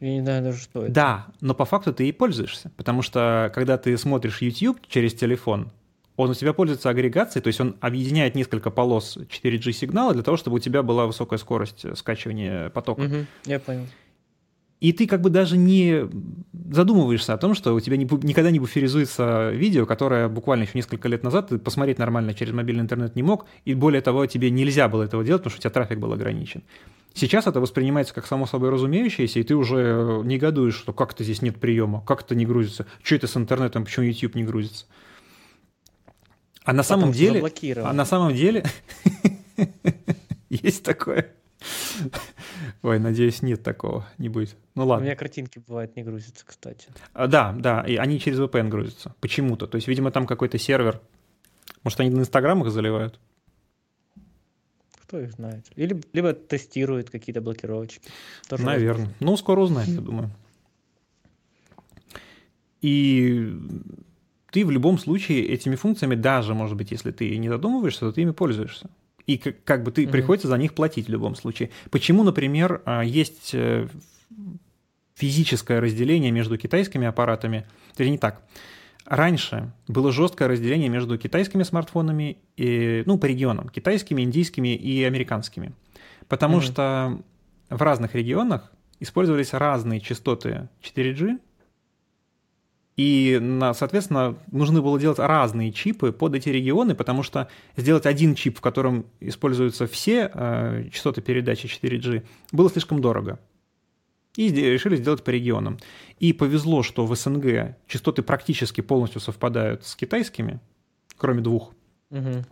Я 0.00 0.12
не 0.12 0.20
знаю 0.20 0.44
даже, 0.44 0.58
что 0.58 0.84
это. 0.84 0.92
Да, 0.92 1.26
но 1.40 1.54
по 1.54 1.64
факту 1.64 1.94
ты 1.94 2.08
и 2.08 2.12
пользуешься. 2.12 2.70
Потому 2.76 3.00
что, 3.00 3.50
когда 3.54 3.78
ты 3.78 3.96
смотришь 3.96 4.42
YouTube 4.42 4.78
через 4.86 5.14
телефон, 5.14 5.72
он 6.16 6.30
у 6.30 6.34
тебя 6.34 6.52
пользуется 6.52 6.90
агрегацией, 6.90 7.42
то 7.42 7.48
есть 7.48 7.60
он 7.60 7.76
объединяет 7.80 8.34
несколько 8.34 8.70
полос 8.70 9.16
4G 9.16 9.72
сигнала 9.72 10.14
для 10.14 10.22
того, 10.22 10.36
чтобы 10.36 10.56
у 10.56 10.58
тебя 10.58 10.82
была 10.82 11.06
высокая 11.06 11.38
скорость 11.38 11.96
скачивания 11.96 12.70
потока. 12.70 13.02
Угу, 13.02 13.26
я 13.46 13.60
понял. 13.60 13.86
И 14.80 14.92
ты 14.92 15.06
как 15.06 15.22
бы 15.22 15.30
даже 15.30 15.56
не 15.56 16.08
задумываешься 16.70 17.32
о 17.32 17.38
том, 17.38 17.54
что 17.54 17.74
у 17.74 17.80
тебя 17.80 17.96
не, 17.96 18.04
никогда 18.04 18.50
не 18.50 18.58
буферизуется 18.58 19.50
видео, 19.50 19.86
которое 19.86 20.28
буквально 20.28 20.64
еще 20.64 20.72
несколько 20.74 21.08
лет 21.08 21.22
назад 21.22 21.48
ты 21.48 21.58
посмотреть 21.58 21.98
нормально 21.98 22.34
через 22.34 22.52
мобильный 22.52 22.82
интернет 22.82 23.16
не 23.16 23.22
мог, 23.22 23.46
и 23.64 23.74
более 23.74 24.02
того, 24.02 24.26
тебе 24.26 24.50
нельзя 24.50 24.88
было 24.88 25.04
этого 25.04 25.24
делать, 25.24 25.42
потому 25.42 25.52
что 25.52 25.60
у 25.60 25.62
тебя 25.62 25.70
трафик 25.70 25.98
был 25.98 26.12
ограничен. 26.12 26.62
Сейчас 27.14 27.46
это 27.46 27.60
воспринимается 27.60 28.12
как 28.12 28.26
само 28.26 28.44
собой 28.44 28.68
разумеющееся, 28.68 29.40
и 29.40 29.42
ты 29.42 29.54
уже 29.54 30.20
негодуешь, 30.24 30.74
что 30.74 30.92
как-то 30.92 31.24
здесь 31.24 31.40
нет 31.40 31.58
приема, 31.58 32.02
как 32.04 32.22
это 32.22 32.34
не 32.34 32.44
грузится, 32.44 32.86
что 33.02 33.14
это 33.14 33.26
с 33.26 33.36
интернетом, 33.38 33.84
почему 33.86 34.04
YouTube 34.04 34.34
не 34.34 34.44
грузится. 34.44 34.84
А 36.64 36.74
на 36.74 36.82
самом 36.82 37.12
деле... 37.12 37.42
А 37.76 37.92
на 37.94 38.04
самом 38.04 38.34
деле... 38.34 38.66
Есть 40.50 40.82
такое. 40.84 41.32
Ой, 42.82 42.98
надеюсь, 42.98 43.42
нет 43.42 43.62
такого, 43.62 44.06
не 44.18 44.28
будет. 44.28 44.56
Ну 44.74 44.86
ладно. 44.86 45.04
У 45.04 45.06
меня 45.06 45.16
картинки 45.16 45.62
бывают 45.66 45.96
не 45.96 46.02
грузятся, 46.02 46.44
кстати. 46.46 46.88
А, 47.12 47.26
да, 47.26 47.52
да, 47.52 47.82
и 47.82 47.96
они 47.96 48.20
через 48.20 48.38
VPN 48.38 48.68
грузятся. 48.68 49.14
Почему-то. 49.20 49.66
То 49.66 49.76
есть, 49.76 49.88
видимо, 49.88 50.10
там 50.10 50.26
какой-то 50.26 50.58
сервер. 50.58 51.00
Может, 51.82 52.00
они 52.00 52.10
на 52.10 52.20
Инстаграм 52.20 52.62
их 52.62 52.70
заливают? 52.70 53.18
Кто 55.02 55.20
их 55.20 55.32
знает? 55.32 55.66
Или, 55.76 56.00
либо 56.12 56.32
тестируют 56.32 57.10
какие-то 57.10 57.40
блокировочки. 57.40 58.10
Тоже 58.48 58.64
Наверное. 58.64 59.06
Возможно. 59.06 59.14
Ну, 59.20 59.36
скоро 59.36 59.60
узнаем, 59.60 59.94
я 59.94 60.00
думаю. 60.00 60.30
И 62.82 63.52
ты 64.50 64.64
в 64.64 64.70
любом 64.70 64.98
случае 64.98 65.46
этими 65.46 65.76
функциями, 65.76 66.14
даже, 66.14 66.54
может 66.54 66.76
быть, 66.76 66.90
если 66.90 67.12
ты 67.12 67.36
не 67.38 67.48
задумываешься, 67.48 68.00
то 68.00 68.12
ты 68.12 68.22
ими 68.22 68.32
пользуешься. 68.32 68.90
И 69.26 69.38
как, 69.38 69.64
как 69.64 69.82
бы 69.82 69.90
ты 69.90 70.04
mm-hmm. 70.04 70.10
приходится 70.10 70.48
за 70.48 70.56
них 70.56 70.74
платить 70.74 71.06
в 71.08 71.10
любом 71.10 71.34
случае. 71.34 71.70
Почему, 71.90 72.22
например, 72.22 72.82
а, 72.84 73.02
есть 73.02 73.50
э, 73.54 73.88
физическое 75.14 75.80
разделение 75.80 76.30
между 76.30 76.56
китайскими 76.56 77.06
аппаратами? 77.06 77.66
Это 77.94 78.08
не 78.08 78.18
так. 78.18 78.42
Раньше 79.04 79.72
было 79.88 80.12
жесткое 80.12 80.48
разделение 80.48 80.88
между 80.88 81.18
китайскими 81.18 81.62
смартфонами 81.62 82.38
и, 82.56 83.02
ну, 83.06 83.18
по 83.18 83.26
регионам, 83.26 83.68
китайскими, 83.68 84.22
индийскими 84.22 84.74
и 84.74 85.02
американскими. 85.04 85.74
Потому 86.28 86.58
mm-hmm. 86.58 86.62
что 86.62 87.22
в 87.70 87.82
разных 87.82 88.14
регионах 88.14 88.72
использовались 89.00 89.52
разные 89.52 90.00
частоты 90.00 90.68
4G, 90.82 91.38
и, 92.96 93.60
соответственно, 93.74 94.38
нужно 94.50 94.80
было 94.80 94.98
делать 94.98 95.18
разные 95.18 95.70
чипы 95.70 96.12
под 96.12 96.34
эти 96.34 96.48
регионы, 96.48 96.94
потому 96.94 97.22
что 97.22 97.48
сделать 97.76 98.06
один 98.06 98.34
чип, 98.34 98.56
в 98.56 98.60
котором 98.62 99.04
используются 99.20 99.86
все 99.86 100.30
э, 100.32 100.88
частоты 100.90 101.20
передачи 101.20 101.66
4G, 101.66 102.24
было 102.52 102.70
слишком 102.70 103.02
дорого. 103.02 103.38
И 104.34 104.48
решили 104.48 104.96
сделать 104.96 105.22
по 105.24 105.30
регионам. 105.30 105.78
И 106.20 106.32
повезло, 106.32 106.82
что 106.82 107.06
в 107.06 107.14
СНГ 107.14 107.76
частоты 107.86 108.22
практически 108.22 108.80
полностью 108.80 109.20
совпадают 109.20 109.84
с 109.84 109.94
китайскими, 109.94 110.60
кроме 111.18 111.42
двух. 111.42 111.72
Угу. 112.10 112.44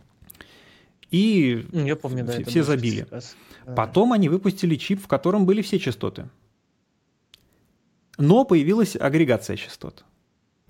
И 1.11 1.67
Я 1.73 1.97
помню, 1.97 2.25
да, 2.25 2.43
все 2.45 2.63
забили. 2.65 3.07
Потом 3.75 4.13
они 4.13 4.29
выпустили 4.29 4.77
чип, 4.77 5.03
в 5.03 5.09
котором 5.09 5.47
были 5.47 5.63
все 5.63 5.79
частоты. 5.79 6.29
Но 8.19 8.45
появилась 8.45 8.95
агрегация 8.95 9.57
частот. 9.57 10.05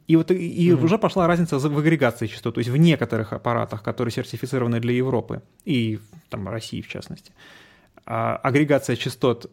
И 0.07 0.17
вот 0.17 0.31
и 0.31 0.35
mm-hmm. 0.35 0.85
уже 0.85 0.99
пошла 0.99 1.27
разница 1.27 1.59
в 1.59 1.79
агрегации 1.79 2.27
частот, 2.27 2.55
то 2.55 2.59
есть 2.59 2.71
в 2.71 2.77
некоторых 2.77 3.33
аппаратах, 3.33 3.83
которые 3.83 4.13
сертифицированы 4.13 4.81
для 4.81 4.93
Европы 4.93 5.43
и 5.65 5.99
там 6.29 6.47
России 6.49 6.83
в 6.83 6.89
частности, 6.89 7.33
а, 8.05 8.37
агрегация 8.37 8.97
частот 8.97 9.51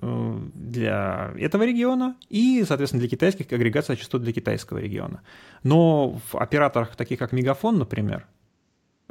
э, 0.00 0.38
для 0.54 1.34
этого 1.38 1.64
региона 1.64 2.16
и, 2.30 2.64
соответственно, 2.66 3.00
для 3.00 3.10
китайских 3.10 3.52
агрегация 3.52 3.96
частот 3.96 4.22
для 4.22 4.32
китайского 4.32 4.78
региона. 4.78 5.20
Но 5.62 6.18
в 6.30 6.36
операторах 6.36 6.96
таких 6.96 7.18
как 7.18 7.32
Мегафон, 7.32 7.78
например, 7.78 8.26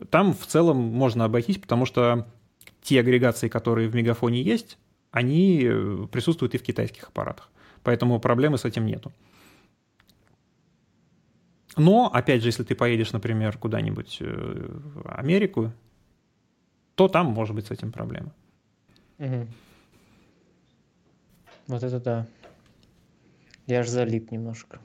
там 0.09 0.33
в 0.33 0.47
целом 0.47 0.77
можно 0.77 1.25
обойтись, 1.25 1.59
потому 1.59 1.85
что 1.85 2.27
те 2.81 2.99
агрегации, 2.99 3.49
которые 3.49 3.87
в 3.87 3.95
Мегафоне 3.95 4.41
есть, 4.41 4.79
они 5.11 5.61
э, 5.63 6.07
присутствуют 6.11 6.55
и 6.55 6.57
в 6.57 6.63
китайских 6.63 7.03
аппаратах. 7.03 7.51
Поэтому 7.83 8.19
проблемы 8.19 8.57
с 8.57 8.65
этим 8.65 8.85
нету. 8.85 9.11
Но, 11.77 12.09
опять 12.11 12.41
же, 12.41 12.49
если 12.49 12.63
ты 12.63 12.75
поедешь, 12.75 13.13
например, 13.13 13.57
куда-нибудь 13.57 14.17
э, 14.19 14.25
в 14.25 15.09
Америку, 15.09 15.71
то 16.95 17.07
там 17.07 17.27
может 17.27 17.55
быть 17.55 17.67
с 17.67 17.71
этим 17.71 17.91
проблема. 17.91 18.33
Угу. 19.19 19.47
Вот 21.67 21.83
это 21.83 21.99
да. 21.99 22.27
Я 23.67 23.79
аж 23.79 23.87
залип 23.87 24.31
немножко. 24.31 24.79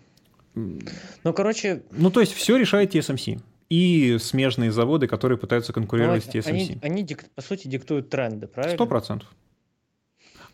Ну, 0.54 1.32
короче... 1.34 1.82
Ну, 1.90 2.10
то 2.10 2.20
есть 2.20 2.32
все 2.32 2.56
решает 2.56 2.94
TSMC. 2.94 3.40
И 3.68 4.16
смежные 4.20 4.70
заводы, 4.70 5.08
которые 5.08 5.38
пытаются 5.38 5.72
конкурировать 5.72 6.24
ну, 6.26 6.32
с 6.32 6.34
TSMC. 6.34 6.78
Они, 6.82 7.02
они 7.02 7.16
по 7.34 7.42
сути, 7.42 7.66
диктуют 7.66 8.10
тренды, 8.10 8.46
правильно? 8.46 8.76
Сто 8.76 8.86
процентов. 8.86 9.28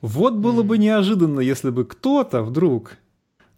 Вот 0.01 0.35
было 0.35 0.63
mm. 0.63 0.67
бы 0.67 0.79
неожиданно, 0.79 1.41
если 1.41 1.71
бы 1.71 1.85
кто-то 1.85 2.43
вдруг 2.43 2.97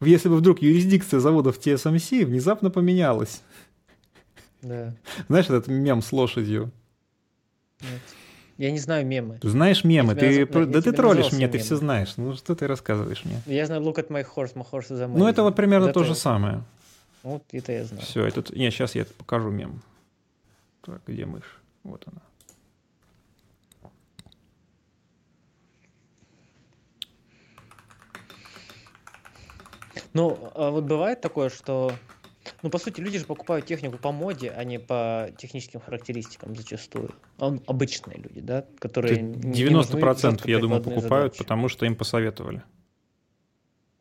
если 0.07 0.29
бы 0.29 0.37
вдруг 0.37 0.63
юрисдикция 0.63 1.21
заводов 1.21 1.59
TSMC 1.59 2.25
внезапно 2.25 2.71
поменялась. 2.71 3.43
Да. 4.63 4.95
Знаешь 5.29 5.47
этот 5.47 5.69
мем 5.69 6.03
с 6.03 6.13
лошадью? 6.13 6.71
Нет. 7.81 8.01
Я 8.57 8.71
не 8.71 8.79
знаю 8.79 9.05
мемы. 9.05 9.39
Ты 9.41 9.49
знаешь 9.49 9.83
мемы, 9.83 10.15
ты, 10.15 10.47
про... 10.47 10.65
да 10.65 10.81
ты 10.81 10.93
троллишь 10.93 11.33
меня, 11.33 11.49
ты 11.49 11.59
все 11.59 11.77
знаешь. 11.77 12.15
Ну 12.17 12.35
что 12.35 12.55
ты 12.55 12.67
рассказываешь 12.67 13.25
мне? 13.25 13.41
Я 13.47 13.67
знаю 13.67 13.83
look 13.83 13.97
at 13.97 14.09
my 14.09 14.25
horse, 14.25 14.55
my 14.55 14.65
horse 14.71 14.91
is 14.91 15.01
amazing. 15.01 15.19
Ну 15.19 15.29
это 15.29 15.43
вот 15.43 15.57
примерно 15.57 15.87
это... 15.87 15.95
то 15.95 16.05
же 16.05 16.15
самое. 16.15 16.63
Вот 17.25 17.43
это 17.53 17.73
я 17.73 17.85
знаю. 17.85 18.05
Все, 18.05 18.25
это... 18.25 18.45
Не, 18.57 18.71
сейчас 18.71 18.95
я 18.95 19.07
покажу 19.19 19.51
мем. 19.51 19.83
Так, 20.83 21.01
где 21.07 21.27
мышь? 21.27 21.61
Вот 21.83 22.05
она. 22.07 22.21
Ну, 30.15 30.39
а 30.55 30.70
вот 30.70 30.85
бывает 30.85 31.20
такое, 31.20 31.51
что... 31.51 31.93
Ну, 32.62 32.70
по 32.70 32.78
сути, 32.78 33.01
люди 33.01 33.19
же 33.19 33.24
покупают 33.24 33.66
технику 33.66 33.99
по 33.99 34.12
моде, 34.12 34.51
а 34.51 34.65
не 34.65 34.78
по 34.78 35.31
техническим 35.39 35.81
характеристикам 35.81 36.55
зачастую. 36.55 37.11
Обычные 37.39 38.19
люди, 38.19 38.41
да, 38.41 38.65
которые... 38.78 39.20
90% 39.20 40.43
я 40.45 40.59
думаю, 40.59 40.82
покупают, 40.82 41.35
задачи. 41.35 41.39
потому 41.39 41.69
что 41.69 41.86
им 41.86 41.97
посоветовали. 41.97 42.62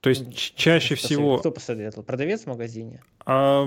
То 0.01 0.09
есть 0.09 0.25
ну, 0.25 0.31
чаще 0.33 0.95
всего... 0.95 1.37
Кто 1.37 1.49
посоветовал? 1.49 2.03
Продавец 2.03 2.41
в 2.41 2.47
магазине? 2.47 3.01
А, 3.25 3.65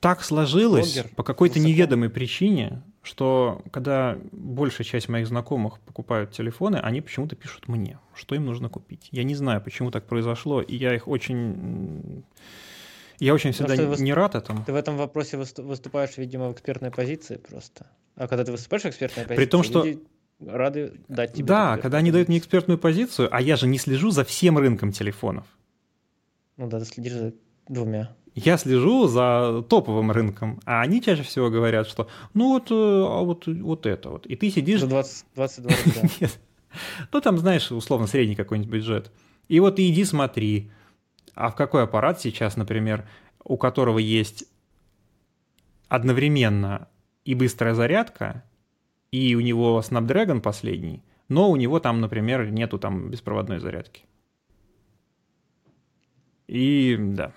так 0.00 0.24
сложилось 0.24 0.94
Блогер? 0.94 1.14
по 1.14 1.22
какой-то 1.22 1.60
неведомой 1.60 2.08
причине, 2.08 2.82
что 3.02 3.62
когда 3.70 4.18
большая 4.32 4.84
часть 4.84 5.08
моих 5.08 5.26
знакомых 5.26 5.80
покупают 5.80 6.32
телефоны, 6.32 6.76
они 6.76 7.00
почему-то 7.00 7.36
пишут 7.36 7.68
мне, 7.68 7.98
что 8.14 8.34
им 8.34 8.44
нужно 8.44 8.68
купить. 8.68 9.08
Я 9.12 9.24
не 9.24 9.34
знаю, 9.34 9.60
почему 9.60 9.90
так 9.90 10.06
произошло, 10.06 10.60
и 10.60 10.76
я 10.76 10.94
их 10.94 11.08
очень... 11.08 12.24
Я 13.18 13.34
очень 13.34 13.50
всегда 13.50 13.76
не, 13.76 14.02
не 14.02 14.14
рад 14.14 14.36
этому. 14.36 14.64
Ты 14.64 14.72
в 14.72 14.76
этом 14.76 14.96
вопросе 14.96 15.36
выступаешь, 15.36 16.16
видимо, 16.18 16.50
в 16.50 16.52
экспертной 16.52 16.92
позиции 16.92 17.36
просто. 17.36 17.86
А 18.14 18.28
когда 18.28 18.44
ты 18.44 18.52
выступаешь 18.52 18.84
в 18.84 18.86
экспертной 18.86 19.24
позиции, 19.24 19.44
При 19.44 19.50
том, 19.50 19.62
что... 19.64 19.84
люди 19.84 20.02
рады 20.46 20.92
дать 21.08 21.32
тебе... 21.34 21.44
Да, 21.44 21.78
когда 21.78 21.98
они 21.98 22.12
дают 22.12 22.28
мне 22.28 22.38
экспертную 22.38 22.78
позицию, 22.78 23.28
а 23.32 23.40
я 23.40 23.56
же 23.56 23.66
не 23.66 23.78
слежу 23.78 24.10
за 24.10 24.24
всем 24.24 24.58
рынком 24.58 24.92
телефонов. 24.92 25.46
Ну 26.56 26.68
да, 26.68 26.78
ты 26.78 26.84
следишь 26.84 27.14
за 27.14 27.32
двумя 27.68 28.14
я 28.44 28.56
слежу 28.58 29.06
за 29.06 29.64
топовым 29.68 30.10
рынком, 30.10 30.60
а 30.64 30.80
они 30.80 31.02
чаще 31.02 31.22
всего 31.22 31.50
говорят, 31.50 31.86
что 31.86 32.08
ну 32.34 32.48
вот, 32.48 32.70
э, 32.70 32.74
а 32.74 33.22
вот, 33.22 33.46
вот 33.46 33.86
это 33.86 34.10
вот. 34.10 34.26
И 34.26 34.36
ты 34.36 34.50
сидишь... 34.50 34.80
За 34.80 34.86
20, 34.86 35.26
20 35.34 35.62
долларов, 35.62 36.18
да. 36.20 36.28
Ну 37.12 37.20
там, 37.20 37.38
знаешь, 37.38 37.72
условно 37.72 38.06
средний 38.06 38.34
какой-нибудь 38.34 38.70
бюджет. 38.70 39.10
И 39.48 39.58
вот 39.60 39.78
иди 39.78 40.04
смотри, 40.04 40.70
а 41.34 41.50
в 41.50 41.54
какой 41.54 41.84
аппарат 41.84 42.20
сейчас, 42.20 42.56
например, 42.56 43.08
у 43.44 43.56
которого 43.56 43.98
есть 43.98 44.44
одновременно 45.88 46.88
и 47.24 47.34
быстрая 47.34 47.74
зарядка, 47.74 48.44
и 49.10 49.34
у 49.34 49.40
него 49.40 49.80
Snapdragon 49.80 50.40
последний, 50.40 51.02
но 51.28 51.50
у 51.50 51.56
него 51.56 51.80
там, 51.80 52.00
например, 52.00 52.50
нету 52.50 52.78
там 52.78 53.10
беспроводной 53.10 53.58
зарядки. 53.58 54.04
И 56.46 56.96
да. 56.98 57.32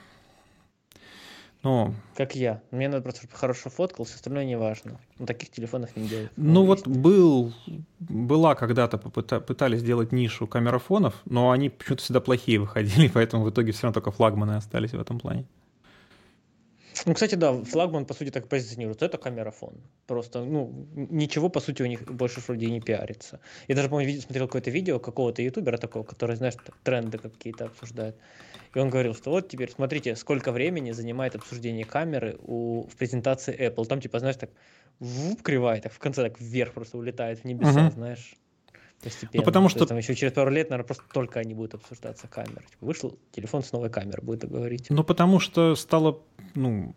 Ну, 1.64 1.94
как 2.16 2.36
я. 2.36 2.62
Мне 2.72 2.88
надо 2.88 3.04
просто, 3.04 3.22
чтобы 3.22 3.36
хорошо 3.36 3.70
фоткался, 3.70 4.16
остальное 4.16 4.46
не 4.46 4.58
важно. 4.58 5.00
На 5.20 5.28
таких 5.28 5.52
телефонах 5.52 5.96
не 5.96 6.08
делают. 6.08 6.32
Ну, 6.36 6.66
вот 6.66 6.88
был, 6.88 7.54
была 8.00 8.56
когда-то 8.56 8.98
пытались 8.98 9.82
сделать 9.82 10.12
нишу 10.12 10.48
камерафонов, 10.48 11.14
но 11.26 11.52
они 11.52 11.70
почему-то 11.70 12.04
всегда 12.04 12.20
плохие 12.20 12.60
выходили, 12.60 13.08
поэтому 13.14 13.44
в 13.44 13.50
итоге 13.52 13.74
все 13.74 13.84
равно 13.84 13.94
только 13.94 14.12
флагманы 14.12 14.54
остались 14.54 14.92
в 14.92 15.00
этом 15.00 15.20
плане. 15.20 15.46
Ну, 17.06 17.14
кстати, 17.14 17.36
да, 17.36 17.64
флагман, 17.64 18.06
по 18.06 18.14
сути, 18.14 18.30
так 18.30 18.48
позиционирует. 18.48 19.02
Это 19.02 19.18
камерафон. 19.18 19.74
Просто, 20.08 20.44
ну, 20.44 20.88
ничего, 20.96 21.50
по 21.50 21.60
сути, 21.60 21.84
у 21.84 21.88
них 21.88 22.04
больше 22.04 22.42
вроде 22.42 22.70
не 22.70 22.82
пиарится. 22.82 23.40
Я 23.68 23.76
даже, 23.76 23.90
помню, 23.90 24.22
смотрел 24.22 24.48
какое-то 24.48 24.72
видео 24.72 25.00
какого-то 25.00 25.42
ютубера 25.42 25.78
такого, 25.78 26.04
который, 26.04 26.36
знаешь, 26.36 26.56
тренды 26.84 27.18
какие-то 27.18 27.66
обсуждает. 27.66 28.16
И 28.76 28.80
он 28.80 28.90
говорил, 28.90 29.16
что 29.16 29.32
вот 29.32 29.50
теперь 29.50 29.72
смотрите, 29.72 30.16
сколько 30.16 30.52
времени 30.52 30.92
занимает 30.92 31.36
обсуждение 31.36 31.86
камеры 31.86 32.38
у, 32.44 32.88
в 32.88 32.96
презентации 32.96 33.58
Apple. 33.58 33.86
Там, 33.86 34.02
типа, 34.02 34.20
знаешь, 34.20 34.38
так 34.38 34.50
вуп, 35.00 35.42
кривая, 35.42 35.82
так 35.82 35.92
в 35.92 36.00
конце 36.00 36.24
так 36.24 36.40
вверх 36.40 36.74
просто 36.74 36.98
улетает 36.98 37.40
в 37.40 37.46
небеса, 37.46 37.88
uh-huh. 37.88 37.94
знаешь. 37.94 38.36
Постепенно. 39.04 39.42
Ну, 39.42 39.44
потому 39.44 39.70
что... 39.70 39.86
Там 39.86 39.98
еще 39.98 40.16
через 40.16 40.34
пару 40.34 40.52
лет, 40.52 40.70
наверное, 40.70 40.86
просто 40.86 41.04
только 41.12 41.40
они 41.40 41.54
будут 41.54 41.74
обсуждаться 41.74 42.28
камеры. 42.28 42.64
Типа, 42.70 42.86
вышел 42.86 43.18
телефон 43.32 43.64
с 43.64 43.72
новой 43.72 43.90
камерой, 43.90 44.24
будет 44.24 44.50
говорить. 44.50 44.88
Ну, 44.90 45.04
потому 45.04 45.40
что 45.40 45.76
стало, 45.76 46.22
ну, 46.54 46.96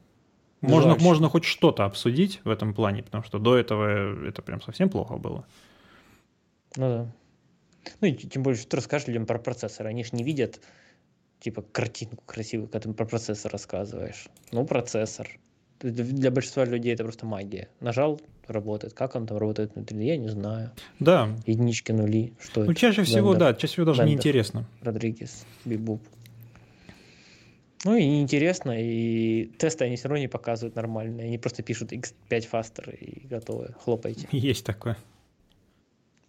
можно, 0.61 0.97
можно 0.97 1.29
хоть 1.29 1.45
что-то 1.45 1.85
обсудить 1.85 2.41
в 2.45 2.51
этом 2.51 2.75
плане, 2.75 3.03
потому 3.03 3.25
что 3.25 3.39
до 3.39 3.57
этого 3.57 4.27
это 4.27 4.43
прям 4.43 4.61
совсем 4.63 4.91
плохо 4.91 5.17
было. 5.17 5.47
Ну 6.77 6.89
да. 6.89 7.13
Ну 8.01 8.09
и 8.09 8.13
тем 8.15 8.43
более, 8.43 8.59
что 8.59 8.71
ты 8.71 8.77
расскажешь 8.77 9.09
людям 9.09 9.27
про 9.27 9.39
процессор. 9.39 9.87
Они 9.87 10.05
же 10.05 10.11
не 10.13 10.25
видят, 10.25 10.61
типа, 11.41 11.63
картинку 11.63 12.23
красивую, 12.25 12.69
когда 12.69 12.89
ты 12.89 12.95
про 12.95 13.07
процессор 13.07 13.53
рассказываешь. 13.53 14.27
Ну, 14.53 14.67
процессор. 14.67 15.29
Для 15.81 16.31
большинства 16.31 16.65
людей 16.65 16.95
это 16.95 17.05
просто 17.05 17.27
магия. 17.27 17.69
Нажал, 17.81 18.21
работает. 18.47 18.95
Как 18.95 19.15
он 19.17 19.27
там 19.27 19.39
работает 19.39 19.75
внутри, 19.75 20.07
я 20.07 20.17
не 20.17 20.29
знаю. 20.29 20.71
Да. 21.01 21.29
Единички, 21.47 21.93
нули, 21.93 22.33
что 22.41 22.65
ну, 22.65 22.73
это? 22.73 22.81
чаще 22.81 23.03
всего, 23.03 23.33
Бендер. 23.33 23.53
да, 23.53 23.55
чаще 23.55 23.73
всего 23.75 23.87
даже 23.87 23.99
Бендер. 24.01 24.13
неинтересно. 24.13 24.67
Родригес, 24.83 25.45
Бибуп. 25.65 26.03
Ну 27.85 27.97
и 27.97 28.07
неинтересно, 28.07 28.73
и 28.81 29.45
тесты 29.59 29.85
они 29.85 29.97
все 29.97 30.09
равно 30.09 30.21
не 30.23 30.29
показывают 30.29 30.75
нормальные. 30.75 31.27
Они 31.27 31.37
просто 31.37 31.63
пишут 31.63 31.93
X5 31.93 32.15
faster 32.51 32.97
и 32.97 33.27
готовы. 33.27 33.75
Хлопайте. 33.79 34.27
Есть 34.33 34.65
такое. 34.65 34.97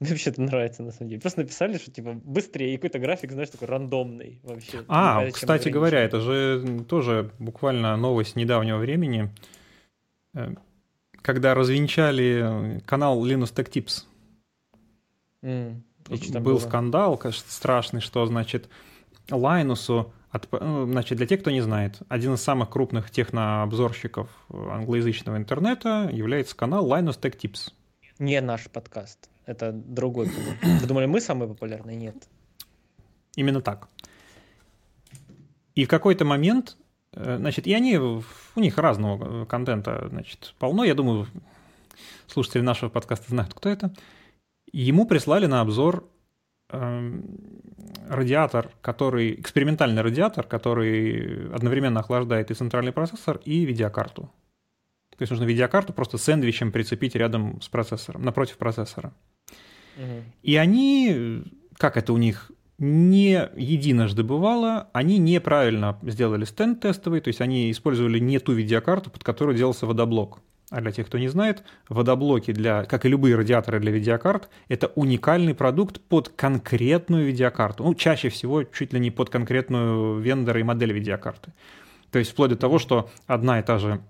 Мне 0.06 0.11
вообще 0.11 0.30
это 0.30 0.41
нравится, 0.41 0.84
на 0.84 0.91
самом 0.91 1.10
деле. 1.10 1.22
Просто 1.22 1.40
написали, 1.40 1.80
что 1.80 1.90
типа 1.90 2.14
быстрее, 2.14 2.73
и 2.73 2.77
какой-то 2.77 2.99
график, 2.99 3.32
знаешь, 3.32 3.49
такой 3.49 3.68
рандомный 3.68 4.40
вообще. 4.44 4.86
А, 4.88 5.14
знаю, 5.14 5.32
кстати 5.34 5.69
говоря, 5.69 5.99
это 5.99 6.22
же 6.22 6.86
тоже 6.88 7.32
буквально 7.40 7.98
новость 7.98 8.36
недавнего 8.36 8.77
времени, 8.77 9.32
э, 10.36 10.53
когда 11.23 11.56
развенчали 11.56 12.84
канал 12.86 13.26
Linux 13.26 13.52
Tech 13.52 13.72
Tips. 13.72 14.03
Mm, 15.41 15.82
Был 16.40 16.44
было? 16.44 16.60
скандал, 16.60 17.18
кажется, 17.18 17.52
страшный, 17.52 18.02
что, 18.02 18.23
значит, 18.27 18.69
Лайнусу, 19.32 20.14
от, 20.30 20.52
ну, 20.52 20.86
значит, 20.86 21.18
для 21.18 21.26
тех, 21.26 21.41
кто 21.41 21.49
не 21.49 21.61
знает, 21.61 21.98
один 22.10 22.36
из 22.36 22.44
самых 22.44 22.69
крупных 22.69 23.10
технообзорщиков 23.10 24.30
англоязычного 24.49 25.38
интернета 25.38 26.10
является 26.11 26.56
канал 26.56 26.88
Linus 26.88 27.19
Tech 27.19 27.36
Tips. 27.40 27.72
Не 28.19 28.40
наш 28.41 28.69
подкаст. 28.69 29.30
Это 29.45 29.72
другой 29.72 30.27
канал. 30.30 30.53
Вы 30.81 30.88
думали, 30.88 31.05
мы 31.05 31.22
самые 31.22 31.47
популярные? 31.47 31.95
Нет. 31.95 32.27
Именно 33.35 33.61
так. 33.61 33.89
И 35.76 35.85
в 35.85 35.88
какой-то 35.88 36.26
момент, 36.26 36.77
э, 37.13 37.38
значит, 37.38 37.67
и 37.67 37.73
они, 37.73 37.97
у 37.97 38.23
них 38.55 38.77
разного 38.77 39.43
э, 39.43 39.45
контента, 39.45 40.07
значит, 40.09 40.55
полно. 40.57 40.84
Я 40.84 40.95
думаю, 40.95 41.27
слушатели 42.27 42.61
нашего 42.61 42.89
подкаста 42.89 43.30
знают, 43.30 43.53
кто 43.53 43.69
это. 43.69 43.93
Ему 44.72 45.05
прислали 45.05 45.45
на 45.45 45.61
обзор 45.61 46.09
э, 46.69 47.22
радиатор, 48.09 48.72
который, 48.81 49.39
экспериментальный 49.39 50.01
радиатор, 50.01 50.47
который 50.47 51.53
одновременно 51.53 51.99
охлаждает 51.99 52.51
и 52.51 52.55
центральный 52.55 52.93
процессор, 52.93 53.39
и 53.45 53.65
видеокарту. 53.65 54.31
То 55.11 55.22
есть 55.22 55.31
нужно 55.31 55.45
видеокарту 55.45 55.93
просто 55.93 56.17
сэндвичем 56.17 56.72
прицепить 56.72 57.15
рядом 57.15 57.61
с 57.61 57.69
процессором, 57.69 58.23
напротив 58.23 58.57
процессора. 58.57 59.13
И 60.43 60.55
они, 60.55 61.43
как 61.77 61.97
это 61.97 62.13
у 62.13 62.17
них 62.17 62.51
не 62.77 63.49
единожды 63.55 64.23
бывало, 64.23 64.89
они 64.91 65.17
неправильно 65.17 65.97
сделали 66.03 66.43
стенд 66.45 66.81
тестовый, 66.81 67.22
то 67.22 67.30
есть 67.30 67.41
они 67.41 67.72
использовали 67.72 68.19
не 68.19 68.39
ту 68.39 68.51
видеокарту, 68.51 69.09
под 69.09 69.23
которую 69.23 69.57
делался 69.57 69.85
водоблок. 69.85 70.39
А 70.72 70.81
для 70.81 70.91
тех, 70.91 71.05
кто 71.05 71.17
не 71.19 71.27
знает, 71.27 71.63
водоблоки, 71.89 72.51
для, 72.51 72.85
как 72.85 73.05
и 73.05 73.09
любые 73.09 73.35
радиаторы 73.35 73.80
для 73.80 73.91
видеокарт, 73.91 74.49
это 74.67 74.88
уникальный 74.95 75.53
продукт 75.53 76.01
под 76.01 76.30
конкретную 76.30 77.27
видеокарту. 77.27 77.84
Ну, 77.84 77.93
чаще 77.93 78.30
всего 78.30 78.63
чуть 78.63 78.91
ли 78.91 78.99
не 78.99 79.11
под 79.11 79.30
конкретную 79.30 80.19
вендора 80.19 80.59
и 80.59 80.63
модель 80.63 80.91
видеокарты. 80.91 81.53
То 82.09 82.19
есть 82.19 82.31
вплоть 82.31 82.49
до 82.49 82.55
того, 82.55 82.80
что 82.80 83.11
одна 83.27 83.59
и 83.59 83.63
та 83.63 83.77
же 83.77 84.01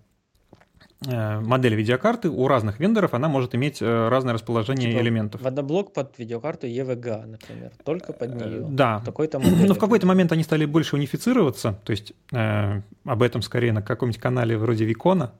модель 1.01 1.75
видеокарты 1.75 2.29
у 2.29 2.47
разных 2.47 2.79
вендоров 2.79 3.13
она 3.13 3.27
может 3.27 3.53
иметь 3.53 3.81
э, 3.81 4.07
разное 4.07 4.33
расположение 4.33 4.91
типа 4.91 5.01
элементов. 5.01 5.41
Водоблок 5.41 5.93
под 5.93 6.17
видеокарту 6.17 6.67
EVGA, 6.67 7.25
например, 7.25 7.71
только 7.83 8.13
под 8.13 8.41
э, 8.41 8.45
нее. 8.45 8.65
Да. 8.69 9.01
Такой-то 9.05 9.39
Но 9.39 9.73
в 9.73 9.79
какой-то 9.79 10.07
момент 10.07 10.31
они 10.31 10.43
стали 10.43 10.65
больше 10.65 10.95
унифицироваться, 10.95 11.79
то 11.83 11.91
есть 11.91 12.13
э, 12.31 12.81
об 13.03 13.21
этом 13.21 13.41
скорее 13.41 13.73
на 13.73 13.81
каком-нибудь 13.81 14.21
канале 14.21 14.57
вроде 14.57 14.85
Викона 14.85 15.33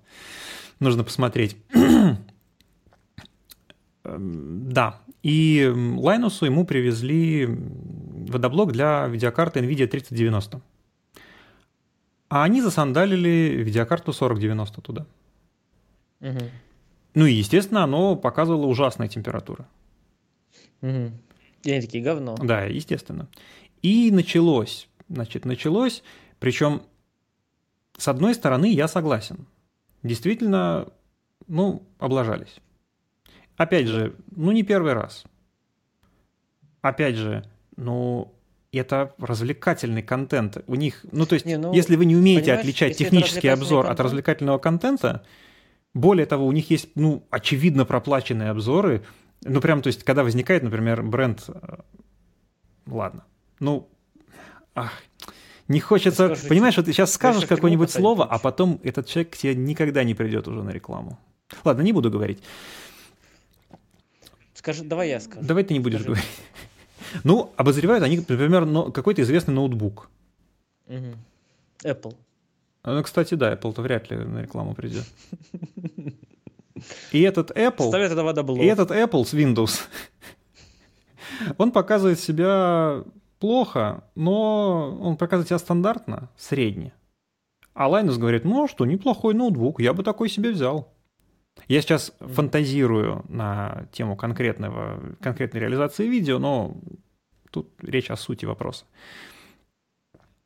нужно 0.80 1.04
посмотреть. 1.04 1.58
да. 4.04 5.00
И 5.24 5.74
Лайнусу 5.98 6.46
ему 6.46 6.66
привезли 6.66 7.48
водоблок 7.48 8.72
для 8.72 9.08
видеокарты 9.08 9.62
NVIDIA 9.62 9.88
3090. 9.88 10.62
А 12.30 12.44
они 12.44 12.62
засандалили 12.62 13.64
видеокарту 13.64 14.12
4090 14.12 14.82
туда. 14.82 15.06
Угу. 16.26 16.40
Ну 17.14 17.26
и, 17.26 17.34
естественно, 17.34 17.84
оно 17.84 18.16
показывало 18.16 18.66
ужасные 18.66 19.08
температуры. 19.08 19.66
Угу. 20.82 21.12
И 21.64 21.72
они 21.72 21.82
такие 21.82 22.04
говно. 22.04 22.36
Да, 22.36 22.64
естественно. 22.64 23.28
И 23.82 24.12
началось. 24.12 24.90
Значит, 25.08 25.46
началось. 25.46 26.04
Причем, 26.40 26.82
с 27.98 28.08
одной 28.08 28.34
стороны, 28.34 28.72
я 28.72 28.88
согласен. 28.88 29.48
Действительно, 30.04 30.88
ну, 31.48 31.84
облажались. 32.00 32.58
Опять 33.56 33.88
же, 33.88 34.16
ну 34.36 34.52
не 34.52 34.64
первый 34.64 34.94
раз. 34.94 35.24
Опять 36.82 37.16
же, 37.16 37.46
ну, 37.78 38.34
это 38.72 39.14
развлекательный 39.18 40.04
контент. 40.04 40.58
У 40.68 40.76
них, 40.76 41.06
ну 41.12 41.26
то 41.26 41.36
есть, 41.36 41.46
не, 41.46 41.58
ну, 41.58 41.74
если 41.74 41.96
вы 41.96 42.06
не 42.06 42.16
умеете 42.16 42.54
отличать 42.54 42.98
технический 42.98 43.48
обзор 43.48 43.86
контент, 43.86 44.00
от 44.00 44.06
развлекательного 44.06 44.58
контента, 44.58 45.26
более 45.96 46.26
того, 46.26 46.46
у 46.46 46.52
них 46.52 46.70
есть, 46.70 46.90
ну, 46.96 47.24
очевидно 47.32 47.86
проплаченные 47.86 48.50
обзоры. 48.50 49.04
Ну, 49.44 49.62
прям, 49.62 49.82
то 49.82 49.88
есть, 49.88 50.04
когда 50.04 50.24
возникает, 50.24 50.62
например, 50.62 51.02
бренд... 51.02 51.46
Э, 51.48 51.78
ладно. 52.86 53.24
Ну, 53.62 53.88
ах, 54.76 54.92
не 55.70 55.80
хочется... 55.80 56.26
Скажите, 56.26 56.50
Понимаешь, 56.50 56.76
вот 56.76 56.86
ты 56.86 56.92
сейчас 56.92 57.14
скажешь 57.14 57.46
какое-нибудь 57.46 57.90
слово, 57.90 58.26
а 58.26 58.40
потом 58.40 58.82
этот 58.84 59.08
человек 59.08 59.32
к 59.32 59.38
тебе 59.38 59.56
никогда 59.56 60.04
не 60.04 60.14
придет 60.14 60.50
уже 60.50 60.64
на 60.64 60.72
рекламу. 60.72 61.18
Ладно, 61.64 61.82
не 61.82 61.94
буду 61.94 62.12
говорить. 62.12 62.44
Скажи, 64.54 64.84
давай 64.84 65.10
я 65.10 65.22
скажу. 65.22 65.48
Давай 65.48 65.64
ты 65.64 65.74
не 65.74 65.80
будешь 65.80 66.02
Скажи. 66.02 66.08
говорить. 66.08 66.42
Ну, 67.24 67.54
обозревают 67.56 68.04
они, 68.04 68.18
например, 68.18 68.92
какой-то 68.92 69.22
известный 69.22 69.54
ноутбук. 69.54 70.10
Угу. 70.88 71.16
Apple. 71.86 72.16
Ну, 72.86 73.02
кстати, 73.04 73.34
да, 73.34 73.54
Apple-то 73.54 73.82
вряд 73.82 74.12
ли 74.12 74.18
на 74.18 74.42
рекламу 74.42 74.76
придет. 74.76 75.06
И 77.12 77.22
этот 77.22 77.52
Apple... 77.52 77.88
Ставят 77.88 78.12
это 78.12 78.24
водоблок. 78.24 78.62
И 78.62 78.66
этот 78.66 78.92
Apple 78.92 79.26
с 79.26 79.34
Windows, 79.34 79.82
он 81.58 81.72
показывает 81.72 82.20
себя 82.20 83.04
плохо, 83.40 84.04
но 84.16 84.98
он 85.02 85.18
показывает 85.18 85.48
себя 85.48 85.60
стандартно, 85.60 86.30
средне. 86.38 86.94
А 87.74 87.90
Linus 87.90 88.18
говорит, 88.18 88.46
ну 88.46 88.66
а 88.66 88.68
что, 88.68 88.86
неплохой 88.86 89.34
ноутбук, 89.34 89.82
я 89.82 89.94
бы 89.94 90.04
такой 90.04 90.30
себе 90.30 90.52
взял. 90.52 90.94
Я 91.68 91.82
сейчас 91.82 92.14
фантазирую 92.20 93.24
на 93.30 93.88
тему 93.92 94.16
конкретного, 94.16 95.16
конкретной 95.22 95.62
реализации 95.62 96.08
видео, 96.08 96.38
но 96.38 96.78
тут 97.50 97.70
речь 97.82 98.12
о 98.12 98.18
сути 98.18 98.46
вопроса. 98.46 98.86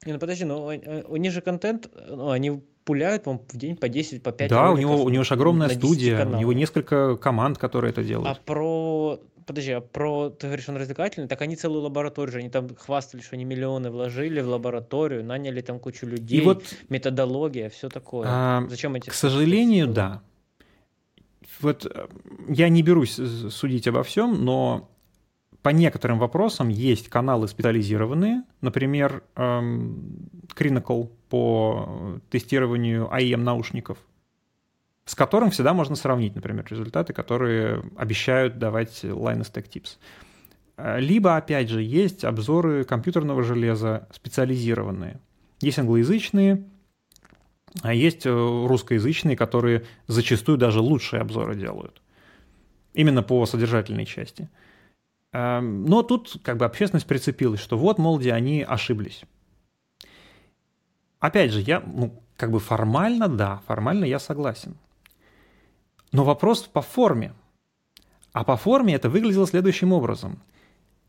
Не, 0.09 0.13
ну 0.13 0.19
подожди, 0.19 0.43
ну 0.43 0.65
у 1.07 1.17
них 1.17 1.31
же 1.31 1.41
контент, 1.41 1.87
ну, 2.07 2.31
они 2.31 2.63
пуляют, 2.83 3.25
по 3.25 3.33
в 3.33 3.55
день 3.55 3.75
по 3.75 3.87
10, 3.87 4.23
по 4.23 4.31
5 4.31 4.49
Да, 4.49 4.71
у 4.71 4.77
него, 4.77 5.03
у 5.03 5.09
него 5.09 5.23
же 5.23 5.35
огромная 5.35 5.69
студия, 5.69 6.25
у 6.25 6.35
него 6.35 6.51
несколько 6.51 7.15
команд, 7.15 7.59
которые 7.59 7.91
это 7.91 8.03
делают. 8.03 8.27
А 8.27 8.41
про, 8.43 9.19
подожди, 9.45 9.71
а 9.73 9.81
про, 9.81 10.31
ты 10.31 10.47
говоришь, 10.47 10.67
он 10.67 10.77
развлекательный, 10.77 11.27
так 11.27 11.39
они 11.43 11.55
целую 11.55 11.83
лабораторию 11.83 12.31
же, 12.31 12.39
они 12.39 12.49
там 12.49 12.75
хвастались, 12.75 13.25
что 13.25 13.35
они 13.35 13.45
миллионы 13.45 13.91
вложили 13.91 14.41
в 14.41 14.47
лабораторию, 14.47 15.23
наняли 15.23 15.61
там 15.61 15.77
кучу 15.77 16.07
людей, 16.07 16.39
И 16.39 16.41
вот, 16.41 16.63
методология, 16.89 17.69
все 17.69 17.87
такое. 17.87 18.27
А, 18.27 18.65
Зачем 18.67 18.95
эти... 18.95 19.11
К 19.11 19.13
сожалению, 19.13 19.89
да. 19.89 20.23
Вот 21.59 21.85
э, 21.85 22.07
я 22.47 22.67
не 22.69 22.81
берусь 22.81 23.19
судить 23.51 23.87
обо 23.87 24.01
всем, 24.01 24.43
но 24.43 24.89
по 25.61 25.69
некоторым 25.69 26.19
вопросам 26.19 26.69
есть 26.69 27.09
каналы 27.09 27.47
специализированные, 27.47 28.43
например, 28.61 29.23
эм, 29.35 30.29
Crinacle, 30.55 31.11
по 31.29 32.19
тестированию 32.29 33.07
AEM 33.11 33.43
наушников, 33.43 33.97
с 35.05 35.15
которым 35.15 35.51
всегда 35.51 35.73
можно 35.73 35.95
сравнить, 35.95 36.35
например, 36.35 36.65
результаты, 36.69 37.13
которые 37.13 37.83
обещают 37.97 38.57
давать 38.57 39.03
Linus 39.03 39.51
Tech 39.53 39.69
Tips. 39.69 39.97
Либо, 40.99 41.35
опять 41.35 41.69
же, 41.69 41.83
есть 41.83 42.23
обзоры 42.23 42.85
компьютерного 42.85 43.43
железа 43.43 44.07
специализированные. 44.13 45.19
Есть 45.61 45.77
англоязычные, 45.77 46.63
а 47.81 47.93
есть 47.93 48.25
э, 48.25 48.29
русскоязычные, 48.29 49.35
которые 49.35 49.85
зачастую 50.07 50.57
даже 50.57 50.79
лучшие 50.79 51.21
обзоры 51.21 51.55
делают. 51.55 52.01
Именно 52.93 53.23
по 53.23 53.45
содержательной 53.45 54.05
части. 54.05 54.49
Эм, 55.31 55.85
но 55.85 56.01
тут 56.01 56.37
как 56.43 56.57
бы 56.57 56.65
общественность 56.65 57.05
прицепилась, 57.05 57.59
что 57.59 57.77
вот, 57.77 57.97
мол, 57.97 58.17
где 58.19 58.33
они 58.33 58.63
ошиблись. 58.63 59.23
Опять 61.19 61.51
же, 61.51 61.61
я, 61.61 61.81
ну, 61.81 62.23
как 62.35 62.51
бы 62.51 62.59
формально, 62.59 63.27
да, 63.27 63.61
формально 63.67 64.05
я 64.05 64.19
согласен. 64.19 64.75
Но 66.11 66.23
вопрос 66.23 66.63
по 66.63 66.81
форме. 66.81 67.33
А 68.31 68.43
по 68.43 68.57
форме 68.57 68.95
это 68.95 69.09
выглядело 69.09 69.45
следующим 69.45 69.91
образом. 69.91 70.41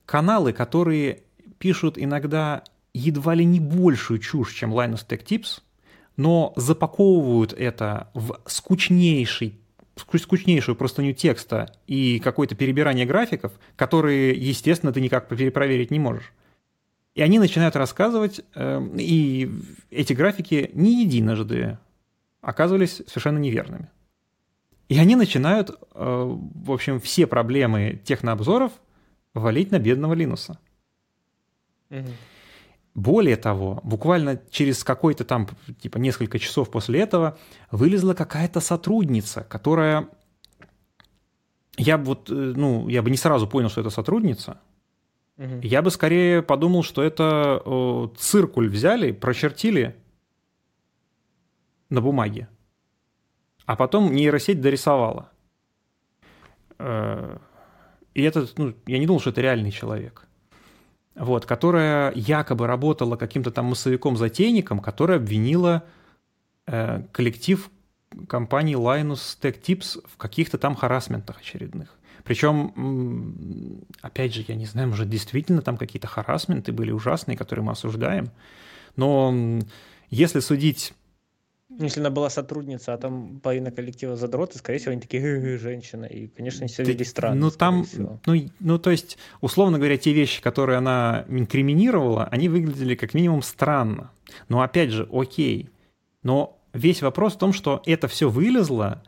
Каналы, 0.05 0.53
которые 0.53 1.23
пишут 1.59 1.97
иногда 1.97 2.65
едва 2.93 3.35
ли 3.35 3.45
не 3.45 3.61
большую 3.61 4.19
чушь, 4.19 4.55
чем 4.55 4.75
Linus 4.75 5.07
Tech 5.07 5.25
Tips, 5.25 5.61
но 6.17 6.53
запаковывают 6.57 7.53
это 7.53 8.11
в 8.15 8.41
скучнейший 8.47 9.61
скучнейшую 10.19 10.77
простыню 10.77 11.13
текста 11.13 11.75
и 11.87 12.19
какое-то 12.21 12.55
перебирание 12.55 13.07
графиков, 13.07 13.53
которые, 13.77 14.33
естественно, 14.33 14.93
ты 14.93 15.01
никак 15.01 15.29
перепроверить 15.29 15.91
не 15.91 15.99
можешь. 15.99 16.33
И 17.15 17.23
они 17.23 17.39
начинают 17.39 17.77
рассказывать, 17.77 18.41
э, 18.55 18.81
и 18.97 19.51
эти 19.91 20.13
графики 20.13 20.71
не 20.75 21.03
единожды 21.03 21.79
оказывались 22.41 23.03
совершенно 23.07 23.39
неверными. 23.39 23.89
И 24.89 24.99
они 24.99 25.17
начинают, 25.17 25.71
э, 25.71 25.75
в 25.95 26.73
общем, 26.73 27.01
все 27.01 27.27
проблемы 27.27 28.01
технообзоров 28.05 28.73
валить 29.35 29.71
на 29.71 29.79
бедного 29.79 30.15
Линуса. 30.15 30.59
Угу. 31.91 32.09
Более 33.01 33.37
того, 33.37 33.81
буквально 33.83 34.43
через 34.51 34.85
какой-то 34.85 35.25
там, 35.25 35.49
типа, 35.81 35.97
несколько 35.97 36.39
часов 36.39 36.71
после 36.71 37.01
этого 37.01 37.39
вылезла 37.71 38.13
какая-то 38.13 38.61
сотрудница, 38.61 39.43
которая... 39.43 40.09
Я 41.79 41.97
бы 41.97 42.05
вот, 42.05 42.31
э, 42.31 42.35
ну, 42.35 42.89
я 42.89 43.01
бы 43.01 43.09
не 43.11 43.17
сразу 43.17 43.49
понял, 43.49 43.71
что 43.71 43.81
это 43.81 43.89
сотрудница. 43.89 44.61
Угу. 45.39 45.61
Я 45.63 45.81
бы 45.81 45.91
скорее 45.91 46.43
подумал, 46.43 46.83
что 46.83 47.03
это 47.03 47.63
э, 47.65 48.09
циркуль 48.19 48.69
взяли, 48.69 49.13
прочертили 49.13 49.97
на 51.89 52.03
бумаге, 52.03 52.49
а 53.65 53.77
потом 53.77 54.13
нейросеть 54.13 54.61
дорисовала. 54.61 55.31
Э, 56.79 57.39
и 58.13 58.21
это, 58.21 58.47
ну, 58.59 58.75
я 58.87 58.99
не 58.99 59.07
думал, 59.07 59.21
что 59.21 59.31
это 59.31 59.41
реальный 59.41 59.71
человек 59.71 60.27
вот, 61.15 61.47
которая 61.47 62.13
якобы 62.15 62.67
работала 62.67 63.17
каким-то 63.17 63.51
там 63.51 63.67
массовиком-затейником, 63.67 64.81
которая 64.81 65.19
обвинила 65.19 65.85
э, 66.67 67.03
коллектив 67.13 67.71
компании 68.29 68.77
Linus 68.77 69.39
Tech 69.41 69.61
Tips 69.61 70.03
в 70.07 70.17
каких-то 70.17 70.59
там 70.59 70.75
харасментах 70.75 71.41
очередных. 71.41 71.97
Причем, 72.25 73.83
опять 74.03 74.35
же, 74.35 74.45
я 74.47 74.55
не 74.55 74.67
знаю, 74.67 74.89
может, 74.89 75.09
действительно 75.09 75.63
там 75.63 75.77
какие-то 75.77 76.07
харасменты 76.07 76.73
были 76.73 76.91
ужасные, 76.91 77.37
которые 77.37 77.65
мы 77.65 77.73
осуждаем. 77.73 78.31
Но 78.97 79.61
если 80.11 80.41
судить 80.41 80.93
если 81.79 82.01
она 82.01 82.11
была 82.11 82.31
сотрудница, 82.31 82.95
а 82.95 82.99
там 82.99 83.41
половина 83.41 83.71
коллектива 83.71 84.17
задроты, 84.17 84.59
скорее 84.59 84.79
всего, 84.79 84.93
они 84.93 85.01
такие 85.01 85.57
женщина. 85.59 86.05
И, 86.05 86.27
конечно, 86.27 86.63
они 86.63 86.69
себя 86.69 86.85
вели 86.85 87.05
странно. 87.05 87.41
Ну, 87.41 87.51
там, 87.51 87.87
ну, 88.27 88.51
ну, 88.59 88.79
то 88.79 88.91
есть, 88.91 89.19
условно 89.41 89.79
говоря, 89.79 89.97
те 89.97 90.13
вещи, 90.13 90.43
которые 90.43 90.79
она 90.79 91.25
инкриминировала, 91.29 92.25
они 92.25 92.49
выглядели 92.49 92.95
как 92.95 93.15
минимум 93.15 93.43
странно. 93.43 94.11
Но 94.49 94.63
опять 94.63 94.91
же, 94.91 95.09
окей. 95.13 95.71
Но 96.23 96.59
весь 96.73 97.03
вопрос 97.03 97.35
в 97.35 97.39
том, 97.39 97.53
что 97.53 97.83
это 97.87 98.09
все 98.09 98.29
вылезло 98.29 99.03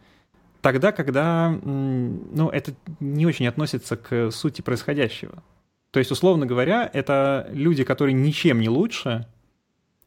тогда, 0.60 0.92
когда, 0.92 1.50
ну, 1.50 2.48
это 2.48 2.72
не 3.00 3.26
очень 3.26 3.48
относится 3.48 3.96
к 3.96 4.30
сути 4.30 4.62
происходящего. 4.62 5.42
То 5.90 5.98
есть, 5.98 6.10
условно 6.10 6.46
говоря, 6.46 6.88
это 6.92 7.48
люди, 7.52 7.84
которые 7.84 8.14
ничем 8.14 8.60
не 8.60 8.68
лучше, 8.68 9.26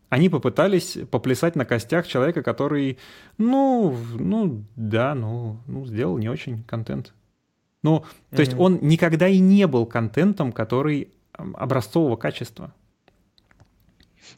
они 0.10 0.30
попытались 0.30 0.98
поплясать 1.12 1.56
на 1.56 1.66
костях 1.66 2.08
человека, 2.08 2.44
который, 2.44 2.98
ну, 3.38 3.98
ну, 4.18 4.64
да, 4.76 5.16
ну, 5.16 5.58
ну 5.68 5.86
сделал 5.86 6.18
не 6.18 6.30
очень 6.30 6.64
контент. 6.64 7.14
Ну, 7.84 8.00
то 8.00 8.06
mm-hmm. 8.06 8.40
есть 8.40 8.54
он 8.56 8.80
никогда 8.82 9.28
и 9.28 9.40
не 9.40 9.68
был 9.68 9.86
контентом, 9.86 10.52
который 10.52 11.10
образцового 11.34 12.16
качества. 12.16 12.74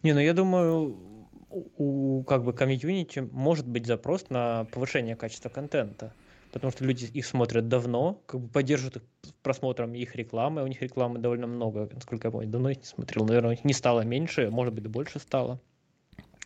Не, 0.03 0.13
ну 0.13 0.19
я 0.19 0.33
думаю, 0.33 0.97
у, 1.49 2.19
у 2.19 2.23
как 2.23 2.43
бы 2.43 2.53
комьюнити 2.53 3.19
может 3.31 3.67
быть 3.67 3.85
запрос 3.85 4.29
на 4.29 4.65
повышение 4.65 5.15
качества 5.15 5.49
контента 5.49 6.13
потому 6.51 6.71
что 6.71 6.83
люди 6.83 7.05
их 7.05 7.25
смотрят 7.25 7.67
давно, 7.67 8.21
как 8.25 8.41
бы 8.41 8.47
поддерживают 8.47 8.97
их 8.97 9.03
просмотром 9.41 9.93
их 9.93 10.15
рекламы, 10.15 10.63
у 10.63 10.67
них 10.67 10.81
рекламы 10.81 11.19
довольно 11.19 11.47
много, 11.47 11.89
насколько 11.93 12.27
я 12.27 12.31
помню, 12.31 12.47
давно 12.47 12.69
их 12.69 12.77
не 12.77 12.85
смотрел, 12.85 13.25
наверное, 13.25 13.59
не 13.63 13.73
стало 13.73 14.01
меньше, 14.01 14.49
может 14.49 14.73
быть, 14.73 14.87
больше 14.87 15.19
стало. 15.19 15.59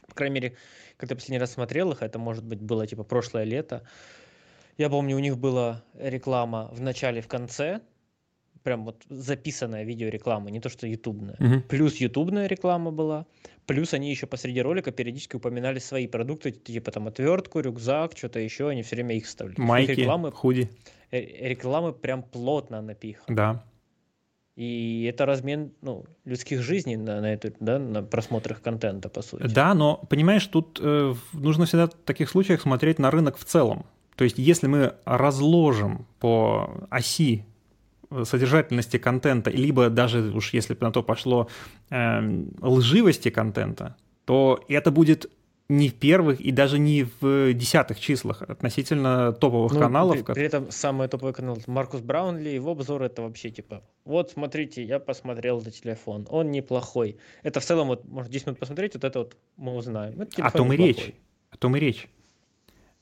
По 0.07 0.15
крайней 0.15 0.35
мере, 0.35 0.57
когда 0.97 1.15
последний 1.15 1.39
раз 1.39 1.53
смотрел 1.53 1.91
их, 1.91 2.01
это, 2.01 2.19
может 2.19 2.43
быть, 2.43 2.61
было 2.61 2.85
типа 2.85 3.03
прошлое 3.03 3.43
лето, 3.43 3.83
я 4.77 4.89
помню, 4.89 5.15
у 5.15 5.19
них 5.19 5.37
была 5.37 5.83
реклама 5.97 6.69
в 6.71 6.81
начале, 6.81 7.21
в 7.21 7.27
конце, 7.27 7.81
прям 8.63 8.85
вот 8.85 9.03
записанная 9.09 9.83
видеореклама, 9.83 10.49
не 10.51 10.59
то 10.59 10.69
что 10.69 10.87
ютубная. 10.87 11.35
Угу. 11.39 11.61
Плюс 11.69 11.97
ютубная 11.97 12.47
реклама 12.47 12.91
была, 12.91 13.25
плюс 13.65 13.93
они 13.93 14.09
еще 14.09 14.27
посреди 14.27 14.61
ролика 14.61 14.91
периодически 14.91 15.35
упоминали 15.35 15.79
свои 15.79 16.07
продукты, 16.07 16.51
типа 16.51 16.91
там 16.91 17.07
отвертку, 17.07 17.59
рюкзак, 17.59 18.17
что-то 18.17 18.39
еще, 18.39 18.69
они 18.69 18.83
все 18.83 18.95
время 18.95 19.15
их 19.15 19.25
вставляли. 19.25 19.59
Майки, 19.59 19.91
рекламы, 19.91 20.31
худи. 20.31 20.69
Э, 21.11 21.49
рекламы 21.49 21.93
прям 21.93 22.23
плотно 22.23 22.81
напиханы. 22.81 23.35
Да. 23.35 23.63
И 24.55 25.09
это 25.09 25.25
размен 25.25 25.71
ну, 25.81 26.05
людских 26.25 26.61
жизней 26.61 26.97
на, 26.97 27.21
на, 27.21 27.33
эту, 27.33 27.53
да, 27.59 27.79
на 27.79 28.03
просмотрах 28.03 28.61
контента, 28.61 29.09
по 29.09 29.21
сути. 29.21 29.43
Да, 29.43 29.73
но, 29.73 29.97
понимаешь, 30.09 30.45
тут 30.45 30.79
э, 30.81 31.15
нужно 31.33 31.65
всегда 31.65 31.87
в 31.87 31.93
таких 32.05 32.29
случаях 32.29 32.61
смотреть 32.61 32.99
на 32.99 33.11
рынок 33.11 33.37
в 33.37 33.45
целом. 33.45 33.85
То 34.15 34.25
есть, 34.25 34.37
если 34.37 34.67
мы 34.67 34.95
разложим 35.05 36.05
по 36.19 36.87
оси 36.89 37.45
содержательности 38.23 38.97
контента, 38.97 39.49
либо 39.49 39.89
даже 39.89 40.21
уж 40.31 40.53
если 40.53 40.73
бы 40.73 40.85
на 40.85 40.91
то 40.91 41.03
пошло 41.03 41.47
э, 41.89 42.43
лживости 42.61 43.29
контента, 43.29 43.95
то 44.25 44.63
это 44.67 44.91
будет 44.91 45.29
не 45.71 45.87
в 45.87 45.95
первых 45.95 46.41
и 46.41 46.51
даже 46.51 46.79
не 46.79 47.05
в 47.21 47.53
десятых 47.53 47.99
числах 47.99 48.41
относительно 48.41 49.31
топовых 49.31 49.71
ну, 49.71 49.79
каналов. 49.79 50.25
При, 50.25 50.33
при 50.33 50.43
этом 50.43 50.69
самый 50.69 51.07
топовый 51.07 51.33
канал 51.33 51.57
Маркус 51.65 52.01
Браунли, 52.01 52.49
его 52.49 52.71
обзор 52.71 53.03
это 53.03 53.21
вообще 53.21 53.51
типа, 53.51 53.81
вот 54.03 54.31
смотрите, 54.31 54.83
я 54.83 54.99
посмотрел 54.99 55.61
за 55.61 55.71
телефон, 55.71 56.27
он 56.29 56.51
неплохой. 56.51 57.17
Это 57.41 57.61
в 57.61 57.65
целом, 57.65 57.87
вот, 57.87 58.05
может, 58.05 58.29
10 58.31 58.47
минут 58.47 58.59
посмотреть, 58.59 58.95
вот 58.95 59.05
это 59.05 59.19
вот 59.19 59.37
мы 59.55 59.75
узнаем. 59.75 60.27
о 60.37 60.51
том 60.51 60.73
и 60.73 60.77
речь. 60.77 61.13
О 61.51 61.57
том 61.57 61.77
и 61.77 61.79
речь. 61.79 62.09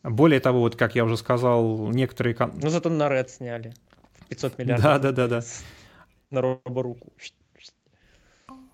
Более 0.03 0.39
того, 0.39 0.59
вот 0.59 0.75
как 0.75 0.95
я 0.95 1.03
уже 1.03 1.17
сказал, 1.17 1.89
некоторые... 1.89 2.37
Ну 2.61 2.69
зато 2.69 2.89
на 2.89 3.07
Red 3.07 3.29
сняли. 3.29 3.73
500 4.29 4.57
миллиардов. 4.57 4.83
Да, 4.83 4.99
да, 4.99 5.11
да, 5.11 5.27
да. 5.27 5.41
На 6.31 6.41
роборуку. 6.41 7.11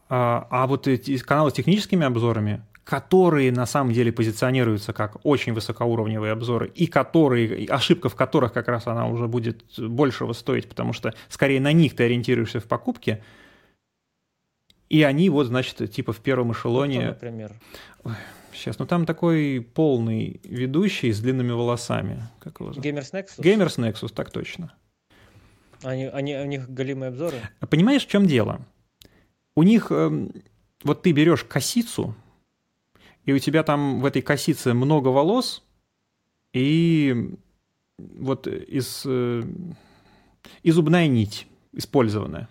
А, 0.08 0.48
а 0.52 0.68
вот 0.68 0.88
эти 0.88 1.18
каналы 1.18 1.50
с 1.50 1.54
техническими 1.54 2.06
обзорами, 2.06 2.62
которые 2.84 3.52
на 3.52 3.66
самом 3.66 3.94
деле 3.94 4.12
позиционируются 4.12 4.94
как 4.94 5.18
очень 5.26 5.54
высокоуровневые 5.54 6.32
обзоры, 6.32 6.68
и 6.68 6.86
которые, 6.86 7.68
ошибка 7.68 8.10
в 8.10 8.16
которых 8.16 8.54
как 8.54 8.68
раз 8.68 8.86
она 8.86 9.08
уже 9.08 9.28
будет 9.28 9.64
большего 9.80 10.34
стоить, 10.34 10.70
потому 10.70 10.94
что 10.94 11.14
скорее 11.28 11.60
на 11.60 11.72
них 11.72 11.96
ты 11.96 12.04
ориентируешься 12.04 12.60
в 12.60 12.66
покупке, 12.66 13.24
и 14.90 15.02
они 15.02 15.30
вот, 15.32 15.48
значит, 15.48 15.92
типа 15.92 16.14
в 16.14 16.20
первом 16.20 16.52
эшелоне... 16.52 17.02
Ну, 17.02 17.08
например? 17.08 17.54
сейчас, 18.54 18.80
ну 18.80 18.86
там 18.86 19.06
такой 19.06 19.68
полный 19.74 20.40
ведущий 20.44 21.12
с 21.12 21.20
длинными 21.20 21.52
волосами. 21.52 22.24
Как 22.40 22.60
его 22.60 22.72
зовут? 22.72 22.86
Gamers 22.86 23.12
Nexus? 23.12 23.40
Gamers 23.40 23.78
Nexus, 23.78 24.14
так 24.14 24.30
точно. 24.30 24.74
Они, 25.86 26.06
они, 26.06 26.36
у 26.36 26.46
них 26.46 26.70
голимые 26.70 27.10
обзоры? 27.10 27.38
Понимаешь, 27.70 28.06
в 28.06 28.10
чем 28.10 28.26
дело? 28.26 28.66
У 29.56 29.64
них, 29.64 29.88
э, 29.92 30.30
вот 30.84 31.02
ты 31.04 31.12
берешь 31.12 31.44
косицу, 31.44 32.16
и 33.24 33.34
у 33.34 33.40
тебя 33.40 33.64
там 33.64 34.02
в 34.02 34.06
этой 34.06 34.22
косице 34.22 34.74
много 34.74 35.10
волос, 35.10 35.64
и 36.54 37.36
вот 37.98 38.48
из, 38.48 39.04
э, 39.06 39.44
и 40.64 40.72
зубная 40.72 41.08
нить 41.08 41.48
использованная. 41.72 42.50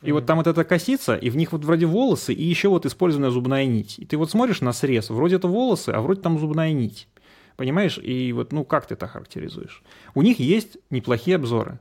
И 0.00 0.06
mm-hmm. 0.06 0.12
вот 0.12 0.26
там 0.26 0.38
вот 0.38 0.46
эта 0.46 0.64
косица, 0.64 1.16
и 1.16 1.30
в 1.30 1.36
них 1.36 1.50
вот 1.52 1.64
вроде 1.64 1.86
волосы, 1.86 2.32
и 2.32 2.44
еще 2.44 2.68
вот 2.68 2.86
использованная 2.86 3.30
зубная 3.30 3.66
нить. 3.66 3.98
И 3.98 4.04
ты 4.04 4.16
вот 4.16 4.30
смотришь 4.30 4.60
на 4.60 4.72
срез, 4.72 5.10
вроде 5.10 5.36
это 5.36 5.48
волосы, 5.48 5.90
а 5.90 6.00
вроде 6.00 6.20
там 6.20 6.38
зубная 6.38 6.72
нить. 6.72 7.08
Понимаешь? 7.56 7.98
И 7.98 8.32
вот, 8.32 8.52
ну, 8.52 8.64
как 8.64 8.86
ты 8.86 8.94
это 8.94 9.08
характеризуешь? 9.08 9.82
У 10.14 10.22
них 10.22 10.38
есть 10.38 10.78
неплохие 10.90 11.34
обзоры. 11.36 11.80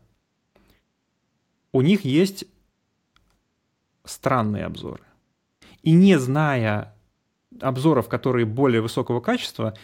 У 1.77 1.81
них 1.83 2.05
есть 2.05 2.45
странные 4.03 4.65
обзоры. 4.65 5.03
И 5.83 5.91
не 5.91 6.17
зная 6.17 6.95
обзоров, 7.61 8.09
которые 8.09 8.47
более 8.47 8.81
высокого 8.81 9.19
качества, 9.19 9.75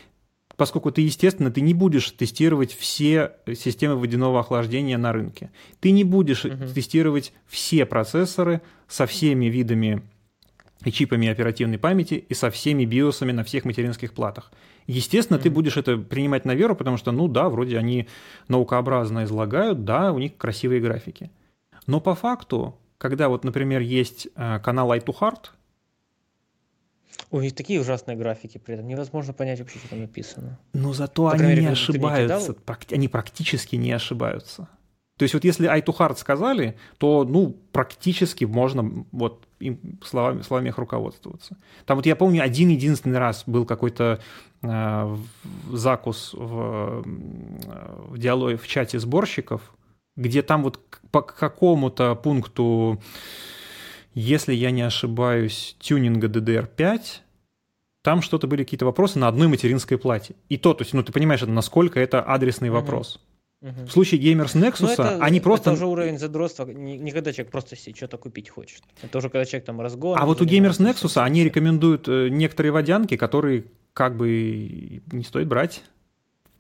поскольку 0.56 0.90
ты, 0.90 1.02
естественно, 1.02 1.52
ты 1.52 1.62
не 1.62 1.76
будешь 1.76 2.10
тестировать 2.10 2.74
все 2.74 3.34
системы 3.46 3.98
водяного 3.98 4.40
охлаждения 4.40 4.98
на 4.98 5.14
рынке. 5.14 5.52
Ты 5.82 5.92
не 5.92 6.04
будешь 6.04 6.46
uh-huh. 6.46 6.74
тестировать 6.74 7.32
все 7.46 7.86
процессоры 7.86 8.64
со 8.88 9.06
всеми 9.06 9.46
видами 9.46 10.02
и 10.84 10.92
чипами 10.92 11.28
оперативной 11.28 11.78
памяти 11.78 12.26
и 12.28 12.34
со 12.34 12.50
всеми 12.50 12.86
биосами 12.86 13.34
на 13.34 13.44
всех 13.44 13.66
материнских 13.66 14.14
платах. 14.14 14.52
Естественно, 14.88 15.38
mm-hmm. 15.38 15.42
ты 15.44 15.50
будешь 15.52 15.78
это 15.78 15.98
принимать 15.98 16.44
на 16.44 16.56
веру, 16.56 16.76
потому 16.76 16.98
что, 16.98 17.12
ну 17.12 17.28
да, 17.28 17.50
вроде 17.50 17.78
они 17.78 18.08
наукообразно 18.48 19.26
излагают, 19.26 19.86
да, 19.86 20.12
у 20.12 20.18
них 20.18 20.38
красивые 20.38 20.82
графики. 20.82 21.30
Но 21.88 22.00
по 22.00 22.16
факту, 22.16 22.78
когда 22.98 23.30
вот, 23.30 23.44
например, 23.44 23.82
есть 23.82 24.28
э, 24.36 24.60
канал 24.60 24.94
i2hard, 24.94 25.50
у 27.32 27.42
них 27.42 27.56
такие 27.56 27.80
ужасные 27.80 28.18
графики 28.18 28.58
при 28.58 28.76
этом. 28.76 28.88
Невозможно 28.88 29.34
понять 29.34 29.60
вообще, 29.60 29.80
что 29.80 29.90
там 29.90 30.02
написано. 30.02 30.60
Но 30.74 30.94
зато 30.94 31.30
По 31.30 31.34
они 31.34 31.44
мере, 31.44 31.62
не 31.62 31.68
ошибаются. 31.68 32.56
Не 32.90 32.96
они 32.96 33.08
практически 33.08 33.76
не 33.76 33.92
ошибаются. 33.92 34.68
То 35.18 35.24
есть 35.24 35.34
вот 35.36 35.44
если 35.44 35.70
hard 35.70 36.18
сказали, 36.18 36.76
то, 36.98 37.24
ну, 37.24 37.56
практически 37.72 38.46
можно 38.46 39.06
вот 39.12 39.48
им 39.60 40.00
словами, 40.04 40.42
словами 40.42 40.70
их 40.70 40.78
руководствоваться. 40.78 41.58
Там 41.86 41.98
вот 41.98 42.06
я 42.06 42.16
помню, 42.16 42.44
один 42.44 42.70
единственный 42.70 43.20
раз 43.20 43.44
был 43.46 43.66
какой-то 43.66 44.20
э, 44.64 45.18
закус 45.72 46.34
в, 46.34 47.04
в 47.06 48.18
диалоге 48.18 48.58
в 48.58 48.68
чате 48.68 49.00
сборщиков, 49.00 49.76
где 50.16 50.42
там 50.42 50.64
вот 50.64 50.80
по 51.12 51.22
какому-то 51.22 52.16
пункту, 52.16 53.02
если 54.14 54.54
я 54.54 54.72
не 54.72 54.82
ошибаюсь, 54.82 55.76
тюнинга 55.80 56.28
DDR5, 56.28 57.02
там 58.02 58.22
что-то 58.22 58.48
были 58.48 58.64
какие-то 58.64 58.86
вопросы 58.86 59.18
на 59.20 59.28
одной 59.28 59.48
материнской 59.48 59.98
плате. 59.98 60.36
И 60.50 60.58
то, 60.58 60.74
то 60.74 60.84
есть, 60.84 60.94
ну 60.94 61.04
ты 61.04 61.12
понимаешь, 61.12 61.42
насколько 61.42 62.00
это 62.00 62.22
адресный 62.22 62.70
вопрос. 62.70 63.20
В 63.62 63.90
случае 63.92 64.20
Gamers 64.20 64.56
Nexus 64.56 64.82
ну, 64.82 64.90
это, 64.90 65.18
они 65.22 65.40
просто... 65.40 65.70
Это 65.70 65.78
уже 65.78 65.86
уровень 65.86 66.20
задротства, 66.20 66.66
не, 66.66 66.98
не 66.98 67.12
когда 67.12 67.32
человек 67.32 67.50
просто 67.50 67.78
себе 67.78 67.96
что-то 67.96 68.18
купить 68.18 68.50
хочет. 68.50 68.84
Это 69.02 69.20
уже 69.20 69.30
когда 69.30 69.46
человек 69.46 69.66
там 69.66 69.80
разгон... 69.80 70.18
А 70.20 70.26
вот 70.26 70.42
у 70.42 70.46
Gamers 70.46 70.82
Nexus 70.82 71.22
они 71.24 71.46
рекомендуют 71.46 72.10
э, 72.10 72.28
некоторые 72.28 72.74
водянки, 72.74 73.16
которые 73.16 73.64
как 73.94 74.18
бы 74.18 75.02
не 75.14 75.24
стоит 75.24 75.48
брать, 75.48 75.82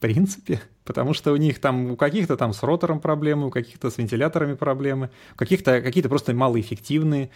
принципе, 0.04 0.62
потому 0.84 1.14
что 1.14 1.32
у 1.32 1.38
них 1.38 1.60
там 1.60 1.92
у 1.92 1.96
каких-то 1.96 2.36
там 2.36 2.54
с 2.54 2.62
ротором 2.62 3.00
проблемы, 3.00 3.48
у 3.48 3.52
каких-то 3.52 3.90
с 3.90 3.98
вентиляторами 3.98 4.54
проблемы, 4.54 5.10
у 5.34 5.38
каких-то 5.38 5.82
какие-то 5.82 6.10
просто 6.10 6.34
малоэффективные. 6.34 7.30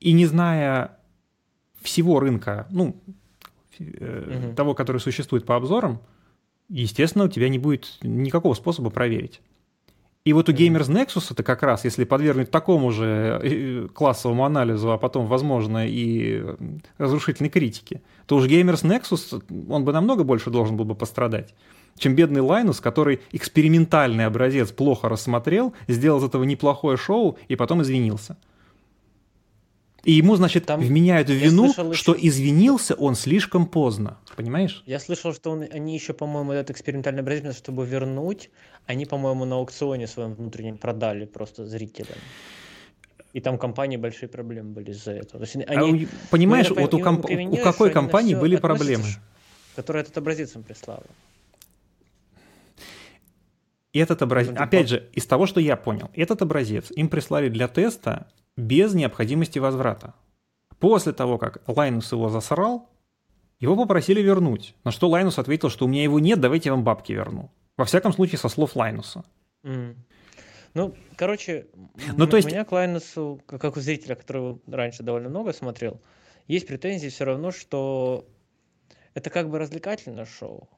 И 0.00 0.12
не 0.12 0.26
зная 0.26 0.98
всего 1.80 2.20
рынка, 2.20 2.66
ну, 2.70 3.00
угу. 3.78 4.54
того, 4.54 4.74
который 4.74 4.98
существует 4.98 5.46
по 5.46 5.56
обзорам, 5.56 6.02
естественно, 6.68 7.24
у 7.24 7.28
тебя 7.28 7.48
не 7.48 7.58
будет 7.58 7.98
никакого 8.02 8.52
способа 8.52 8.90
проверить. 8.90 9.40
И 10.24 10.32
вот 10.32 10.48
у 10.48 10.52
Gamers 10.52 10.88
Nexus 10.88 11.26
это 11.32 11.42
как 11.42 11.62
раз, 11.62 11.84
если 11.84 12.04
подвергнуть 12.04 12.50
такому 12.50 12.90
же 12.90 13.40
э, 13.42 13.88
классовому 13.88 14.46
анализу, 14.46 14.90
а 14.90 14.96
потом, 14.96 15.26
возможно, 15.26 15.86
и 15.86 16.42
разрушительной 16.96 17.50
критике, 17.50 18.00
то 18.26 18.36
уж 18.36 18.46
Gamers 18.46 18.84
Nexus, 18.84 19.44
он 19.68 19.84
бы 19.84 19.92
намного 19.92 20.24
больше 20.24 20.48
должен 20.48 20.78
был 20.78 20.86
бы 20.86 20.94
пострадать, 20.94 21.54
чем 21.98 22.14
бедный 22.14 22.40
Linus, 22.40 22.80
который 22.80 23.20
экспериментальный 23.32 24.24
образец 24.24 24.72
плохо 24.72 25.10
рассмотрел, 25.10 25.74
сделал 25.88 26.20
из 26.20 26.24
этого 26.24 26.44
неплохое 26.44 26.96
шоу 26.96 27.36
и 27.48 27.54
потом 27.54 27.82
извинился. 27.82 28.38
И 30.04 30.12
ему, 30.12 30.36
значит, 30.36 30.66
Там 30.66 30.80
вменяют 30.80 31.28
в 31.28 31.32
вину, 31.32 31.72
слышал, 31.72 31.94
что 31.94 32.14
еще... 32.14 32.28
извинился 32.28 32.94
он 32.94 33.14
слишком 33.14 33.66
поздно. 33.66 34.18
Понимаешь? 34.36 34.82
Я 34.86 35.00
слышал, 35.00 35.32
что 35.32 35.50
он, 35.50 35.64
они 35.70 35.94
еще, 35.94 36.12
по-моему, 36.12 36.52
этот 36.52 36.70
экспериментальный 36.70 37.22
образец, 37.22 37.56
чтобы 37.56 37.86
вернуть, 37.86 38.50
они, 38.86 39.06
по-моему, 39.06 39.44
на 39.46 39.56
аукционе 39.56 40.06
своем 40.06 40.34
внутреннем 40.34 40.76
продали 40.76 41.24
просто 41.24 41.64
зрителям. 41.64 42.18
И 43.32 43.40
там 43.40 43.58
компании 43.58 43.96
большие 43.96 44.28
проблемы 44.28 44.72
были 44.72 44.90
из-за 44.92 45.12
этого. 45.12 45.44
То 45.44 45.44
есть 45.44 45.56
они, 45.56 46.04
а, 46.04 46.08
понимаешь, 46.30 46.68
ну, 46.68 46.82
вот 46.82 46.94
у, 46.94 47.00
комп... 47.00 47.26
у 47.26 47.56
какой 47.56 47.90
компании 47.90 48.34
были 48.34 48.56
проблемы? 48.56 49.04
Которая 49.74 50.04
этот 50.04 50.16
образец 50.18 50.54
им 50.54 50.62
прислала. 50.62 51.02
И 53.94 54.00
этот 54.00 54.22
образец, 54.22 54.54
опять 54.58 54.88
же, 54.88 55.08
из 55.12 55.24
того, 55.24 55.46
что 55.46 55.60
я 55.60 55.76
понял, 55.76 56.10
этот 56.14 56.42
образец 56.42 56.90
им 56.90 57.08
прислали 57.08 57.48
для 57.48 57.68
теста 57.68 58.26
без 58.56 58.92
необходимости 58.92 59.60
возврата. 59.60 60.14
После 60.80 61.12
того, 61.12 61.38
как 61.38 61.62
Лайнус 61.68 62.10
его 62.10 62.28
засрал, 62.28 62.90
его 63.60 63.76
попросили 63.76 64.20
вернуть, 64.20 64.74
на 64.82 64.90
что 64.90 65.08
Лайнус 65.08 65.38
ответил, 65.38 65.70
что 65.70 65.84
у 65.84 65.88
меня 65.88 66.02
его 66.02 66.18
нет, 66.18 66.40
давайте 66.40 66.70
я 66.70 66.74
вам 66.74 66.82
бабки 66.82 67.12
верну. 67.12 67.52
Во 67.76 67.84
всяком 67.84 68.12
случае, 68.12 68.38
со 68.38 68.48
слов 68.48 68.74
Лайнуса. 68.74 69.24
Mm. 69.62 69.94
Ну, 70.74 70.94
короче, 71.14 71.68
ну, 72.16 72.26
то 72.26 72.36
есть... 72.36 72.48
у 72.48 72.50
меня 72.50 72.64
к 72.64 72.72
Лайнусу, 72.72 73.40
как 73.46 73.76
у 73.76 73.80
зрителя, 73.80 74.16
которого 74.16 74.58
раньше 74.66 75.04
довольно 75.04 75.28
много 75.28 75.52
смотрел, 75.52 76.00
есть 76.48 76.66
претензии 76.66 77.08
все 77.08 77.24
равно, 77.24 77.52
что 77.52 78.26
это 79.14 79.30
как 79.30 79.48
бы 79.48 79.60
развлекательное 79.60 80.26
шоу, 80.26 80.68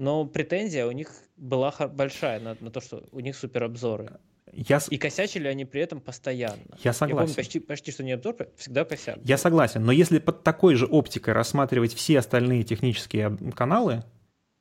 но 0.00 0.24
претензия 0.24 0.86
у 0.86 0.92
них 0.92 1.08
была 1.36 1.74
большая 1.92 2.40
на, 2.40 2.56
на 2.58 2.70
то, 2.70 2.80
что 2.80 3.04
у 3.12 3.20
них 3.20 3.36
суперобзоры. 3.36 4.12
Я... 4.50 4.80
И 4.88 4.96
косячили 4.96 5.46
они 5.46 5.66
при 5.66 5.82
этом 5.82 6.00
постоянно. 6.00 6.78
Я 6.82 6.94
согласен. 6.94 7.16
Я 7.16 7.20
помню, 7.20 7.34
почти, 7.36 7.60
почти 7.60 7.92
что 7.92 8.02
не 8.02 8.12
обзор, 8.12 8.48
всегда 8.56 8.84
косят. 8.84 9.18
Я 9.22 9.36
согласен, 9.36 9.84
но 9.84 9.92
если 9.92 10.18
под 10.18 10.42
такой 10.42 10.74
же 10.74 10.86
оптикой 10.86 11.34
рассматривать 11.34 11.92
все 11.92 12.18
остальные 12.18 12.62
технические 12.64 13.36
каналы, 13.54 14.02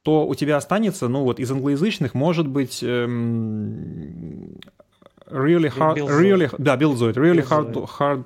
то 0.03 0.27
у 0.27 0.35
тебя 0.35 0.57
останется, 0.57 1.07
ну 1.07 1.23
вот 1.23 1.39
из 1.39 1.49
англоязычных, 1.49 2.13
может 2.13 2.47
быть, 2.47 2.83
эм, 2.83 4.59
really 5.27 5.73
hard, 5.73 5.99
really, 5.99 6.53
да, 6.57 6.75
Buildzoid, 6.75 7.13
really 7.13 7.47
hard, 7.47 7.73
hard 7.97 8.25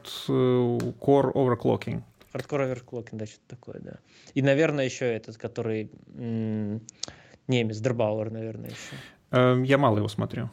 core 0.99 1.31
overclocking. 1.34 2.02
Hardcore 2.34 2.73
overclocking, 2.73 3.14
да, 3.18 3.26
что-то 3.26 3.47
такое, 3.47 3.80
да. 3.80 3.99
И, 4.34 4.41
наверное, 4.41 4.85
еще 4.85 5.05
этот, 5.05 5.38
который 5.38 5.91
немец, 7.47 7.77
Дербауэр, 7.77 8.31
наверное, 8.31 8.69
еще. 8.69 8.95
Эм, 9.31 9.64
я 9.64 9.77
мало 9.77 9.97
его 9.97 10.07
смотрю. 10.07 10.49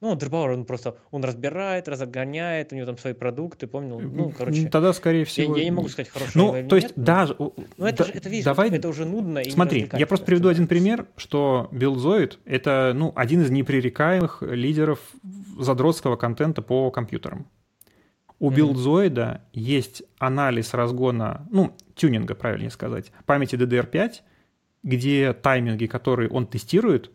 Ну, 0.00 0.14
Дербауэр, 0.16 0.50
он 0.50 0.64
просто, 0.66 0.96
он 1.10 1.24
разбирает, 1.24 1.88
разгоняет, 1.88 2.72
у 2.72 2.76
него 2.76 2.84
там 2.84 2.98
свои 2.98 3.14
продукты, 3.14 3.66
помнил, 3.66 4.00
ну, 4.00 4.30
короче. 4.36 4.68
Тогда, 4.68 4.92
скорее 4.92 5.24
всего... 5.24 5.56
Я, 5.56 5.62
я 5.62 5.70
не 5.70 5.74
могу 5.74 5.88
сказать, 5.88 6.10
хорошо 6.10 6.30
ну, 6.34 6.68
то 6.68 6.76
есть, 6.76 6.94
нет, 6.94 7.04
даже... 7.06 7.36
Ну, 7.38 7.54
это, 7.78 8.04
да, 8.04 8.10
это, 8.12 8.28
видишь, 8.28 8.44
давай... 8.44 8.70
это 8.70 8.88
уже 8.88 9.06
нудно 9.06 9.38
и 9.38 9.50
Смотри, 9.50 9.88
я 9.94 10.06
просто 10.06 10.26
приведу 10.26 10.48
один 10.48 10.66
пример, 10.66 11.06
что 11.16 11.68
Билдзоид— 11.72 12.38
это, 12.44 12.92
ну, 12.94 13.12
один 13.16 13.40
из 13.40 13.50
непререкаемых 13.50 14.42
лидеров 14.42 14.98
задротского 15.58 16.16
контента 16.16 16.60
по 16.60 16.90
компьютерам. 16.90 17.46
У 18.44 18.50
mm-hmm. 18.50 18.56
билдзоида 18.56 19.40
есть 19.54 20.02
анализ 20.18 20.74
разгона, 20.74 21.48
ну, 21.50 21.74
тюнинга, 21.94 22.34
правильнее 22.34 22.68
сказать, 22.68 23.10
памяти 23.24 23.54
DDR5, 23.54 24.16
где 24.82 25.32
тайминги, 25.32 25.86
которые 25.86 26.28
он 26.28 26.46
тестирует, 26.46 27.10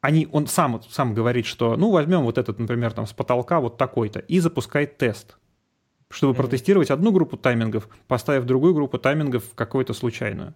они, 0.00 0.28
он 0.30 0.46
сам, 0.46 0.80
сам 0.88 1.12
говорит, 1.12 1.46
что, 1.46 1.76
ну, 1.76 1.90
возьмем 1.90 2.22
вот 2.22 2.38
этот, 2.38 2.60
например, 2.60 2.92
там 2.92 3.08
с 3.08 3.12
потолка 3.12 3.58
вот 3.58 3.78
такой-то, 3.78 4.20
и 4.20 4.38
запускает 4.38 4.96
тест, 4.96 5.38
чтобы 6.08 6.34
mm-hmm. 6.34 6.36
протестировать 6.36 6.92
одну 6.92 7.10
группу 7.10 7.36
таймингов, 7.36 7.88
поставив 8.06 8.44
другую 8.44 8.72
группу 8.72 8.96
таймингов 8.96 9.42
какую-то 9.56 9.92
случайную. 9.92 10.54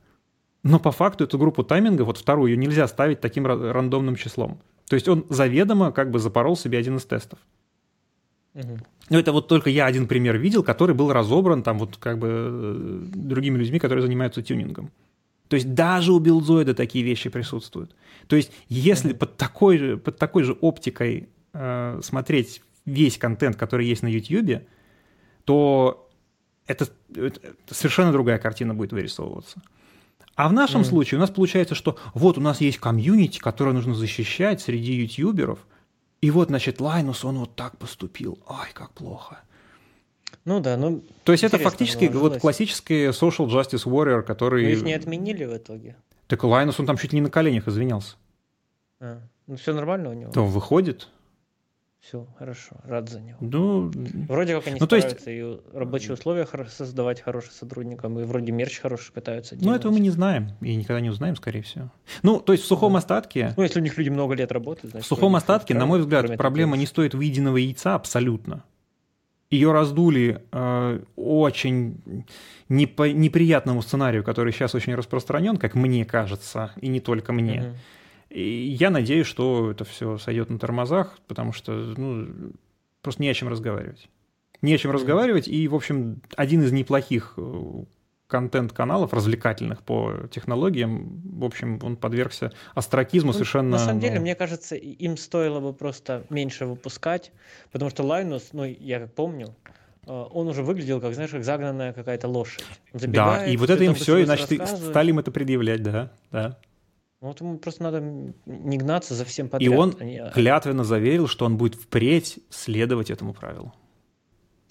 Но 0.63 0.79
по 0.79 0.93
факту 0.93 1.25
эту 1.25 1.39
группу 1.39 1.65
таймингов, 1.65 2.07
вот 2.07 2.19
вторую, 2.19 2.53
ее 2.53 2.57
нельзя 2.57 2.87
ставить 2.87 3.21
таким 3.21 3.47
рандомным 3.49 4.15
числом. 4.15 4.61
То 4.89 4.95
есть 4.95 5.09
он 5.09 5.27
заведомо 5.29 5.91
как 5.91 6.13
бы 6.13 6.21
запорол 6.21 6.57
себе 6.57 6.79
один 6.79 6.99
из 6.99 7.05
тестов. 7.05 7.41
Но 8.55 9.19
это 9.19 9.33
вот 9.33 9.49
только 9.49 9.69
я 9.69 9.87
один 9.87 10.07
пример 10.07 10.39
видел, 10.39 10.63
который 10.63 10.95
был 10.95 11.13
разобран 11.13 11.63
там 11.63 11.79
вот 11.79 11.97
как 11.97 12.19
бы 12.19 12.29
э, 12.31 12.99
другими 13.15 13.59
людьми, 13.59 13.79
которые 13.79 14.03
занимаются 14.03 14.43
тюнингом. 14.43 14.91
То 15.49 15.57
есть 15.57 15.75
даже 15.75 16.13
у 16.13 16.19
билдзоида 16.19 16.75
такие 16.75 17.05
вещи 17.05 17.29
присутствуют. 17.29 17.95
То 18.29 18.37
есть 18.37 18.53
если 18.69 19.13
mm-hmm. 19.13 19.19
под, 19.19 19.37
такой 19.37 19.79
же, 19.79 19.97
под 19.97 20.19
такой 20.19 20.45
же 20.45 20.53
оптикой 20.53 21.29
э, 21.53 22.01
смотреть 22.03 22.63
весь 22.87 23.19
контент, 23.19 23.57
который 23.57 23.87
есть 23.87 24.03
на 24.03 24.09
YouTube, 24.09 24.63
то 25.45 26.09
это, 26.67 26.89
это 27.15 27.41
совершенно 27.71 28.13
другая 28.13 28.39
картина 28.39 28.75
будет 28.75 28.93
вырисовываться. 28.93 29.61
А 30.35 30.49
в 30.49 30.53
нашем 30.53 30.81
mm-hmm. 30.81 30.85
случае 30.85 31.19
у 31.19 31.21
нас 31.21 31.31
получается, 31.31 31.75
что 31.75 31.99
вот 32.15 32.39
у 32.39 32.41
нас 32.41 32.61
есть 32.61 32.79
комьюнити, 32.79 33.39
которое 33.39 33.73
нужно 33.73 33.95
защищать 33.95 34.61
среди 34.61 34.95
ютуберов, 34.95 35.67
И 36.25 36.31
вот, 36.31 36.49
значит, 36.49 36.81
Лайнус, 36.81 37.23
он 37.23 37.37
вот 37.37 37.55
так 37.55 37.77
поступил. 37.77 38.39
Ай, 38.49 38.71
как 38.73 38.93
плохо. 38.93 39.43
Ну 40.47 40.59
да, 40.59 40.79
ну... 40.79 41.03
То 41.23 41.33
есть 41.33 41.45
это 41.45 41.59
фактически 41.59 42.07
вот 42.07 42.41
классический 42.41 43.09
social 43.09 43.47
justice 43.47 43.85
warrior, 43.85 44.23
который... 44.23 44.63
Но 44.63 44.71
их 44.71 44.83
не 44.85 44.95
отменили 44.95 45.45
в 45.45 45.55
итоге. 45.55 45.97
Так 46.27 46.43
Лайнус, 46.45 46.81
он 46.81 46.87
там 46.87 46.97
чуть 46.97 47.13
ли 47.13 47.19
не 47.19 47.21
на 47.21 47.29
коленях 47.29 47.69
извинялся. 47.69 48.17
А, 49.01 49.21
ну 49.47 49.57
все 49.57 49.75
нормально 49.75 50.09
у 50.09 50.13
него? 50.15 50.33
То 50.33 50.47
выходит. 50.47 51.09
Все, 52.07 52.27
хорошо, 52.39 52.77
рад 52.85 53.09
за 53.09 53.19
него. 53.19 53.39
Ну, 53.41 53.91
вроде 54.29 54.55
как 54.55 54.67
они 54.67 54.77
ну, 54.79 54.85
стараются 54.85 55.31
есть... 55.31 55.63
и 55.73 55.77
рабочие 55.77 56.13
условия 56.13 56.47
создавать 56.69 57.23
хорошим 57.23 57.53
сотрудникам, 57.53 58.19
и 58.19 58.25
вроде 58.25 58.53
мерч 58.53 58.79
хороший 58.81 59.11
пытаются 59.11 59.57
делать. 59.57 59.71
Ну, 59.71 59.75
этого 59.75 59.93
мы 59.93 60.01
не 60.01 60.11
знаем, 60.11 60.51
и 60.61 60.77
никогда 60.77 61.01
не 61.01 61.09
узнаем, 61.09 61.35
скорее 61.35 61.63
всего. 61.63 61.91
Ну, 62.23 62.41
то 62.41 62.53
есть 62.53 62.65
в 62.65 62.67
сухом 62.67 62.93
да. 62.93 62.99
остатке... 62.99 63.55
Ну, 63.57 63.63
если 63.63 63.81
у 63.81 63.83
них 63.83 63.97
люди 63.97 64.11
много 64.11 64.35
лет 64.35 64.53
работают, 64.53 64.91
значит... 64.91 65.07
В 65.07 65.09
сухом 65.09 65.35
остатке, 65.35 65.73
на 65.73 65.87
мой 65.87 66.01
взгляд, 66.01 66.37
проблема 66.37 66.77
не 66.77 66.85
стоит 66.85 67.15
выеденного 67.15 67.57
яйца 67.57 67.95
абсолютно. 67.95 68.65
Ее 69.49 69.73
раздули 69.73 70.43
э, 70.53 71.01
очень 71.17 72.03
непо- 72.69 73.13
неприятному 73.13 73.81
сценарию, 73.81 74.25
который 74.25 74.53
сейчас 74.53 74.75
очень 74.75 74.95
распространен, 74.95 75.57
как 75.57 75.75
мне 75.75 76.05
кажется, 76.05 76.73
и 76.81 76.89
не 76.89 77.01
только 77.01 77.33
мне. 77.33 77.61
Угу 77.61 77.77
и 78.35 78.77
я 78.81 78.91
надеюсь, 78.91 79.29
что 79.29 79.71
это 79.71 79.85
все 79.85 80.19
сойдет 80.19 80.51
на 80.51 80.59
тормозах, 80.59 81.17
потому 81.29 81.53
что 81.53 81.73
ну, 81.73 82.53
просто 83.01 83.23
не 83.23 83.29
о 83.29 83.35
чем 83.35 83.49
разговаривать. 83.49 84.09
Не 84.61 84.75
о 84.75 84.79
чем 84.79 84.91
разговаривать, 84.91 85.47
и, 85.47 85.69
в 85.69 85.75
общем, 85.75 86.21
один 86.37 86.63
из 86.63 86.73
неплохих 86.73 87.35
э, 87.37 87.85
контент-каналов, 88.27 89.13
развлекательных 89.13 89.85
по 89.85 90.27
технологиям, 90.33 91.23
в 91.23 91.45
общем, 91.45 91.79
он 91.83 91.97
подвергся 91.97 92.51
астракизму 92.75 93.29
ну, 93.29 93.33
совершенно... 93.35 93.71
На 93.71 93.79
самом 93.79 94.01
деле, 94.01 94.17
ну... 94.17 94.23
мне 94.23 94.35
кажется, 94.35 94.75
им 94.75 95.17
стоило 95.17 95.61
бы 95.61 95.73
просто 95.73 96.25
меньше 96.29 96.67
выпускать, 96.67 97.31
потому 97.71 97.89
что 97.91 98.03
Лайнус, 98.03 98.49
ну, 98.53 98.65
я 98.65 98.99
как 98.99 99.15
помню, 99.15 99.55
э, 100.09 100.11
он 100.11 100.49
уже 100.49 100.65
выглядел, 100.65 101.01
как, 101.01 101.15
знаешь, 101.15 101.31
как 101.31 101.45
загнанная 101.45 101.93
какая-то 101.93 102.27
лошадь. 102.27 102.65
да, 102.93 103.47
и 103.47 103.57
вот 103.57 103.71
это 103.71 103.85
им 103.85 103.95
все, 103.95 104.25
значит, 104.25 104.51
стали 104.77 105.11
им 105.11 105.21
это 105.21 105.31
предъявлять, 105.31 105.85
да, 105.85 106.11
да. 106.33 106.59
Ну, 107.25 107.29
вот 107.29 107.41
ему 107.41 107.57
просто 107.57 107.83
надо 107.83 108.01
не 108.45 108.77
гнаться 108.77 109.15
за 109.15 109.25
всем 109.25 109.49
подряд. 109.49 109.73
И 109.73 109.75
он 109.75 109.97
они... 109.99 110.19
А 110.19 110.31
клятвенно 110.31 110.85
заверил, 110.85 111.27
что 111.27 111.47
он 111.47 111.57
будет 111.57 111.75
впредь 111.75 112.39
следовать 112.51 113.11
этому 113.11 113.33
правилу. 113.33 113.73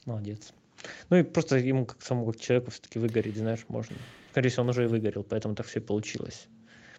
Молодец. 0.06 0.54
Ну 1.10 1.18
и 1.18 1.24
просто 1.24 1.58
ему 1.58 1.88
как 1.88 2.00
самому 2.04 2.32
как 2.32 2.40
человеку 2.40 2.70
все-таки 2.70 3.00
выгореть, 3.00 3.38
знаешь, 3.38 3.66
можно. 3.70 3.96
Скорее 4.30 4.50
всего, 4.50 4.62
он 4.66 4.70
уже 4.70 4.84
и 4.84 4.88
выгорел, 4.88 5.24
поэтому 5.24 5.56
так 5.56 5.66
все 5.66 5.80
и 5.80 5.82
получилось. 5.82 6.46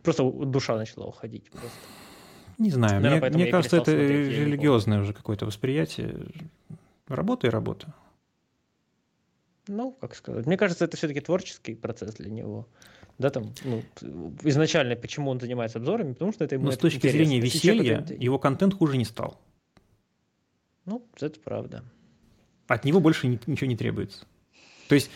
Просто 0.02 0.28
душа 0.28 0.76
начала 0.76 1.06
уходить 1.06 1.48
просто. 1.52 1.70
Не 2.59 2.70
знаю, 2.70 3.01
Наверное, 3.01 3.31
мне, 3.31 3.44
мне 3.44 3.52
кажется, 3.52 3.76
это 3.76 3.93
религиозное 3.93 4.98
уже 4.98 5.12
какое-то 5.12 5.47
восприятие. 5.47 6.32
Работа 7.06 7.47
и 7.47 7.51
работа. 7.51 7.94
Ну, 9.68 9.93
как 9.93 10.16
сказать. 10.16 10.47
Мне 10.47 10.56
кажется, 10.56 10.85
это 10.85 10.97
все-таки 10.97 11.20
творческий 11.20 11.76
процесс 11.76 12.16
для 12.16 12.31
него 12.31 12.66
да, 13.18 13.30
там, 13.30 13.52
ну, 13.64 13.82
изначально, 14.42 14.96
почему 14.96 15.30
он 15.30 15.40
занимается 15.40 15.78
обзорами, 15.78 16.14
потому 16.14 16.32
что 16.32 16.44
это 16.44 16.56
ему 16.56 16.66
Но 16.66 16.72
с 16.72 16.78
точки 16.78 16.96
интересно. 16.96 17.18
зрения 17.18 17.40
веселья, 17.40 17.98
это... 18.00 18.14
его 18.14 18.38
контент 18.38 18.74
хуже 18.74 18.96
не 18.96 19.04
стал. 19.04 19.40
Ну, 20.84 21.06
это 21.20 21.38
правда. 21.40 21.84
От 22.66 22.84
него 22.84 23.00
больше 23.00 23.26
ничего 23.28 23.66
не 23.66 23.76
требуется. 23.76 24.26
То 24.88 24.94
есть 24.94 25.10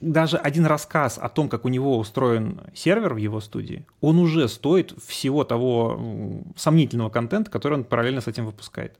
даже 0.00 0.36
один 0.36 0.66
рассказ 0.66 1.18
о 1.18 1.28
том, 1.28 1.48
как 1.48 1.64
у 1.64 1.68
него 1.68 1.98
устроен 1.98 2.60
сервер 2.74 3.14
в 3.14 3.16
его 3.16 3.40
студии, 3.40 3.86
он 4.00 4.18
уже 4.18 4.48
стоит 4.48 4.92
всего 5.02 5.44
того 5.44 6.44
сомнительного 6.56 7.10
контента, 7.10 7.50
который 7.50 7.74
он 7.74 7.84
параллельно 7.84 8.20
с 8.20 8.28
этим 8.28 8.46
выпускает. 8.46 8.96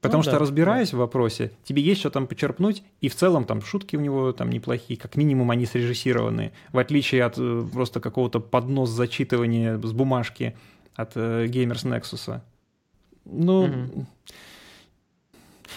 Потому 0.00 0.18
ну, 0.18 0.22
что, 0.22 0.32
да, 0.32 0.38
разбираясь 0.38 0.90
да. 0.90 0.96
в 0.96 1.00
вопросе, 1.00 1.52
тебе 1.64 1.82
есть 1.82 2.00
что 2.00 2.10
там 2.10 2.26
почерпнуть, 2.26 2.82
и 3.00 3.08
в 3.08 3.14
целом 3.14 3.44
там 3.44 3.62
шутки 3.62 3.96
у 3.96 4.00
него 4.00 4.32
там 4.32 4.50
неплохие, 4.50 4.98
как 4.98 5.16
минимум 5.16 5.50
они 5.50 5.66
срежиссированы, 5.66 6.52
в 6.72 6.78
отличие 6.78 7.24
от 7.24 7.38
э, 7.38 7.64
просто 7.72 8.00
какого-то 8.00 8.40
поднос 8.40 8.90
зачитывания 8.90 9.78
с 9.78 9.92
бумажки 9.92 10.56
от 10.94 11.16
э, 11.16 11.46
Gamers 11.46 11.84
Nexus. 11.84 12.40
Ну, 13.24 13.62
угу. 13.64 14.06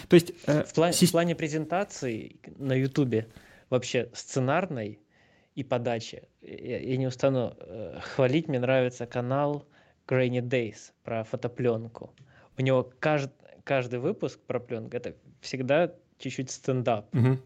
то 0.08 0.14
есть... 0.14 0.34
Э, 0.46 0.64
в, 0.64 0.74
плане, 0.74 0.94
си... 0.94 1.06
в 1.06 1.12
плане 1.12 1.36
презентации 1.36 2.36
на 2.58 2.74
Ютубе 2.74 3.28
вообще 3.70 4.10
сценарной 4.14 5.00
и 5.56 5.64
подачи, 5.64 6.24
я, 6.42 6.80
я 6.80 6.98
не 6.98 7.08
устану 7.08 7.56
э, 7.58 8.00
хвалить, 8.02 8.48
мне 8.48 8.60
нравится 8.60 9.06
канал 9.06 9.66
Grainy 10.08 10.42
Days 10.42 10.92
про 11.04 11.24
фотопленку. 11.24 12.14
У 12.58 12.62
него 12.62 12.92
каждый 13.00 13.32
каждый 13.64 14.00
выпуск 14.00 14.40
про 14.48 14.60
пленку 14.60 14.96
это 14.96 15.16
всегда 15.42 15.94
чуть-чуть 16.18 16.52
стендап. 16.52 17.14
Угу. 17.16 17.38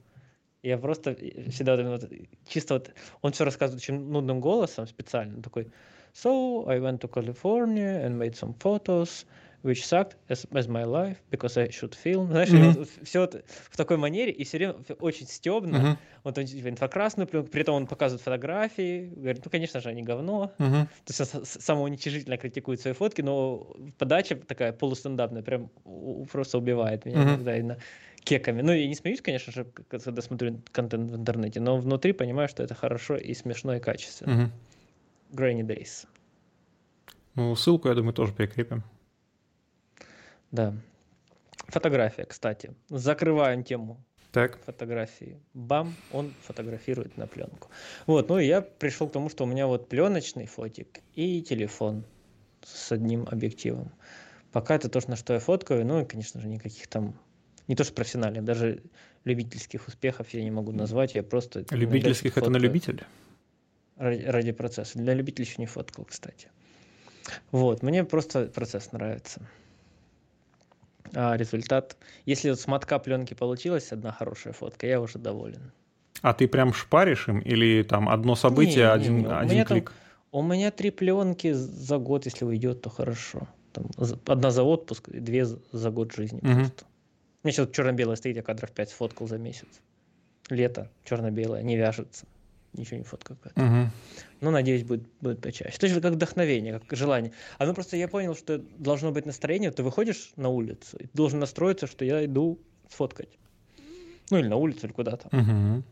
Я 0.63 0.77
просто 0.77 1.15
всегда 1.49 1.75
вот, 1.75 2.09
чисто 2.47 2.75
вот 2.75 2.91
он 3.21 3.33
все 3.33 3.43
рассказывает 3.43 3.81
очень 3.81 3.99
нудным 3.99 4.39
голосом 4.39 4.87
специально 4.87 5.41
такой. 5.41 5.71
So 6.13 6.67
I 6.67 6.79
went 6.79 6.99
to 6.99 7.09
California 7.09 8.05
and 8.05 8.17
made 8.17 8.35
some 8.35 8.53
photos 8.59 9.25
which 9.63 9.85
sucked 9.85 10.17
as, 10.29 10.45
as 10.53 10.67
my 10.67 10.83
life 10.83 11.17
because 11.31 11.57
I 11.57 11.69
should 11.69 11.95
film. 11.95 12.27
Знаешь, 12.31 12.49
mm-hmm. 12.49 12.77
вот, 12.77 12.89
все 13.03 13.19
вот 13.21 13.43
в 13.47 13.77
такой 13.77 13.97
манере, 13.97 14.31
и 14.31 14.43
все 14.43 14.57
время 14.57 14.75
очень 14.99 15.27
стебно. 15.27 15.77
Mm-hmm. 15.77 15.97
Вот 16.23 16.37
он 16.37 16.45
типа, 16.45 16.69
инфокрасную 16.69 17.27
пленку, 17.27 17.49
при 17.49 17.61
этом 17.61 17.75
он 17.75 17.87
показывает 17.87 18.21
фотографии, 18.21 19.11
говорит, 19.15 19.41
ну, 19.43 19.49
конечно 19.49 19.79
же, 19.79 19.89
они 19.89 20.03
говно. 20.03 20.53
Mm-hmm. 20.57 20.85
То 21.05 21.13
есть 21.13 21.35
он 21.35 21.45
самоуничижительно 21.45 22.37
критикует 22.37 22.81
свои 22.81 22.93
фотки, 22.93 23.21
но 23.21 23.75
подача 23.97 24.35
такая 24.35 24.73
полустендапная, 24.73 25.41
прям 25.41 25.69
просто 26.31 26.57
убивает 26.57 27.05
меня 27.05 27.17
mm-hmm. 27.17 27.29
иногда 27.29 27.57
именно 27.57 27.77
кеками. 28.23 28.61
Ну, 28.61 28.73
я 28.73 28.87
не 28.87 28.95
смеюсь, 28.95 29.21
конечно 29.21 29.51
же, 29.53 29.65
когда 29.87 30.21
смотрю 30.21 30.61
контент 30.71 31.09
в 31.09 31.15
интернете, 31.15 31.59
но 31.59 31.77
внутри 31.77 32.11
понимаю, 32.11 32.49
что 32.49 32.63
это 32.63 32.75
хорошо 32.75 33.15
и 33.15 33.33
смешно, 33.33 33.75
и 33.75 33.79
качественно. 33.79 34.31
Mm-hmm. 34.31 34.49
Grainy 35.35 35.65
Days. 35.65 36.07
Ну, 37.35 37.55
ссылку, 37.55 37.87
я 37.87 37.95
думаю, 37.95 38.13
тоже 38.13 38.33
прикрепим. 38.33 38.83
Да. 40.53 40.73
Фотография, 41.67 42.25
кстати. 42.25 42.75
Закрываем 42.89 43.63
тему 43.63 43.99
так. 44.31 44.59
фотографии. 44.63 45.39
Бам, 45.55 45.95
он 46.11 46.31
фотографирует 46.43 47.17
на 47.17 47.25
пленку. 47.25 47.69
Вот, 48.05 48.29
ну 48.29 48.37
и 48.37 48.45
я 48.45 48.61
пришел 48.61 49.09
к 49.09 49.11
тому, 49.11 49.29
что 49.29 49.45
у 49.45 49.47
меня 49.47 49.65
вот 49.65 49.89
пленочный 49.89 50.45
фотик 50.45 50.99
и 51.15 51.41
телефон 51.41 52.05
с 52.63 52.91
одним 52.91 53.27
объективом. 53.31 53.91
Пока 54.51 54.75
это 54.75 54.89
то, 54.89 54.99
на 55.07 55.15
что 55.15 55.33
я 55.33 55.39
фоткаю, 55.39 55.85
ну 55.87 56.01
и, 56.01 56.05
конечно 56.05 56.39
же, 56.39 56.47
никаких 56.47 56.87
там, 56.87 57.19
не 57.67 57.75
то 57.75 57.83
что 57.83 57.93
профессиональных, 57.93 58.43
даже 58.43 58.83
любительских 59.23 59.87
успехов 59.87 60.29
я 60.35 60.43
не 60.43 60.51
могу 60.51 60.71
назвать, 60.71 61.15
я 61.15 61.23
просто... 61.23 61.65
Любительских 61.71 62.37
это 62.37 62.51
на 62.51 62.57
любителя? 62.57 63.07
Ради, 63.95 64.21
ради 64.23 64.51
процесса. 64.51 64.99
Для 64.99 65.15
любителей 65.15 65.47
еще 65.47 65.55
не 65.57 65.65
фоткал, 65.65 66.05
кстати. 66.05 66.49
Вот, 67.49 67.81
мне 67.81 68.03
просто 68.03 68.45
процесс 68.45 68.91
нравится 68.91 69.41
а 71.13 71.35
результат... 71.37 71.97
Если 72.25 72.49
вот 72.49 72.59
с 72.59 72.67
мотка 72.67 72.99
пленки 72.99 73.33
получилась 73.33 73.91
одна 73.91 74.11
хорошая 74.11 74.53
фотка, 74.53 74.87
я 74.87 75.01
уже 75.01 75.19
доволен. 75.19 75.71
А 76.21 76.33
ты 76.33 76.47
прям 76.47 76.73
шпаришь 76.73 77.27
им 77.27 77.39
или 77.39 77.83
там 77.83 78.07
одно 78.07 78.35
событие, 78.35 78.85
не, 78.85 78.91
один, 78.91 79.17
не, 79.17 79.23
не. 79.23 79.29
один 79.29 79.65
клик? 79.65 79.91
Там, 79.91 79.95
у 80.31 80.41
меня 80.41 80.71
три 80.71 80.89
пленки 80.89 81.51
за 81.51 81.97
год, 81.97 82.25
если 82.25 82.45
уйдет, 82.45 82.81
то 82.81 82.89
хорошо. 82.89 83.47
Там, 83.73 83.87
одна 84.27 84.51
за 84.51 84.63
отпуск, 84.63 85.09
две 85.09 85.45
за 85.45 85.89
год 85.91 86.13
жизни 86.13 86.37
угу. 86.37 86.53
просто. 86.53 86.85
У 87.43 87.47
меня 87.47 87.53
сейчас 87.53 87.69
черно-белое 87.71 88.15
стоит, 88.15 88.37
я 88.37 88.41
кадров 88.41 88.71
5 88.71 88.89
сфоткал 88.89 89.27
за 89.27 89.37
месяц. 89.37 89.67
Лето, 90.49 90.89
черно-белое, 91.03 91.61
не 91.61 91.75
вяжется 91.75 92.25
ничего 92.73 92.97
не 92.97 93.03
фоткал. 93.03 93.37
Угу. 93.55 93.91
Ну, 94.41 94.51
надеюсь, 94.51 94.83
будет, 94.83 95.03
будет 95.21 95.41
почаще. 95.41 95.77
То 95.77 95.87
есть 95.87 96.01
как 96.01 96.13
вдохновение, 96.13 96.79
как 96.79 96.97
желание. 96.97 97.31
А 97.57 97.65
ну 97.65 97.73
просто 97.73 97.97
я 97.97 98.07
понял, 98.07 98.35
что 98.35 98.57
должно 98.57 99.11
быть 99.11 99.25
настроение. 99.25 99.71
Ты 99.71 99.83
выходишь 99.83 100.31
на 100.35 100.49
улицу, 100.49 100.97
и 100.97 101.03
ты 101.03 101.11
должен 101.13 101.39
настроиться, 101.39 101.87
что 101.87 102.05
я 102.05 102.25
иду 102.25 102.59
сфоткать. 102.89 103.37
Ну, 104.29 104.37
или 104.37 104.47
на 104.47 104.55
улицу, 104.55 104.87
или 104.87 104.93
куда-то. 104.93 105.27
Угу. 105.35 105.83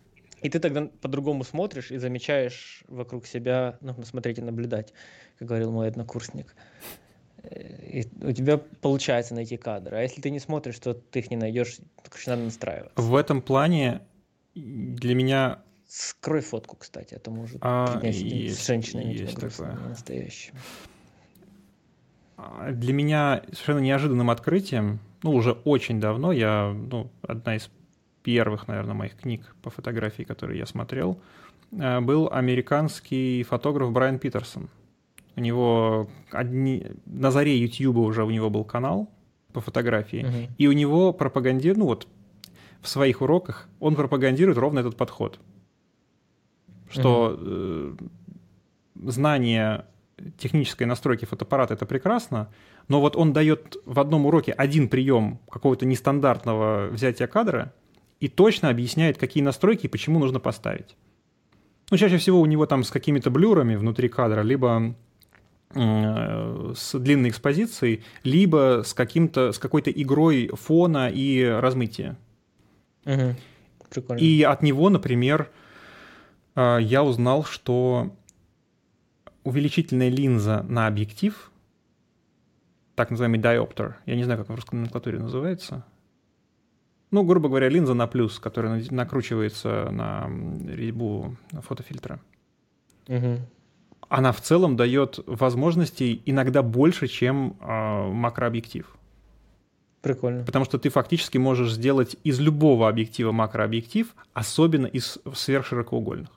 И 0.42 0.50
ты 0.50 0.60
тогда 0.60 0.90
по-другому 1.02 1.44
смотришь 1.44 1.92
и 1.92 1.98
замечаешь 1.98 2.84
вокруг 2.88 3.28
себя, 3.28 3.78
нужно 3.82 4.06
смотреть 4.06 4.40
и 4.40 4.42
наблюдать, 4.42 4.94
как 5.38 5.48
говорил 5.48 5.72
мой 5.72 5.88
однокурсник. 5.88 6.56
И 7.44 8.08
у 8.22 8.32
тебя 8.32 8.58
получается 8.58 9.34
найти 9.36 9.58
кадры. 9.58 9.98
А 9.98 10.02
если 10.02 10.22
ты 10.22 10.30
не 10.30 10.40
смотришь, 10.40 10.80
то 10.80 10.94
ты 10.94 11.20
их 11.20 11.32
не 11.32 11.38
найдешь, 11.38 11.78
короче, 12.04 12.30
надо 12.30 12.44
настраиваться. 12.44 13.02
В 13.02 13.16
этом 13.16 13.42
плане 13.42 14.02
для 14.56 15.16
меня 15.16 15.64
Скрой 15.92 16.40
фотку, 16.40 16.78
кстати, 16.78 17.16
это 17.16 17.32
может 17.32 17.58
а, 17.60 18.00
есть, 18.02 18.56
с 18.58 18.66
женщиной 18.66 19.14
есть 19.14 19.38
такое. 19.38 19.76
настоящим. 19.90 20.54
А, 22.38 22.72
для 22.72 22.94
меня 22.94 23.42
совершенно 23.48 23.80
неожиданным 23.80 24.30
открытием, 24.30 25.02
ну, 25.22 25.32
уже 25.32 25.52
очень 25.52 26.00
давно, 26.00 26.32
я, 26.32 26.74
ну, 26.74 27.12
одна 27.22 27.58
из 27.58 27.70
первых, 28.24 28.70
наверное, 28.70 28.94
моих 28.94 29.18
книг 29.18 29.54
по 29.64 29.70
фотографии, 29.70 30.24
которые 30.24 30.60
я 30.60 30.66
смотрел, 30.66 31.20
э, 31.74 32.00
был 32.00 32.30
американский 32.32 33.44
фотограф 33.44 33.92
Брайан 33.92 34.18
Питерсон. 34.18 34.70
У 35.36 35.42
него 35.42 36.10
одни... 36.32 36.88
на 37.06 37.32
заре 37.32 37.58
YouTube 37.58 37.98
уже 37.98 38.24
у 38.24 38.30
него 38.30 38.50
был 38.50 38.64
канал 38.64 39.10
по 39.52 39.60
фотографии, 39.60 40.24
Мгм. 40.24 40.56
и 40.58 40.68
у 40.68 40.72
него 40.72 41.12
пропагандирует, 41.12 41.80
ну 41.80 41.86
вот 41.88 42.08
в 42.80 42.88
своих 42.88 43.20
уроках 43.22 43.68
он 43.82 43.96
пропагандирует 43.96 44.58
ровно 44.58 44.80
этот 44.80 44.96
подход, 44.96 45.38
что 46.92 47.38
э, 47.40 47.94
знание 48.96 49.86
технической 50.38 50.86
настройки 50.86 51.26
фотоаппарата 51.26 51.74
это 51.74 51.86
прекрасно, 51.86 52.50
но 52.88 53.00
вот 53.00 53.16
он 53.16 53.34
дает 53.34 53.78
в 53.86 54.00
одном 54.00 54.26
уроке 54.26 54.52
один 54.52 54.88
прием 54.88 55.40
какого-то 55.50 55.86
нестандартного 55.86 56.90
взятия 56.92 57.28
кадра 57.28 57.74
и 58.20 58.28
точно 58.28 58.70
объясняет, 58.70 59.18
какие 59.18 59.44
настройки 59.44 59.86
и 59.86 59.90
почему 59.90 60.20
нужно 60.20 60.40
поставить. 60.40 60.96
Ну, 61.90 61.98
чаще 61.98 62.18
всего 62.18 62.40
у 62.40 62.46
него 62.46 62.66
там 62.66 62.84
с 62.84 62.92
какими-то 62.92 63.30
блюрами 63.32 63.76
внутри 63.76 64.08
кадра, 64.08 64.42
либо 64.42 64.96
э, 65.74 66.74
с 66.76 66.98
длинной 66.98 67.30
экспозицией, 67.30 68.04
либо 68.24 68.84
с, 68.86 68.94
каким-то, 68.94 69.52
с 69.52 69.60
какой-то 69.60 69.92
игрой 69.92 70.50
фона 70.54 71.10
и 71.10 71.44
размытия. 71.44 72.18
Мгм. 73.06 73.36
Прикольно. 73.90 74.20
И 74.20 74.42
от 74.44 74.62
него, 74.62 74.90
например, 74.90 75.50
э, 75.50 75.71
я 76.56 77.04
узнал, 77.04 77.44
что 77.44 78.16
увеличительная 79.44 80.10
линза 80.10 80.64
на 80.68 80.88
объектив, 80.88 81.52
так 82.96 83.10
называемый 83.10 83.40
диоптер, 83.40 83.98
я 84.06 84.16
не 84.16 84.24
знаю, 84.24 84.40
как 84.40 84.50
в 84.50 84.56
русской 84.56 84.76
номенклатуре 84.76 85.20
называется, 85.20 85.86
ну, 87.10 87.24
грубо 87.24 87.50
говоря, 87.50 87.68
линза 87.70 87.94
на 87.94 88.08
плюс, 88.08 88.40
которая 88.40 88.78
на- 88.80 88.96
накручивается 88.96 89.90
на 89.92 90.30
резьбу 90.74 91.36
фотофильтра, 91.52 92.20
Мгм. 93.08 93.40
она 94.10 94.32
в 94.32 94.42
целом 94.42 94.76
дает 94.76 95.20
возможностей 95.26 96.22
иногда 96.26 96.62
больше, 96.64 97.08
чем 97.08 97.58
э, 97.60 98.08
макрообъектив. 98.12 98.96
Прикольно. 100.02 100.44
Потому 100.46 100.66
что 100.66 100.78
ты 100.80 100.90
фактически 100.90 101.38
можешь 101.38 101.74
сделать 101.74 102.16
из 102.24 102.40
любого 102.40 102.88
объектива 102.90 103.32
макрообъектив, 103.32 104.14
особенно 104.34 104.88
из 104.88 105.20
сверхширокоугольных. 105.34 106.30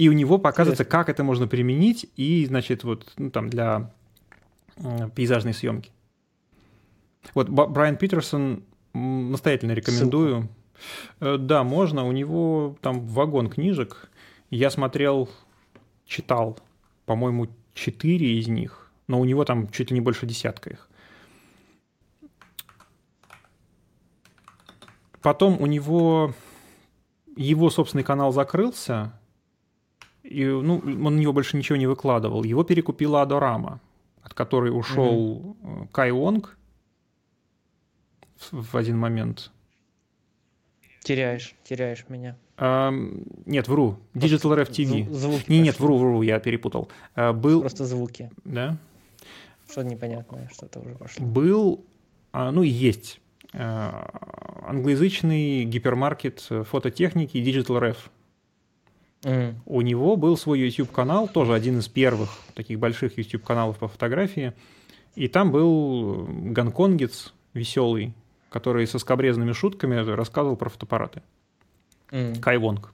И 0.00 0.08
у 0.08 0.12
него 0.12 0.38
показывается, 0.38 0.86
как 0.86 1.10
это 1.10 1.22
можно 1.22 1.46
применить, 1.46 2.06
и, 2.16 2.46
значит, 2.46 2.84
вот 2.84 3.12
ну, 3.18 3.30
там 3.30 3.50
для 3.50 3.92
пейзажной 5.14 5.52
съемки. 5.52 5.90
Вот 7.34 7.50
Брайан 7.50 7.98
Питерсон 7.98 8.64
настоятельно 8.94 9.72
рекомендую. 9.72 10.48
Э, 11.20 11.36
Да, 11.36 11.64
можно. 11.64 12.06
У 12.06 12.12
него 12.12 12.78
там 12.80 13.06
вагон 13.08 13.50
книжек. 13.50 14.10
Я 14.48 14.70
смотрел, 14.70 15.28
читал, 16.06 16.58
по-моему, 17.04 17.48
четыре 17.74 18.38
из 18.38 18.48
них, 18.48 18.90
но 19.06 19.20
у 19.20 19.26
него 19.26 19.44
там 19.44 19.68
чуть 19.68 19.90
ли 19.90 19.94
не 19.96 20.00
больше 20.00 20.24
десятка 20.24 20.70
их. 20.70 20.88
Потом 25.20 25.60
у 25.60 25.66
него 25.66 26.32
его 27.36 27.68
собственный 27.68 28.02
канал 28.02 28.32
закрылся, 28.32 29.12
и 30.30 30.44
ну, 30.44 30.78
он 30.84 31.02
на 31.16 31.18
него 31.18 31.32
больше 31.32 31.56
ничего 31.56 31.76
не 31.76 31.86
выкладывал. 31.86 32.44
Его 32.44 32.64
перекупила 32.64 33.22
Адорама, 33.22 33.80
от 34.22 34.32
которой 34.34 34.70
ушел 34.70 35.56
э, 35.62 35.86
Кай 35.92 36.12
Вонг 36.12 36.56
в 38.50 38.76
один 38.76 38.96
момент. 38.98 39.50
Теряешь, 41.02 41.54
теряешь 41.64 42.04
меня. 42.08 42.36
Ам, 42.56 43.22
нет, 43.46 43.68
вру. 43.68 43.98
Digital 44.14 44.54
Ref 44.56 44.70
TV. 44.70 45.06
Зву- 45.08 45.14
звуки 45.14 45.44
Не, 45.50 45.60
нет, 45.62 45.80
вру, 45.80 45.96
вру, 45.98 46.22
я 46.22 46.38
перепутал. 46.40 46.88
А, 47.14 47.32
Был, 47.32 47.60
Просто 47.60 47.86
звуки. 47.86 48.30
да, 48.44 48.76
Что 49.70 49.82
непонятное, 49.82 50.48
что-то 50.52 50.80
уже 50.80 50.94
пошло. 50.94 51.24
был, 51.26 51.84
а, 52.32 52.50
ну 52.52 52.62
и 52.62 52.68
есть 52.68 53.20
а, 53.54 54.10
англоязычный 54.66 55.64
гипермаркет 55.64 56.46
э, 56.50 56.62
фототехники 56.64 57.38
Digital 57.38 57.80
Ref. 57.80 57.96
М. 59.24 59.60
У 59.66 59.80
него 59.82 60.16
был 60.16 60.36
свой 60.36 60.60
YouTube-канал, 60.60 61.28
тоже 61.28 61.54
один 61.54 61.78
из 61.78 61.88
первых 61.88 62.30
таких 62.54 62.78
больших 62.78 63.18
YouTube-каналов 63.18 63.78
по 63.78 63.88
фотографии. 63.88 64.54
И 65.14 65.28
там 65.28 65.50
был 65.50 66.26
гонконгец 66.28 67.34
веселый, 67.52 68.14
который 68.48 68.86
со 68.86 68.98
скобрезными 68.98 69.52
шутками 69.52 69.96
рассказывал 69.96 70.56
про 70.56 70.70
фотоаппараты. 70.70 71.22
М. 72.10 72.34
Кай 72.36 72.56
Вонг. 72.58 72.92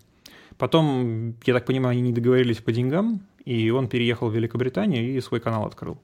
Потом, 0.59 1.35
я 1.45 1.55
так 1.55 1.67
понимаю, 1.67 1.93
они 1.93 2.01
не 2.01 2.13
договорились 2.13 2.59
по 2.59 2.73
деньгам, 2.73 3.21
и 3.45 3.71
он 3.71 3.89
переехал 3.89 4.29
в 4.29 4.35
Великобританию 4.35 5.05
и 5.17 5.21
свой 5.21 5.41
канал 5.41 5.67
открыл. 5.67 5.99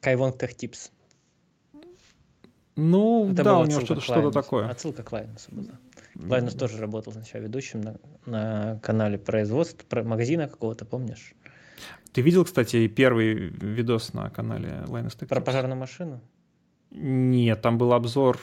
Кайвонг 0.00 0.38
Тех 0.38 0.54
Типс. 0.54 0.90
Ну, 2.76 3.30
Это 3.32 3.42
да, 3.42 3.58
у 3.58 3.64
него 3.66 3.80
что-то 3.80 4.00
Лайнусу. 4.12 4.30
такое. 4.32 4.68
Отсылка 4.68 5.02
к 5.02 5.10
Лайнусу 5.10 5.50
была. 5.50 5.78
Лайнус 6.18 6.54
тоже 6.54 6.78
работал 6.78 7.12
сначала 7.12 7.42
ведущим 7.42 7.80
на, 7.80 7.96
на 8.26 8.78
канале 8.82 9.18
производства, 9.18 9.86
про 9.88 10.02
магазина 10.02 10.48
какого-то, 10.48 10.84
помнишь? 10.84 11.32
Ты 12.12 12.22
видел, 12.22 12.44
кстати, 12.44 12.88
первый 12.88 13.34
видос 13.34 14.12
на 14.14 14.28
канале 14.30 14.82
Linus 14.86 15.16
Tech 15.18 15.26
Про 15.28 15.40
пожарную 15.40 15.78
машину? 15.78 16.20
Нет, 16.90 17.62
там 17.62 17.78
был 17.78 17.92
обзор... 17.92 18.38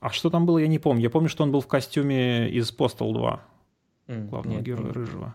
А 0.00 0.10
что 0.10 0.30
там 0.30 0.46
было, 0.46 0.58
я 0.58 0.68
не 0.68 0.78
помню. 0.78 1.02
Я 1.02 1.10
помню, 1.10 1.28
что 1.28 1.42
он 1.42 1.50
был 1.52 1.60
в 1.60 1.66
костюме 1.66 2.48
из 2.50 2.70
Postal 2.72 3.12
2, 3.12 3.42
М, 4.08 4.28
главного 4.28 4.56
нет, 4.56 4.64
героя 4.64 4.86
не- 4.86 4.92
Рыжего. 4.92 5.34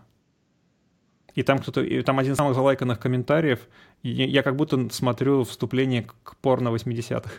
И 1.34 1.42
там 1.42 1.58
кто-то, 1.58 1.82
и 1.82 2.02
там 2.02 2.18
один 2.18 2.32
из 2.32 2.36
самых 2.36 2.54
залайканных 2.54 2.98
комментариев. 2.98 3.68
Я, 4.02 4.26
я 4.26 4.42
как 4.42 4.56
будто 4.56 4.88
смотрю 4.90 5.44
вступление 5.44 6.02
к 6.22 6.36
порно 6.36 6.68
80-х. 6.70 7.30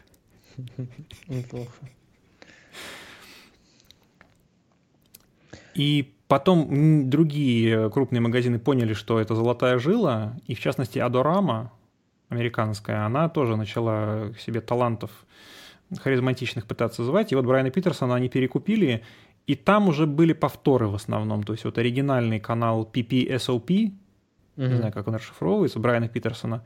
Неплохо. 1.28 1.72
И 5.76 6.14
потом 6.28 7.10
другие 7.10 7.90
крупные 7.90 8.22
магазины 8.22 8.60
поняли, 8.60 8.94
что 8.94 9.20
это 9.20 9.36
золотая 9.36 9.78
жила, 9.80 10.36
и 10.48 10.56
в 10.56 10.60
частности 10.60 11.00
Адорама, 11.00 11.72
американская, 12.30 13.06
она 13.06 13.30
тоже 13.30 13.56
начала 13.56 14.32
к 14.34 14.40
себе 14.40 14.62
талантов 14.62 15.12
харизматичных 16.00 16.66
пытаться 16.66 17.04
звать. 17.04 17.32
И 17.32 17.36
вот 17.36 17.46
Брайана 17.46 17.70
Питерсона 17.70 18.16
они 18.16 18.30
перекупили, 18.30 19.04
и 19.46 19.56
там 19.56 19.90
уже 19.90 20.08
были 20.08 20.34
повторы 20.34 20.88
в 20.88 20.96
основном. 20.96 21.44
То 21.44 21.54
есть 21.54 21.66
вот 21.66 21.78
оригинальный 21.78 22.40
канал 22.40 22.90
PPSOP, 22.92 23.92
не 24.56 24.66
Мгм. 24.66 24.78
знаю, 24.78 24.94
как 24.94 25.08
он 25.08 25.16
расшифровывается, 25.16 25.80
Брайана 25.80 26.08
Питерсона. 26.08 26.64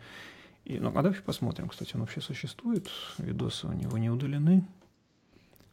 И, 0.65 0.79
ну, 0.79 0.91
а 0.95 1.01
давай 1.01 1.19
посмотрим, 1.25 1.69
кстати, 1.69 1.95
он 1.95 2.01
вообще 2.01 2.21
существует. 2.21 2.88
Видосы 3.17 3.67
у 3.67 3.73
него 3.73 3.97
не 3.97 4.09
удалены. 4.09 4.65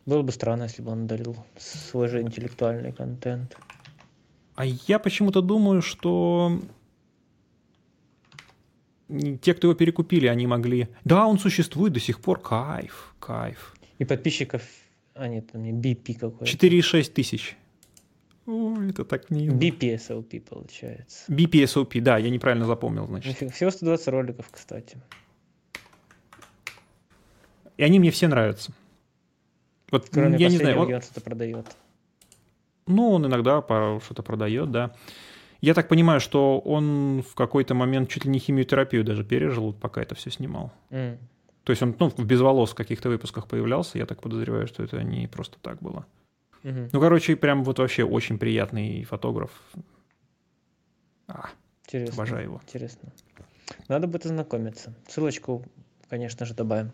Было 0.06 0.22
бы 0.22 0.32
странно, 0.32 0.64
если 0.64 0.82
бы 0.82 0.92
он 0.92 1.04
удалил 1.04 1.36
свой 1.56 2.08
же 2.08 2.20
интеллектуальный 2.20 2.92
контент. 2.92 3.56
А 4.54 4.64
я 4.64 4.98
почему-то 4.98 5.40
думаю, 5.40 5.82
что 5.82 6.60
те, 9.40 9.54
кто 9.54 9.68
его 9.68 9.74
перекупили, 9.74 10.26
они 10.26 10.46
могли... 10.46 10.88
Да, 11.04 11.26
он 11.26 11.38
существует 11.38 11.92
до 11.92 12.00
сих 12.00 12.20
пор. 12.20 12.40
Кайф, 12.40 13.14
кайф. 13.18 13.74
И 13.98 14.04
подписчиков, 14.04 14.62
а 15.14 15.28
нет, 15.28 15.50
там 15.52 15.62
не 15.62 15.72
BP 15.72 16.18
какой-то. 16.18 16.44
4,6 16.44 17.12
тысяч. 17.12 17.56
Ой, 18.46 18.90
это 18.90 19.04
так 19.04 19.30
мило. 19.30 19.54
BPSLP 19.56 20.40
получается. 20.40 21.32
BPSOP, 21.32 22.00
да, 22.00 22.18
я 22.18 22.28
неправильно 22.28 22.66
запомнил, 22.66 23.06
значит. 23.06 23.52
Всего 23.54 23.70
120 23.70 24.08
роликов, 24.08 24.48
кстати. 24.50 24.98
И 27.76 27.82
они 27.82 27.98
мне 27.98 28.10
все 28.10 28.28
нравятся. 28.28 28.72
Вот, 29.94 30.08
Кроме 30.10 30.38
я 30.38 30.48
не 30.48 30.56
знаю, 30.56 30.80
он- 30.80 31.02
что-то 31.02 31.20
продает. 31.20 31.66
ну, 32.88 33.10
он 33.12 33.26
иногда 33.26 33.62
что-то 33.62 34.24
продает, 34.24 34.72
да. 34.72 34.92
Я 35.60 35.72
так 35.72 35.86
понимаю, 35.88 36.18
что 36.18 36.58
он 36.58 37.22
в 37.22 37.36
какой-то 37.36 37.74
момент 37.74 38.08
чуть 38.10 38.24
ли 38.24 38.30
не 38.32 38.40
химиотерапию 38.40 39.04
даже 39.04 39.22
пережил, 39.22 39.72
пока 39.72 40.02
это 40.02 40.16
все 40.16 40.32
снимал. 40.32 40.72
М. 40.90 41.16
То 41.62 41.70
есть 41.70 41.80
он 41.80 41.94
ну, 42.00 42.08
в 42.10 42.24
без 42.24 42.40
волос 42.40 42.72
в 42.72 42.74
каких-то 42.74 43.08
выпусках 43.08 43.46
появлялся, 43.46 43.96
я 43.98 44.04
так 44.04 44.20
подозреваю, 44.20 44.66
что 44.66 44.82
это 44.82 45.00
не 45.04 45.28
просто 45.28 45.58
так 45.62 45.80
было. 45.80 46.06
Мгм. 46.64 46.88
Ну, 46.92 47.00
короче, 47.00 47.36
прям 47.36 47.62
вот 47.62 47.78
вообще 47.78 48.02
очень 48.02 48.36
приятный 48.36 49.04
фотограф. 49.04 49.50
А, 51.28 51.50
Интересно. 51.86 52.14
обожаю 52.14 52.42
его. 52.42 52.60
Интересно. 52.64 53.12
Надо 53.86 54.08
будет 54.08 54.26
ознакомиться. 54.26 54.92
Ссылочку, 55.08 55.64
конечно 56.10 56.46
же, 56.46 56.54
добавим. 56.54 56.90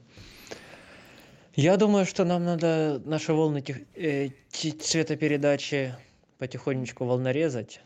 Я 1.55 1.77
думаю, 1.77 2.07
что 2.07 2.25
нам 2.25 2.45
надо 2.45 3.01
наши 3.05 3.33
волны 3.33 3.61
тех- 3.61 3.83
э, 3.95 4.31
цветопередачи 4.51 5.95
потихонечку 6.39 7.05
волнорезать. 7.05 7.81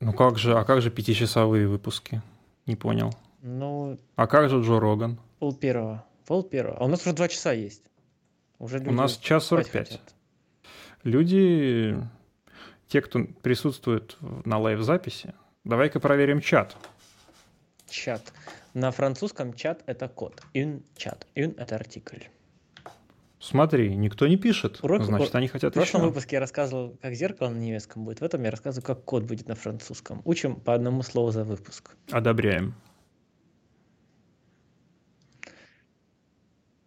Ну 0.00 0.12
как 0.12 0.38
же, 0.38 0.56
а 0.58 0.64
как 0.64 0.80
же 0.82 0.90
пятичасовые 0.90 1.66
выпуски? 1.68 2.22
Не 2.66 2.76
понял. 2.76 3.12
Ну, 3.42 3.98
А 4.16 4.26
как 4.26 4.50
же 4.50 4.60
Джо 4.62 4.80
Роган? 4.80 5.18
пол 5.38 5.54
первого. 5.54 6.04
Пол 6.26 6.42
первого. 6.42 6.76
А 6.78 6.84
у 6.84 6.88
нас 6.88 7.00
уже 7.02 7.12
два 7.14 7.28
часа 7.28 7.52
есть. 7.52 7.82
Уже 8.58 8.78
У 8.80 8.92
нас 8.92 9.16
час 9.16 9.44
45. 9.46 9.88
хотят. 9.88 10.14
Люди, 11.04 11.96
те, 12.88 13.00
кто 13.00 13.24
присутствует 13.42 14.16
на 14.44 14.58
лайв-записи, 14.58 15.32
давай-ка 15.64 16.00
проверим 16.00 16.40
чат. 16.40 16.76
чат. 17.88 18.32
На 18.74 18.90
французском 18.90 19.54
чат 19.54 19.82
это 19.86 20.08
код. 20.08 20.42
Une 20.54 20.82
чат. 20.96 21.26
Une 21.36 21.56
это 21.56 21.76
артикль. 21.76 22.24
Смотри, 23.40 23.94
никто 23.96 24.26
не 24.26 24.36
пишет. 24.36 24.80
Урок- 24.82 25.04
Значит, 25.04 25.34
они 25.36 25.46
В 25.46 25.52
хотят 25.52 25.72
прошлом 25.74 26.00
еще. 26.00 26.08
выпуске 26.08 26.36
я 26.36 26.40
рассказывал, 26.40 26.96
как 27.00 27.14
зеркало 27.14 27.48
на 27.50 27.58
немецком 27.58 28.04
будет. 28.04 28.20
В 28.20 28.24
этом 28.24 28.42
я 28.42 28.50
рассказываю, 28.50 28.84
как 28.84 29.04
код 29.04 29.22
будет 29.24 29.46
на 29.46 29.54
французском. 29.54 30.22
Учим 30.24 30.56
по 30.56 30.74
одному 30.74 31.02
слову 31.02 31.30
за 31.30 31.44
выпуск. 31.44 31.94
Одобряем. 32.10 32.74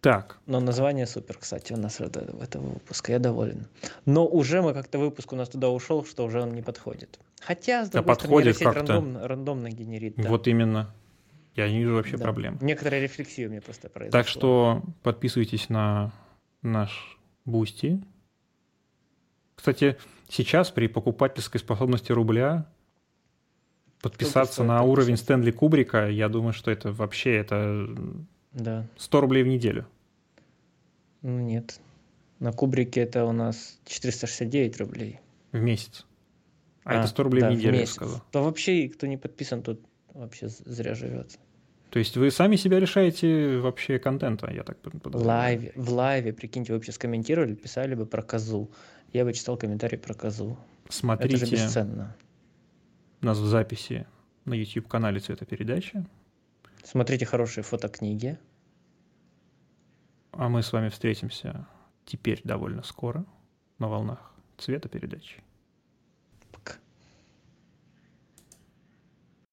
Так, 0.00 0.38
Но 0.46 0.58
название 0.58 1.06
супер, 1.06 1.38
кстати, 1.38 1.72
у 1.72 1.76
нас 1.76 2.00
это- 2.00 2.20
этого 2.42 2.70
выпуска. 2.70 3.12
Я 3.12 3.20
доволен. 3.20 3.68
Но 4.04 4.26
уже 4.26 4.60
мы 4.60 4.74
как-то 4.74 4.98
выпуск 4.98 5.32
у 5.32 5.36
нас 5.36 5.48
туда 5.48 5.68
ушел, 5.70 6.04
что 6.04 6.24
уже 6.24 6.42
он 6.42 6.52
не 6.54 6.60
подходит. 6.62 7.20
Хотя, 7.40 7.84
с 7.84 7.88
Да 7.90 8.02
другой 8.02 8.16
стороны, 8.16 8.52
подходит 8.52 8.76
рандомно, 8.76 9.28
рандомно 9.28 9.70
генерит. 9.70 10.14
да. 10.16 10.28
вот 10.28 10.48
именно. 10.48 10.92
Я 11.54 11.68
не 11.70 11.78
вижу 11.78 11.94
вообще 11.94 12.16
Да. 12.16 12.24
проблем. 12.24 12.58
Некоторая 12.60 13.00
рефлексия 13.00 13.46
у 13.46 13.50
меня 13.50 13.60
просто 13.60 13.88
произошла. 13.90 14.18
Так 14.20 14.26
что 14.28 14.82
подписывайтесь 15.04 15.68
на 15.68 16.10
наш 16.62 17.18
Boosty. 17.44 18.00
Кстати, 19.54 19.96
сейчас 20.28 20.70
при 20.70 20.86
покупательской 20.86 21.60
способности 21.60 22.12
рубля 22.12 22.66
подписаться 24.00 24.64
на 24.64 24.82
уровень? 24.82 25.16
Стэнли 25.16 25.50
Кубрика, 25.50 26.08
я 26.08 26.28
думаю, 26.28 26.52
что 26.52 26.70
это 26.70 26.92
вообще 26.92 27.36
это 27.36 27.86
Да. 28.52 28.86
100 28.96 29.20
рублей 29.20 29.42
в 29.42 29.48
неделю. 29.48 29.86
Ну 31.22 31.38
нет. 31.40 31.80
На 32.40 32.52
Кубрике 32.52 33.00
это 33.00 33.24
у 33.24 33.32
нас 33.32 33.78
469 33.86 34.78
рублей. 34.78 35.20
В 35.52 35.60
месяц. 35.60 36.06
А, 36.84 36.94
это 36.94 37.06
100 37.06 37.22
рублей 37.22 37.40
да, 37.42 37.50
в 37.50 37.52
неделю, 37.52 37.74
я 37.74 37.80
месяц. 37.82 37.94
сказал. 37.94 38.22
То 38.32 38.42
вообще, 38.42 38.88
кто 38.88 39.06
не 39.06 39.16
подписан, 39.16 39.62
тот 39.62 39.80
вообще 40.12 40.48
зря 40.48 40.94
живет. 40.94 41.38
То 41.92 41.98
есть 41.98 42.16
вы 42.16 42.30
сами 42.30 42.56
себя 42.56 42.78
лишаете 42.78 43.58
вообще 43.58 43.98
контента, 43.98 44.50
я 44.50 44.62
так 44.62 44.78
под- 44.78 45.14
В 45.14 45.26
лайве, 45.26 45.72
в 45.76 45.90
лайве, 45.92 46.32
прикиньте, 46.32 46.72
вы 46.72 46.78
вообще 46.78 46.90
скомментировали, 46.90 47.54
писали 47.54 47.94
бы 47.94 48.06
про 48.06 48.22
козу. 48.22 48.70
Я 49.12 49.26
бы 49.26 49.34
читал 49.34 49.58
комментарий 49.58 49.98
про 49.98 50.14
козу. 50.14 50.56
Это 50.86 50.92
же 50.92 50.98
Смотрите 50.98 51.44
бесценно. 51.50 52.16
нас 53.20 53.36
в 53.36 53.44
записи 53.44 54.06
на 54.46 54.54
YouTube-канале 54.54 55.20
«Цветопередача». 55.20 56.06
Смотрите 56.82 57.26
хорошие 57.26 57.62
фотокниги. 57.62 58.38
А 60.30 60.48
мы 60.48 60.62
с 60.62 60.72
вами 60.72 60.88
встретимся 60.88 61.66
теперь 62.06 62.40
довольно 62.42 62.82
скоро 62.84 63.26
на 63.78 63.88
волнах 63.88 64.32
цветопередачи. 64.56 65.42